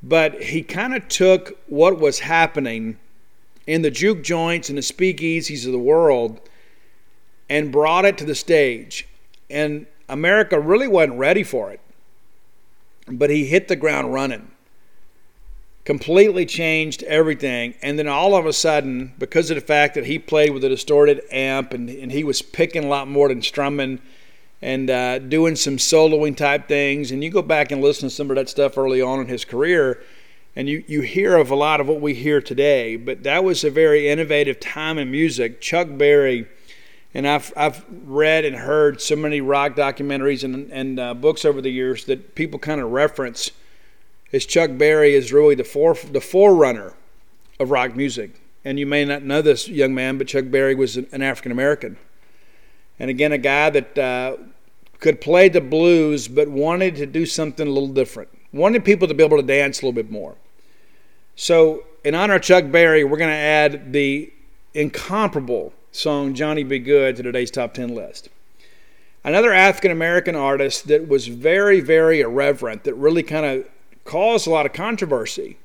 But 0.01 0.41
he 0.41 0.61
kind 0.61 0.93
of 0.93 1.07
took 1.07 1.57
what 1.67 1.99
was 1.99 2.19
happening 2.19 2.97
in 3.67 3.81
the 3.81 3.91
juke 3.91 4.23
joints 4.23 4.69
and 4.69 4.77
the 4.77 4.81
speakeasies 4.81 5.65
of 5.65 5.71
the 5.71 5.79
world 5.79 6.39
and 7.49 7.71
brought 7.71 8.05
it 8.05 8.17
to 8.19 8.25
the 8.25 8.35
stage. 8.35 9.07
And 9.49 9.87
America 10.07 10.59
really 10.59 10.87
wasn't 10.87 11.19
ready 11.19 11.43
for 11.43 11.71
it. 11.71 11.81
But 13.07 13.29
he 13.29 13.45
hit 13.45 13.67
the 13.67 13.75
ground 13.75 14.13
running 14.13 14.51
completely 15.89 16.45
changed 16.45 17.01
everything. 17.01 17.73
And 17.81 17.97
then 17.97 18.07
all 18.07 18.35
of 18.35 18.45
a 18.45 18.53
sudden, 18.53 19.11
because 19.17 19.49
of 19.49 19.55
the 19.55 19.61
fact 19.61 19.95
that 19.95 20.05
he 20.05 20.19
played 20.19 20.51
with 20.51 20.63
a 20.63 20.69
distorted 20.69 21.19
amp 21.31 21.73
and, 21.73 21.89
and 21.89 22.11
he 22.11 22.23
was 22.23 22.43
picking 22.43 22.83
a 22.83 22.87
lot 22.87 23.07
more 23.07 23.27
than 23.27 23.41
strumming 23.41 23.99
and 24.61 24.87
uh, 24.91 25.17
doing 25.17 25.55
some 25.55 25.77
soloing 25.77 26.37
type 26.37 26.67
things, 26.67 27.09
and 27.09 27.23
you 27.23 27.31
go 27.31 27.41
back 27.41 27.71
and 27.71 27.81
listen 27.81 28.07
to 28.07 28.13
some 28.13 28.29
of 28.29 28.35
that 28.35 28.47
stuff 28.47 28.77
early 28.77 29.01
on 29.01 29.19
in 29.19 29.27
his 29.29 29.43
career, 29.43 29.99
and 30.55 30.69
you, 30.69 30.83
you 30.87 31.01
hear 31.01 31.35
of 31.35 31.49
a 31.49 31.55
lot 31.55 31.81
of 31.81 31.87
what 31.87 32.01
we 32.01 32.13
hear 32.13 32.39
today. 32.39 32.95
But 32.95 33.23
that 33.23 33.43
was 33.43 33.63
a 33.63 33.71
very 33.71 34.09
innovative 34.09 34.59
time 34.59 34.99
in 34.99 35.09
music. 35.09 35.59
Chuck 35.59 35.87
Berry. 35.89 36.47
And 37.15 37.27
I've, 37.27 37.51
I've 37.57 37.83
read 38.05 38.45
and 38.45 38.55
heard 38.55 39.01
so 39.01 39.15
many 39.15 39.41
rock 39.41 39.75
documentaries 39.75 40.43
and, 40.43 40.71
and 40.71 40.99
uh, 40.99 41.15
books 41.15 41.45
over 41.45 41.61
the 41.61 41.71
years 41.71 42.05
that 42.05 42.35
people 42.35 42.59
kind 42.59 42.79
of 42.79 42.91
reference 42.91 43.49
is 44.31 44.45
Chuck 44.45 44.71
Berry 44.73 45.13
is 45.15 45.33
really 45.33 45.55
the 45.55 45.63
fore, 45.63 45.95
the 45.95 46.21
forerunner 46.21 46.93
of 47.59 47.71
rock 47.71 47.95
music. 47.95 48.41
And 48.63 48.77
you 48.77 48.85
may 48.85 49.05
not 49.05 49.23
know 49.23 49.41
this 49.41 49.67
young 49.67 49.93
man, 49.93 50.17
but 50.17 50.27
Chuck 50.27 50.45
Berry 50.47 50.75
was 50.75 50.97
an 50.97 51.21
African 51.21 51.51
American. 51.51 51.97
And 52.99 53.09
again, 53.09 53.31
a 53.31 53.37
guy 53.37 53.69
that 53.69 53.97
uh, 53.97 54.37
could 54.99 55.21
play 55.21 55.49
the 55.49 55.61
blues, 55.61 56.27
but 56.27 56.49
wanted 56.49 56.95
to 56.97 57.05
do 57.05 57.25
something 57.25 57.65
a 57.65 57.71
little 57.71 57.89
different. 57.89 58.29
Wanted 58.51 58.83
people 58.83 59.07
to 59.07 59.13
be 59.13 59.23
able 59.23 59.37
to 59.37 59.43
dance 59.43 59.81
a 59.81 59.85
little 59.85 59.93
bit 59.93 60.11
more. 60.11 60.35
So, 61.35 61.85
in 62.03 62.15
honor 62.15 62.35
of 62.35 62.41
Chuck 62.41 62.69
Berry, 62.69 63.03
we're 63.03 63.17
going 63.17 63.29
to 63.29 63.35
add 63.35 63.93
the 63.93 64.31
incomparable 64.73 65.73
song 65.91 66.33
Johnny 66.33 66.63
B. 66.63 66.79
Goode 66.79 67.15
to 67.15 67.23
today's 67.23 67.51
top 67.51 67.73
10 67.73 67.95
list. 67.95 68.29
Another 69.23 69.53
African 69.53 69.91
American 69.91 70.35
artist 70.35 70.87
that 70.87 71.07
was 71.07 71.27
very, 71.27 71.79
very 71.79 72.21
irreverent, 72.21 72.83
that 72.83 72.93
really 72.95 73.23
kind 73.23 73.45
of 73.45 73.69
caused 74.03 74.47
a 74.47 74.49
lot 74.49 74.65
of 74.65 74.73
controversy. 74.73 75.57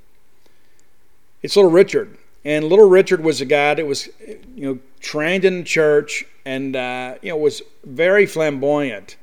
It's 1.42 1.56
Little 1.56 1.70
Richard. 1.70 2.16
And 2.44 2.66
Little 2.66 2.88
Richard 2.88 3.22
was 3.22 3.40
a 3.40 3.46
guy 3.46 3.74
that 3.74 3.86
was, 3.86 4.08
you 4.54 4.66
know, 4.66 4.78
trained 5.00 5.44
in 5.44 5.58
the 5.58 5.64
church 5.64 6.24
and, 6.44 6.76
uh, 6.76 7.14
you 7.22 7.30
know, 7.30 7.36
was 7.36 7.62
very 7.84 8.26
flamboyant. 8.26 9.16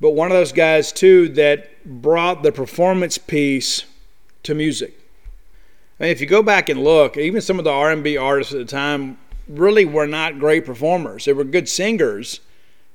But 0.00 0.10
one 0.10 0.30
of 0.30 0.36
those 0.36 0.52
guys, 0.52 0.92
too, 0.92 1.28
that 1.30 1.84
brought 1.84 2.42
the 2.42 2.52
performance 2.52 3.18
piece 3.18 3.84
to 4.44 4.54
music. 4.54 4.94
I 5.98 6.04
mean, 6.04 6.12
if 6.12 6.20
you 6.20 6.28
go 6.28 6.42
back 6.42 6.68
and 6.68 6.84
look, 6.84 7.16
even 7.16 7.40
some 7.40 7.58
of 7.58 7.64
the 7.64 7.72
R&B 7.72 8.16
artists 8.16 8.52
at 8.52 8.58
the 8.58 8.64
time 8.64 9.18
really 9.48 9.84
were 9.84 10.06
not 10.06 10.38
great 10.38 10.64
performers. 10.64 11.24
They 11.24 11.32
were 11.32 11.42
good 11.42 11.68
singers, 11.68 12.40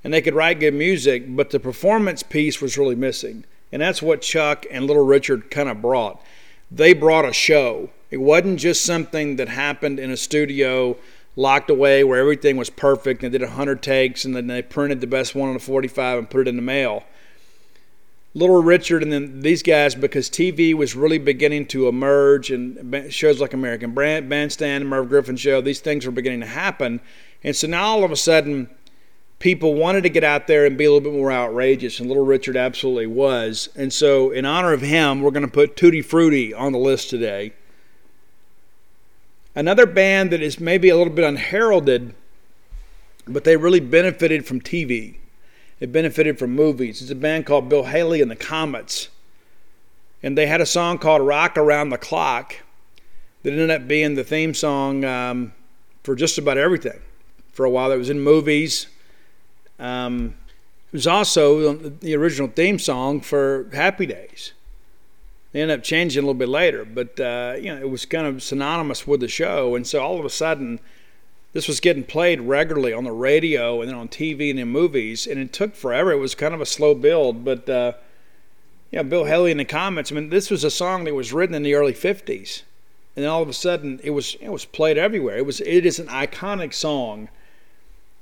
and 0.03 0.13
they 0.13 0.21
could 0.21 0.35
write 0.35 0.61
good 0.61 0.73
music, 0.73 1.35
but 1.35 1.49
the 1.49 1.59
performance 1.59 2.23
piece 2.23 2.61
was 2.61 2.77
really 2.77 2.95
missing. 2.95 3.43
And 3.73 3.81
that's 3.81 4.03
what 4.03 4.21
Chuck 4.21 4.67
and 4.69 4.85
Little 4.85 5.03
Richard 5.03 5.49
kind 5.49 5.67
of 5.67 5.81
brought. 5.81 6.21
They 6.69 6.93
brought 6.93 7.25
a 7.25 7.33
show. 7.33 7.89
It 8.11 8.17
wasn't 8.17 8.59
just 8.59 8.85
something 8.85 9.37
that 9.37 9.49
happened 9.49 9.99
in 9.99 10.11
a 10.11 10.15
studio 10.15 10.95
locked 11.35 11.71
away 11.71 12.03
where 12.03 12.19
everything 12.19 12.55
was 12.55 12.69
perfect 12.69 13.23
and 13.23 13.31
did 13.31 13.41
100 13.41 13.81
takes 13.81 14.25
and 14.25 14.35
then 14.35 14.45
they 14.45 14.61
printed 14.61 15.01
the 15.01 15.07
best 15.07 15.33
one 15.33 15.47
on 15.47 15.55
the 15.55 15.59
45 15.59 16.19
and 16.19 16.29
put 16.29 16.41
it 16.41 16.47
in 16.47 16.55
the 16.55 16.61
mail. 16.61 17.03
Little 18.35 18.61
Richard 18.61 19.01
and 19.01 19.11
then 19.11 19.41
these 19.41 19.63
guys, 19.63 19.95
because 19.95 20.29
TV 20.29 20.75
was 20.75 20.95
really 20.95 21.17
beginning 21.17 21.65
to 21.67 21.87
emerge 21.87 22.51
and 22.51 23.11
shows 23.11 23.41
like 23.41 23.53
American 23.53 23.95
Bandstand, 23.95 24.87
Merv 24.87 25.09
Griffin 25.09 25.35
Show, 25.35 25.61
these 25.61 25.79
things 25.79 26.05
were 26.05 26.11
beginning 26.11 26.41
to 26.41 26.45
happen. 26.45 27.01
And 27.43 27.55
so 27.55 27.67
now 27.67 27.85
all 27.85 28.03
of 28.03 28.11
a 28.11 28.15
sudden, 28.15 28.69
people 29.43 29.73
wanted 29.73 30.03
to 30.03 30.09
get 30.09 30.23
out 30.23 30.47
there 30.47 30.65
and 30.65 30.77
be 30.77 30.85
a 30.85 30.87
little 30.89 31.11
bit 31.11 31.19
more 31.19 31.29
outrageous, 31.29 31.99
and 31.99 32.07
Little 32.07 32.25
Richard 32.25 32.55
absolutely 32.55 33.07
was. 33.07 33.67
And 33.75 33.91
so, 33.91 34.31
in 34.31 34.45
honor 34.45 34.71
of 34.71 34.79
him, 34.79 35.21
we're 35.21 35.31
going 35.31 35.45
to 35.45 35.51
put 35.51 35.75
Tutti 35.75 36.01
Frutti 36.01 36.53
on 36.53 36.71
the 36.71 36.77
list 36.77 37.09
today. 37.09 37.51
Another 39.53 39.85
band 39.85 40.31
that 40.31 40.41
is 40.41 40.61
maybe 40.61 40.87
a 40.87 40.95
little 40.95 41.11
bit 41.11 41.25
unheralded, 41.25 42.15
but 43.27 43.43
they 43.43 43.57
really 43.57 43.81
benefited 43.81 44.45
from 44.45 44.61
TV. 44.61 45.17
It 45.81 45.91
benefited 45.91 46.39
from 46.39 46.51
movies. 46.51 47.01
It's 47.01 47.11
a 47.11 47.15
band 47.15 47.45
called 47.45 47.67
Bill 47.67 47.83
Haley 47.83 48.21
and 48.21 48.31
the 48.31 48.37
Comets. 48.37 49.09
And 50.23 50.37
they 50.37 50.47
had 50.47 50.61
a 50.61 50.65
song 50.65 50.99
called 50.99 51.21
Rock 51.21 51.57
Around 51.57 51.89
the 51.89 51.97
Clock 51.97 52.55
that 53.43 53.51
ended 53.51 53.71
up 53.71 53.89
being 53.89 54.15
the 54.15 54.23
theme 54.23 54.53
song 54.53 55.03
um, 55.03 55.51
for 56.01 56.15
just 56.15 56.37
about 56.37 56.57
everything. 56.57 57.01
For 57.51 57.65
a 57.65 57.69
while, 57.69 57.91
it 57.91 57.97
was 57.97 58.09
in 58.09 58.21
movies. 58.21 58.87
Um, 59.79 60.35
it 60.91 60.97
was 60.97 61.07
also 61.07 61.73
the 61.73 62.15
original 62.15 62.47
theme 62.47 62.77
song 62.77 63.19
for 63.21 63.67
Happy 63.73 64.05
Days. 64.05 64.53
They 65.51 65.61
ended 65.61 65.79
up 65.79 65.83
changing 65.83 66.19
a 66.19 66.25
little 66.25 66.33
bit 66.33 66.49
later, 66.49 66.83
but 66.83 67.19
uh, 67.19 67.55
you 67.57 67.73
know 67.73 67.79
it 67.79 67.89
was 67.89 68.05
kind 68.05 68.25
of 68.25 68.41
synonymous 68.41 69.05
with 69.07 69.19
the 69.19 69.27
show, 69.27 69.75
and 69.75 69.85
so 69.85 70.01
all 70.01 70.19
of 70.19 70.25
a 70.25 70.29
sudden, 70.29 70.79
this 71.53 71.67
was 71.67 71.79
getting 71.79 72.03
played 72.03 72.41
regularly 72.41 72.91
on 72.91 73.03
the 73.03 73.11
radio 73.11 73.79
and 73.79 73.89
then 73.89 73.97
on 73.97 74.07
TV 74.07 74.49
and 74.49 74.59
in 74.59 74.67
movies, 74.67 75.27
and 75.27 75.39
it 75.39 75.53
took 75.53 75.75
forever. 75.75 76.11
It 76.11 76.17
was 76.17 76.33
kind 76.33 76.55
of 76.55 76.61
a 76.61 76.65
slow 76.65 76.95
build, 76.95 77.45
but 77.45 77.69
uh, 77.69 77.93
yeah, 78.91 79.03
Bill 79.03 79.25
Haley 79.25 79.51
in 79.51 79.57
the 79.57 79.65
Comets. 79.65 80.11
I 80.11 80.15
mean, 80.15 80.29
this 80.29 80.49
was 80.49 80.63
a 80.63 80.71
song 80.71 81.03
that 81.03 81.13
was 81.13 81.33
written 81.33 81.55
in 81.55 81.63
the 81.63 81.75
early 81.75 81.93
'50s, 81.93 82.63
and 83.15 83.23
then 83.23 83.31
all 83.31 83.41
of 83.41 83.49
a 83.49 83.53
sudden 83.53 83.99
it 84.03 84.11
was 84.11 84.35
it 84.41 84.49
was 84.49 84.65
played 84.65 84.97
everywhere. 84.97 85.37
It 85.37 85.45
was 85.45 85.61
it 85.61 85.85
is 85.85 85.99
an 85.99 86.07
iconic 86.07 86.73
song, 86.73 87.29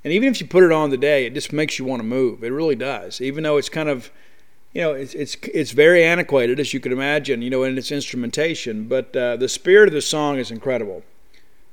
and 0.04 0.14
even 0.14 0.30
if 0.30 0.42
you 0.42 0.48
put 0.48 0.64
it 0.64 0.72
on 0.72 0.90
today, 0.90 1.26
it 1.26 1.34
just 1.34 1.54
makes 1.54 1.78
you 1.80 1.86
want 1.86 2.02
to 2.02 2.08
move. 2.08 2.44
It 2.44 2.50
really 2.50 2.76
does, 2.76 3.22
even 3.22 3.44
though 3.44 3.58
it's 3.58 3.70
kind 3.70 3.90
of 3.90 4.12
you 4.74 4.82
know, 4.82 4.94
it's 4.94 5.14
it's 5.14 5.36
it's 5.54 5.72
very 5.72 6.04
antiquated 6.04 6.60
as 6.60 6.74
you 6.74 6.80
can 6.80 6.92
imagine, 6.92 7.42
you 7.42 7.50
know, 7.50 7.64
in 7.64 7.78
its 7.78 7.92
instrumentation. 7.92 8.88
But 8.88 9.16
uh, 9.16 9.36
the 9.36 9.50
spirit 9.50 9.90
of 9.90 9.94
the 9.94 10.02
song 10.02 10.38
is 10.38 10.50
incredible. 10.50 11.04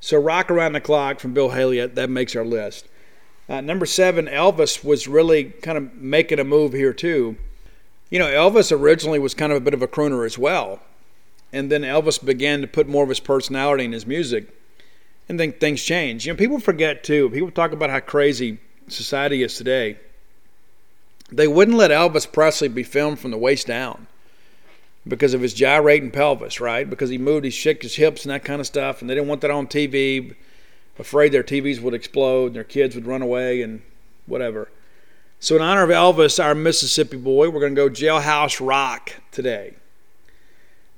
So 0.01 0.17
Rock 0.17 0.51
Around 0.51 0.73
the 0.73 0.81
Clock 0.81 1.19
from 1.19 1.33
Bill 1.33 1.49
Haley, 1.49 1.85
that 1.85 2.09
makes 2.09 2.35
our 2.35 2.45
list. 2.45 2.87
Uh, 3.47 3.61
number 3.61 3.85
seven, 3.85 4.27
Elvis 4.27 4.83
was 4.83 5.07
really 5.07 5.45
kind 5.45 5.77
of 5.77 5.95
making 5.95 6.39
a 6.39 6.43
move 6.43 6.73
here 6.73 6.93
too. 6.93 7.37
You 8.09 8.19
know, 8.19 8.27
Elvis 8.27 8.71
originally 8.71 9.19
was 9.19 9.33
kind 9.33 9.51
of 9.51 9.57
a 9.57 9.61
bit 9.61 9.73
of 9.73 9.81
a 9.81 9.87
crooner 9.87 10.25
as 10.25 10.37
well. 10.37 10.79
And 11.51 11.71
then 11.71 11.81
Elvis 11.81 12.23
began 12.23 12.61
to 12.61 12.67
put 12.67 12.87
more 12.87 13.03
of 13.03 13.09
his 13.09 13.19
personality 13.19 13.85
in 13.85 13.91
his 13.91 14.05
music. 14.05 14.55
And 15.29 15.39
then 15.39 15.53
things 15.53 15.81
change. 15.83 16.25
You 16.25 16.33
know, 16.33 16.37
people 16.37 16.59
forget 16.59 17.03
too. 17.03 17.29
People 17.29 17.51
talk 17.51 17.71
about 17.71 17.89
how 17.91 17.99
crazy 17.99 18.59
society 18.87 19.43
is 19.43 19.55
today. 19.55 19.97
They 21.31 21.47
wouldn't 21.47 21.77
let 21.77 21.91
Elvis 21.91 22.29
Presley 22.29 22.67
be 22.67 22.83
filmed 22.83 23.19
from 23.19 23.31
the 23.31 23.37
waist 23.37 23.67
down 23.67 24.07
because 25.07 25.33
of 25.33 25.41
his 25.41 25.53
gyrating 25.53 26.11
pelvis, 26.11 26.59
right? 26.59 26.89
Because 26.89 27.09
he 27.09 27.17
moved, 27.17 27.45
he 27.45 27.51
shook 27.51 27.81
his 27.83 27.95
hips 27.95 28.25
and 28.25 28.31
that 28.31 28.43
kind 28.43 28.59
of 28.59 28.67
stuff, 28.67 29.01
and 29.01 29.09
they 29.09 29.15
didn't 29.15 29.29
want 29.29 29.41
that 29.41 29.51
on 29.51 29.67
TV, 29.67 30.35
afraid 30.97 31.31
their 31.31 31.43
TVs 31.43 31.79
would 31.81 31.93
explode 31.93 32.47
and 32.47 32.55
their 32.55 32.63
kids 32.63 32.95
would 32.95 33.07
run 33.07 33.21
away 33.21 33.61
and 33.61 33.81
whatever. 34.25 34.69
So, 35.39 35.55
in 35.55 35.61
honor 35.61 35.83
of 35.83 35.89
Elvis, 35.89 36.43
our 36.43 36.53
Mississippi 36.53 37.17
boy, 37.17 37.49
we're 37.49 37.61
going 37.61 37.75
to 37.75 37.87
go 37.87 37.89
Jailhouse 37.89 38.65
Rock 38.65 39.13
today. 39.31 39.75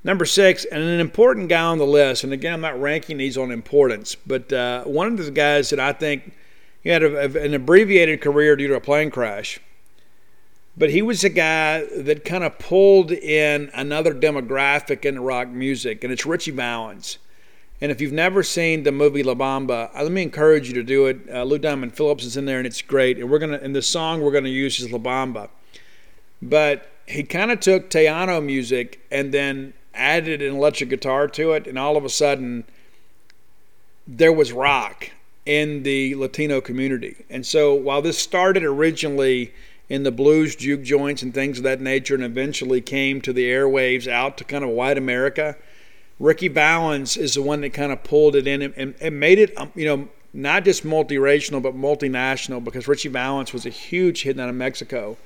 Number 0.04 0.26
six, 0.26 0.66
and 0.66 0.82
an 0.82 1.00
important 1.00 1.48
guy 1.50 1.62
on 1.62 1.78
the 1.78 1.86
list, 1.86 2.24
and 2.24 2.34
again, 2.34 2.54
I'm 2.54 2.62
not 2.62 2.82
ranking 2.82 3.18
these 3.18 3.38
on 3.38 3.52
importance, 3.52 4.16
but 4.16 4.52
uh, 4.52 4.84
one 4.84 5.08
of 5.08 5.18
the 5.24 5.30
guys 5.30 5.70
that 5.70 5.80
I 5.80 5.94
think 5.94 6.34
he 6.82 6.90
had 6.90 7.04
a, 7.04 7.26
an 7.40 7.54
abbreviated 7.54 8.20
career 8.22 8.56
due 8.56 8.68
to 8.70 8.76
a 8.76 8.82
plane 8.82 9.12
crash 9.12 9.60
but 10.78 10.90
he 10.90 11.02
was 11.02 11.24
a 11.24 11.30
guy 11.30 11.86
that 11.96 12.24
kind 12.24 12.44
of 12.44 12.58
pulled 12.58 13.12
in 13.12 13.70
another 13.74 14.14
demographic 14.14 15.06
in 15.06 15.20
rock 15.20 15.50
music, 15.50 16.04
and 16.04 16.14
it's 16.14 16.26
Ritchie 16.26 16.52
Valens. 16.52 17.18
And 17.82 17.92
if 17.92 18.00
you've 18.00 18.14
never 18.14 18.44
seen 18.44 18.84
the 18.84 18.92
movie 18.92 19.24
La 19.24 19.34
Bamba, 19.34 19.90
uh, 19.96 20.04
let 20.04 20.12
me 20.12 20.22
encourage 20.22 20.68
you 20.68 20.76
to 20.76 20.84
do 20.84 21.08
it. 21.08 21.20
Uh, 21.32 21.44
Lou 21.44 21.58
Diamond 21.58 21.96
Phillips 21.96 22.24
is 22.24 22.38
in 22.38 22.46
there, 22.46 22.58
and 22.58 22.68
it's 22.68 22.82
great. 22.82 23.18
And 23.18 23.30
we're 23.30 23.40
gonna, 23.40 23.58
and 23.58 23.76
the 23.76 23.82
song 23.82 24.22
we're 24.22 24.32
gonna 24.32 24.50
use 24.50 24.80
is 24.80 24.92
La 24.92 25.00
Bamba. 25.00 25.50
But 26.42 26.90
he 27.08 27.24
kind 27.24 27.52
of 27.52 27.60
took 27.60 27.90
Tejano 27.90 28.44
music 28.44 29.06
and 29.12 29.34
then 29.34 29.74
added 29.94 30.42
an 30.42 30.56
electric 30.56 30.90
guitar 30.90 31.28
to 31.30 31.52
it, 31.54 31.68
and 31.68 31.78
all 31.78 31.98
of 31.98 32.06
a 32.06 32.10
sudden, 32.10 32.64
there 34.08 34.34
was 34.34 34.52
rock 34.52 35.12
in 35.46 35.84
the 35.84 36.16
Latino 36.16 36.62
community. 36.62 37.26
And 37.30 37.46
so 37.46 37.74
while 37.74 38.02
this 38.02 38.18
started 38.18 38.64
originally 38.64 39.54
in 39.90 40.04
the 40.04 40.12
blues 40.12 40.56
juke 40.56 40.84
joints 40.84 41.22
and 41.22 41.34
things 41.34 41.58
of 41.58 41.66
that 41.66 41.82
nature, 41.82 42.16
and 42.16 42.24
eventually 42.24 42.80
came 42.80 43.20
to 43.22 43.34
the 43.34 43.46
airwaves 43.46 44.08
out 44.08 44.38
to 44.38 44.44
kind 44.46 44.64
of 44.64 44.70
white 44.70 44.98
America. 44.98 45.58
Ricky 46.18 46.48
Valens 46.48 47.18
is 47.18 47.34
the 47.34 47.42
one 47.42 47.60
that 47.62 47.72
kind 47.72 47.92
of 47.92 48.04
pulled 48.04 48.36
it 48.36 48.48
in 48.48 48.62
and, 48.62 48.96
and 49.02 49.20
made 49.20 49.38
it, 49.38 49.58
um, 49.58 49.72
you 49.76 49.86
know, 49.86 50.08
not 50.34 50.64
just 50.64 50.86
multiracial 50.86 51.62
but 51.62 51.76
multinational 51.76 52.64
because 52.64 52.88
Ritchie 52.88 53.10
Valens 53.10 53.52
was 53.52 53.66
a 53.66 53.70
huge 53.70 54.22
hit 54.22 54.40
out 54.40 54.48
of 54.48 54.56
Mexico. 54.56 55.18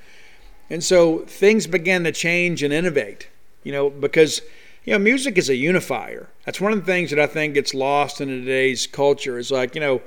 And 0.68 0.82
so 0.82 1.18
things 1.20 1.68
began 1.68 2.02
to 2.02 2.10
change 2.10 2.64
and 2.64 2.72
innovate, 2.72 3.28
you 3.66 3.72
know, 3.72 3.90
because 3.90 4.42
you 4.84 4.92
know 4.92 4.98
music 5.00 5.36
is 5.36 5.48
a 5.48 5.56
unifier. 5.56 6.28
That's 6.44 6.60
one 6.60 6.72
of 6.72 6.78
the 6.78 6.86
things 6.86 7.10
that 7.10 7.18
I 7.18 7.26
think 7.26 7.54
gets 7.54 7.74
lost 7.74 8.20
in 8.20 8.28
today's 8.28 8.86
culture. 8.86 9.38
Is 9.38 9.50
like 9.50 9.74
you 9.74 9.80
know 9.80 10.02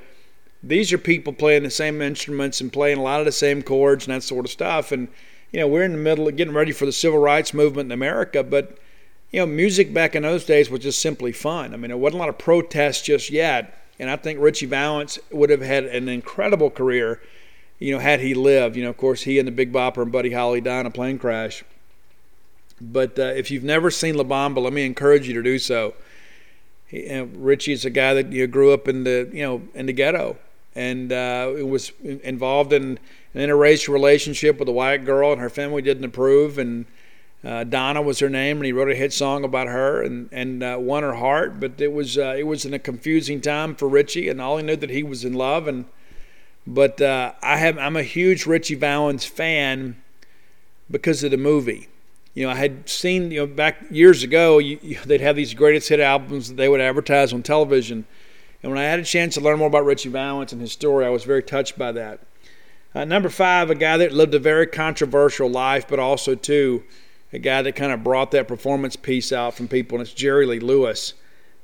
these 0.64 0.94
are 0.94 0.98
people 0.98 1.34
playing 1.34 1.64
the 1.64 1.70
same 1.70 2.02
instruments 2.02 2.62
and 2.62 2.72
playing 2.72 3.00
a 3.00 3.04
lot 3.04 3.20
of 3.20 3.26
the 3.26 3.34
same 3.34 3.62
chords 3.62 4.08
and 4.08 4.16
that 4.16 4.24
sort 4.24 4.46
of 4.46 4.52
stuff. 4.52 4.94
And 4.94 5.10
you 5.52 5.60
know, 5.60 5.68
we're 5.68 5.84
in 5.84 5.92
the 5.92 5.98
middle 5.98 6.30
of 6.30 6.38
getting 6.38 6.54
ready 6.54 6.72
for 6.72 6.86
the 6.86 6.94
civil 6.94 7.20
rights 7.20 7.54
movement 7.54 7.88
in 7.88 7.92
America, 7.92 8.44
but 8.44 8.78
you 9.30 9.42
know, 9.42 9.46
music 9.46 9.94
back 9.94 10.16
in 10.16 10.24
those 10.24 10.46
days 10.46 10.70
was 10.70 10.80
just 10.80 11.02
simply 11.02 11.34
fun. 11.34 11.74
I 11.74 11.78
mean, 11.78 11.90
there 11.90 11.98
wasn't 11.98 12.16
a 12.16 12.20
lot 12.20 12.30
of 12.30 12.38
protests 12.38 13.02
just 13.02 13.30
yet, 13.30 13.78
and 14.00 14.10
I 14.10 14.16
think 14.16 14.40
Ritchie 14.40 14.68
Valens 14.68 15.20
would 15.32 15.50
have 15.50 15.62
had 15.62 15.84
an 15.84 16.08
incredible 16.08 16.70
career, 16.70 17.22
you 17.78 17.94
know, 17.94 18.00
had 18.00 18.22
he 18.22 18.34
lived. 18.34 18.78
You 18.78 18.84
know, 18.84 18.90
of 18.90 18.98
course, 18.98 19.24
he 19.24 19.38
and 19.38 19.48
the 19.48 19.52
Big 19.52 19.74
Bopper 19.74 20.02
and 20.02 20.14
Buddy 20.14 20.32
Holly 20.32 20.62
died 20.62 20.82
in 20.82 20.86
a 20.86 20.92
plane 20.92 21.20
crash. 21.20 21.66
But 22.82 23.20
uh, 23.20 23.24
if 23.24 23.52
you've 23.52 23.64
never 23.64 23.92
seen 23.92 24.16
La 24.16 24.24
Bamba, 24.24 24.62
let 24.62 24.74
me 24.74 24.86
encourage 24.86 25.28
you 25.28 25.34
to 25.34 25.44
do 25.44 25.60
so. 25.60 25.94
He, 26.88 27.04
you 27.04 27.10
know, 27.10 27.24
Ritchie 27.36 27.74
is 27.74 27.86
a 27.86 27.90
guy 27.90 28.14
that 28.14 28.32
you 28.32 28.46
know, 28.46 28.52
grew 28.52 28.72
up 28.72 28.88
in 28.88 29.04
the 29.04 29.30
you 29.32 29.44
know 29.44 29.62
in 29.74 29.86
the 29.86 29.94
ghetto, 29.94 30.38
and 30.76 31.12
uh, 31.12 31.52
was 31.58 31.92
involved 32.02 32.74
in 32.74 33.00
an 33.34 33.42
interracial 33.42 33.90
relationship 33.90 34.60
with 34.60 34.68
a 34.68 34.72
white 34.72 35.06
girl, 35.06 35.32
and 35.32 35.42
her 35.42 35.50
family 35.50 35.82
didn't 35.82 36.06
approve. 36.06 36.58
And 36.58 36.86
uh, 37.44 37.64
Donna 37.64 38.02
was 38.02 38.20
her 38.20 38.30
name, 38.30 38.58
and 38.58 38.66
he 38.66 38.72
wrote 38.72 38.90
a 38.90 38.96
hit 38.96 39.14
song 39.14 39.44
about 39.44 39.68
her 39.68 40.02
and 40.02 40.30
and 40.32 40.64
uh, 40.64 40.78
won 40.80 41.04
her 41.04 41.16
heart. 41.16 41.60
But 41.60 41.80
it 41.80 41.92
was 41.92 42.18
uh, 42.18 42.36
it 42.38 42.44
was 42.44 42.66
in 42.66 42.74
a 42.74 42.80
confusing 42.80 43.42
time 43.42 43.76
for 43.76 43.88
Ritchie, 43.88 44.30
and 44.30 44.42
all 44.42 44.58
he 44.58 44.64
knew 44.64 44.76
that 44.76 44.90
he 44.90 45.04
was 45.04 45.26
in 45.26 45.34
love. 45.34 45.68
And 45.68 45.86
but 46.66 47.02
uh, 47.02 47.34
I 47.42 47.58
have 47.58 47.78
I'm 47.78 47.96
a 47.96 48.04
huge 48.04 48.46
Ritchie 48.46 48.76
Valens 48.76 49.26
fan 49.26 50.02
because 50.90 51.24
of 51.24 51.32
the 51.32 51.38
movie. 51.38 51.88
You 52.40 52.46
know, 52.46 52.52
I 52.52 52.56
had 52.56 52.88
seen 52.88 53.32
you 53.32 53.42
know 53.42 53.48
back 53.48 53.78
years 53.92 54.24
ago, 54.24 54.60
you, 54.60 54.80
you, 54.82 54.98
they'd 55.06 55.20
have 55.20 55.36
these 55.36 55.54
greatest 55.54 55.90
hit 55.90 56.00
albums 56.00 56.48
that 56.48 56.56
they 56.56 56.70
would 56.70 56.80
advertise 56.80 57.34
on 57.34 57.44
television 57.44 58.06
and 58.62 58.72
when 58.72 58.80
I 58.80 58.86
had 58.86 59.00
a 59.00 59.04
chance 59.04 59.36
to 59.36 59.42
learn 59.42 59.60
more 59.60 59.68
about 59.68 59.86
Ritchie 59.86 60.10
Valens 60.10 60.52
and 60.52 60.62
his 60.62 60.72
story, 60.72 61.06
I 61.06 61.10
was 61.10 61.24
very 61.24 61.44
touched 61.44 61.78
by 61.78 61.92
that. 61.94 62.20
Uh, 62.94 63.06
number 63.06 63.30
five, 63.30 63.70
a 63.70 63.76
guy 63.76 63.98
that 63.98 64.12
lived 64.12 64.34
a 64.34 64.40
very 64.40 64.68
controversial 64.68 65.50
life, 65.50 65.88
but 65.88 66.00
also, 66.00 66.36
too, 66.36 66.84
a 67.32 67.40
guy 67.40 67.62
that 67.62 67.76
kind 67.76 67.92
of 67.92 68.04
brought 68.04 68.32
that 68.32 68.48
performance 68.48 68.96
piece 68.96 69.32
out 69.32 69.54
from 69.54 69.68
people, 69.68 69.98
and 69.98 70.06
it's 70.06 70.14
Jerry 70.14 70.46
Lee 70.46 70.60
Lewis. 70.60 71.14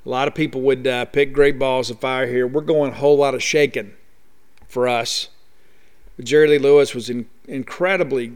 A 0.05 0.09
lot 0.09 0.28
of 0.28 0.36
people 0.36 0.61
would 0.61 0.86
uh, 0.88 1.05
pick 1.05 1.34
great 1.34 1.59
balls 1.59 1.89
of 1.89 1.99
fire 1.99 2.28
here. 2.28 2.47
We're 2.47 2.61
going 2.61 2.91
a 2.91 2.95
whole 2.95 3.17
lot 3.17 3.36
of 3.36 3.43
shaking 3.43 3.93
for 4.67 4.88
us. 4.88 5.30
Jerry 6.21 6.47
Lee 6.47 6.59
Lewis 6.59 6.93
was 6.93 7.09
in, 7.09 7.28
incredibly 7.47 8.34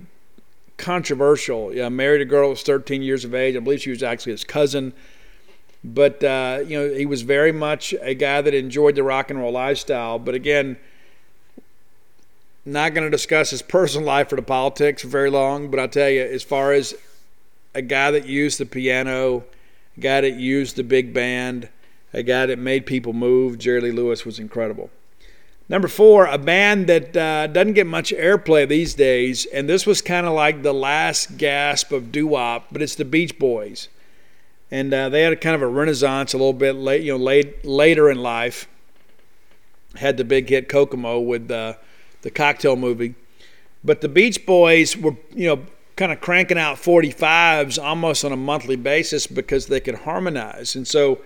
controversial. 0.80 1.74
Yeah, 1.74 1.90
married 1.90 2.22
a 2.22 2.26
girl 2.26 2.46
who 2.46 2.50
was 2.52 2.64
13 2.64 3.04
years 3.04 3.24
of 3.24 3.36
age. 3.36 3.56
I 3.56 3.60
believe 3.60 3.82
she 3.82 3.92
was 3.92 4.02
actually 4.02 4.32
his 4.32 4.44
cousin. 4.44 4.94
But 5.84 6.24
uh, 6.24 6.64
you 6.66 6.80
know, 6.80 6.94
he 6.94 7.06
was 7.06 7.22
very 7.22 7.52
much 7.52 7.94
a 8.02 8.16
guy 8.16 8.42
that 8.42 8.54
enjoyed 8.54 8.96
the 8.96 9.04
rock 9.04 9.30
and 9.30 9.40
roll 9.40 9.52
lifestyle. 9.52 10.18
But 10.18 10.36
again, 10.36 10.78
not 12.66 12.94
going 12.94 13.06
to 13.06 13.12
discuss 13.12 13.52
his 13.52 13.62
personal 13.62 14.08
life 14.08 14.32
or 14.34 14.36
the 14.36 14.42
politics 14.42 15.04
for 15.04 15.08
very 15.08 15.30
long. 15.30 15.70
But 15.70 15.80
I'll 15.80 15.88
tell 15.88 16.10
you, 16.10 16.22
as 16.22 16.44
far 16.44 16.74
as 16.74 16.96
a 17.76 17.82
guy 17.82 18.12
that 18.12 18.26
used 18.26 18.60
the 18.60 18.66
piano, 18.66 19.44
a 19.96 20.00
guy 20.00 20.22
that 20.22 20.36
used 20.36 20.76
the 20.76 20.84
big 20.84 21.14
band, 21.14 21.70
a 22.14 22.24
guy 22.24 22.46
that 22.46 22.58
made 22.58 22.86
people 22.86 23.14
move, 23.14 23.60
Jerry 23.60 23.82
Lee 23.82 23.92
Lewis 23.92 24.26
was 24.26 24.40
incredible. 24.40 24.90
Number 25.70 25.88
four, 25.88 26.26
a 26.26 26.40
band 26.40 26.88
that 26.88 27.16
uh, 27.16 27.46
doesn't 27.46 27.74
get 27.74 27.86
much 27.86 28.12
airplay 28.12 28.68
these 28.68 28.96
days, 28.96 29.46
and 29.46 29.70
this 29.70 29.86
was 29.86 30.02
kind 30.02 30.26
of 30.26 30.34
like 30.34 30.64
the 30.64 30.74
last 30.74 31.38
gasp 31.38 31.92
of 31.92 32.12
doo 32.12 32.26
wop, 32.26 32.66
but 32.72 32.82
it's 32.82 32.96
the 32.96 33.06
Beach 33.06 33.38
Boys. 33.38 33.88
And 34.72 34.92
uh, 34.92 35.10
they 35.10 35.22
had 35.22 35.32
a 35.32 35.36
kind 35.36 35.56
of 35.56 35.62
a 35.62 35.68
renaissance 35.68 36.34
a 36.34 36.38
little 36.38 36.54
bit 36.54 36.74
late, 36.74 37.04
you 37.04 37.12
know, 37.12 37.24
late 37.24 37.64
later 37.64 38.10
in 38.10 38.18
life. 38.18 38.68
Had 39.96 40.18
the 40.18 40.24
big 40.24 40.50
hit 40.50 40.70
Kokomo 40.70 41.20
with 41.20 41.52
uh, 41.52 41.76
the 42.24 42.32
Cocktail 42.32 42.76
movie, 42.76 43.14
but 43.84 44.02
the 44.02 44.10
Beach 44.10 44.46
Boys 44.48 44.98
were, 44.98 45.18
you 45.36 45.48
know, 45.48 45.64
kind 45.96 46.12
of 46.12 46.20
cranking 46.20 46.58
out 46.58 46.78
45s 46.78 47.82
almost 47.82 48.26
on 48.26 48.32
a 48.32 48.38
monthly 48.38 48.76
basis 48.76 49.28
because 49.28 49.68
they 49.68 49.80
could 49.80 49.96
harmonize, 49.96 50.76
and 50.76 50.88
so 50.88 51.20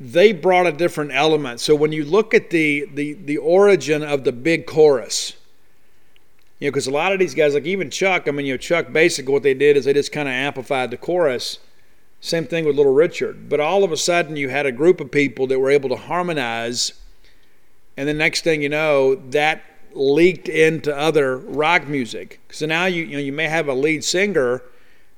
they 0.00 0.32
brought 0.32 0.66
a 0.66 0.72
different 0.72 1.12
element. 1.12 1.60
So 1.60 1.76
when 1.76 1.92
you 1.92 2.04
look 2.04 2.34
at 2.34 2.50
the 2.50 2.88
the 2.92 3.12
the 3.12 3.36
origin 3.36 4.02
of 4.02 4.24
the 4.24 4.32
big 4.32 4.66
chorus, 4.66 5.34
you 6.58 6.66
know, 6.66 6.72
because 6.72 6.86
a 6.86 6.90
lot 6.90 7.12
of 7.12 7.18
these 7.18 7.34
guys, 7.34 7.54
like 7.54 7.66
even 7.66 7.90
Chuck, 7.90 8.26
I 8.26 8.30
mean, 8.32 8.46
you 8.46 8.54
know, 8.54 8.58
Chuck, 8.58 8.92
basically 8.92 9.32
what 9.32 9.42
they 9.42 9.54
did 9.54 9.76
is 9.76 9.84
they 9.84 9.92
just 9.92 10.10
kind 10.10 10.28
of 10.28 10.32
amplified 10.32 10.90
the 10.90 10.96
chorus 10.96 11.58
same 12.20 12.46
thing 12.46 12.66
with 12.66 12.76
Little 12.76 12.92
Richard. 12.92 13.48
But 13.48 13.60
all 13.60 13.82
of 13.82 13.92
a 13.92 13.96
sudden, 13.96 14.36
you 14.36 14.50
had 14.50 14.66
a 14.66 14.72
group 14.72 15.00
of 15.00 15.10
people 15.10 15.46
that 15.46 15.58
were 15.58 15.70
able 15.70 15.88
to 15.88 15.96
harmonize, 15.96 16.92
and 17.96 18.06
the 18.06 18.14
next 18.14 18.44
thing 18.44 18.62
you 18.62 18.68
know, 18.68 19.14
that 19.14 19.62
leaked 19.92 20.48
into 20.48 20.96
other 20.96 21.38
rock 21.38 21.88
music. 21.88 22.40
So 22.50 22.66
now 22.66 22.84
you 22.84 23.04
you 23.04 23.12
know 23.12 23.22
you 23.22 23.32
may 23.32 23.48
have 23.48 23.68
a 23.68 23.74
lead 23.74 24.04
singer 24.04 24.62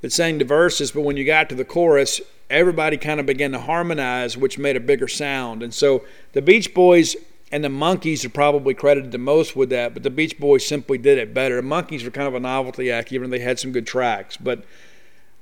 that 0.01 0.12
sang 0.12 0.39
the 0.39 0.45
verses, 0.45 0.93
but 0.93 1.03
when 1.03 1.16
you 1.16 1.24
got 1.24 1.49
to 1.49 1.55
the 1.55 1.64
chorus, 1.64 2.20
everybody 2.53 2.96
kind 2.96 3.18
of 3.18 3.26
began 3.26 3.53
to 3.53 3.59
harmonize, 3.59 4.36
which 4.36 4.59
made 4.59 4.76
a 4.76 4.80
bigger 4.80 5.09
sound. 5.09 5.62
And 5.62 5.72
so 5.72 6.05
the 6.32 6.42
Beach 6.42 6.72
Boys 6.74 7.16
and 7.50 7.64
the 7.64 7.68
Monkees 7.68 8.24
are 8.24 8.30
probably 8.30 8.74
credited 8.74 9.11
the 9.11 9.18
most 9.18 9.57
with 9.57 9.70
that, 9.70 9.94
but 9.94 10.03
the 10.03 10.11
Beach 10.11 10.38
Boys 10.38 10.66
simply 10.66 10.98
did 10.98 11.18
it 11.18 11.34
better. 11.34 11.57
The 11.57 11.62
Monkees 11.62 12.05
were 12.05 12.11
kind 12.11 12.28
of 12.28 12.34
a 12.34 12.40
novelty 12.40 12.90
act, 12.90 13.12
even 13.12 13.30
though 13.30 13.36
they 13.36 13.42
had 13.42 13.59
some 13.59 13.72
good 13.72 13.86
tracks. 13.86 14.36
But 14.36 14.64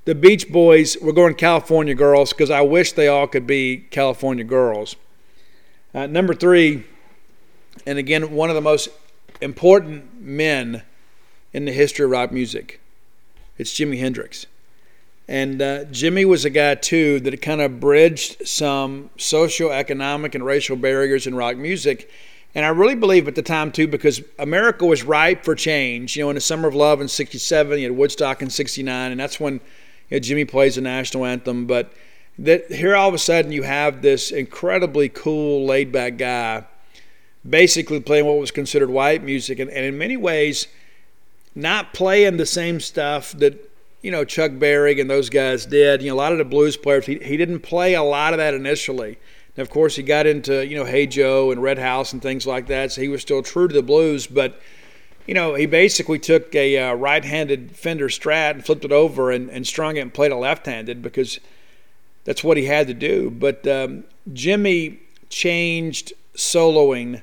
the 0.05 0.15
Beach 0.15 0.49
Boys 0.49 0.97
were 1.01 1.13
going 1.13 1.35
California 1.35 1.93
Girls 1.93 2.31
because 2.31 2.49
I 2.49 2.61
wish 2.61 2.93
they 2.93 3.07
all 3.07 3.27
could 3.27 3.45
be 3.45 3.85
California 3.91 4.43
Girls. 4.43 4.95
Uh, 5.93 6.07
number 6.07 6.33
three, 6.33 6.85
and 7.85 7.97
again, 7.97 8.31
one 8.31 8.49
of 8.49 8.55
the 8.55 8.61
most 8.61 8.89
important 9.41 10.21
men 10.21 10.83
in 11.53 11.65
the 11.65 11.71
history 11.71 12.05
of 12.05 12.11
rock 12.11 12.31
music, 12.31 12.79
it's 13.57 13.73
Jimi 13.73 13.99
Hendrix. 13.99 14.47
And 15.27 15.61
uh, 15.61 15.85
Jimi 15.85 16.25
was 16.25 16.45
a 16.45 16.49
guy, 16.49 16.75
too, 16.75 17.19
that 17.21 17.41
kind 17.41 17.61
of 17.61 17.79
bridged 17.79 18.47
some 18.47 19.09
socio-economic 19.17 20.35
and 20.35 20.45
racial 20.45 20.75
barriers 20.75 21.27
in 21.27 21.35
rock 21.35 21.57
music. 21.57 22.09
And 22.53 22.65
I 22.65 22.69
really 22.69 22.95
believe 22.95 23.27
at 23.27 23.35
the 23.35 23.41
time, 23.41 23.71
too, 23.71 23.87
because 23.87 24.21
America 24.37 24.85
was 24.85 25.03
ripe 25.03 25.45
for 25.45 25.55
change. 25.55 26.17
You 26.17 26.23
know, 26.23 26.29
in 26.31 26.35
the 26.35 26.41
Summer 26.41 26.67
of 26.67 26.75
Love 26.75 26.99
in 26.99 27.07
67, 27.07 27.79
you 27.79 27.85
had 27.85 27.97
Woodstock 27.97 28.41
in 28.41 28.49
69, 28.49 29.11
and 29.11 29.19
that's 29.19 29.39
when 29.39 29.61
you 30.09 30.17
know, 30.17 30.19
Jimi 30.19 30.47
plays 30.47 30.75
the 30.75 30.81
national 30.81 31.25
anthem. 31.25 31.65
But 31.65 31.93
that 32.39 32.71
here 32.71 32.95
all 32.95 33.07
of 33.07 33.13
a 33.13 33.19
sudden 33.19 33.51
you 33.51 33.63
have 33.63 34.01
this 34.01 34.31
incredibly 34.31 35.07
cool, 35.07 35.65
laid 35.65 35.91
back 35.91 36.17
guy 36.17 36.65
basically 37.47 37.99
playing 37.99 38.25
what 38.25 38.37
was 38.37 38.51
considered 38.51 38.89
white 38.89 39.23
music 39.23 39.59
and, 39.59 39.69
and 39.71 39.85
in 39.85 39.97
many 39.97 40.15
ways 40.15 40.67
not 41.55 41.93
playing 41.93 42.37
the 42.37 42.45
same 42.45 42.79
stuff 42.79 43.31
that 43.33 43.70
you 44.01 44.11
know, 44.11 44.25
Chuck 44.25 44.51
Berry 44.55 44.99
and 44.99 45.09
those 45.09 45.29
guys 45.29 45.65
did. 45.65 46.01
You 46.01 46.09
know, 46.09 46.15
a 46.15 46.17
lot 46.17 46.31
of 46.31 46.37
the 46.37 46.45
blues 46.45 46.75
players, 46.75 47.05
he, 47.05 47.19
he 47.19 47.37
didn't 47.37 47.59
play 47.59 47.93
a 47.93 48.03
lot 48.03 48.33
of 48.33 48.37
that 48.37 48.53
initially. 48.53 49.19
And 49.55 49.61
of 49.61 49.69
course, 49.69 49.95
he 49.95 50.03
got 50.03 50.25
into, 50.25 50.65
you 50.65 50.75
know, 50.75 50.85
Hey 50.85 51.05
Joe 51.05 51.51
and 51.51 51.61
Red 51.61 51.77
House 51.77 52.13
and 52.13 52.21
things 52.21 52.47
like 52.47 52.67
that, 52.67 52.91
so 52.91 53.01
he 53.01 53.07
was 53.07 53.21
still 53.21 53.43
true 53.43 53.67
to 53.67 53.73
the 53.73 53.83
blues. 53.83 54.25
But, 54.25 54.59
you 55.27 55.33
know, 55.33 55.55
he 55.55 55.65
basically 55.65 56.19
took 56.19 56.53
a 56.55 56.77
uh, 56.77 56.93
right 56.93 57.23
handed 57.23 57.75
Fender 57.75 58.07
Strat 58.07 58.51
and 58.51 58.65
flipped 58.65 58.85
it 58.85 58.91
over 58.91 59.29
and, 59.29 59.49
and 59.49 59.67
strung 59.67 59.97
it 59.97 60.01
and 60.01 60.13
played 60.13 60.31
it 60.31 60.35
left 60.35 60.65
handed 60.65 61.01
because 61.01 61.39
that's 62.23 62.43
what 62.43 62.57
he 62.57 62.65
had 62.65 62.87
to 62.87 62.93
do. 62.93 63.29
But 63.29 63.67
um, 63.67 64.05
Jimi 64.29 64.99
changed 65.29 66.13
soloing 66.35 67.21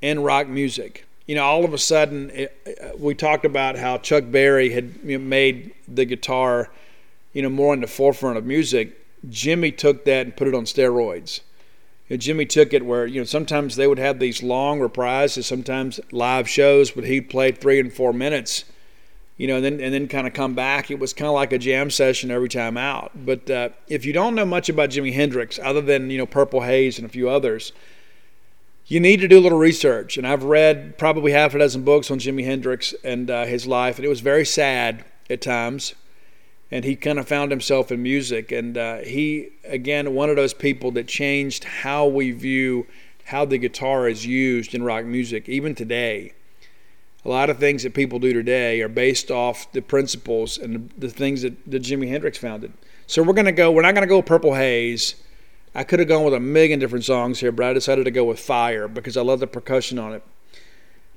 in 0.00 0.22
rock 0.22 0.48
music 0.48 1.07
you 1.28 1.34
know, 1.34 1.44
all 1.44 1.64
of 1.64 1.74
a 1.74 1.78
sudden, 1.78 2.30
it, 2.30 2.96
we 2.98 3.14
talked 3.14 3.44
about 3.44 3.76
how 3.76 3.98
Chuck 3.98 4.24
Berry 4.26 4.70
had 4.70 5.04
made 5.04 5.74
the 5.86 6.06
guitar, 6.06 6.70
you 7.34 7.42
know, 7.42 7.50
more 7.50 7.74
in 7.74 7.82
the 7.82 7.86
forefront 7.86 8.38
of 8.38 8.46
music. 8.46 8.96
Jimi 9.28 9.76
took 9.76 10.06
that 10.06 10.24
and 10.24 10.34
put 10.34 10.48
it 10.48 10.54
on 10.54 10.64
steroids. 10.64 11.40
You 12.08 12.16
know, 12.16 12.20
Jimi 12.20 12.48
took 12.48 12.72
it 12.72 12.86
where 12.86 13.06
you 13.06 13.20
know 13.20 13.24
sometimes 13.24 13.76
they 13.76 13.86
would 13.86 13.98
have 13.98 14.18
these 14.18 14.42
long 14.42 14.80
reprises, 14.80 15.44
sometimes 15.44 16.00
live 16.12 16.48
shows, 16.48 16.92
but 16.92 17.04
he'd 17.04 17.28
play 17.28 17.52
three 17.52 17.78
and 17.78 17.92
four 17.92 18.14
minutes, 18.14 18.64
you 19.36 19.46
know, 19.46 19.56
and 19.56 19.64
then 19.66 19.80
and 19.82 19.92
then 19.92 20.08
kind 20.08 20.26
of 20.26 20.32
come 20.32 20.54
back. 20.54 20.90
It 20.90 20.98
was 20.98 21.12
kind 21.12 21.28
of 21.28 21.34
like 21.34 21.52
a 21.52 21.58
jam 21.58 21.90
session 21.90 22.30
every 22.30 22.48
time 22.48 22.78
out. 22.78 23.12
But 23.26 23.50
uh, 23.50 23.68
if 23.86 24.06
you 24.06 24.14
don't 24.14 24.34
know 24.34 24.46
much 24.46 24.70
about 24.70 24.88
Jimi 24.88 25.12
Hendrix, 25.12 25.58
other 25.62 25.82
than 25.82 26.08
you 26.08 26.16
know 26.16 26.24
Purple 26.24 26.62
Haze 26.62 26.98
and 26.98 27.04
a 27.04 27.10
few 27.10 27.28
others, 27.28 27.72
you 28.88 29.00
need 29.00 29.20
to 29.20 29.28
do 29.28 29.38
a 29.38 29.40
little 29.40 29.58
research. 29.58 30.16
And 30.16 30.26
I've 30.26 30.44
read 30.44 30.96
probably 30.96 31.32
half 31.32 31.54
a 31.54 31.58
dozen 31.58 31.84
books 31.84 32.10
on 32.10 32.18
Jimi 32.18 32.44
Hendrix 32.44 32.94
and 33.04 33.30
uh, 33.30 33.44
his 33.44 33.66
life, 33.66 33.96
and 33.96 34.04
it 34.04 34.08
was 34.08 34.20
very 34.20 34.46
sad 34.46 35.04
at 35.28 35.42
times. 35.42 35.94
And 36.70 36.84
he 36.84 36.96
kind 36.96 37.18
of 37.18 37.28
found 37.28 37.50
himself 37.50 37.92
in 37.92 38.02
music. 38.02 38.50
And 38.50 38.76
uh, 38.76 38.98
he, 38.98 39.50
again, 39.64 40.14
one 40.14 40.28
of 40.28 40.36
those 40.36 40.52
people 40.52 40.90
that 40.92 41.06
changed 41.06 41.64
how 41.64 42.06
we 42.06 42.30
view 42.30 42.86
how 43.26 43.44
the 43.44 43.58
guitar 43.58 44.08
is 44.08 44.24
used 44.24 44.74
in 44.74 44.82
rock 44.82 45.04
music, 45.04 45.48
even 45.48 45.74
today. 45.74 46.32
A 47.24 47.28
lot 47.28 47.50
of 47.50 47.58
things 47.58 47.82
that 47.82 47.92
people 47.92 48.18
do 48.18 48.32
today 48.32 48.80
are 48.80 48.88
based 48.88 49.30
off 49.30 49.70
the 49.72 49.82
principles 49.82 50.56
and 50.56 50.74
the, 50.74 51.06
the 51.06 51.10
things 51.10 51.42
that, 51.42 51.54
that 51.70 51.82
Jimi 51.82 52.08
Hendrix 52.08 52.38
founded. 52.38 52.72
So 53.06 53.22
we're 53.22 53.34
going 53.34 53.44
to 53.44 53.52
go, 53.52 53.70
we're 53.70 53.82
not 53.82 53.94
going 53.94 54.06
to 54.06 54.08
go 54.08 54.22
Purple 54.22 54.54
Haze 54.54 55.14
I 55.78 55.84
could 55.84 56.00
have 56.00 56.08
gone 56.08 56.24
with 56.24 56.34
a 56.34 56.40
million 56.40 56.80
different 56.80 57.04
songs 57.04 57.38
here, 57.38 57.52
but 57.52 57.64
I 57.64 57.72
decided 57.72 58.04
to 58.06 58.10
go 58.10 58.24
with 58.24 58.40
Fire 58.40 58.88
because 58.88 59.16
I 59.16 59.22
love 59.22 59.38
the 59.38 59.46
percussion 59.46 59.96
on 59.96 60.12
it. 60.12 60.24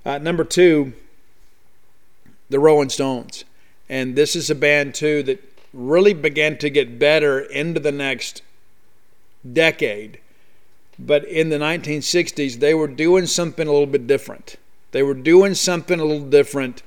Uh, 0.05 0.19
number 0.19 0.43
two, 0.43 0.93
the 2.51 2.59
Rolling 2.59 2.89
Stones. 2.89 3.43
And 3.89 4.15
this 4.15 4.35
is 4.35 4.51
a 4.51 4.55
band, 4.55 4.93
too, 4.93 5.23
that 5.23 5.43
really 5.73 6.13
began 6.13 6.59
to 6.59 6.69
get 6.69 6.99
better 6.99 7.39
into 7.39 7.79
the 7.79 7.91
next 7.91 8.43
decade. 9.51 10.19
But 10.99 11.25
in 11.25 11.49
the 11.49 11.57
1960s, 11.57 12.59
they 12.59 12.75
were 12.75 12.87
doing 12.87 13.25
something 13.25 13.67
a 13.67 13.71
little 13.71 13.87
bit 13.87 14.05
different. 14.05 14.57
They 14.91 15.01
were 15.01 15.15
doing 15.15 15.55
something 15.55 15.99
a 15.99 16.05
little 16.05 16.29
different. 16.29 16.83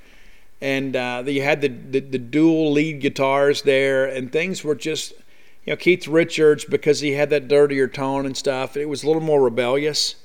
And 0.61 0.95
uh, 0.95 1.25
you 1.27 1.43
had 1.43 1.61
the, 1.61 1.67
the, 1.67 1.99
the 1.99 2.19
dual 2.21 2.71
lead 2.71 3.01
guitars 3.01 3.63
there, 3.63 4.07
and 4.07 4.31
things 4.31 4.63
were 4.63 4.77
just 4.77 5.13
you 5.65 5.73
know, 5.73 5.77
Keith 5.77 6.07
Richards, 6.07 6.65
because 6.65 7.01
he 7.01 7.13
had 7.13 7.31
that 7.31 7.49
dirtier 7.49 7.89
tone 7.89 8.27
and 8.27 8.37
stuff, 8.37 8.77
it 8.77 8.87
was 8.87 9.03
a 9.03 9.07
little 9.07 9.23
more 9.23 9.43
rebellious. 9.43 10.17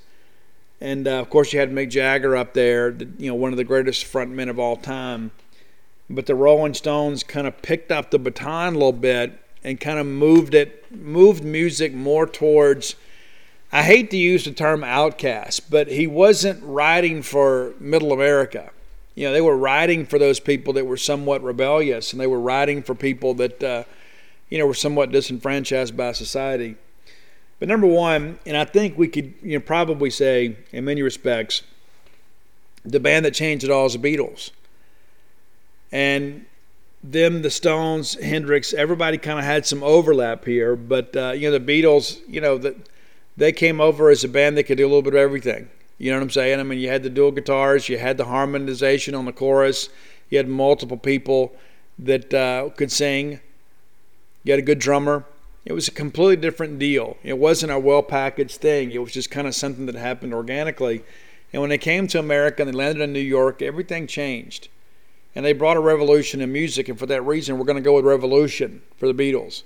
And 0.82 1.08
uh, 1.08 1.20
of 1.20 1.30
course, 1.30 1.54
you 1.54 1.60
had 1.60 1.72
Mick 1.72 1.90
Jagger 1.90 2.36
up 2.36 2.54
there, 2.54 2.92
you 3.18 3.30
know, 3.30 3.36
one 3.36 3.52
of 3.52 3.58
the 3.58 3.64
greatest 3.64 4.06
frontmen 4.06 4.50
of 4.50 4.60
all 4.60 4.76
time. 4.76 5.32
But 6.10 6.26
the 6.26 6.36
Rolling 6.36 6.74
Stones 6.74 7.24
kind 7.24 7.48
of 7.48 7.62
picked 7.62 7.92
up 7.92 8.12
the 8.12 8.20
baton 8.20 8.76
a 8.76 8.78
little 8.78 8.92
bit 8.92 9.40
and 9.64 9.80
kind 9.80 10.00
of 10.00 10.06
moved 10.06 10.54
it, 10.54 10.92
moved 10.92 11.44
music 11.44 11.94
more 11.94 12.26
towards. 12.26 12.96
I 13.72 13.84
hate 13.84 14.10
to 14.12 14.18
use 14.18 14.46
the 14.46 14.52
term 14.52 14.84
outcast, 14.84 15.70
but 15.70 15.88
he 15.90 16.08
wasn't 16.08 16.64
writing 16.64 17.22
for 17.22 17.74
Middle 17.80 18.12
America. 18.12 18.72
You 19.16 19.28
know, 19.28 19.34
they 19.34 19.42
were 19.42 19.58
writing 19.58 20.06
for 20.06 20.18
those 20.18 20.40
people 20.40 20.74
that 20.74 20.86
were 20.86 20.98
somewhat 20.98 21.44
rebellious, 21.44 22.12
and 22.12 22.20
they 22.20 22.28
were 22.28 22.42
writing 22.42 22.84
for 22.84 22.94
people 22.94 23.34
that. 23.36 23.64
Uh, 23.64 23.84
you 24.50 24.58
know, 24.58 24.66
we're 24.66 24.74
somewhat 24.74 25.12
disenfranchised 25.12 25.96
by 25.96 26.12
society. 26.12 26.76
But 27.60 27.68
number 27.68 27.88
one, 27.88 28.40
and 28.46 28.56
I 28.56 28.66
think 28.66 28.98
we 28.98 29.08
could, 29.08 29.34
you 29.42 29.58
know, 29.58 29.60
probably 29.60 30.10
say 30.10 30.56
in 30.72 30.86
many 30.86 31.02
respects, 31.02 31.64
the 32.86 33.00
band 33.00 33.26
that 33.26 33.34
changed 33.34 33.66
it 33.66 33.72
all 33.72 33.86
is 33.86 33.94
the 33.94 34.00
Beatles. 34.00 34.52
And 35.92 36.46
them, 37.04 37.42
the 37.42 37.50
Stones, 37.50 38.14
Hendrix, 38.22 38.74
everybody 38.74 39.18
kind 39.18 39.40
of 39.40 39.46
had 39.46 39.66
some 39.66 39.84
overlap 39.84 40.46
here. 40.46 40.76
But 40.76 41.16
uh, 41.16 41.32
you 41.32 41.50
know, 41.50 41.58
the 41.58 41.82
Beatles, 41.84 42.20
you 42.28 42.42
know, 42.42 42.58
that 42.58 42.76
they 43.38 43.52
came 43.52 43.82
over 43.82 44.10
as 44.10 44.24
a 44.24 44.30
band 44.30 44.58
that 44.58 44.64
could 44.64 44.78
do 44.78 44.86
a 44.86 44.90
little 44.90 45.02
bit 45.02 45.14
of 45.14 45.20
everything. 45.20 45.70
You 45.98 46.12
know 46.12 46.18
what 46.18 46.24
I'm 46.24 46.30
saying? 46.30 46.60
I 46.60 46.64
mean, 46.64 46.80
you 46.80 46.88
had 46.88 47.04
the 47.04 47.10
dual 47.10 47.32
guitars, 47.32 47.90
you 47.90 47.98
had 47.98 48.18
the 48.18 48.26
harmonization 48.26 49.16
on 49.16 49.26
the 49.26 49.34
chorus, 49.34 49.90
you 50.30 50.38
had 50.38 50.48
multiple 50.48 50.98
people 50.98 51.54
that 52.00 52.34
uh, 52.34 52.70
could 52.78 52.92
sing. 52.92 53.42
You 54.44 54.54
had 54.54 54.60
a 54.60 54.64
good 54.64 54.80
drummer. 54.80 55.26
It 55.66 55.74
was 55.74 55.88
a 55.88 55.92
completely 55.92 56.38
different 56.38 56.80
deal. 56.80 57.18
It 57.24 57.38
wasn't 57.38 57.72
a 57.72 57.80
well 57.80 58.02
packaged 58.02 58.62
thing. 58.62 58.92
It 58.92 59.02
was 59.02 59.12
just 59.12 59.30
kind 59.30 59.48
of 59.48 59.56
something 59.56 59.86
that 59.88 59.96
happened 59.96 60.34
organically. 60.34 61.04
And 61.52 61.62
when 61.62 61.70
they 61.70 61.78
came 61.78 62.08
to 62.08 62.20
America 62.20 62.62
and 62.62 62.70
they 62.70 62.78
landed 62.78 63.04
in 63.04 63.14
New 63.14 63.20
York, 63.20 63.62
everything 63.62 64.08
changed. 64.08 64.70
And 65.36 65.46
they 65.46 65.54
brought 65.54 65.78
a 65.78 65.82
revolution 65.82 66.42
in 66.42 66.52
music, 66.52 66.90
and 66.90 66.98
for 66.98 67.06
that 67.06 67.22
reason, 67.22 67.58
we're 67.58 67.66
going 67.66 67.78
to 67.78 67.82
go 67.82 67.96
with 67.96 68.06
Revolution 68.06 68.82
for 68.98 69.12
the 69.12 69.14
Beatles. 69.14 69.64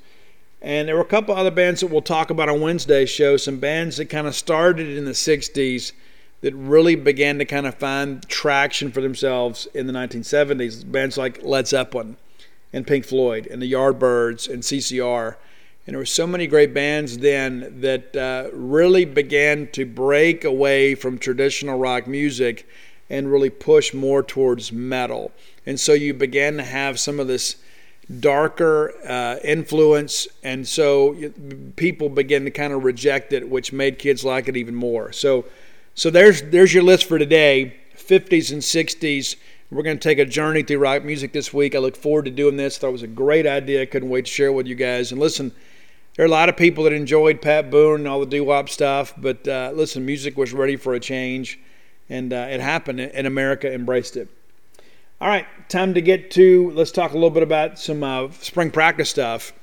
And 0.62 0.88
there 0.88 0.96
were 0.96 1.02
a 1.02 1.06
couple 1.06 1.36
other 1.36 1.52
bands 1.52 1.82
that 1.82 1.88
we'll 1.88 2.02
talk 2.02 2.30
about 2.30 2.50
on 2.50 2.62
Wednesday's 2.62 3.10
show, 3.10 3.38
some 3.38 3.60
bands 3.60 3.98
that 3.98 4.06
kind 4.06 4.28
of 4.28 4.36
started 4.36 4.90
in 4.98 5.06
the 5.06 5.12
60s 5.12 5.92
that 6.42 6.54
really 6.54 6.96
began 6.96 7.38
to 7.40 7.46
kind 7.46 7.66
of 7.66 7.76
find 7.76 8.28
traction 8.28 8.92
for 8.92 9.02
themselves 9.02 9.68
in 9.74 9.88
the 9.88 9.94
1970s. 9.94 10.90
Bands 10.90 11.18
like 11.18 11.44
Led 11.44 11.68
Zeppelin, 11.68 12.18
and 12.74 12.86
Pink 12.86 13.06
Floyd 13.06 13.48
and 13.48 13.62
the 13.62 13.72
Yardbirds 13.72 14.52
and 14.52 14.64
CCR. 14.64 15.36
And 15.86 15.94
there 15.94 16.00
were 16.00 16.06
so 16.06 16.26
many 16.26 16.48
great 16.48 16.74
bands 16.74 17.20
then 17.20 17.82
that 17.82 18.16
uh, 18.16 18.50
really 18.54 19.06
began 19.06 19.68
to 19.74 19.86
break 19.86 20.44
away 20.44 20.96
from 20.96 21.18
traditional 21.18 21.78
rock 21.78 22.08
music 22.08 22.68
and 23.10 23.32
really 23.32 23.50
push 23.50 23.94
more 23.94 24.24
towards 24.24 24.72
metal. 24.72 25.32
And 25.66 25.80
so 25.80 25.94
you 25.94 26.14
began 26.14 26.58
to 26.58 26.64
have 26.64 27.00
some 27.00 27.20
of 27.20 27.28
this 27.28 27.58
darker 28.20 28.94
uh, 29.08 29.38
influence, 29.44 30.28
and 30.44 30.68
so 30.68 31.16
people 31.76 32.10
began 32.10 32.44
to 32.46 32.52
kind 32.52 32.74
of 32.74 32.84
reject 32.84 33.34
it, 33.34 33.48
which 33.48 33.72
made 33.72 34.00
kids 34.00 34.26
like 34.26 34.48
it 34.48 34.58
even 34.58 34.76
more. 34.76 35.12
So, 35.12 35.46
so 35.96 36.10
there's 36.10 36.42
there's 36.44 36.74
your 36.74 36.84
list 36.84 37.06
for 37.06 37.18
today: 37.18 37.76
50s 37.96 38.52
and 38.52 38.62
60s 38.62 39.36
we're 39.74 39.84
going 39.84 39.98
to 39.98 40.04
take 40.04 40.20
a 40.20 40.26
journey 40.26 40.62
through 40.62 40.78
rock 40.78 41.04
music 41.04 41.34
this 41.34 41.52
week. 41.52 41.74
I 41.74 41.80
look 41.80 41.96
forward 41.96 42.26
to 42.26 42.32
doing 42.32 42.58
this. 42.58 42.78
I 42.78 42.82
thought 42.82 42.90
it 42.90 42.92
was 42.92 43.04
a 43.04 43.08
great 43.08 43.48
idea. 43.48 43.82
I 43.82 43.86
couldn't 43.86 44.10
wait 44.10 44.26
to 44.26 44.32
share 44.32 44.48
it 44.48 44.54
with 44.54 44.68
you 44.68 44.76
guys. 44.76 45.12
And 45.12 45.20
listen, 45.20 45.52
there 46.16 46.24
are 46.24 46.28
a 46.28 46.32
lot 46.32 46.48
of 46.48 46.56
people 46.56 46.84
that 46.84 46.94
enjoyed 46.94 47.42
Pat 47.42 47.72
Boone 47.72 48.02
and 48.02 48.08
all 48.08 48.20
the 48.20 48.28
doo 48.28 48.44
wop 48.44 48.70
stuff, 48.70 49.14
but 49.18 49.48
uh, 49.48 49.72
listen, 49.74 50.06
music 50.06 50.38
was 50.38 50.54
ready 50.54 50.76
for 50.76 50.94
a 50.94 51.00
change, 51.00 51.60
and 52.08 52.32
uh, 52.32 52.48
it 52.52 52.60
happened, 52.60 53.00
and 53.00 53.26
America 53.26 53.74
embraced 53.74 54.16
it. 54.16 54.30
All 55.20 55.28
right, 55.28 55.48
time 55.70 55.96
to 55.96 56.02
get 56.02 56.30
to, 56.32 56.70
let's 56.72 56.92
talk 56.92 57.12
a 57.12 57.16
little 57.16 57.32
bit 57.32 57.42
about 57.42 57.80
some 57.80 58.04
uh, 58.04 58.30
spring 58.42 58.70
practice 58.70 59.10
stuff. 59.10 59.54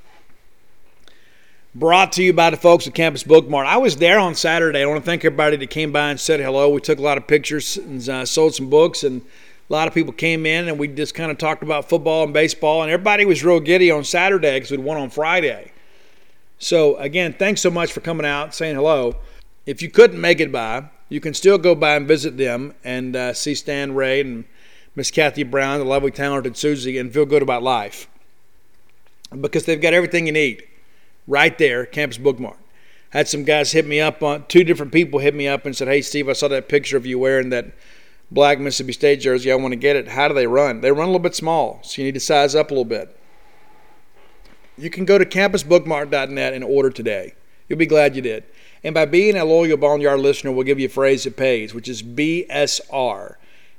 brought 1.74 2.12
to 2.12 2.22
you 2.24 2.32
by 2.32 2.50
the 2.50 2.56
folks 2.56 2.86
at 2.88 2.94
Campus 2.94 3.22
Bookmart. 3.22 3.66
I 3.66 3.76
was 3.76 3.96
there 3.96 4.18
on 4.18 4.34
Saturday. 4.34 4.82
I 4.82 4.86
want 4.86 5.00
to 5.00 5.06
thank 5.06 5.24
everybody 5.24 5.56
that 5.56 5.70
came 5.70 5.92
by 5.92 6.10
and 6.10 6.18
said 6.18 6.40
hello. 6.40 6.68
We 6.70 6.80
took 6.80 6.98
a 6.98 7.02
lot 7.02 7.16
of 7.16 7.28
pictures 7.28 7.76
and 7.76 8.08
uh, 8.08 8.24
sold 8.24 8.54
some 8.54 8.68
books, 8.68 9.04
and 9.04 9.22
a 9.70 9.72
lot 9.72 9.86
of 9.86 9.94
people 9.94 10.12
came 10.12 10.46
in 10.46 10.68
and 10.68 10.78
we 10.78 10.88
just 10.88 11.14
kind 11.14 11.30
of 11.30 11.38
talked 11.38 11.62
about 11.62 11.88
football 11.88 12.24
and 12.24 12.34
baseball. 12.34 12.82
And 12.82 12.90
everybody 12.90 13.24
was 13.24 13.44
real 13.44 13.60
giddy 13.60 13.90
on 13.90 14.02
Saturday 14.02 14.56
because 14.56 14.72
we'd 14.72 14.80
won 14.80 14.96
on 14.96 15.10
Friday. 15.10 15.70
So, 16.58 16.96
again, 16.96 17.34
thanks 17.38 17.60
so 17.60 17.70
much 17.70 17.92
for 17.92 18.00
coming 18.00 18.26
out, 18.26 18.52
saying 18.54 18.74
hello. 18.74 19.16
If 19.66 19.80
you 19.80 19.88
couldn't 19.88 20.20
make 20.20 20.40
it 20.40 20.50
by, 20.50 20.90
you 21.08 21.20
can 21.20 21.34
still 21.34 21.56
go 21.56 21.74
by 21.74 21.94
and 21.94 22.08
visit 22.08 22.36
them 22.36 22.74
and 22.82 23.14
uh, 23.14 23.32
see 23.32 23.54
Stan 23.54 23.94
Ray 23.94 24.20
and 24.20 24.44
Miss 24.96 25.10
Kathy 25.10 25.44
Brown, 25.44 25.78
the 25.78 25.84
lovely, 25.84 26.10
talented 26.10 26.56
Susie, 26.56 26.98
and 26.98 27.12
feel 27.12 27.24
good 27.24 27.42
about 27.42 27.62
life 27.62 28.08
because 29.40 29.64
they've 29.64 29.80
got 29.80 29.94
everything 29.94 30.26
you 30.26 30.32
need 30.32 30.64
right 31.28 31.56
there, 31.58 31.86
Campus 31.86 32.18
Bookmart. 32.18 32.56
Had 33.10 33.28
some 33.28 33.44
guys 33.44 33.72
hit 33.72 33.86
me 33.86 34.00
up 34.00 34.22
on 34.22 34.46
two 34.48 34.64
different 34.64 34.92
people 34.92 35.20
hit 35.20 35.34
me 35.34 35.46
up 35.46 35.64
and 35.64 35.76
said, 35.76 35.88
"Hey 35.88 36.02
Steve, 36.02 36.28
I 36.28 36.32
saw 36.32 36.48
that 36.48 36.68
picture 36.68 36.96
of 36.96 37.06
you 37.06 37.18
wearing 37.18 37.50
that 37.50 37.66
black 38.30 38.58
Mississippi 38.58 38.92
State 38.92 39.20
jersey. 39.20 39.50
I 39.50 39.56
want 39.56 39.72
to 39.72 39.76
get 39.76 39.96
it. 39.96 40.08
How 40.08 40.28
do 40.28 40.34
they 40.34 40.46
run? 40.46 40.80
They 40.80 40.92
run 40.92 41.08
a 41.08 41.10
little 41.10 41.18
bit 41.18 41.34
small, 41.34 41.80
so 41.82 42.00
you 42.00 42.06
need 42.06 42.14
to 42.14 42.20
size 42.20 42.54
up 42.54 42.70
a 42.70 42.74
little 42.74 42.84
bit." 42.84 43.16
You 44.78 44.88
can 44.88 45.04
go 45.04 45.18
to 45.18 45.26
campusbookmart.net 45.26 46.54
and 46.54 46.64
order 46.64 46.88
today. 46.90 47.34
You'll 47.68 47.78
be 47.78 47.86
glad 47.86 48.16
you 48.16 48.22
did. 48.22 48.44
And 48.82 48.94
by 48.94 49.04
being 49.04 49.36
a 49.36 49.44
loyal 49.44 49.76
Boneyard 49.76 50.20
listener, 50.20 50.52
we'll 50.52 50.64
give 50.64 50.80
you 50.80 50.86
a 50.86 50.90
phrase 50.90 51.24
that 51.24 51.36
pays, 51.36 51.74
which 51.74 51.86
is 51.86 52.02
BSR. 52.02 53.36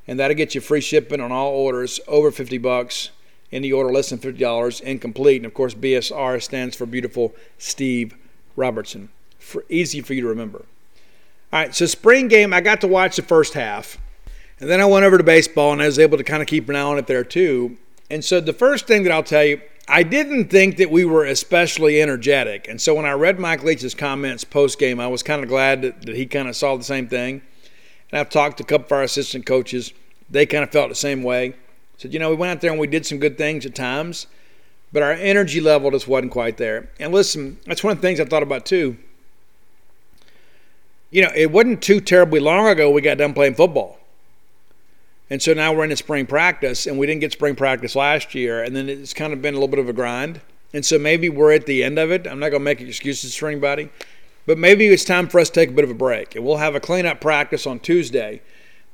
And 0.08 0.20
that'll 0.20 0.38
get 0.38 0.54
you 0.54 0.62
free 0.62 0.82
shipping 0.82 1.20
on 1.20 1.32
all 1.32 1.52
orders 1.54 2.00
over 2.08 2.32
50 2.32 2.60
bucks 2.60 3.10
any 3.52 3.72
order 3.72 3.92
less 3.92 4.10
than 4.10 4.20
$50 4.20 4.82
incomplete. 4.82 5.38
And 5.38 5.46
of 5.46 5.54
course, 5.54 5.74
BSR 5.74 6.42
stands 6.42 6.76
for 6.76 6.86
Beautiful 6.86 7.36
Steve 7.58 8.16
Robertson. 8.56 9.10
For, 9.40 9.66
easy 9.70 10.02
for 10.02 10.14
you 10.14 10.22
to 10.22 10.28
remember. 10.28 10.66
All 11.52 11.60
right, 11.60 11.76
so 11.76 11.86
spring 11.86 12.28
game, 12.28 12.54
I 12.54 12.62
got 12.62 12.80
to 12.82 12.88
watch 12.88 13.18
the 13.18 13.24
first 13.24 13.54
half. 13.54 13.98
And 14.62 14.70
then 14.70 14.80
I 14.80 14.86
went 14.86 15.04
over 15.04 15.18
to 15.18 15.24
baseball 15.24 15.74
and 15.74 15.82
I 15.82 15.88
was 15.88 15.98
able 15.98 16.20
to 16.20 16.24
kind 16.24 16.44
of 16.44 16.48
keep 16.48 16.70
an 16.70 16.76
eye 16.76 16.82
on 16.82 17.00
it 17.00 17.08
there 17.08 17.24
too. 17.24 17.78
And 18.12 18.24
so 18.24 18.40
the 18.40 18.54
first 18.54 18.86
thing 18.86 19.02
that 19.04 19.12
I'll 19.12 19.24
tell 19.24 19.44
you, 19.44 19.60
I 19.88 20.04
didn't 20.04 20.50
think 20.50 20.78
that 20.78 20.92
we 20.92 21.04
were 21.04 21.26
especially 21.26 22.00
energetic. 22.00 22.68
And 22.68 22.80
so 22.80 22.94
when 22.94 23.06
I 23.06 23.14
read 23.14 23.40
Mike 23.40 23.64
Leach's 23.64 23.96
comments 23.96 24.44
post 24.44 24.78
game, 24.78 25.00
I 25.00 25.08
was 25.08 25.24
kind 25.24 25.42
of 25.42 25.50
glad 25.50 25.82
that, 25.82 26.08
he 26.08 26.28
kind 26.28 26.48
of 26.48 26.56
saw 26.56 26.78
the 26.78 26.84
same 26.84 27.08
thing. 27.08 27.42
And 28.12 28.20
I've 28.20 28.30
talked 28.30 28.58
to 28.58 28.64
a 28.64 28.68
couple 28.68 28.86
of 28.86 28.92
our 28.92 29.02
assistant 29.02 29.48
coaches. 29.48 29.94
They 30.30 30.46
kind 30.46 30.64
of 30.64 30.70
felt 30.70 30.90
the 30.90 30.96
same 30.96 31.24
way. 31.24 31.56
Said, 31.98 32.14
you 32.14 32.20
know, 32.20 32.30
we 32.30 32.36
went 32.36 32.52
out 32.52 32.62
there 32.62 32.70
and 32.70 32.80
we 32.80 32.86
did 32.86 33.04
some 33.04 33.18
good 33.18 33.40
things 33.40 33.66
at 33.66 33.74
times, 33.74 34.28
but 34.94 35.02
our 35.02 35.14
energy 35.14 35.60
level 35.60 35.90
just 35.90 36.08
wasn't 36.08 36.32
quite 36.32 36.58
there. 36.58 36.90
And 37.00 37.12
listen, 37.12 37.60
that's 37.66 37.84
one 37.84 37.94
of 37.94 37.98
the 37.98 38.08
things 38.08 38.20
I 38.20 38.26
thought 38.26 38.44
about 38.44 38.68
too. 38.68 38.96
You 41.10 41.24
know, 41.24 41.32
it 41.36 41.52
wasn't 41.52 41.82
too 41.82 42.00
terribly 42.00 42.40
long 42.40 42.68
ago 42.68 42.92
we 42.92 43.02
got 43.02 43.18
done 43.18 43.34
playing 43.34 43.56
football. 43.56 43.98
And 45.32 45.42
so 45.42 45.54
now 45.54 45.74
we're 45.74 45.86
in 45.86 45.96
spring 45.96 46.28
practice, 46.28 46.86
and 46.86 47.00
we 47.00 47.08
didn't 47.08 47.22
get 47.22 47.32
spring 47.32 47.56
practice 47.56 47.96
last 47.96 48.36
year, 48.36 48.62
and 48.62 48.76
then 48.76 48.88
it's 48.88 49.14
kind 49.14 49.34
of 49.34 49.42
been 49.42 49.56
a 49.56 49.58
little 49.58 49.68
bit 49.68 49.80
of 49.80 49.90
a 49.90 49.94
grind. 49.94 50.42
And 50.74 50.86
so 50.86 51.00
maybe 51.00 51.28
we're 51.28 51.54
at 51.54 51.66
the 51.66 51.84
end 51.84 51.98
of 51.98 52.12
it. 52.12 52.28
I'm 52.28 52.40
not 52.40 52.50
going 52.50 52.62
to 52.62 52.66
make 52.66 52.80
excuses 52.82 53.36
for 53.36 53.48
anybody, 53.48 53.90
but 54.46 54.60
maybe 54.60 54.86
it's 54.86 55.04
time 55.04 55.28
for 55.28 55.40
us 55.40 55.50
to 55.50 55.56
take 55.56 55.70
a 55.70 55.74
bit 55.74 55.84
of 55.84 55.90
a 55.90 55.96
break. 55.96 56.36
And 56.36 56.46
we'll 56.46 56.58
have 56.58 56.76
a 56.76 56.80
cleanup 56.80 57.20
practice 57.20 57.66
on 57.66 57.80
Tuesday 57.80 58.42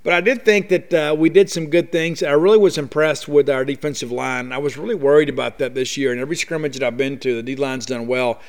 but 0.07 0.13
I 0.13 0.21
did 0.21 0.45
think 0.45 0.69
that 0.69 0.93
uh, 0.93 1.15
we 1.19 1.29
did 1.29 1.49
some 1.49 1.67
good 1.67 1.91
things. 1.91 2.23
I 2.23 2.31
really 2.31 2.57
was 2.57 2.77
impressed 2.77 3.27
with 3.27 3.49
our 3.49 3.65
defensive 3.65 4.09
line. 4.09 4.53
I 4.53 4.57
was 4.57 4.77
really 4.77 4.95
worried 4.95 5.27
about 5.27 5.57
that 5.59 5.75
this 5.75 5.97
year. 5.97 6.13
And 6.13 6.21
every 6.21 6.37
scrimmage 6.37 6.79
that 6.79 6.83
I've 6.87 6.95
been 6.95 7.19
to, 7.19 7.35
the 7.35 7.43
D 7.43 7.57
line's 7.57 7.85
done 7.85 8.07
well. 8.07 8.39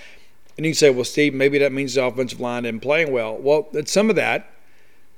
And 0.56 0.64
you 0.64 0.72
say, 0.72 0.90
well, 0.90 1.02
Steve, 1.02 1.34
maybe 1.34 1.58
that 1.58 1.72
means 1.72 1.94
the 1.94 2.04
offensive 2.04 2.38
line 2.38 2.64
isn't 2.64 2.78
playing 2.78 3.10
well. 3.10 3.36
Well, 3.36 3.68
some 3.86 4.08
of 4.08 4.14
that, 4.14 4.48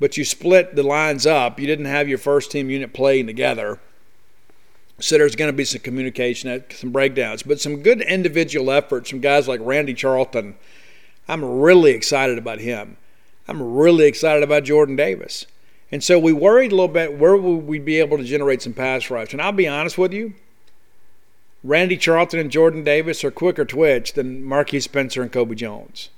but 0.01 0.17
you 0.17 0.25
split 0.25 0.75
the 0.75 0.83
lines 0.83 1.27
up. 1.27 1.61
You 1.61 1.67
didn't 1.67 1.85
have 1.85 2.09
your 2.09 2.19
first 2.19 2.51
team 2.51 2.71
unit 2.71 2.93
playing 2.93 3.27
together. 3.27 3.79
So 4.99 5.17
there's 5.17 5.37
going 5.37 5.49
to 5.49 5.57
be 5.57 5.65
some 5.65 5.81
communication, 5.81 6.51
uh, 6.51 6.61
some 6.75 6.91
breakdowns, 6.91 7.43
but 7.43 7.61
some 7.61 7.83
good 7.83 8.01
individual 8.03 8.71
efforts 8.71 9.09
from 9.09 9.21
guys 9.21 9.47
like 9.47 9.61
Randy 9.63 9.95
Charlton. 9.95 10.57
I'm 11.29 11.45
really 11.45 11.93
excited 11.93 12.39
about 12.39 12.59
him. 12.59 12.97
I'm 13.47 13.63
really 13.77 14.07
excited 14.07 14.43
about 14.43 14.65
Jordan 14.65 14.97
Davis. 14.97 15.47
And 15.93 16.05
so 16.05 16.19
we 16.19 16.33
worried 16.33 16.73
a 16.73 16.77
little 16.77 16.89
bit 16.89 17.19
where 17.19 17.37
would 17.37 17.67
we 17.67 17.79
be 17.79 17.99
able 17.99 18.19
to 18.19 18.25
generate 18.25 18.63
some 18.63 18.75
pass 18.75 19.11
rush. 19.11 19.33
And 19.33 19.41
I'll 19.41 19.53
be 19.53 19.67
honest 19.67 19.99
with 19.99 20.13
you, 20.13 20.35
Randy 21.65 21.97
Charlton 21.97 22.41
and 22.41 22.51
Jordan 22.51 22.85
Davis 22.85 23.25
are 23.25 23.31
quicker 23.31 23.65
twitch 23.65 24.15
than 24.15 24.45
Marquis 24.45 24.81
Spencer 24.81 25.21
and 25.23 25.33
Kobe 25.33 25.55
Jones, 25.55 26.11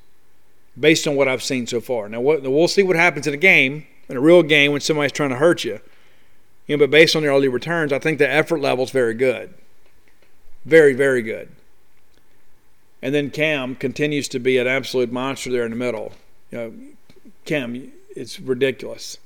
based 0.79 1.07
on 1.07 1.17
what 1.17 1.29
I've 1.29 1.43
seen 1.43 1.67
so 1.67 1.81
far. 1.81 2.09
Now 2.09 2.21
we'll 2.21 2.69
see 2.69 2.83
what 2.83 2.97
happens 2.97 3.27
in 3.27 3.35
a 3.35 3.39
game, 3.39 3.87
in 4.09 4.17
a 4.17 4.21
real 4.21 4.43
game, 4.43 4.73
when 4.73 4.81
somebody's 4.81 5.13
trying 5.13 5.31
to 5.31 5.37
hurt 5.37 5.65
you. 5.65 5.81
You 6.67 6.77
know, 6.77 6.85
but 6.85 6.91
based 6.91 7.17
on 7.17 7.23
their 7.23 7.33
early 7.33 7.49
returns, 7.49 7.93
I 7.93 7.99
think 7.99 8.19
the 8.19 8.31
effort 8.31 8.61
level 8.61 8.85
is 8.85 8.91
very 8.91 9.15
good, 9.15 9.55
very 10.65 10.95
very 10.95 11.23
good. 11.23 11.49
And 13.03 13.15
then 13.15 13.31
Cam 13.31 13.75
continues 13.75 14.29
to 14.29 14.39
be 14.39 14.59
an 14.59 14.69
absolute 14.69 15.11
monster 15.11 15.51
there 15.51 15.65
in 15.65 15.71
the 15.71 15.77
middle. 15.77 16.13
You 16.51 16.59
know, 16.59 16.73
Cam, 17.45 17.93
it's 18.15 18.39
ridiculous. 18.39 19.19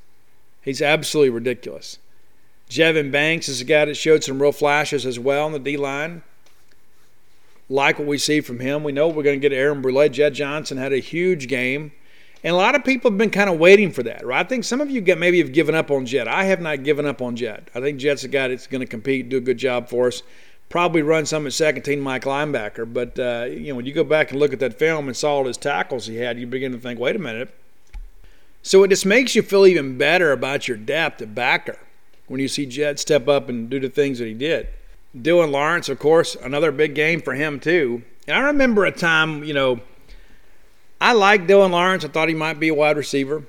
He's 0.63 0.81
absolutely 0.81 1.31
ridiculous. 1.31 1.99
Jevin 2.71 3.13
Banks 3.13 3.49
is 3.49 3.61
a 3.61 3.65
guy 3.65 3.85
that 3.85 3.95
showed 3.97 4.25
some 4.25 4.41
real 4.41 4.51
flashes 4.51 5.07
as 5.07 5.19
well 5.19 5.47
on 5.47 5.53
the 5.53 5.59
D 5.59 5.77
line. 5.77 6.23
Like 7.69 7.99
what 7.99 8.07
we 8.09 8.19
see 8.19 8.41
from 8.41 8.61
him. 8.61 8.85
We 8.85 8.93
know 8.93 9.09
we're 9.09 9.23
going 9.23 9.41
to 9.41 9.49
get 9.49 9.57
Aaron 9.57 9.83
Brule. 9.83 10.09
Jett 10.09 10.35
Johnson 10.35 10.79
had 10.79 10.93
a 10.93 10.99
huge 10.99 11.49
game. 11.49 11.93
And 12.45 12.55
a 12.55 12.57
lot 12.57 12.75
of 12.75 12.85
people 12.85 13.11
have 13.11 13.19
been 13.19 13.31
kind 13.31 13.51
of 13.51 13.59
waiting 13.59 13.91
for 13.91 14.03
that, 14.05 14.25
right? 14.25 14.45
I 14.45 14.49
think 14.49 14.65
some 14.65 14.81
of 14.81 14.91
you 14.91 15.01
get, 15.01 15.19
maybe 15.19 15.39
have 15.39 15.53
given 15.53 15.75
up 15.75 15.91
on 15.91 16.07
Jett. 16.07 16.29
I 16.29 16.45
have 16.45 16.61
not 16.61 16.85
given 16.85 17.07
up 17.07 17.21
on 17.21 17.35
Jett. 17.35 17.71
I 17.75 17.81
think 17.81 17.99
Jett's 17.99 18.25
a 18.25 18.29
guy 18.29 18.49
that's 18.49 18.67
going 18.67 18.83
to 18.83 18.87
compete, 18.87 19.29
do 19.29 19.39
a 19.39 19.41
good 19.41 19.59
job 19.59 19.89
for 19.89 20.07
us. 20.07 20.23
Probably 20.69 21.03
run 21.03 21.27
some 21.27 21.47
at 21.47 21.53
second 21.55 21.83
team 21.83 22.01
Mike 22.01 22.25
linebacker. 22.25 22.93
But, 22.93 23.19
uh, 23.19 23.47
you 23.51 23.69
know, 23.69 23.77
when 23.77 23.87
you 23.87 23.93
go 23.93 24.05
back 24.05 24.31
and 24.31 24.39
look 24.39 24.53
at 24.53 24.61
that 24.61 24.79
film 24.79 25.09
and 25.09 25.17
saw 25.17 25.37
all 25.37 25.47
his 25.47 25.57
tackles 25.57 26.07
he 26.07 26.17
had, 26.17 26.39
you 26.39 26.47
begin 26.47 26.73
to 26.73 26.79
think, 26.79 27.01
wait 27.01 27.17
a 27.17 27.19
minute 27.19 27.53
so 28.67 28.83
it 28.83 28.89
just 28.89 29.07
makes 29.07 29.37
you 29.37 29.43
feel 29.43 29.65
even 29.65 29.97
better 29.97 30.33
about 30.33 30.67
your 30.67 30.77
depth 30.77 31.23
at 31.23 31.37
backer 31.37 31.79
when 32.27 32.41
you 32.41 32.49
see 32.49 32.67
Jett 32.67 32.99
step 32.99 33.29
up 33.29 33.49
and 33.49 33.71
do 33.71 33.79
the 33.79 33.89
things 33.89 34.19
that 34.19 34.27
he 34.27 34.35
did. 34.35 34.67
Dylan 35.17 35.51
Lawrence, 35.51 35.89
of 35.89 35.99
course, 35.99 36.35
another 36.37 36.73
big 36.73 36.95
game 36.95 37.21
for 37.21 37.35
him 37.35 37.61
too. 37.61 38.03
And 38.27 38.37
I 38.37 38.41
remember 38.41 38.85
a 38.85 38.93
time, 38.93 39.45
you 39.45 39.55
know, 39.55 39.81
I 41.01 41.13
liked 41.13 41.47
Dylan 41.47 41.71
Lawrence. 41.71 42.05
I 42.05 42.09
thought 42.09 42.29
he 42.29 42.35
might 42.35 42.59
be 42.59 42.69
a 42.69 42.75
wide 42.75 42.97
receiver. 42.97 43.45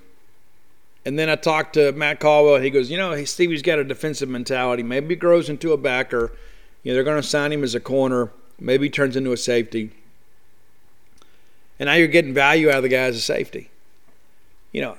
And 1.06 1.18
then 1.18 1.30
I 1.30 1.36
talked 1.36 1.74
to 1.76 1.94
Matt 1.94 2.20
Caldwell, 2.20 2.56
and 2.56 2.66
he 2.66 2.70
goes, 2.70 2.92
you 2.92 2.98
know, 2.98 3.24
Stevie's 3.24 3.62
got 3.62 3.80
a 3.80 3.84
defensive 3.84 4.28
mentality. 4.28 4.84
Maybe 4.84 5.10
he 5.10 5.16
grows 5.16 5.50
into 5.50 5.72
a 5.72 5.78
backer. 5.78 6.34
You 6.84 6.92
know, 6.92 6.96
they're 6.96 7.04
going 7.06 7.22
to 7.22 7.28
sign 7.28 7.54
him 7.54 7.64
as 7.64 7.74
a 7.76 7.80
corner. 7.80 8.30
Maybe 8.60 8.88
he 8.88 8.90
turns 8.90 9.16
into 9.16 9.32
a 9.32 9.38
safety. 9.38 9.92
And 11.80 11.88
now 11.88 11.94
you're 11.94 12.08
getting 12.08 12.34
value 12.34 12.70
out 12.70 12.78
of 12.78 12.84
the 12.84 12.90
guy 12.90 12.98
as 12.98 13.16
a 13.16 13.22
safety. 13.22 13.70
You 14.74 14.82
know, 14.82 14.98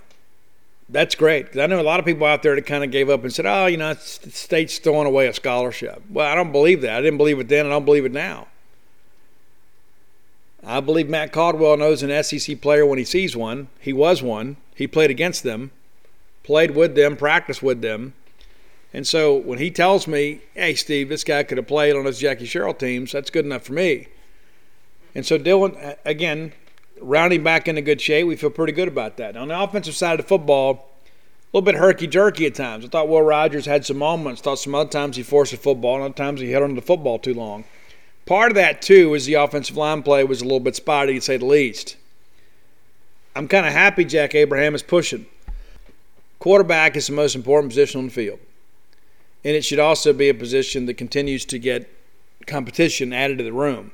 that's 0.88 1.14
great 1.14 1.46
because 1.46 1.60
I 1.60 1.66
know 1.66 1.80
a 1.80 1.82
lot 1.82 2.00
of 2.00 2.06
people 2.06 2.26
out 2.26 2.42
there 2.42 2.54
that 2.54 2.66
kind 2.66 2.82
of 2.82 2.90
gave 2.90 3.10
up 3.10 3.22
and 3.22 3.32
said, 3.32 3.46
"Oh, 3.46 3.66
you 3.66 3.76
know, 3.76 3.94
the 3.94 4.30
state's 4.30 4.78
throwing 4.78 5.06
away 5.06 5.26
a 5.26 5.34
scholarship." 5.34 6.02
Well, 6.08 6.26
I 6.26 6.34
don't 6.34 6.52
believe 6.52 6.80
that. 6.82 6.96
I 6.96 7.00
didn't 7.00 7.18
believe 7.18 7.38
it 7.38 7.48
then. 7.48 7.66
and 7.66 7.68
I 7.68 7.76
don't 7.76 7.84
believe 7.84 8.04
it 8.04 8.12
now. 8.12 8.48
I 10.64 10.80
believe 10.80 11.08
Matt 11.08 11.32
Caldwell 11.32 11.76
knows 11.76 12.02
an 12.02 12.22
SEC 12.22 12.60
player 12.60 12.84
when 12.84 12.98
he 12.98 13.04
sees 13.04 13.36
one. 13.36 13.68
He 13.80 13.92
was 13.92 14.22
one. 14.22 14.56
He 14.74 14.86
played 14.86 15.10
against 15.10 15.42
them, 15.42 15.70
played 16.42 16.72
with 16.72 16.94
them, 16.94 17.16
practiced 17.16 17.62
with 17.62 17.80
them. 17.80 18.14
And 18.92 19.06
so 19.06 19.36
when 19.36 19.58
he 19.58 19.70
tells 19.70 20.06
me, 20.08 20.40
hey, 20.54 20.74
Steve, 20.74 21.10
this 21.10 21.22
guy 21.22 21.42
could 21.42 21.58
have 21.58 21.66
played 21.66 21.94
on 21.94 22.04
those 22.04 22.18
Jackie 22.18 22.46
Sherrill 22.46 22.74
teams, 22.74 23.12
that's 23.12 23.30
good 23.30 23.44
enough 23.44 23.62
for 23.64 23.74
me. 23.74 24.08
And 25.14 25.24
so 25.26 25.38
Dylan, 25.38 25.96
again, 26.04 26.52
rounding 27.00 27.42
back 27.42 27.68
into 27.68 27.82
good 27.82 28.00
shape. 28.00 28.26
We 28.26 28.36
feel 28.36 28.50
pretty 28.50 28.72
good 28.72 28.88
about 28.88 29.16
that. 29.16 29.34
Now, 29.34 29.42
on 29.42 29.48
the 29.48 29.60
offensive 29.60 29.94
side 29.94 30.18
of 30.18 30.24
the 30.24 30.28
football, 30.28 30.90
a 31.52 31.56
little 31.56 31.64
bit 31.64 31.76
herky 31.76 32.06
jerky 32.06 32.46
at 32.46 32.54
times. 32.54 32.84
I 32.84 32.88
thought 32.88 33.08
Will 33.08 33.22
Rogers 33.22 33.66
had 33.66 33.86
some 33.86 33.98
moments. 33.98 34.40
Thought 34.42 34.58
some 34.58 34.74
other 34.74 34.90
times 34.90 35.16
he 35.16 35.22
forced 35.22 35.52
the 35.52 35.58
football, 35.58 35.94
and 35.94 36.04
other 36.04 36.14
times 36.14 36.40
he 36.40 36.50
hit 36.50 36.62
on 36.62 36.74
the 36.74 36.82
football 36.82 37.18
too 37.18 37.34
long. 37.34 37.64
Part 38.26 38.50
of 38.50 38.56
that 38.56 38.82
too 38.82 39.14
is 39.14 39.24
the 39.24 39.34
offensive 39.34 39.76
line 39.76 40.02
play 40.02 40.22
was 40.24 40.42
a 40.42 40.44
little 40.44 40.60
bit 40.60 40.76
spotty, 40.76 41.14
to 41.14 41.20
say 41.20 41.38
the 41.38 41.46
least. 41.46 41.96
I'm 43.34 43.48
kind 43.48 43.66
of 43.66 43.72
happy 43.72 44.04
Jack 44.04 44.34
Abraham 44.34 44.74
is 44.74 44.82
pushing. 44.82 45.26
Quarterback 46.38 46.96
is 46.96 47.06
the 47.06 47.14
most 47.14 47.34
important 47.34 47.70
position 47.70 48.00
on 48.00 48.06
the 48.06 48.12
field, 48.12 48.38
and 49.44 49.56
it 49.56 49.64
should 49.64 49.78
also 49.78 50.12
be 50.12 50.28
a 50.28 50.34
position 50.34 50.86
that 50.86 50.94
continues 50.94 51.44
to 51.46 51.58
get 51.58 51.90
competition 52.46 53.12
added 53.12 53.38
to 53.38 53.44
the 53.44 53.52
room. 53.52 53.92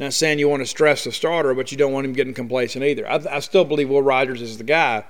Not 0.00 0.14
saying 0.14 0.38
you 0.38 0.48
want 0.48 0.62
to 0.62 0.66
stress 0.66 1.04
the 1.04 1.12
starter, 1.12 1.52
but 1.52 1.70
you 1.70 1.76
don't 1.76 1.92
want 1.92 2.06
him 2.06 2.14
getting 2.14 2.32
complacent 2.32 2.82
either. 2.82 3.06
I, 3.06 3.20
I 3.30 3.40
still 3.40 3.66
believe 3.66 3.90
Will 3.90 4.00
Rogers 4.00 4.40
is 4.40 4.56
the 4.56 4.64
guy. 4.64 5.04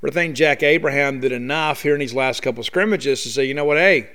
But 0.00 0.10
I 0.10 0.14
think 0.14 0.36
Jack 0.36 0.62
Abraham 0.62 1.18
did 1.18 1.32
enough 1.32 1.82
here 1.82 1.94
in 1.94 1.98
these 1.98 2.14
last 2.14 2.40
couple 2.40 2.62
scrimmages 2.62 3.24
to 3.24 3.28
say, 3.28 3.44
you 3.44 3.54
know 3.54 3.64
what, 3.64 3.76
hey, 3.76 4.08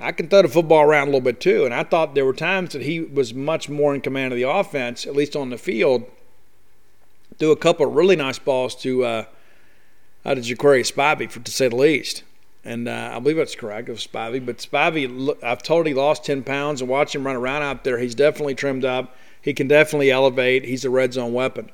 I 0.00 0.10
can 0.12 0.26
throw 0.28 0.40
the 0.40 0.48
football 0.48 0.80
around 0.84 1.08
a 1.08 1.10
little 1.10 1.20
bit 1.20 1.38
too. 1.38 1.66
And 1.66 1.74
I 1.74 1.84
thought 1.84 2.14
there 2.14 2.24
were 2.24 2.32
times 2.32 2.72
that 2.72 2.80
he 2.80 3.00
was 3.00 3.34
much 3.34 3.68
more 3.68 3.94
in 3.94 4.00
command 4.00 4.32
of 4.32 4.38
the 4.38 4.48
offense, 4.48 5.06
at 5.06 5.14
least 5.14 5.36
on 5.36 5.50
the 5.50 5.58
field. 5.58 6.10
Threw 7.38 7.50
a 7.50 7.56
couple 7.56 7.84
really 7.84 8.16
nice 8.16 8.38
balls 8.38 8.74
to 8.76 9.04
uh, 9.04 9.24
out 10.24 10.38
of 10.38 10.44
Jaquarius 10.44 10.90
Spivey, 10.90 11.30
for 11.30 11.40
to 11.40 11.52
say 11.52 11.68
the 11.68 11.76
least. 11.76 12.22
And 12.64 12.88
uh, 12.88 13.12
I 13.14 13.18
believe 13.18 13.36
that's 13.36 13.54
correct. 13.54 13.88
of 13.88 13.98
Spivey. 13.98 14.44
But 14.44 14.58
Spivey, 14.58 15.42
I've 15.42 15.62
told 15.62 15.86
he 15.86 15.94
lost 15.94 16.24
10 16.24 16.42
pounds 16.42 16.80
and 16.80 16.90
watch 16.90 17.14
him 17.14 17.26
run 17.26 17.36
around 17.36 17.62
out 17.62 17.84
there. 17.84 17.98
He's 17.98 18.14
definitely 18.14 18.54
trimmed 18.54 18.84
up. 18.84 19.14
He 19.40 19.54
can 19.54 19.68
definitely 19.68 20.10
elevate. 20.10 20.64
He's 20.64 20.84
a 20.84 20.90
red 20.90 21.14
zone 21.14 21.32
weapon. 21.32 21.70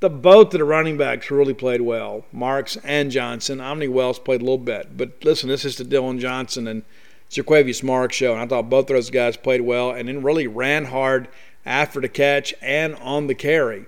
The 0.00 0.10
both 0.10 0.54
of 0.54 0.58
the 0.58 0.64
running 0.64 0.96
backs 0.96 1.30
really 1.30 1.54
played 1.54 1.80
well, 1.80 2.24
Marks 2.30 2.76
and 2.84 3.10
Johnson. 3.10 3.60
Omni 3.60 3.88
Wells 3.88 4.18
played 4.18 4.40
a 4.40 4.44
little 4.44 4.58
bit. 4.58 4.96
But 4.96 5.24
listen, 5.24 5.48
this 5.48 5.64
is 5.64 5.76
the 5.76 5.84
Dillon 5.84 6.20
Johnson 6.20 6.68
and 6.68 6.84
Jo'quavious 7.30 7.82
Marks 7.82 8.14
show. 8.16 8.32
And 8.32 8.40
I 8.40 8.46
thought 8.46 8.70
both 8.70 8.90
of 8.90 8.94
those 8.94 9.10
guys 9.10 9.36
played 9.36 9.62
well 9.62 9.90
and 9.90 10.08
then 10.08 10.22
really 10.22 10.46
ran 10.46 10.86
hard 10.86 11.28
after 11.66 12.00
the 12.00 12.08
catch 12.08 12.54
and 12.62 12.94
on 12.96 13.26
the 13.26 13.34
carry. 13.34 13.86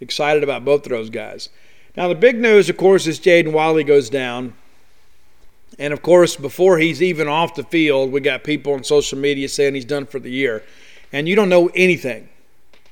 Excited 0.00 0.42
about 0.42 0.64
both 0.64 0.86
of 0.86 0.90
those 0.90 1.10
guys. 1.10 1.48
Now, 1.96 2.08
the 2.08 2.14
big 2.14 2.38
news, 2.38 2.68
of 2.68 2.76
course, 2.76 3.06
is 3.06 3.20
Jaden 3.20 3.52
Walley 3.52 3.84
goes 3.84 4.10
down. 4.10 4.54
And 5.78 5.92
of 5.92 6.02
course, 6.02 6.36
before 6.36 6.78
he's 6.78 7.02
even 7.02 7.28
off 7.28 7.54
the 7.54 7.64
field, 7.64 8.12
we 8.12 8.20
got 8.20 8.44
people 8.44 8.72
on 8.72 8.84
social 8.84 9.18
media 9.18 9.48
saying 9.48 9.74
he's 9.74 9.84
done 9.84 10.06
for 10.06 10.18
the 10.18 10.30
year. 10.30 10.62
And 11.12 11.28
you 11.28 11.36
don't 11.36 11.48
know 11.48 11.70
anything. 11.74 12.28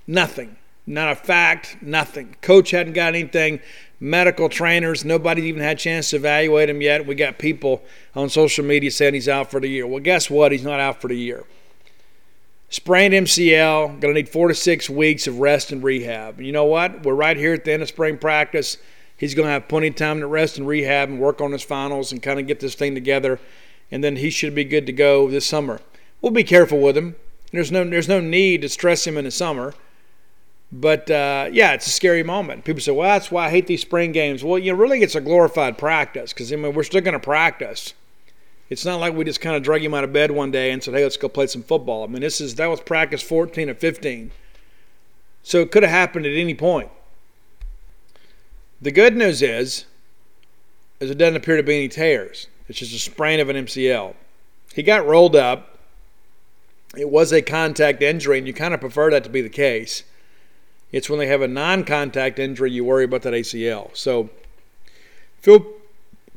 Nothing. 0.06 0.56
Not 0.86 1.12
a 1.12 1.16
fact, 1.16 1.78
nothing. 1.80 2.36
Coach 2.42 2.70
hadn't 2.72 2.92
got 2.92 3.14
anything. 3.14 3.60
Medical 4.00 4.50
trainers, 4.50 5.02
nobody 5.02 5.42
even 5.42 5.62
had 5.62 5.78
a 5.78 5.80
chance 5.80 6.10
to 6.10 6.16
evaluate 6.16 6.68
him 6.68 6.82
yet. 6.82 7.06
We 7.06 7.14
got 7.14 7.38
people 7.38 7.82
on 8.14 8.28
social 8.28 8.64
media 8.64 8.90
saying 8.90 9.14
he's 9.14 9.28
out 9.28 9.50
for 9.50 9.60
the 9.60 9.68
year. 9.68 9.86
Well, 9.86 10.02
guess 10.02 10.28
what? 10.28 10.52
He's 10.52 10.64
not 10.64 10.80
out 10.80 11.00
for 11.00 11.08
the 11.08 11.16
year. 11.16 11.44
Sprained 12.68 13.14
MCL, 13.14 14.00
to 14.00 14.12
need 14.12 14.28
four 14.28 14.48
to 14.48 14.54
six 14.54 14.90
weeks 14.90 15.26
of 15.26 15.38
rest 15.38 15.72
and 15.72 15.82
rehab. 15.82 16.40
You 16.40 16.52
know 16.52 16.64
what? 16.64 17.04
We're 17.04 17.14
right 17.14 17.36
here 17.36 17.54
at 17.54 17.64
the 17.64 17.72
end 17.72 17.82
of 17.82 17.88
spring 17.88 18.18
practice. 18.18 18.76
He's 19.16 19.34
going 19.34 19.46
to 19.46 19.52
have 19.52 19.68
plenty 19.68 19.88
of 19.88 19.96
time 19.96 20.20
to 20.20 20.26
rest 20.26 20.58
and 20.58 20.66
rehab 20.66 21.08
and 21.08 21.20
work 21.20 21.40
on 21.40 21.52
his 21.52 21.62
finals 21.62 22.12
and 22.12 22.22
kind 22.22 22.40
of 22.40 22.46
get 22.46 22.60
this 22.60 22.74
thing 22.74 22.94
together. 22.94 23.40
And 23.90 24.02
then 24.02 24.16
he 24.16 24.30
should 24.30 24.54
be 24.54 24.64
good 24.64 24.86
to 24.86 24.92
go 24.92 25.30
this 25.30 25.46
summer. 25.46 25.80
We'll 26.20 26.32
be 26.32 26.44
careful 26.44 26.80
with 26.80 26.96
him. 26.96 27.16
There's 27.52 27.70
no, 27.70 27.84
there's 27.84 28.08
no 28.08 28.20
need 28.20 28.62
to 28.62 28.68
stress 28.68 29.06
him 29.06 29.16
in 29.16 29.24
the 29.24 29.30
summer. 29.30 29.74
But 30.72 31.08
uh, 31.08 31.48
yeah, 31.52 31.72
it's 31.72 31.86
a 31.86 31.90
scary 31.90 32.24
moment. 32.24 32.64
People 32.64 32.80
say, 32.80 32.90
well, 32.90 33.08
that's 33.08 33.30
why 33.30 33.46
I 33.46 33.50
hate 33.50 33.68
these 33.68 33.82
spring 33.82 34.10
games. 34.10 34.42
Well, 34.42 34.58
you 34.58 34.72
know, 34.72 34.78
really, 34.78 35.02
it's 35.02 35.14
a 35.14 35.20
glorified 35.20 35.78
practice 35.78 36.32
because 36.32 36.52
I 36.52 36.56
mean, 36.56 36.74
we're 36.74 36.82
still 36.82 37.00
going 37.00 37.12
to 37.12 37.20
practice. 37.20 37.94
It's 38.70 38.84
not 38.84 38.98
like 38.98 39.14
we 39.14 39.24
just 39.24 39.40
kind 39.40 39.54
of 39.54 39.62
drug 39.62 39.82
him 39.82 39.94
out 39.94 40.02
of 40.02 40.12
bed 40.12 40.32
one 40.32 40.50
day 40.50 40.72
and 40.72 40.82
said, 40.82 40.94
hey, 40.94 41.04
let's 41.04 41.16
go 41.16 41.28
play 41.28 41.46
some 41.46 41.62
football. 41.62 42.02
I 42.02 42.08
mean, 42.08 42.22
this 42.22 42.40
is 42.40 42.56
that 42.56 42.66
was 42.66 42.80
practice 42.80 43.22
14 43.22 43.70
or 43.70 43.74
15. 43.74 44.32
So 45.44 45.60
it 45.60 45.70
could 45.70 45.84
have 45.84 45.92
happened 45.92 46.26
at 46.26 46.32
any 46.32 46.54
point. 46.54 46.90
The 48.80 48.90
good 48.90 49.16
news 49.16 49.42
is, 49.42 49.86
is 51.00 51.10
it 51.10 51.18
doesn't 51.18 51.36
appear 51.36 51.56
to 51.56 51.62
be 51.62 51.76
any 51.76 51.88
tears. 51.88 52.48
It's 52.68 52.78
just 52.78 52.94
a 52.94 52.98
sprain 52.98 53.40
of 53.40 53.48
an 53.48 53.56
MCL. 53.56 54.14
He 54.74 54.82
got 54.82 55.06
rolled 55.06 55.36
up. 55.36 55.78
It 56.96 57.10
was 57.10 57.32
a 57.32 57.42
contact 57.42 58.02
injury, 58.02 58.38
and 58.38 58.46
you 58.46 58.54
kind 58.54 58.74
of 58.74 58.80
prefer 58.80 59.10
that 59.10 59.24
to 59.24 59.30
be 59.30 59.40
the 59.40 59.48
case. 59.48 60.04
It's 60.92 61.10
when 61.10 61.18
they 61.18 61.26
have 61.26 61.42
a 61.42 61.48
non 61.48 61.84
contact 61.84 62.38
injury 62.38 62.70
you 62.70 62.84
worry 62.84 63.04
about 63.04 63.22
that 63.22 63.34
ACL. 63.34 63.94
So, 63.96 64.30
feel 65.40 65.66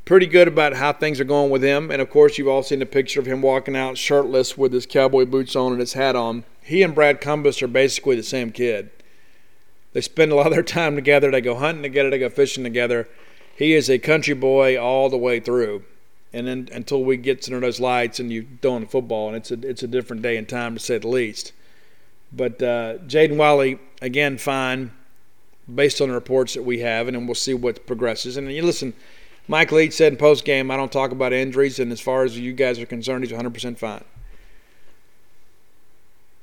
pretty 0.08 0.26
good 0.26 0.48
about 0.48 0.74
how 0.74 0.94
things 0.94 1.20
are 1.20 1.26
going 1.26 1.52
with 1.52 1.62
him. 1.62 1.92
And 1.92 2.02
of 2.02 2.10
course, 2.10 2.38
you've 2.38 2.48
all 2.48 2.64
seen 2.64 2.80
the 2.80 2.86
picture 2.86 3.20
of 3.20 3.26
him 3.26 3.42
walking 3.42 3.76
out 3.76 3.98
shirtless 3.98 4.58
with 4.58 4.74
his 4.74 4.86
cowboy 4.86 5.26
boots 5.26 5.56
on 5.56 5.74
and 5.74 5.82
his 5.82 5.94
hat 5.94 6.16
on. 6.16 6.46
He 6.64 6.82
and 6.82 6.96
Brad 6.96 7.22
Cumbest 7.22 7.62
are 7.62 7.68
basically 7.68 8.16
the 8.16 8.24
same 8.24 8.52
kid. 8.52 8.90
They 9.98 10.02
spend 10.02 10.32
a 10.32 10.36
lot 10.36 10.46
of 10.46 10.54
their 10.54 10.62
time 10.62 10.94
together. 10.94 11.32
They 11.32 11.42
go 11.42 11.56
hunting 11.56 11.82
together. 11.82 12.12
They 12.12 12.20
go 12.20 12.30
fishing 12.30 12.64
together. 12.64 13.10
He 13.56 13.74
is 13.74 13.90
a 13.90 13.98
country 13.98 14.36
boy 14.36 14.80
all 14.80 15.10
the 15.10 15.18
way 15.18 15.40
through. 15.40 15.86
And 16.32 16.46
then 16.46 16.70
until 16.72 17.04
we 17.04 17.18
get 17.18 17.48
under 17.48 17.60
those 17.60 17.80
lights 17.80 18.20
and 18.20 18.32
you 18.32 18.46
throw 18.62 18.78
in 18.78 18.86
football, 18.86 19.30
and 19.30 19.36
it's 19.36 19.50
a 19.50 19.60
it's 19.68 19.82
a 19.82 19.88
different 19.88 20.22
day 20.22 20.38
and 20.38 20.48
time 20.48 20.76
to 20.76 20.80
say 20.80 21.00
the 21.00 21.08
least. 21.08 21.52
But 22.32 22.62
uh, 22.62 23.00
Jaden 23.08 23.38
Walley, 23.38 23.80
again, 24.00 24.38
fine, 24.38 24.92
based 25.74 26.00
on 26.00 26.10
the 26.10 26.14
reports 26.14 26.54
that 26.54 26.62
we 26.62 26.78
have, 26.82 27.08
and 27.08 27.18
then 27.18 27.26
we'll 27.26 27.34
see 27.34 27.56
what 27.56 27.88
progresses. 27.88 28.38
And 28.38 28.54
you 28.54 28.62
listen, 28.62 28.94
Mike 29.48 29.72
Leach 29.72 29.94
said 29.94 30.14
in 30.14 30.20
post 30.20 30.46
game, 30.46 30.70
I 30.70 30.78
don't 30.78 30.92
talk 30.92 31.10
about 31.10 31.34
injuries, 31.34 31.80
and 31.80 31.92
as 31.92 32.02
far 32.02 32.24
as 32.24 32.38
you 32.38 32.54
guys 32.54 32.78
are 32.78 32.86
concerned, 32.86 33.24
he's 33.24 33.34
100% 33.34 33.80
fine. 33.80 34.04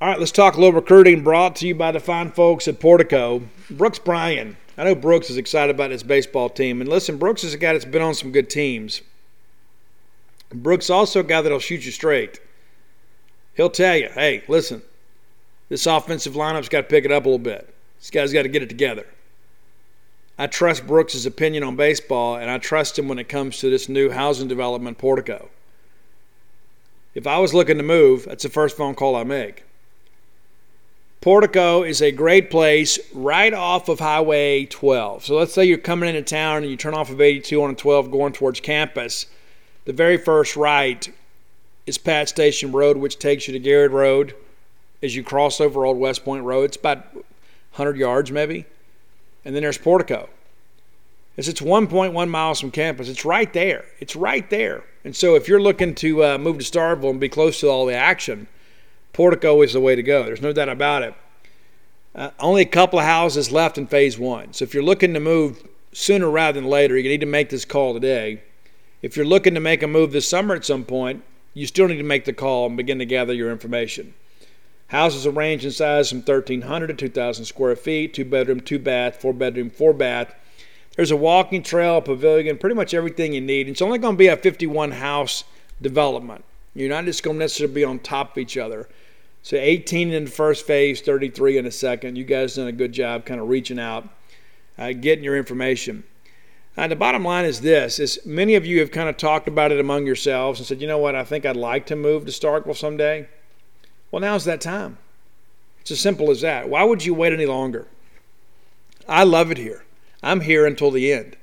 All 0.04 0.10
right, 0.10 0.18
let's 0.18 0.32
talk 0.32 0.52
a 0.52 0.60
little 0.60 0.74
recruiting 0.74 1.24
brought 1.24 1.56
to 1.56 1.66
you 1.66 1.74
by 1.74 1.90
the 1.90 1.98
fine 1.98 2.30
folks 2.30 2.68
at 2.68 2.78
Portico. 2.78 3.40
Brooks 3.70 3.98
Bryan. 3.98 4.58
I 4.76 4.84
know 4.84 4.94
Brooks 4.94 5.30
is 5.30 5.38
excited 5.38 5.74
about 5.74 5.92
his 5.92 6.02
baseball 6.02 6.50
team. 6.50 6.82
And 6.82 6.90
listen, 6.90 7.16
Brooks 7.16 7.42
is 7.42 7.54
a 7.54 7.56
guy 7.56 7.72
that's 7.72 7.86
been 7.86 8.02
on 8.02 8.14
some 8.14 8.30
good 8.30 8.50
teams. 8.50 9.00
Brooks 10.52 10.90
also 10.90 11.20
a 11.20 11.24
guy 11.24 11.40
that'll 11.40 11.58
shoot 11.58 11.86
you 11.86 11.90
straight. 11.90 12.38
He'll 13.54 13.70
tell 13.70 13.96
you, 13.96 14.10
hey, 14.12 14.44
listen, 14.46 14.82
this 15.70 15.86
offensive 15.86 16.34
lineup's 16.34 16.68
got 16.68 16.82
to 16.82 16.86
pick 16.86 17.06
it 17.06 17.10
up 17.10 17.24
a 17.24 17.28
little 17.30 17.38
bit. 17.38 17.74
This 17.98 18.10
guy's 18.10 18.34
got 18.34 18.42
to 18.42 18.50
get 18.50 18.62
it 18.62 18.68
together. 18.68 19.06
I 20.36 20.48
trust 20.48 20.86
Brooks' 20.86 21.24
opinion 21.24 21.64
on 21.64 21.76
baseball, 21.76 22.36
and 22.36 22.50
I 22.50 22.58
trust 22.58 22.98
him 22.98 23.08
when 23.08 23.18
it 23.18 23.30
comes 23.30 23.56
to 23.60 23.70
this 23.70 23.88
new 23.88 24.10
housing 24.10 24.48
development, 24.48 24.98
Portico. 24.98 25.48
If 27.14 27.26
I 27.26 27.38
was 27.38 27.54
looking 27.54 27.78
to 27.78 27.82
move, 27.82 28.26
that's 28.26 28.42
the 28.42 28.50
first 28.50 28.76
phone 28.76 28.94
call 28.94 29.16
I 29.16 29.24
make. 29.24 29.64
Portico 31.24 31.82
is 31.82 32.02
a 32.02 32.12
great 32.12 32.50
place 32.50 32.98
right 33.14 33.54
off 33.54 33.88
of 33.88 33.98
Highway 33.98 34.66
12. 34.66 35.24
So 35.24 35.36
let's 35.36 35.54
say 35.54 35.64
you're 35.64 35.78
coming 35.78 36.10
into 36.10 36.20
town 36.20 36.58
and 36.58 36.70
you 36.70 36.76
turn 36.76 36.92
off 36.92 37.08
of 37.08 37.18
82 37.18 37.62
on 37.62 37.76
12 37.76 38.10
going 38.10 38.34
towards 38.34 38.60
campus. 38.60 39.24
The 39.86 39.94
very 39.94 40.18
first 40.18 40.54
right 40.54 41.10
is 41.86 41.96
Pat 41.96 42.28
Station 42.28 42.72
Road, 42.72 42.98
which 42.98 43.18
takes 43.18 43.48
you 43.48 43.54
to 43.54 43.58
Garrett 43.58 43.92
Road 43.92 44.34
as 45.02 45.16
you 45.16 45.24
cross 45.24 45.62
over 45.62 45.86
Old 45.86 45.96
West 45.96 46.26
Point 46.26 46.44
Road. 46.44 46.64
It's 46.64 46.76
about 46.76 47.14
100 47.14 47.96
yards 47.96 48.30
maybe. 48.30 48.66
And 49.46 49.54
then 49.54 49.62
there's 49.62 49.78
Portico. 49.78 50.28
It's, 51.38 51.48
it's 51.48 51.62
1.1 51.62 52.28
miles 52.28 52.60
from 52.60 52.70
campus. 52.70 53.08
It's 53.08 53.24
right 53.24 53.50
there. 53.54 53.86
It's 53.98 54.14
right 54.14 54.50
there. 54.50 54.84
And 55.04 55.16
so 55.16 55.36
if 55.36 55.48
you're 55.48 55.58
looking 55.58 55.94
to 55.94 56.22
uh, 56.22 56.36
move 56.36 56.58
to 56.58 56.64
Starkville 56.64 57.08
and 57.08 57.18
be 57.18 57.30
close 57.30 57.60
to 57.60 57.68
all 57.68 57.86
the 57.86 57.94
action, 57.94 58.46
Portico 59.14 59.62
is 59.62 59.72
the 59.72 59.80
way 59.80 59.94
to 59.94 60.02
go. 60.02 60.24
There's 60.24 60.42
no 60.42 60.52
doubt 60.52 60.68
about 60.68 61.02
it. 61.02 61.14
Uh, 62.14 62.30
only 62.38 62.62
a 62.62 62.66
couple 62.66 62.98
of 62.98 63.04
houses 63.04 63.50
left 63.50 63.78
in 63.78 63.86
phase 63.86 64.18
one. 64.18 64.52
So 64.52 64.64
if 64.64 64.74
you're 64.74 64.82
looking 64.82 65.14
to 65.14 65.20
move 65.20 65.66
sooner 65.92 66.28
rather 66.28 66.60
than 66.60 66.68
later, 66.68 66.98
you 66.98 67.08
need 67.08 67.20
to 67.20 67.26
make 67.26 67.48
this 67.48 67.64
call 67.64 67.94
today. 67.94 68.42
If 69.02 69.16
you're 69.16 69.24
looking 69.24 69.54
to 69.54 69.60
make 69.60 69.82
a 69.82 69.86
move 69.86 70.12
this 70.12 70.28
summer 70.28 70.54
at 70.54 70.64
some 70.64 70.84
point, 70.84 71.22
you 71.54 71.66
still 71.66 71.88
need 71.88 71.96
to 71.96 72.02
make 72.02 72.24
the 72.24 72.32
call 72.32 72.66
and 72.66 72.76
begin 72.76 72.98
to 72.98 73.06
gather 73.06 73.32
your 73.32 73.50
information. 73.50 74.14
Houses 74.88 75.26
range 75.26 75.64
in 75.64 75.70
size 75.70 76.10
from 76.10 76.18
1,300 76.18 76.88
to 76.88 76.94
2,000 76.94 77.44
square 77.44 77.76
feet, 77.76 78.14
two 78.14 78.24
bedroom, 78.24 78.60
two 78.60 78.78
bath, 78.78 79.20
four 79.20 79.32
bedroom, 79.32 79.70
four 79.70 79.92
bath. 79.92 80.34
There's 80.96 81.10
a 81.10 81.16
walking 81.16 81.62
trail, 81.62 81.98
a 81.98 82.02
pavilion, 82.02 82.58
pretty 82.58 82.76
much 82.76 82.94
everything 82.94 83.32
you 83.32 83.40
need. 83.40 83.68
It's 83.68 83.82
only 83.82 83.98
going 83.98 84.14
to 84.14 84.18
be 84.18 84.28
a 84.28 84.36
51 84.36 84.92
house 84.92 85.44
development. 85.80 86.44
You're 86.74 86.90
not 86.90 87.04
just 87.04 87.22
going 87.22 87.36
to 87.36 87.40
necessarily 87.40 87.74
be 87.74 87.84
on 87.84 87.98
top 88.00 88.32
of 88.32 88.38
each 88.38 88.56
other. 88.56 88.88
So 89.44 89.58
18 89.58 90.10
in 90.10 90.24
the 90.24 90.30
first 90.30 90.66
phase, 90.66 91.02
33 91.02 91.58
in 91.58 91.66
the 91.66 91.70
second. 91.70 92.16
You 92.16 92.24
guys 92.24 92.54
done 92.54 92.66
a 92.66 92.72
good 92.72 92.92
job 92.92 93.26
kind 93.26 93.38
of 93.38 93.48
reaching 93.50 93.78
out, 93.78 94.08
uh, 94.78 94.94
getting 94.94 95.22
your 95.22 95.36
information. 95.36 96.02
Uh, 96.78 96.88
the 96.88 96.96
bottom 96.96 97.22
line 97.22 97.44
is 97.44 97.60
this: 97.60 97.98
is 97.98 98.18
many 98.24 98.54
of 98.54 98.64
you 98.64 98.80
have 98.80 98.90
kind 98.90 99.06
of 99.06 99.18
talked 99.18 99.46
about 99.46 99.70
it 99.70 99.78
among 99.78 100.06
yourselves 100.06 100.58
and 100.58 100.66
said, 100.66 100.80
you 100.80 100.88
know 100.88 100.96
what, 100.96 101.14
I 101.14 101.24
think 101.24 101.44
I'd 101.44 101.56
like 101.56 101.84
to 101.86 101.94
move 101.94 102.24
to 102.24 102.32
Starkville 102.32 102.74
someday. 102.74 103.28
Well, 104.10 104.20
now's 104.20 104.46
that 104.46 104.62
time. 104.62 104.96
It's 105.82 105.90
as 105.90 106.00
simple 106.00 106.30
as 106.30 106.40
that. 106.40 106.70
Why 106.70 106.82
would 106.82 107.04
you 107.04 107.12
wait 107.12 107.34
any 107.34 107.44
longer? 107.44 107.86
I 109.06 109.24
love 109.24 109.50
it 109.50 109.58
here. 109.58 109.84
I'm 110.22 110.40
here 110.40 110.64
until 110.64 110.90
the 110.90 111.12
end. 111.12 111.36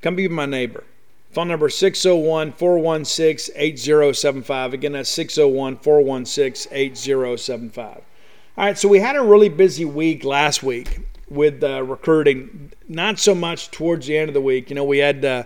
Come 0.00 0.16
be 0.16 0.26
my 0.26 0.46
neighbor. 0.46 0.84
Phone 1.32 1.48
number 1.48 1.68
601 1.68 2.52
416 2.52 3.54
8075. 3.56 4.74
Again, 4.74 4.92
that's 4.92 5.10
601 5.10 5.76
416 5.78 6.72
8075. 6.72 7.96
All 7.96 8.64
right, 8.64 8.78
so 8.78 8.88
we 8.88 8.98
had 8.98 9.16
a 9.16 9.22
really 9.22 9.48
busy 9.48 9.84
week 9.84 10.24
last 10.24 10.62
week 10.62 11.00
with 11.28 11.64
uh, 11.64 11.82
recruiting. 11.82 12.72
Not 12.86 13.18
so 13.18 13.34
much 13.34 13.70
towards 13.70 14.06
the 14.06 14.18
end 14.18 14.28
of 14.28 14.34
the 14.34 14.42
week. 14.42 14.68
You 14.68 14.76
know, 14.76 14.84
we 14.84 14.98
had 14.98 15.24
uh, 15.24 15.44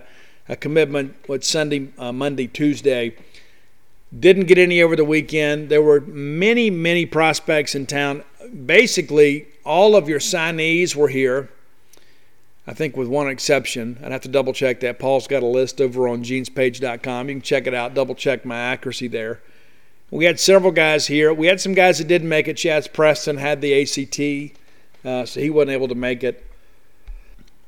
a 0.49 0.57
commitment 0.57 1.15
with 1.29 1.43
Sunday, 1.43 1.89
uh, 1.97 2.11
Monday, 2.11 2.47
Tuesday 2.47 3.15
didn't 4.17 4.45
get 4.45 4.57
any 4.57 4.81
over 4.81 4.95
the 4.95 5.05
weekend. 5.05 5.69
There 5.69 5.81
were 5.81 6.01
many, 6.01 6.69
many 6.69 7.05
prospects 7.05 7.75
in 7.75 7.85
town. 7.85 8.23
Basically, 8.65 9.47
all 9.65 9.95
of 9.95 10.07
your 10.07 10.19
signees 10.19 10.95
were 10.95 11.09
here. 11.09 11.49
I 12.67 12.73
think 12.73 12.97
with 12.97 13.07
one 13.07 13.29
exception. 13.29 13.97
I'd 14.03 14.11
have 14.11 14.21
to 14.21 14.27
double 14.27 14.51
check 14.51 14.81
that. 14.81 14.99
Paul's 14.99 15.25
got 15.25 15.41
a 15.41 15.47
list 15.47 15.79
over 15.79 16.07
on 16.07 16.23
genespage.com. 16.23 17.29
You 17.29 17.35
can 17.35 17.41
check 17.41 17.65
it 17.65 17.73
out, 17.73 17.93
double 17.93 18.13
check 18.13 18.43
my 18.43 18.57
accuracy 18.57 19.07
there. 19.07 19.39
We 20.11 20.25
had 20.25 20.39
several 20.39 20.71
guys 20.71 21.07
here. 21.07 21.33
We 21.33 21.47
had 21.47 21.61
some 21.61 21.73
guys 21.73 21.97
that 21.97 22.07
didn't 22.07 22.29
make 22.29 22.47
it. 22.47 22.57
Chaz 22.57 22.91
Preston 22.91 23.37
had 23.37 23.61
the 23.61 23.81
ACT, 23.81 24.57
uh, 25.05 25.25
so 25.25 25.39
he 25.39 25.49
wasn't 25.49 25.71
able 25.71 25.87
to 25.87 25.95
make 25.95 26.23
it. 26.23 26.45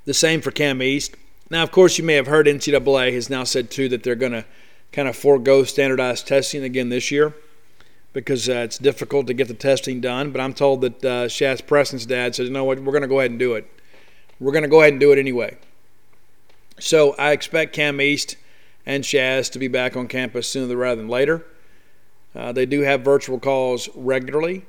The 0.06 0.14
same 0.14 0.42
for 0.42 0.52
Cam 0.52 0.82
East. 0.82 1.16
Now, 1.50 1.64
of 1.64 1.72
course, 1.72 1.98
you 1.98 2.04
may 2.04 2.14
have 2.14 2.28
heard 2.28 2.46
NCAA 2.46 3.14
has 3.14 3.30
now 3.30 3.44
said 3.44 3.72
too 3.72 3.90
that 3.90 4.04
they're 4.04 4.16
going 4.16 4.32
to 4.32 4.46
kind 4.92 5.08
of 5.08 5.16
forego 5.16 5.64
standardized 5.64 6.28
testing 6.28 6.64
again 6.64 6.90
this 6.90 7.12
year 7.12 7.36
because 8.14 8.50
uh, 8.50 8.54
it's 8.54 8.78
difficult 8.78 9.28
to 9.28 9.34
get 9.34 9.48
the 9.48 9.54
testing 9.54 10.02
done. 10.02 10.32
But 10.32 10.42
I'm 10.42 10.54
told 10.54 10.82
that 10.82 11.06
uh, 11.06 11.26
Chaz 11.28 11.66
Preston's 11.66 12.06
dad 12.06 12.36
says, 12.36 12.48
you 12.48 12.54
know 12.54 12.64
what, 12.64 12.80
we're 12.80 12.92
going 12.92 13.02
to 13.02 13.08
go 13.08 13.20
ahead 13.20 13.32
and 13.32 13.40
do 13.40 13.54
it. 13.56 13.70
We're 14.40 14.52
going 14.52 14.64
to 14.64 14.70
go 14.70 14.82
ahead 14.82 14.94
and 14.94 15.00
do 15.00 15.12
it 15.12 15.20
anyway. 15.20 15.58
So 16.80 17.14
I 17.16 17.32
expect 17.32 17.74
Cam 17.74 18.00
East 18.00 18.38
and 18.86 19.04
Chaz 19.04 19.52
to 19.52 19.60
be 19.60 19.68
back 19.68 19.98
on 19.98 20.08
campus 20.08 20.48
sooner 20.48 20.76
rather 20.76 21.02
than 21.02 21.10
later. 21.10 21.46
Uh, 22.34 22.52
they 22.52 22.66
do 22.66 22.82
have 22.82 23.02
virtual 23.02 23.40
calls 23.40 23.90
regularly. 23.96 24.66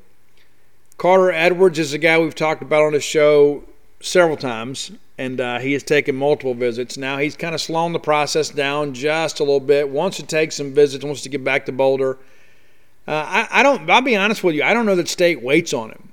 Carter 0.97 1.31
Edwards 1.31 1.79
is 1.79 1.93
a 1.93 1.99
guy 1.99 2.19
we've 2.19 2.35
talked 2.35 2.63
about 2.63 2.83
on 2.83 2.93
the 2.93 3.01
show 3.01 3.65
several 4.01 4.37
times, 4.37 4.91
and 5.19 5.41
uh, 5.41 5.59
he 5.59 5.73
has 5.73 5.83
taken 5.83 6.17
multiple 6.17 6.55
visits. 6.55 6.97
Now 6.97 7.19
he's 7.19 7.37
kind 7.37 7.55
of 7.55 7.61
slowing 7.61 7.93
the 7.93 7.99
process 7.99 8.49
down 8.49 8.95
just 8.95 9.41
a 9.41 9.45
little 9.45 9.61
bit. 9.61 9.89
Wants 9.89 10.17
to 10.17 10.27
take 10.27 10.53
some 10.53 10.75
visits, 10.75 11.05
wants 11.05 11.23
to 11.23 11.29
get 11.29 11.45
back 11.45 11.67
to 11.67 11.73
Boulder. 11.73 12.19
Uh, 13.07 13.13
I, 13.27 13.49
I, 13.51 13.63
don't. 13.63 13.89
I'll 13.89 14.03
be 14.03 14.17
honest 14.17 14.45
with 14.45 14.55
you. 14.55 14.63
I 14.63 14.75
don't 14.75 14.87
know 14.87 14.97
that 14.97 15.09
State 15.09 15.43
waits 15.43 15.73
on 15.73 15.91
him. 15.91 16.10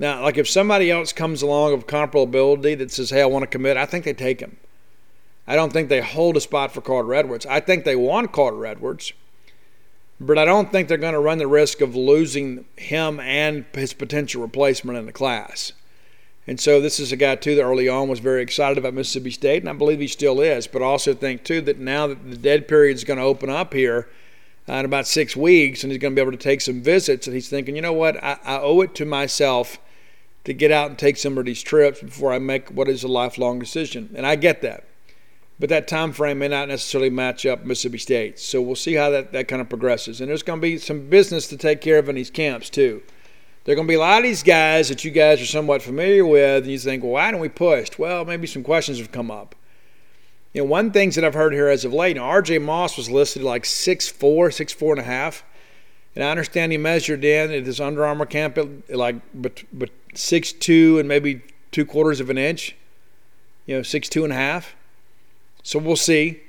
Now, 0.00 0.22
like 0.22 0.36
if 0.36 0.48
somebody 0.48 0.90
else 0.90 1.12
comes 1.12 1.42
along 1.42 1.74
of 1.74 1.86
comparable 1.86 2.24
ability 2.24 2.74
that 2.76 2.90
says, 2.90 3.10
"Hey, 3.10 3.22
I 3.22 3.26
want 3.26 3.44
to 3.44 3.46
commit," 3.46 3.76
I 3.76 3.86
think 3.86 4.04
they 4.04 4.12
take 4.12 4.40
him. 4.40 4.56
I 5.46 5.54
don't 5.54 5.72
think 5.72 5.88
they 5.88 6.00
hold 6.00 6.36
a 6.36 6.40
spot 6.40 6.72
for 6.72 6.80
Carter 6.80 7.14
Edwards. 7.14 7.46
I 7.46 7.60
think 7.60 7.84
they 7.84 7.96
want 7.96 8.32
Carter 8.32 8.66
Edwards 8.66 9.12
but 10.20 10.36
I 10.36 10.44
don't 10.44 10.70
think 10.70 10.86
they're 10.86 10.98
going 10.98 11.14
to 11.14 11.18
run 11.18 11.38
the 11.38 11.46
risk 11.46 11.80
of 11.80 11.96
losing 11.96 12.66
him 12.76 13.18
and 13.20 13.64
his 13.72 13.94
potential 13.94 14.42
replacement 14.42 14.98
in 14.98 15.06
the 15.06 15.12
class. 15.12 15.72
And 16.46 16.60
so 16.60 16.80
this 16.80 17.00
is 17.00 17.10
a 17.10 17.16
guy 17.16 17.36
too 17.36 17.54
that 17.54 17.62
early 17.62 17.88
on 17.88 18.08
was 18.08 18.18
very 18.18 18.42
excited 18.42 18.76
about 18.76 18.92
Mississippi 18.92 19.30
State, 19.30 19.62
and 19.62 19.70
I 19.70 19.72
believe 19.72 20.00
he 20.00 20.08
still 20.08 20.40
is. 20.40 20.66
But 20.66 20.82
I 20.82 20.86
also 20.86 21.14
think 21.14 21.44
too 21.44 21.62
that 21.62 21.78
now 21.78 22.06
that 22.06 22.30
the 22.30 22.36
dead 22.36 22.68
period 22.68 22.96
is 22.96 23.04
going 23.04 23.18
to 23.18 23.24
open 23.24 23.48
up 23.48 23.72
here 23.72 24.08
uh, 24.68 24.74
in 24.74 24.84
about 24.84 25.06
six 25.06 25.34
weeks, 25.34 25.82
and 25.82 25.90
he's 25.90 26.00
going 26.00 26.14
to 26.14 26.16
be 26.16 26.22
able 26.22 26.32
to 26.32 26.38
take 26.38 26.60
some 26.60 26.82
visits, 26.82 27.26
and 27.26 27.34
he's 27.34 27.48
thinking, 27.48 27.76
you 27.76 27.82
know 27.82 27.92
what, 27.92 28.22
I, 28.22 28.38
I 28.44 28.58
owe 28.58 28.82
it 28.82 28.94
to 28.96 29.06
myself 29.06 29.78
to 30.44 30.54
get 30.54 30.70
out 30.70 30.88
and 30.88 30.98
take 30.98 31.16
some 31.16 31.36
of 31.38 31.44
these 31.44 31.62
trips 31.62 32.00
before 32.00 32.32
I 32.32 32.38
make 32.38 32.70
what 32.70 32.88
is 32.88 33.02
a 33.04 33.08
lifelong 33.08 33.58
decision. 33.58 34.10
And 34.14 34.26
I 34.26 34.36
get 34.36 34.62
that 34.62 34.84
but 35.60 35.68
that 35.68 35.86
time 35.86 36.12
frame 36.12 36.38
may 36.38 36.48
not 36.48 36.68
necessarily 36.68 37.10
match 37.10 37.44
up 37.44 37.66
Mississippi 37.66 37.98
State. 37.98 38.40
So 38.40 38.62
we'll 38.62 38.76
see 38.76 38.94
how 38.94 39.10
that, 39.10 39.32
that 39.32 39.46
kind 39.46 39.60
of 39.60 39.68
progresses. 39.68 40.20
And 40.20 40.30
there's 40.30 40.42
going 40.42 40.58
to 40.58 40.62
be 40.62 40.78
some 40.78 41.10
business 41.10 41.46
to 41.48 41.58
take 41.58 41.82
care 41.82 41.98
of 41.98 42.08
in 42.08 42.14
these 42.14 42.30
camps 42.30 42.70
too. 42.70 43.02
There 43.64 43.74
are 43.74 43.76
going 43.76 43.86
to 43.86 43.92
be 43.92 43.96
a 43.96 44.00
lot 44.00 44.18
of 44.18 44.24
these 44.24 44.42
guys 44.42 44.88
that 44.88 45.04
you 45.04 45.10
guys 45.10 45.40
are 45.42 45.46
somewhat 45.46 45.82
familiar 45.82 46.24
with, 46.24 46.64
and 46.64 46.72
you 46.72 46.78
think, 46.78 47.02
well, 47.02 47.12
why 47.12 47.30
don't 47.30 47.40
we 47.40 47.50
push? 47.50 47.90
Well, 47.98 48.24
maybe 48.24 48.46
some 48.46 48.62
questions 48.64 48.98
have 48.98 49.12
come 49.12 49.30
up. 49.30 49.54
You 50.54 50.62
know, 50.62 50.68
one 50.68 50.92
things 50.92 51.14
that 51.14 51.26
I've 51.26 51.34
heard 51.34 51.52
here 51.52 51.68
as 51.68 51.84
of 51.84 51.92
late, 51.92 52.16
you 52.16 52.22
R.J. 52.22 52.58
Moss 52.60 52.96
was 52.96 53.10
listed 53.10 53.42
like 53.42 53.66
six 53.66 54.08
four, 54.08 54.50
six 54.50 54.72
four 54.72 54.94
and 54.94 55.00
a 55.00 55.04
half, 55.04 55.44
and 56.14 56.24
I 56.24 56.30
understand 56.30 56.72
he 56.72 56.78
measured 56.78 57.22
in 57.22 57.52
at 57.52 57.66
his 57.66 57.80
Under 57.80 58.04
Armour 58.04 58.26
camp 58.26 58.56
at 58.56 58.96
like 58.96 59.16
but 59.34 59.62
but 59.72 59.90
six 60.14 60.52
two 60.52 60.98
and 60.98 61.08
maybe 61.08 61.42
two 61.70 61.84
quarters 61.84 62.20
of 62.20 62.30
an 62.30 62.38
inch, 62.38 62.76
you 63.66 63.76
know, 63.76 63.82
six 63.82 64.08
two 64.08 64.24
and 64.24 64.32
a 64.32 64.36
half. 64.36 64.74
So 65.62 65.78
we'll 65.78 65.96
see. 65.96 66.40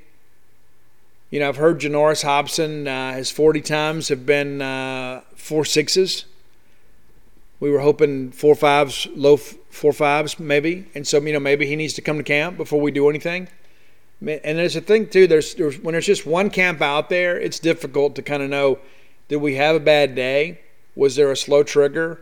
You 1.30 1.40
know, 1.40 1.48
I've 1.48 1.58
heard 1.58 1.80
Janoris 1.80 2.24
Hobson, 2.24 2.88
uh, 2.88 3.14
his 3.14 3.32
40 3.32 3.62
times 3.62 4.10
have 4.10 4.26
been 4.26 4.62
uh, 4.62 5.22
four 5.36 5.64
sixes. 5.64 6.26
We 7.62 7.70
were 7.70 7.80
hoping 7.80 8.32
four 8.32 8.54
fives, 8.54 9.08
low 9.16 9.38
four 9.38 9.94
fives, 9.94 10.40
maybe. 10.40 10.88
And 10.94 11.08
so, 11.08 11.22
you 11.22 11.32
know, 11.32 11.40
maybe 11.40 11.66
he 11.68 11.78
needs 11.78 11.94
to 11.94 12.02
come 12.02 12.18
to 12.18 12.24
camp 12.24 12.58
before 12.58 12.82
we 12.82 12.92
do 12.92 13.10
anything. 13.10 13.48
And 14.20 14.58
there's 14.58 14.76
a 14.76 14.82
thing, 14.82 15.08
too, 15.08 15.26
there's, 15.26 15.56
there's 15.56 15.80
when 15.80 15.94
there's 15.94 16.06
just 16.06 16.26
one 16.26 16.50
camp 16.50 16.82
out 16.82 17.10
there, 17.10 17.40
it's 17.40 17.60
difficult 17.60 18.16
to 18.16 18.22
kind 18.22 18.44
of 18.44 18.50
know 18.50 18.80
did 19.30 19.38
we 19.38 19.56
have 19.56 19.78
a 19.78 19.80
bad 19.80 20.14
day? 20.14 20.60
Was 20.94 21.16
there 21.16 21.32
a 21.32 21.38
slow 21.38 21.64
trigger? 21.64 22.20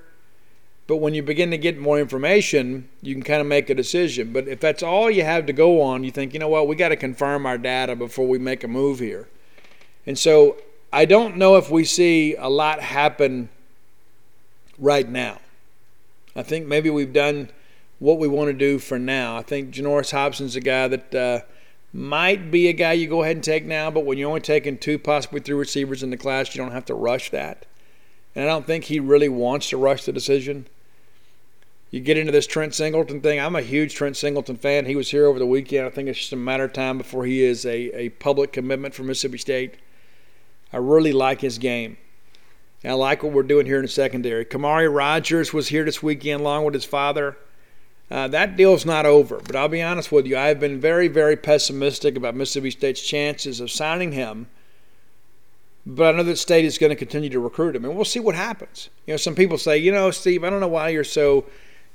But 0.90 0.95
when 0.95 1.14
you 1.14 1.22
begin 1.22 1.52
to 1.52 1.57
get 1.60 1.78
more 1.78 1.99
information, 1.99 2.90
you 3.03 3.14
can 3.14 3.22
kind 3.22 3.41
of 3.41 3.45
make 3.45 3.70
a 3.70 3.76
decision. 3.76 4.34
But 4.34 4.48
if 4.48 4.60
that's 4.60 4.82
all 4.82 5.11
you 5.11 5.24
have 5.24 5.45
to 5.45 5.53
go 5.53 5.84
on, 5.84 6.03
you 6.03 6.10
think, 6.10 6.34
you 6.34 6.40
know 6.40 6.48
what, 6.48 6.68
we 6.68 6.76
got 6.76 6.90
to 6.90 6.95
confirm 6.95 7.45
our 7.45 7.60
data 7.60 7.95
before 7.95 8.28
we 8.28 8.40
make 8.40 8.64
a 8.64 8.68
move 8.68 8.98
here. 8.98 9.28
And 10.07 10.18
so 10.18 10.57
I 10.91 11.06
don't 11.06 11.38
know 11.38 11.57
if 11.57 11.70
we 11.70 11.86
see 11.86 12.34
a 12.34 12.49
lot 12.49 12.80
happen 12.80 13.49
right 14.80 15.07
now. 15.07 15.38
I 16.36 16.41
think 16.41 16.66
maybe 16.66 16.90
we've 16.90 17.14
done 17.14 17.52
what 17.99 18.18
we 18.18 18.28
want 18.28 18.48
to 18.48 18.53
do 18.53 18.80
for 18.80 18.98
now. 18.98 19.38
I 19.38 19.44
think 19.44 19.70
Janoris 19.70 20.10
Hobson's 20.10 20.56
a 20.56 20.60
guy 20.60 20.88
that 20.88 21.14
uh, 21.14 21.41
might 21.94 22.49
be 22.49 22.68
a 22.68 22.74
guy 22.74 22.94
you 22.94 23.06
go 23.06 23.22
ahead 23.22 23.36
and 23.36 23.44
take 23.44 23.64
now, 23.64 23.91
but 23.91 24.06
when 24.06 24.18
you're 24.18 24.30
only 24.30 24.41
taking 24.41 24.76
two, 24.76 24.98
possibly 24.98 25.40
three 25.40 25.53
receivers 25.53 26.02
in 26.02 26.10
the 26.10 26.18
class, 26.18 26.56
you 26.56 26.60
don't 26.60 26.72
have 26.72 26.86
to 26.86 26.95
rush 26.95 27.30
that. 27.30 27.68
And 28.34 28.45
I 28.45 28.48
don't 28.48 28.66
think 28.66 28.86
he 28.86 28.99
really 28.99 29.30
wants 29.30 29.70
to 29.70 29.78
rush 29.78 30.06
the 30.06 30.11
decision 30.11 30.66
you 31.91 31.99
get 31.99 32.18
into 32.18 32.32
this 32.32 32.45
Trent 32.45 32.76
Singleton 32.76 33.22
thing. 33.22 33.40
I'm 33.40 33.56
a 33.56 33.61
huge 33.61 33.95
Trent 33.95 34.16
Singleton 34.16 34.57
fan. 34.57 34.86
He 34.86 34.95
was 34.95 35.10
here 35.10 35.26
over 35.26 35.40
the 35.40 35.48
weekend. 35.48 35.88
I 35.88 35.90
think 35.90 36.07
it's 36.07 36.20
just 36.20 36.34
a 36.34 36.38
matter 36.38 36.66
of 36.66 36.74
time 36.74 36.98
before 36.98 37.26
he 37.26 37.44
is 37.44 37.66
a, 37.66 37.98
a 37.98 38.10
public 38.10 38.53
commitment 38.53 38.94
for 38.94 39.03
Mississippi 39.03 39.40
State. 39.40 39.76
I 40.72 40.78
really 40.78 41.11
like 41.11 41.41
his 41.41 41.57
game. 41.57 41.98
And 42.84 42.91
I 42.91 42.95
like 42.95 43.24
what 43.24 43.34
we're 43.34 43.44
doing 43.44 43.66
here 43.66 43.78
in 43.78 43.82
the 43.82 43.88
secondary. 43.88 44.45
Kamari 44.45 44.94
Rogers 44.94 45.52
was 45.52 45.70
here 45.70 45.84
this 45.84 46.03
weekend 46.03 46.41
along 46.41 46.66
with 46.66 46.76
his 46.76 46.86
father. 46.86 47.38
Uh, 48.11 48.28
that 48.28 48.56
deal's 48.56 48.86
not 48.86 49.06
over, 49.06 49.40
but 49.45 49.56
I'll 49.56 49.68
be 49.68 49.82
honest 49.82 50.11
with 50.11 50.26
you. 50.26 50.38
I 50.38 50.48
have 50.48 50.60
been 50.60 50.80
very, 50.80 51.07
very 51.07 51.36
pessimistic 51.36 52.16
about 52.16 52.36
Mississippi 52.36 52.72
State's 52.72 53.02
chances 53.02 53.60
of 53.60 53.70
signing 53.70 54.11
him. 54.11 54.48
But 55.86 56.14
I 56.14 56.18
know 56.18 56.24
that 56.24 56.38
State 56.38 56.66
is 56.66 56.78
going 56.78 56.91
to 56.91 56.95
continue 56.95 57.30
to 57.30 57.40
recruit 57.40 57.76
him, 57.76 57.86
and 57.86 57.95
we'll 57.95 58.06
see 58.06 58.20
what 58.20 58.36
happens. 58.36 58.90
You 59.06 59.14
know, 59.14 59.18
some 59.18 59.36
people 59.36 59.57
say, 59.57 59.78
you 59.78 59.91
know, 59.91 60.11
Steve, 60.11 60.44
I 60.44 60.49
don't 60.49 60.60
know 60.60 60.68
why 60.68 60.90
you're 60.90 61.03
so 61.03 61.45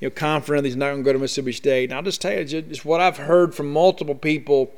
you 0.04 0.10
know, 0.10 0.14
confident 0.14 0.66
he's 0.66 0.76
not 0.76 0.90
going 0.90 0.98
to 0.98 1.02
go 1.02 1.14
to 1.14 1.18
Mississippi 1.18 1.52
State. 1.52 1.84
And 1.84 1.94
I'll 1.94 2.02
just 2.02 2.20
tell 2.20 2.34
you, 2.34 2.44
just 2.44 2.84
what 2.84 3.00
I've 3.00 3.16
heard 3.16 3.54
from 3.54 3.72
multiple 3.72 4.14
people, 4.14 4.70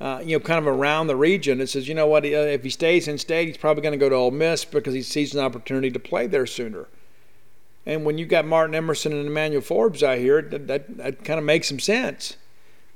uh, 0.00 0.22
you 0.24 0.36
know, 0.36 0.40
kind 0.40 0.60
of 0.60 0.68
around 0.68 1.08
the 1.08 1.16
region. 1.16 1.60
It 1.60 1.66
says, 1.66 1.88
you 1.88 1.94
know 1.96 2.06
what, 2.06 2.24
uh, 2.24 2.28
if 2.28 2.62
he 2.62 2.70
stays 2.70 3.08
in 3.08 3.18
state, 3.18 3.48
he's 3.48 3.56
probably 3.56 3.82
going 3.82 3.94
to 3.94 3.98
go 3.98 4.08
to 4.08 4.14
Ole 4.14 4.30
Miss 4.30 4.64
because 4.64 4.94
he 4.94 5.02
sees 5.02 5.34
an 5.34 5.40
opportunity 5.40 5.90
to 5.90 5.98
play 5.98 6.28
there 6.28 6.46
sooner. 6.46 6.86
And 7.84 8.04
when 8.04 8.16
you've 8.16 8.28
got 8.28 8.44
Martin 8.44 8.76
Emerson 8.76 9.12
and 9.12 9.26
Emmanuel 9.26 9.60
Forbes 9.60 10.04
out 10.04 10.18
here, 10.18 10.40
that, 10.40 10.68
that, 10.68 10.96
that 10.98 11.24
kind 11.24 11.40
of 11.40 11.44
makes 11.44 11.68
some 11.68 11.80
sense. 11.80 12.36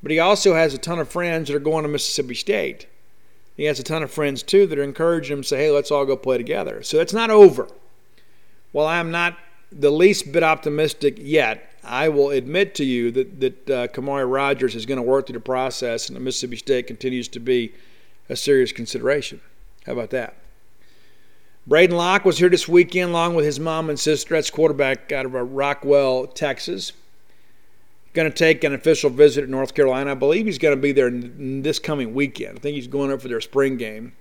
But 0.01 0.13
he 0.13 0.21
also 0.21 0.55
has 0.55 0.75
a 0.75 0.79
ton 0.79 1.01
of 1.01 1.09
friends 1.09 1.49
that 1.49 1.57
are 1.57 1.59
going 1.59 1.83
to 1.83 1.89
Mississippi 1.89 2.37
State. 2.37 2.87
He 3.57 3.65
has 3.65 3.81
a 3.81 3.83
ton 3.83 4.05
of 4.05 4.13
friends, 4.13 4.45
too, 4.45 4.69
that 4.69 4.79
are 4.79 4.85
encouraging 4.85 5.39
him 5.39 5.43
to 5.43 5.49
say, 5.49 5.59
hey, 5.65 5.71
let's 5.73 5.91
all 5.91 6.07
go 6.07 6.17
play 6.17 6.39
together. 6.39 6.85
So 6.85 7.01
it's 7.01 7.13
not 7.13 7.31
over. 7.31 7.67
While 8.71 8.87
I'm 8.87 9.11
not 9.11 9.37
the 9.81 9.91
least 9.91 10.33
bit 10.33 10.43
optimistic 10.43 11.17
yet. 11.19 11.69
I 11.85 12.09
will 12.09 12.31
admit 12.31 12.75
to 12.77 12.85
you 12.85 13.11
that 13.13 13.41
that 13.41 13.71
uh, 13.71 13.89
Kamari 13.89 14.31
Rogers 14.31 14.75
is 14.75 14.87
going 14.87 14.99
to 14.99 15.03
work 15.03 15.27
through 15.27 15.35
the 15.35 15.41
process, 15.41 16.09
and 16.09 16.17
the 16.17 16.21
Mississippi 16.21 16.57
State 16.57 16.87
continues 16.87 17.29
to 17.29 17.41
be 17.41 17.73
a 18.29 18.37
serious 18.37 18.73
consideration. 18.73 19.41
How 19.87 19.93
about 19.93 20.11
that? 20.11 20.37
Braden 21.67 21.97
Locke 21.97 22.25
was 22.25 22.39
here 22.39 22.49
this 22.49 22.67
weekend 22.67 23.11
along 23.11 23.35
with 23.35 23.45
his 23.45 23.61
mom 23.61 23.89
and 23.89 23.99
sister. 23.99 24.35
That's 24.35 24.51
quarterback 24.51 25.13
out 25.13 25.27
of 25.27 25.35
uh, 25.37 25.39
Rockwall, 25.39 26.33
Texas. 26.35 26.93
Going 28.15 28.31
to 28.31 28.37
take 28.37 28.63
an 28.65 28.75
official 28.75 29.11
visit 29.11 29.43
to 29.43 29.47
North 29.51 29.75
Carolina. 29.75 30.11
I 30.11 30.15
believe 30.15 30.47
he's 30.47 30.59
going 30.59 30.77
to 30.77 30.81
be 30.81 30.93
there 30.93 31.11
this 31.11 31.79
coming 31.79 32.15
weekend. 32.15 32.59
I 32.59 32.61
think 32.61 32.75
he's 32.75 32.89
going 32.89 33.13
up 33.13 33.23
for 33.23 33.29
their 33.29 33.41
spring 33.41 33.77
game 33.77 34.13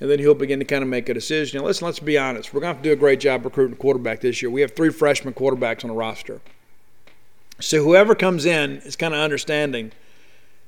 and 0.00 0.08
then 0.08 0.18
he'll 0.18 0.34
begin 0.34 0.58
to 0.60 0.64
kind 0.64 0.82
of 0.82 0.88
make 0.88 1.08
a 1.08 1.14
decision. 1.14 1.58
Now, 1.58 1.66
listen, 1.66 1.86
let's 1.86 1.98
be 1.98 2.16
honest. 2.16 2.54
We're 2.54 2.60
going 2.60 2.72
to 2.72 2.76
have 2.76 2.82
to 2.82 2.88
do 2.88 2.92
a 2.92 2.96
great 2.96 3.20
job 3.20 3.44
recruiting 3.44 3.74
a 3.74 3.78
quarterback 3.78 4.20
this 4.20 4.40
year. 4.40 4.50
We 4.50 4.60
have 4.60 4.76
three 4.76 4.90
freshman 4.90 5.34
quarterbacks 5.34 5.84
on 5.84 5.88
the 5.88 5.96
roster. 5.96 6.40
So 7.60 7.82
whoever 7.82 8.14
comes 8.14 8.46
in 8.46 8.78
is 8.78 8.94
kind 8.94 9.12
of 9.12 9.20
understanding, 9.20 9.90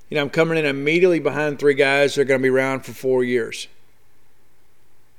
you 0.09 0.17
know, 0.17 0.23
I'm 0.23 0.31
coming 0.31 0.59
in 0.59 0.67
immediately 0.67 1.21
behind 1.21 1.59
three 1.59 1.75
guys 1.75 2.15
that 2.15 2.23
are 2.23 2.25
going 2.25 2.41
to 2.41 2.43
be 2.43 2.49
around 2.49 2.81
for 2.81 2.93
four 2.93 3.23
years. 3.23 3.69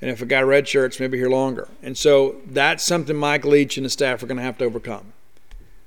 And 0.01 0.09
if 0.09 0.21
a 0.21 0.25
guy 0.25 0.41
redshirts, 0.41 0.99
maybe 0.99 1.17
here 1.17 1.29
longer. 1.29 1.69
And 1.81 1.97
so 1.97 2.38
that's 2.45 2.83
something 2.83 3.15
Mike 3.15 3.45
Leach 3.45 3.77
and 3.77 3.85
the 3.85 3.89
staff 3.89 4.21
are 4.21 4.25
going 4.25 4.38
to 4.38 4.43
have 4.43 4.57
to 4.57 4.65
overcome. 4.65 5.13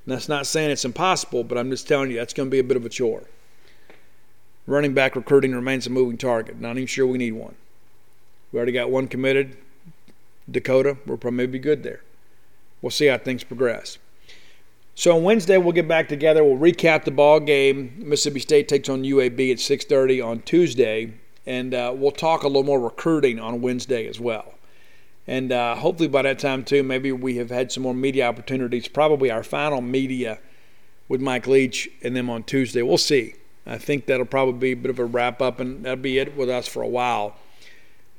And 0.06 0.14
that's 0.14 0.28
not 0.28 0.46
saying 0.46 0.70
it's 0.70 0.84
impossible, 0.84 1.44
but 1.44 1.58
I'm 1.58 1.70
just 1.70 1.88
telling 1.88 2.10
you 2.10 2.16
that's 2.16 2.32
going 2.32 2.48
to 2.48 2.50
be 2.50 2.60
a 2.60 2.64
bit 2.64 2.76
of 2.76 2.86
a 2.86 2.88
chore. 2.88 3.24
Running 4.66 4.94
back 4.94 5.16
recruiting 5.16 5.54
remains 5.54 5.86
a 5.86 5.90
moving 5.90 6.16
target. 6.16 6.58
Not 6.60 6.76
even 6.76 6.86
sure 6.86 7.06
we 7.06 7.18
need 7.18 7.32
one. 7.32 7.56
We 8.54 8.58
already 8.58 8.70
got 8.70 8.88
one 8.88 9.08
committed. 9.08 9.56
Dakota, 10.48 10.96
we'll 11.06 11.18
probably 11.18 11.48
be 11.48 11.58
good 11.58 11.82
there. 11.82 12.02
We'll 12.82 12.90
see 12.90 13.06
how 13.06 13.18
things 13.18 13.42
progress. 13.42 13.98
So 14.94 15.16
on 15.16 15.24
Wednesday 15.24 15.58
we'll 15.58 15.72
get 15.72 15.88
back 15.88 16.08
together. 16.08 16.44
We'll 16.44 16.56
recap 16.56 17.04
the 17.04 17.10
ball 17.10 17.40
game. 17.40 17.94
Mississippi 17.98 18.38
State 18.38 18.68
takes 18.68 18.88
on 18.88 19.02
UAB 19.02 19.50
at 19.50 19.58
6:30 19.58 20.24
on 20.24 20.42
Tuesday, 20.42 21.14
and 21.44 21.74
uh, 21.74 21.92
we'll 21.96 22.12
talk 22.12 22.44
a 22.44 22.46
little 22.46 22.62
more 22.62 22.78
recruiting 22.78 23.40
on 23.40 23.60
Wednesday 23.60 24.06
as 24.06 24.20
well. 24.20 24.54
And 25.26 25.50
uh, 25.50 25.74
hopefully 25.74 26.08
by 26.08 26.22
that 26.22 26.38
time 26.38 26.62
too, 26.62 26.84
maybe 26.84 27.10
we 27.10 27.38
have 27.38 27.50
had 27.50 27.72
some 27.72 27.82
more 27.82 27.92
media 27.92 28.28
opportunities. 28.28 28.86
Probably 28.86 29.32
our 29.32 29.42
final 29.42 29.80
media 29.80 30.38
with 31.08 31.20
Mike 31.20 31.48
Leach 31.48 31.88
and 32.04 32.14
them 32.14 32.30
on 32.30 32.44
Tuesday. 32.44 32.82
We'll 32.82 32.98
see. 32.98 33.34
I 33.66 33.78
think 33.78 34.06
that'll 34.06 34.26
probably 34.26 34.60
be 34.60 34.72
a 34.78 34.82
bit 34.82 34.90
of 34.90 35.00
a 35.00 35.04
wrap 35.04 35.42
up, 35.42 35.58
and 35.58 35.84
that'll 35.84 35.96
be 35.96 36.20
it 36.20 36.36
with 36.36 36.48
us 36.48 36.68
for 36.68 36.82
a 36.82 36.88
while. 36.88 37.34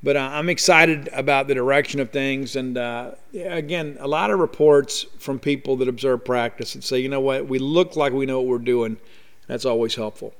But 0.06 0.18
uh, 0.18 0.30
I'm 0.32 0.50
excited 0.50 1.10
about 1.14 1.48
the 1.48 1.56
direction 1.56 2.00
of 2.00 2.12
things. 2.12 2.56
And 2.56 2.78
uh, 2.78 3.14
again, 3.34 3.98
a 4.00 4.08
lot 4.08 4.30
of 4.30 4.38
reports 4.38 5.04
from 5.18 5.40
people 5.40 5.78
that 5.78 5.88
observe 5.88 6.24
practice 6.24 6.76
and 6.76 6.84
say, 6.84 7.00
you 7.00 7.10
know 7.10 7.20
what, 7.20 7.48
we 7.48 7.58
look 7.58 7.96
like 7.96 8.14
we 8.14 8.28
know 8.28 8.40
what 8.40 8.48
we're 8.48 8.58
doing. 8.60 8.98
That's 9.48 9.66
always 9.66 9.96
helpful. 9.96 10.36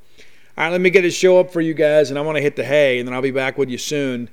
All 0.56 0.66
right, 0.66 0.70
let 0.72 0.82
me 0.82 0.92
get 0.92 1.04
a 1.04 1.10
show 1.10 1.40
up 1.40 1.52
for 1.52 1.62
you 1.62 1.74
guys, 1.74 2.12
and 2.12 2.20
I 2.20 2.22
want 2.22 2.36
to 2.36 2.44
hit 2.44 2.56
the 2.56 2.64
hay, 2.64 3.00
and 3.00 3.08
then 3.08 3.16
I'll 3.16 3.24
be 3.24 3.32
back 3.32 3.58
with 3.58 3.70
you 3.72 3.80
soon. 3.80 4.30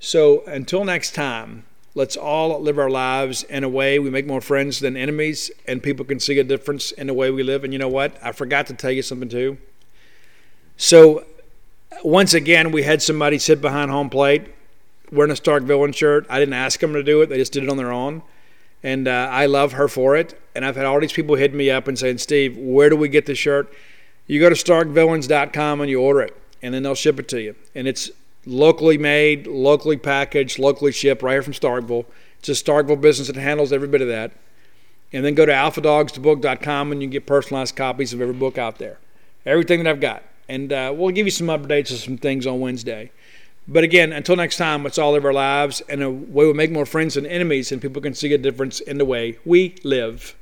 So 0.00 0.42
until 0.46 0.84
next 0.84 1.14
time, 1.14 1.64
let's 1.94 2.16
all 2.16 2.60
live 2.60 2.76
our 2.76 2.90
lives 2.90 3.44
in 3.44 3.62
a 3.62 3.68
way 3.68 4.00
we 4.00 4.10
make 4.10 4.26
more 4.26 4.40
friends 4.40 4.80
than 4.80 4.96
enemies, 4.96 5.48
and 5.68 5.80
people 5.80 6.04
can 6.04 6.18
see 6.18 6.40
a 6.40 6.44
difference 6.44 6.90
in 6.90 7.06
the 7.06 7.14
way 7.14 7.30
we 7.30 7.44
live. 7.44 7.62
And 7.62 7.72
you 7.72 7.78
know 7.78 7.88
what? 7.88 8.16
I 8.20 8.32
forgot 8.32 8.66
to 8.66 8.74
tell 8.74 8.90
you 8.90 9.02
something 9.02 9.28
too. 9.28 9.58
So 10.76 11.24
once 12.02 12.34
again, 12.34 12.72
we 12.72 12.82
had 12.82 13.00
somebody 13.00 13.38
sit 13.38 13.60
behind 13.60 13.88
home 13.88 14.10
plate 14.10 14.52
wearing 15.12 15.30
a 15.30 15.36
Stark 15.36 15.62
Villain 15.62 15.92
shirt. 15.92 16.26
I 16.28 16.38
didn't 16.38 16.54
ask 16.54 16.80
them 16.80 16.94
to 16.94 17.02
do 17.02 17.20
it; 17.22 17.28
they 17.28 17.36
just 17.36 17.52
did 17.52 17.62
it 17.62 17.68
on 17.68 17.76
their 17.76 17.92
own, 17.92 18.22
and 18.82 19.06
uh, 19.06 19.28
I 19.30 19.46
love 19.46 19.72
her 19.72 19.86
for 19.86 20.16
it. 20.16 20.40
And 20.54 20.64
I've 20.64 20.76
had 20.76 20.86
all 20.86 21.00
these 21.00 21.12
people 21.12 21.36
hitting 21.36 21.56
me 21.56 21.70
up 21.70 21.86
and 21.86 21.98
saying, 21.98 22.18
"Steve, 22.18 22.56
where 22.56 22.90
do 22.90 22.96
we 22.96 23.08
get 23.08 23.26
this 23.26 23.38
shirt?" 23.38 23.72
You 24.26 24.40
go 24.40 24.48
to 24.48 24.54
StarkVillains.com 24.54 25.80
and 25.80 25.90
you 25.90 26.00
order 26.00 26.22
it, 26.22 26.36
and 26.62 26.72
then 26.72 26.82
they'll 26.82 26.94
ship 26.94 27.20
it 27.20 27.28
to 27.28 27.40
you. 27.40 27.54
And 27.74 27.86
it's 27.86 28.10
locally 28.46 28.98
made, 28.98 29.46
locally 29.46 29.96
packaged, 29.96 30.58
locally 30.58 30.92
shipped, 30.92 31.22
right 31.22 31.32
here 31.32 31.42
from 31.42 31.52
Starkville. 31.52 32.06
It's 32.38 32.48
a 32.48 32.52
Starkville 32.52 33.00
business 33.00 33.28
that 33.28 33.36
handles 33.36 33.72
every 33.72 33.88
bit 33.88 34.00
of 34.00 34.08
that. 34.08 34.32
And 35.12 35.24
then 35.24 35.34
go 35.34 35.44
to 35.44 35.52
alphadogsbook.com 35.52 36.92
and 36.92 37.02
you 37.02 37.08
can 37.08 37.12
get 37.12 37.26
personalized 37.26 37.76
copies 37.76 38.12
of 38.12 38.20
every 38.20 38.34
book 38.34 38.58
out 38.58 38.78
there. 38.78 38.98
Everything 39.44 39.82
that 39.82 39.90
I've 39.90 40.00
got. 40.00 40.22
And 40.48 40.72
uh, 40.72 40.92
we'll 40.96 41.10
give 41.10 41.26
you 41.26 41.30
some 41.30 41.48
updates 41.48 41.92
of 41.92 41.98
some 41.98 42.16
things 42.16 42.46
on 42.46 42.60
Wednesday. 42.60 43.12
But 43.68 43.84
again, 43.84 44.12
until 44.12 44.36
next 44.36 44.56
time, 44.56 44.84
it's 44.86 44.98
all 44.98 45.14
of 45.14 45.24
our 45.24 45.32
lives, 45.32 45.82
and 45.88 46.02
a 46.02 46.10
way 46.10 46.46
we 46.46 46.52
make 46.52 46.72
more 46.72 46.86
friends 46.86 47.14
than 47.14 47.26
enemies, 47.26 47.70
and 47.70 47.80
people 47.80 48.02
can 48.02 48.14
see 48.14 48.32
a 48.32 48.38
difference 48.38 48.80
in 48.80 48.98
the 48.98 49.04
way 49.04 49.38
we 49.44 49.76
live. 49.84 50.34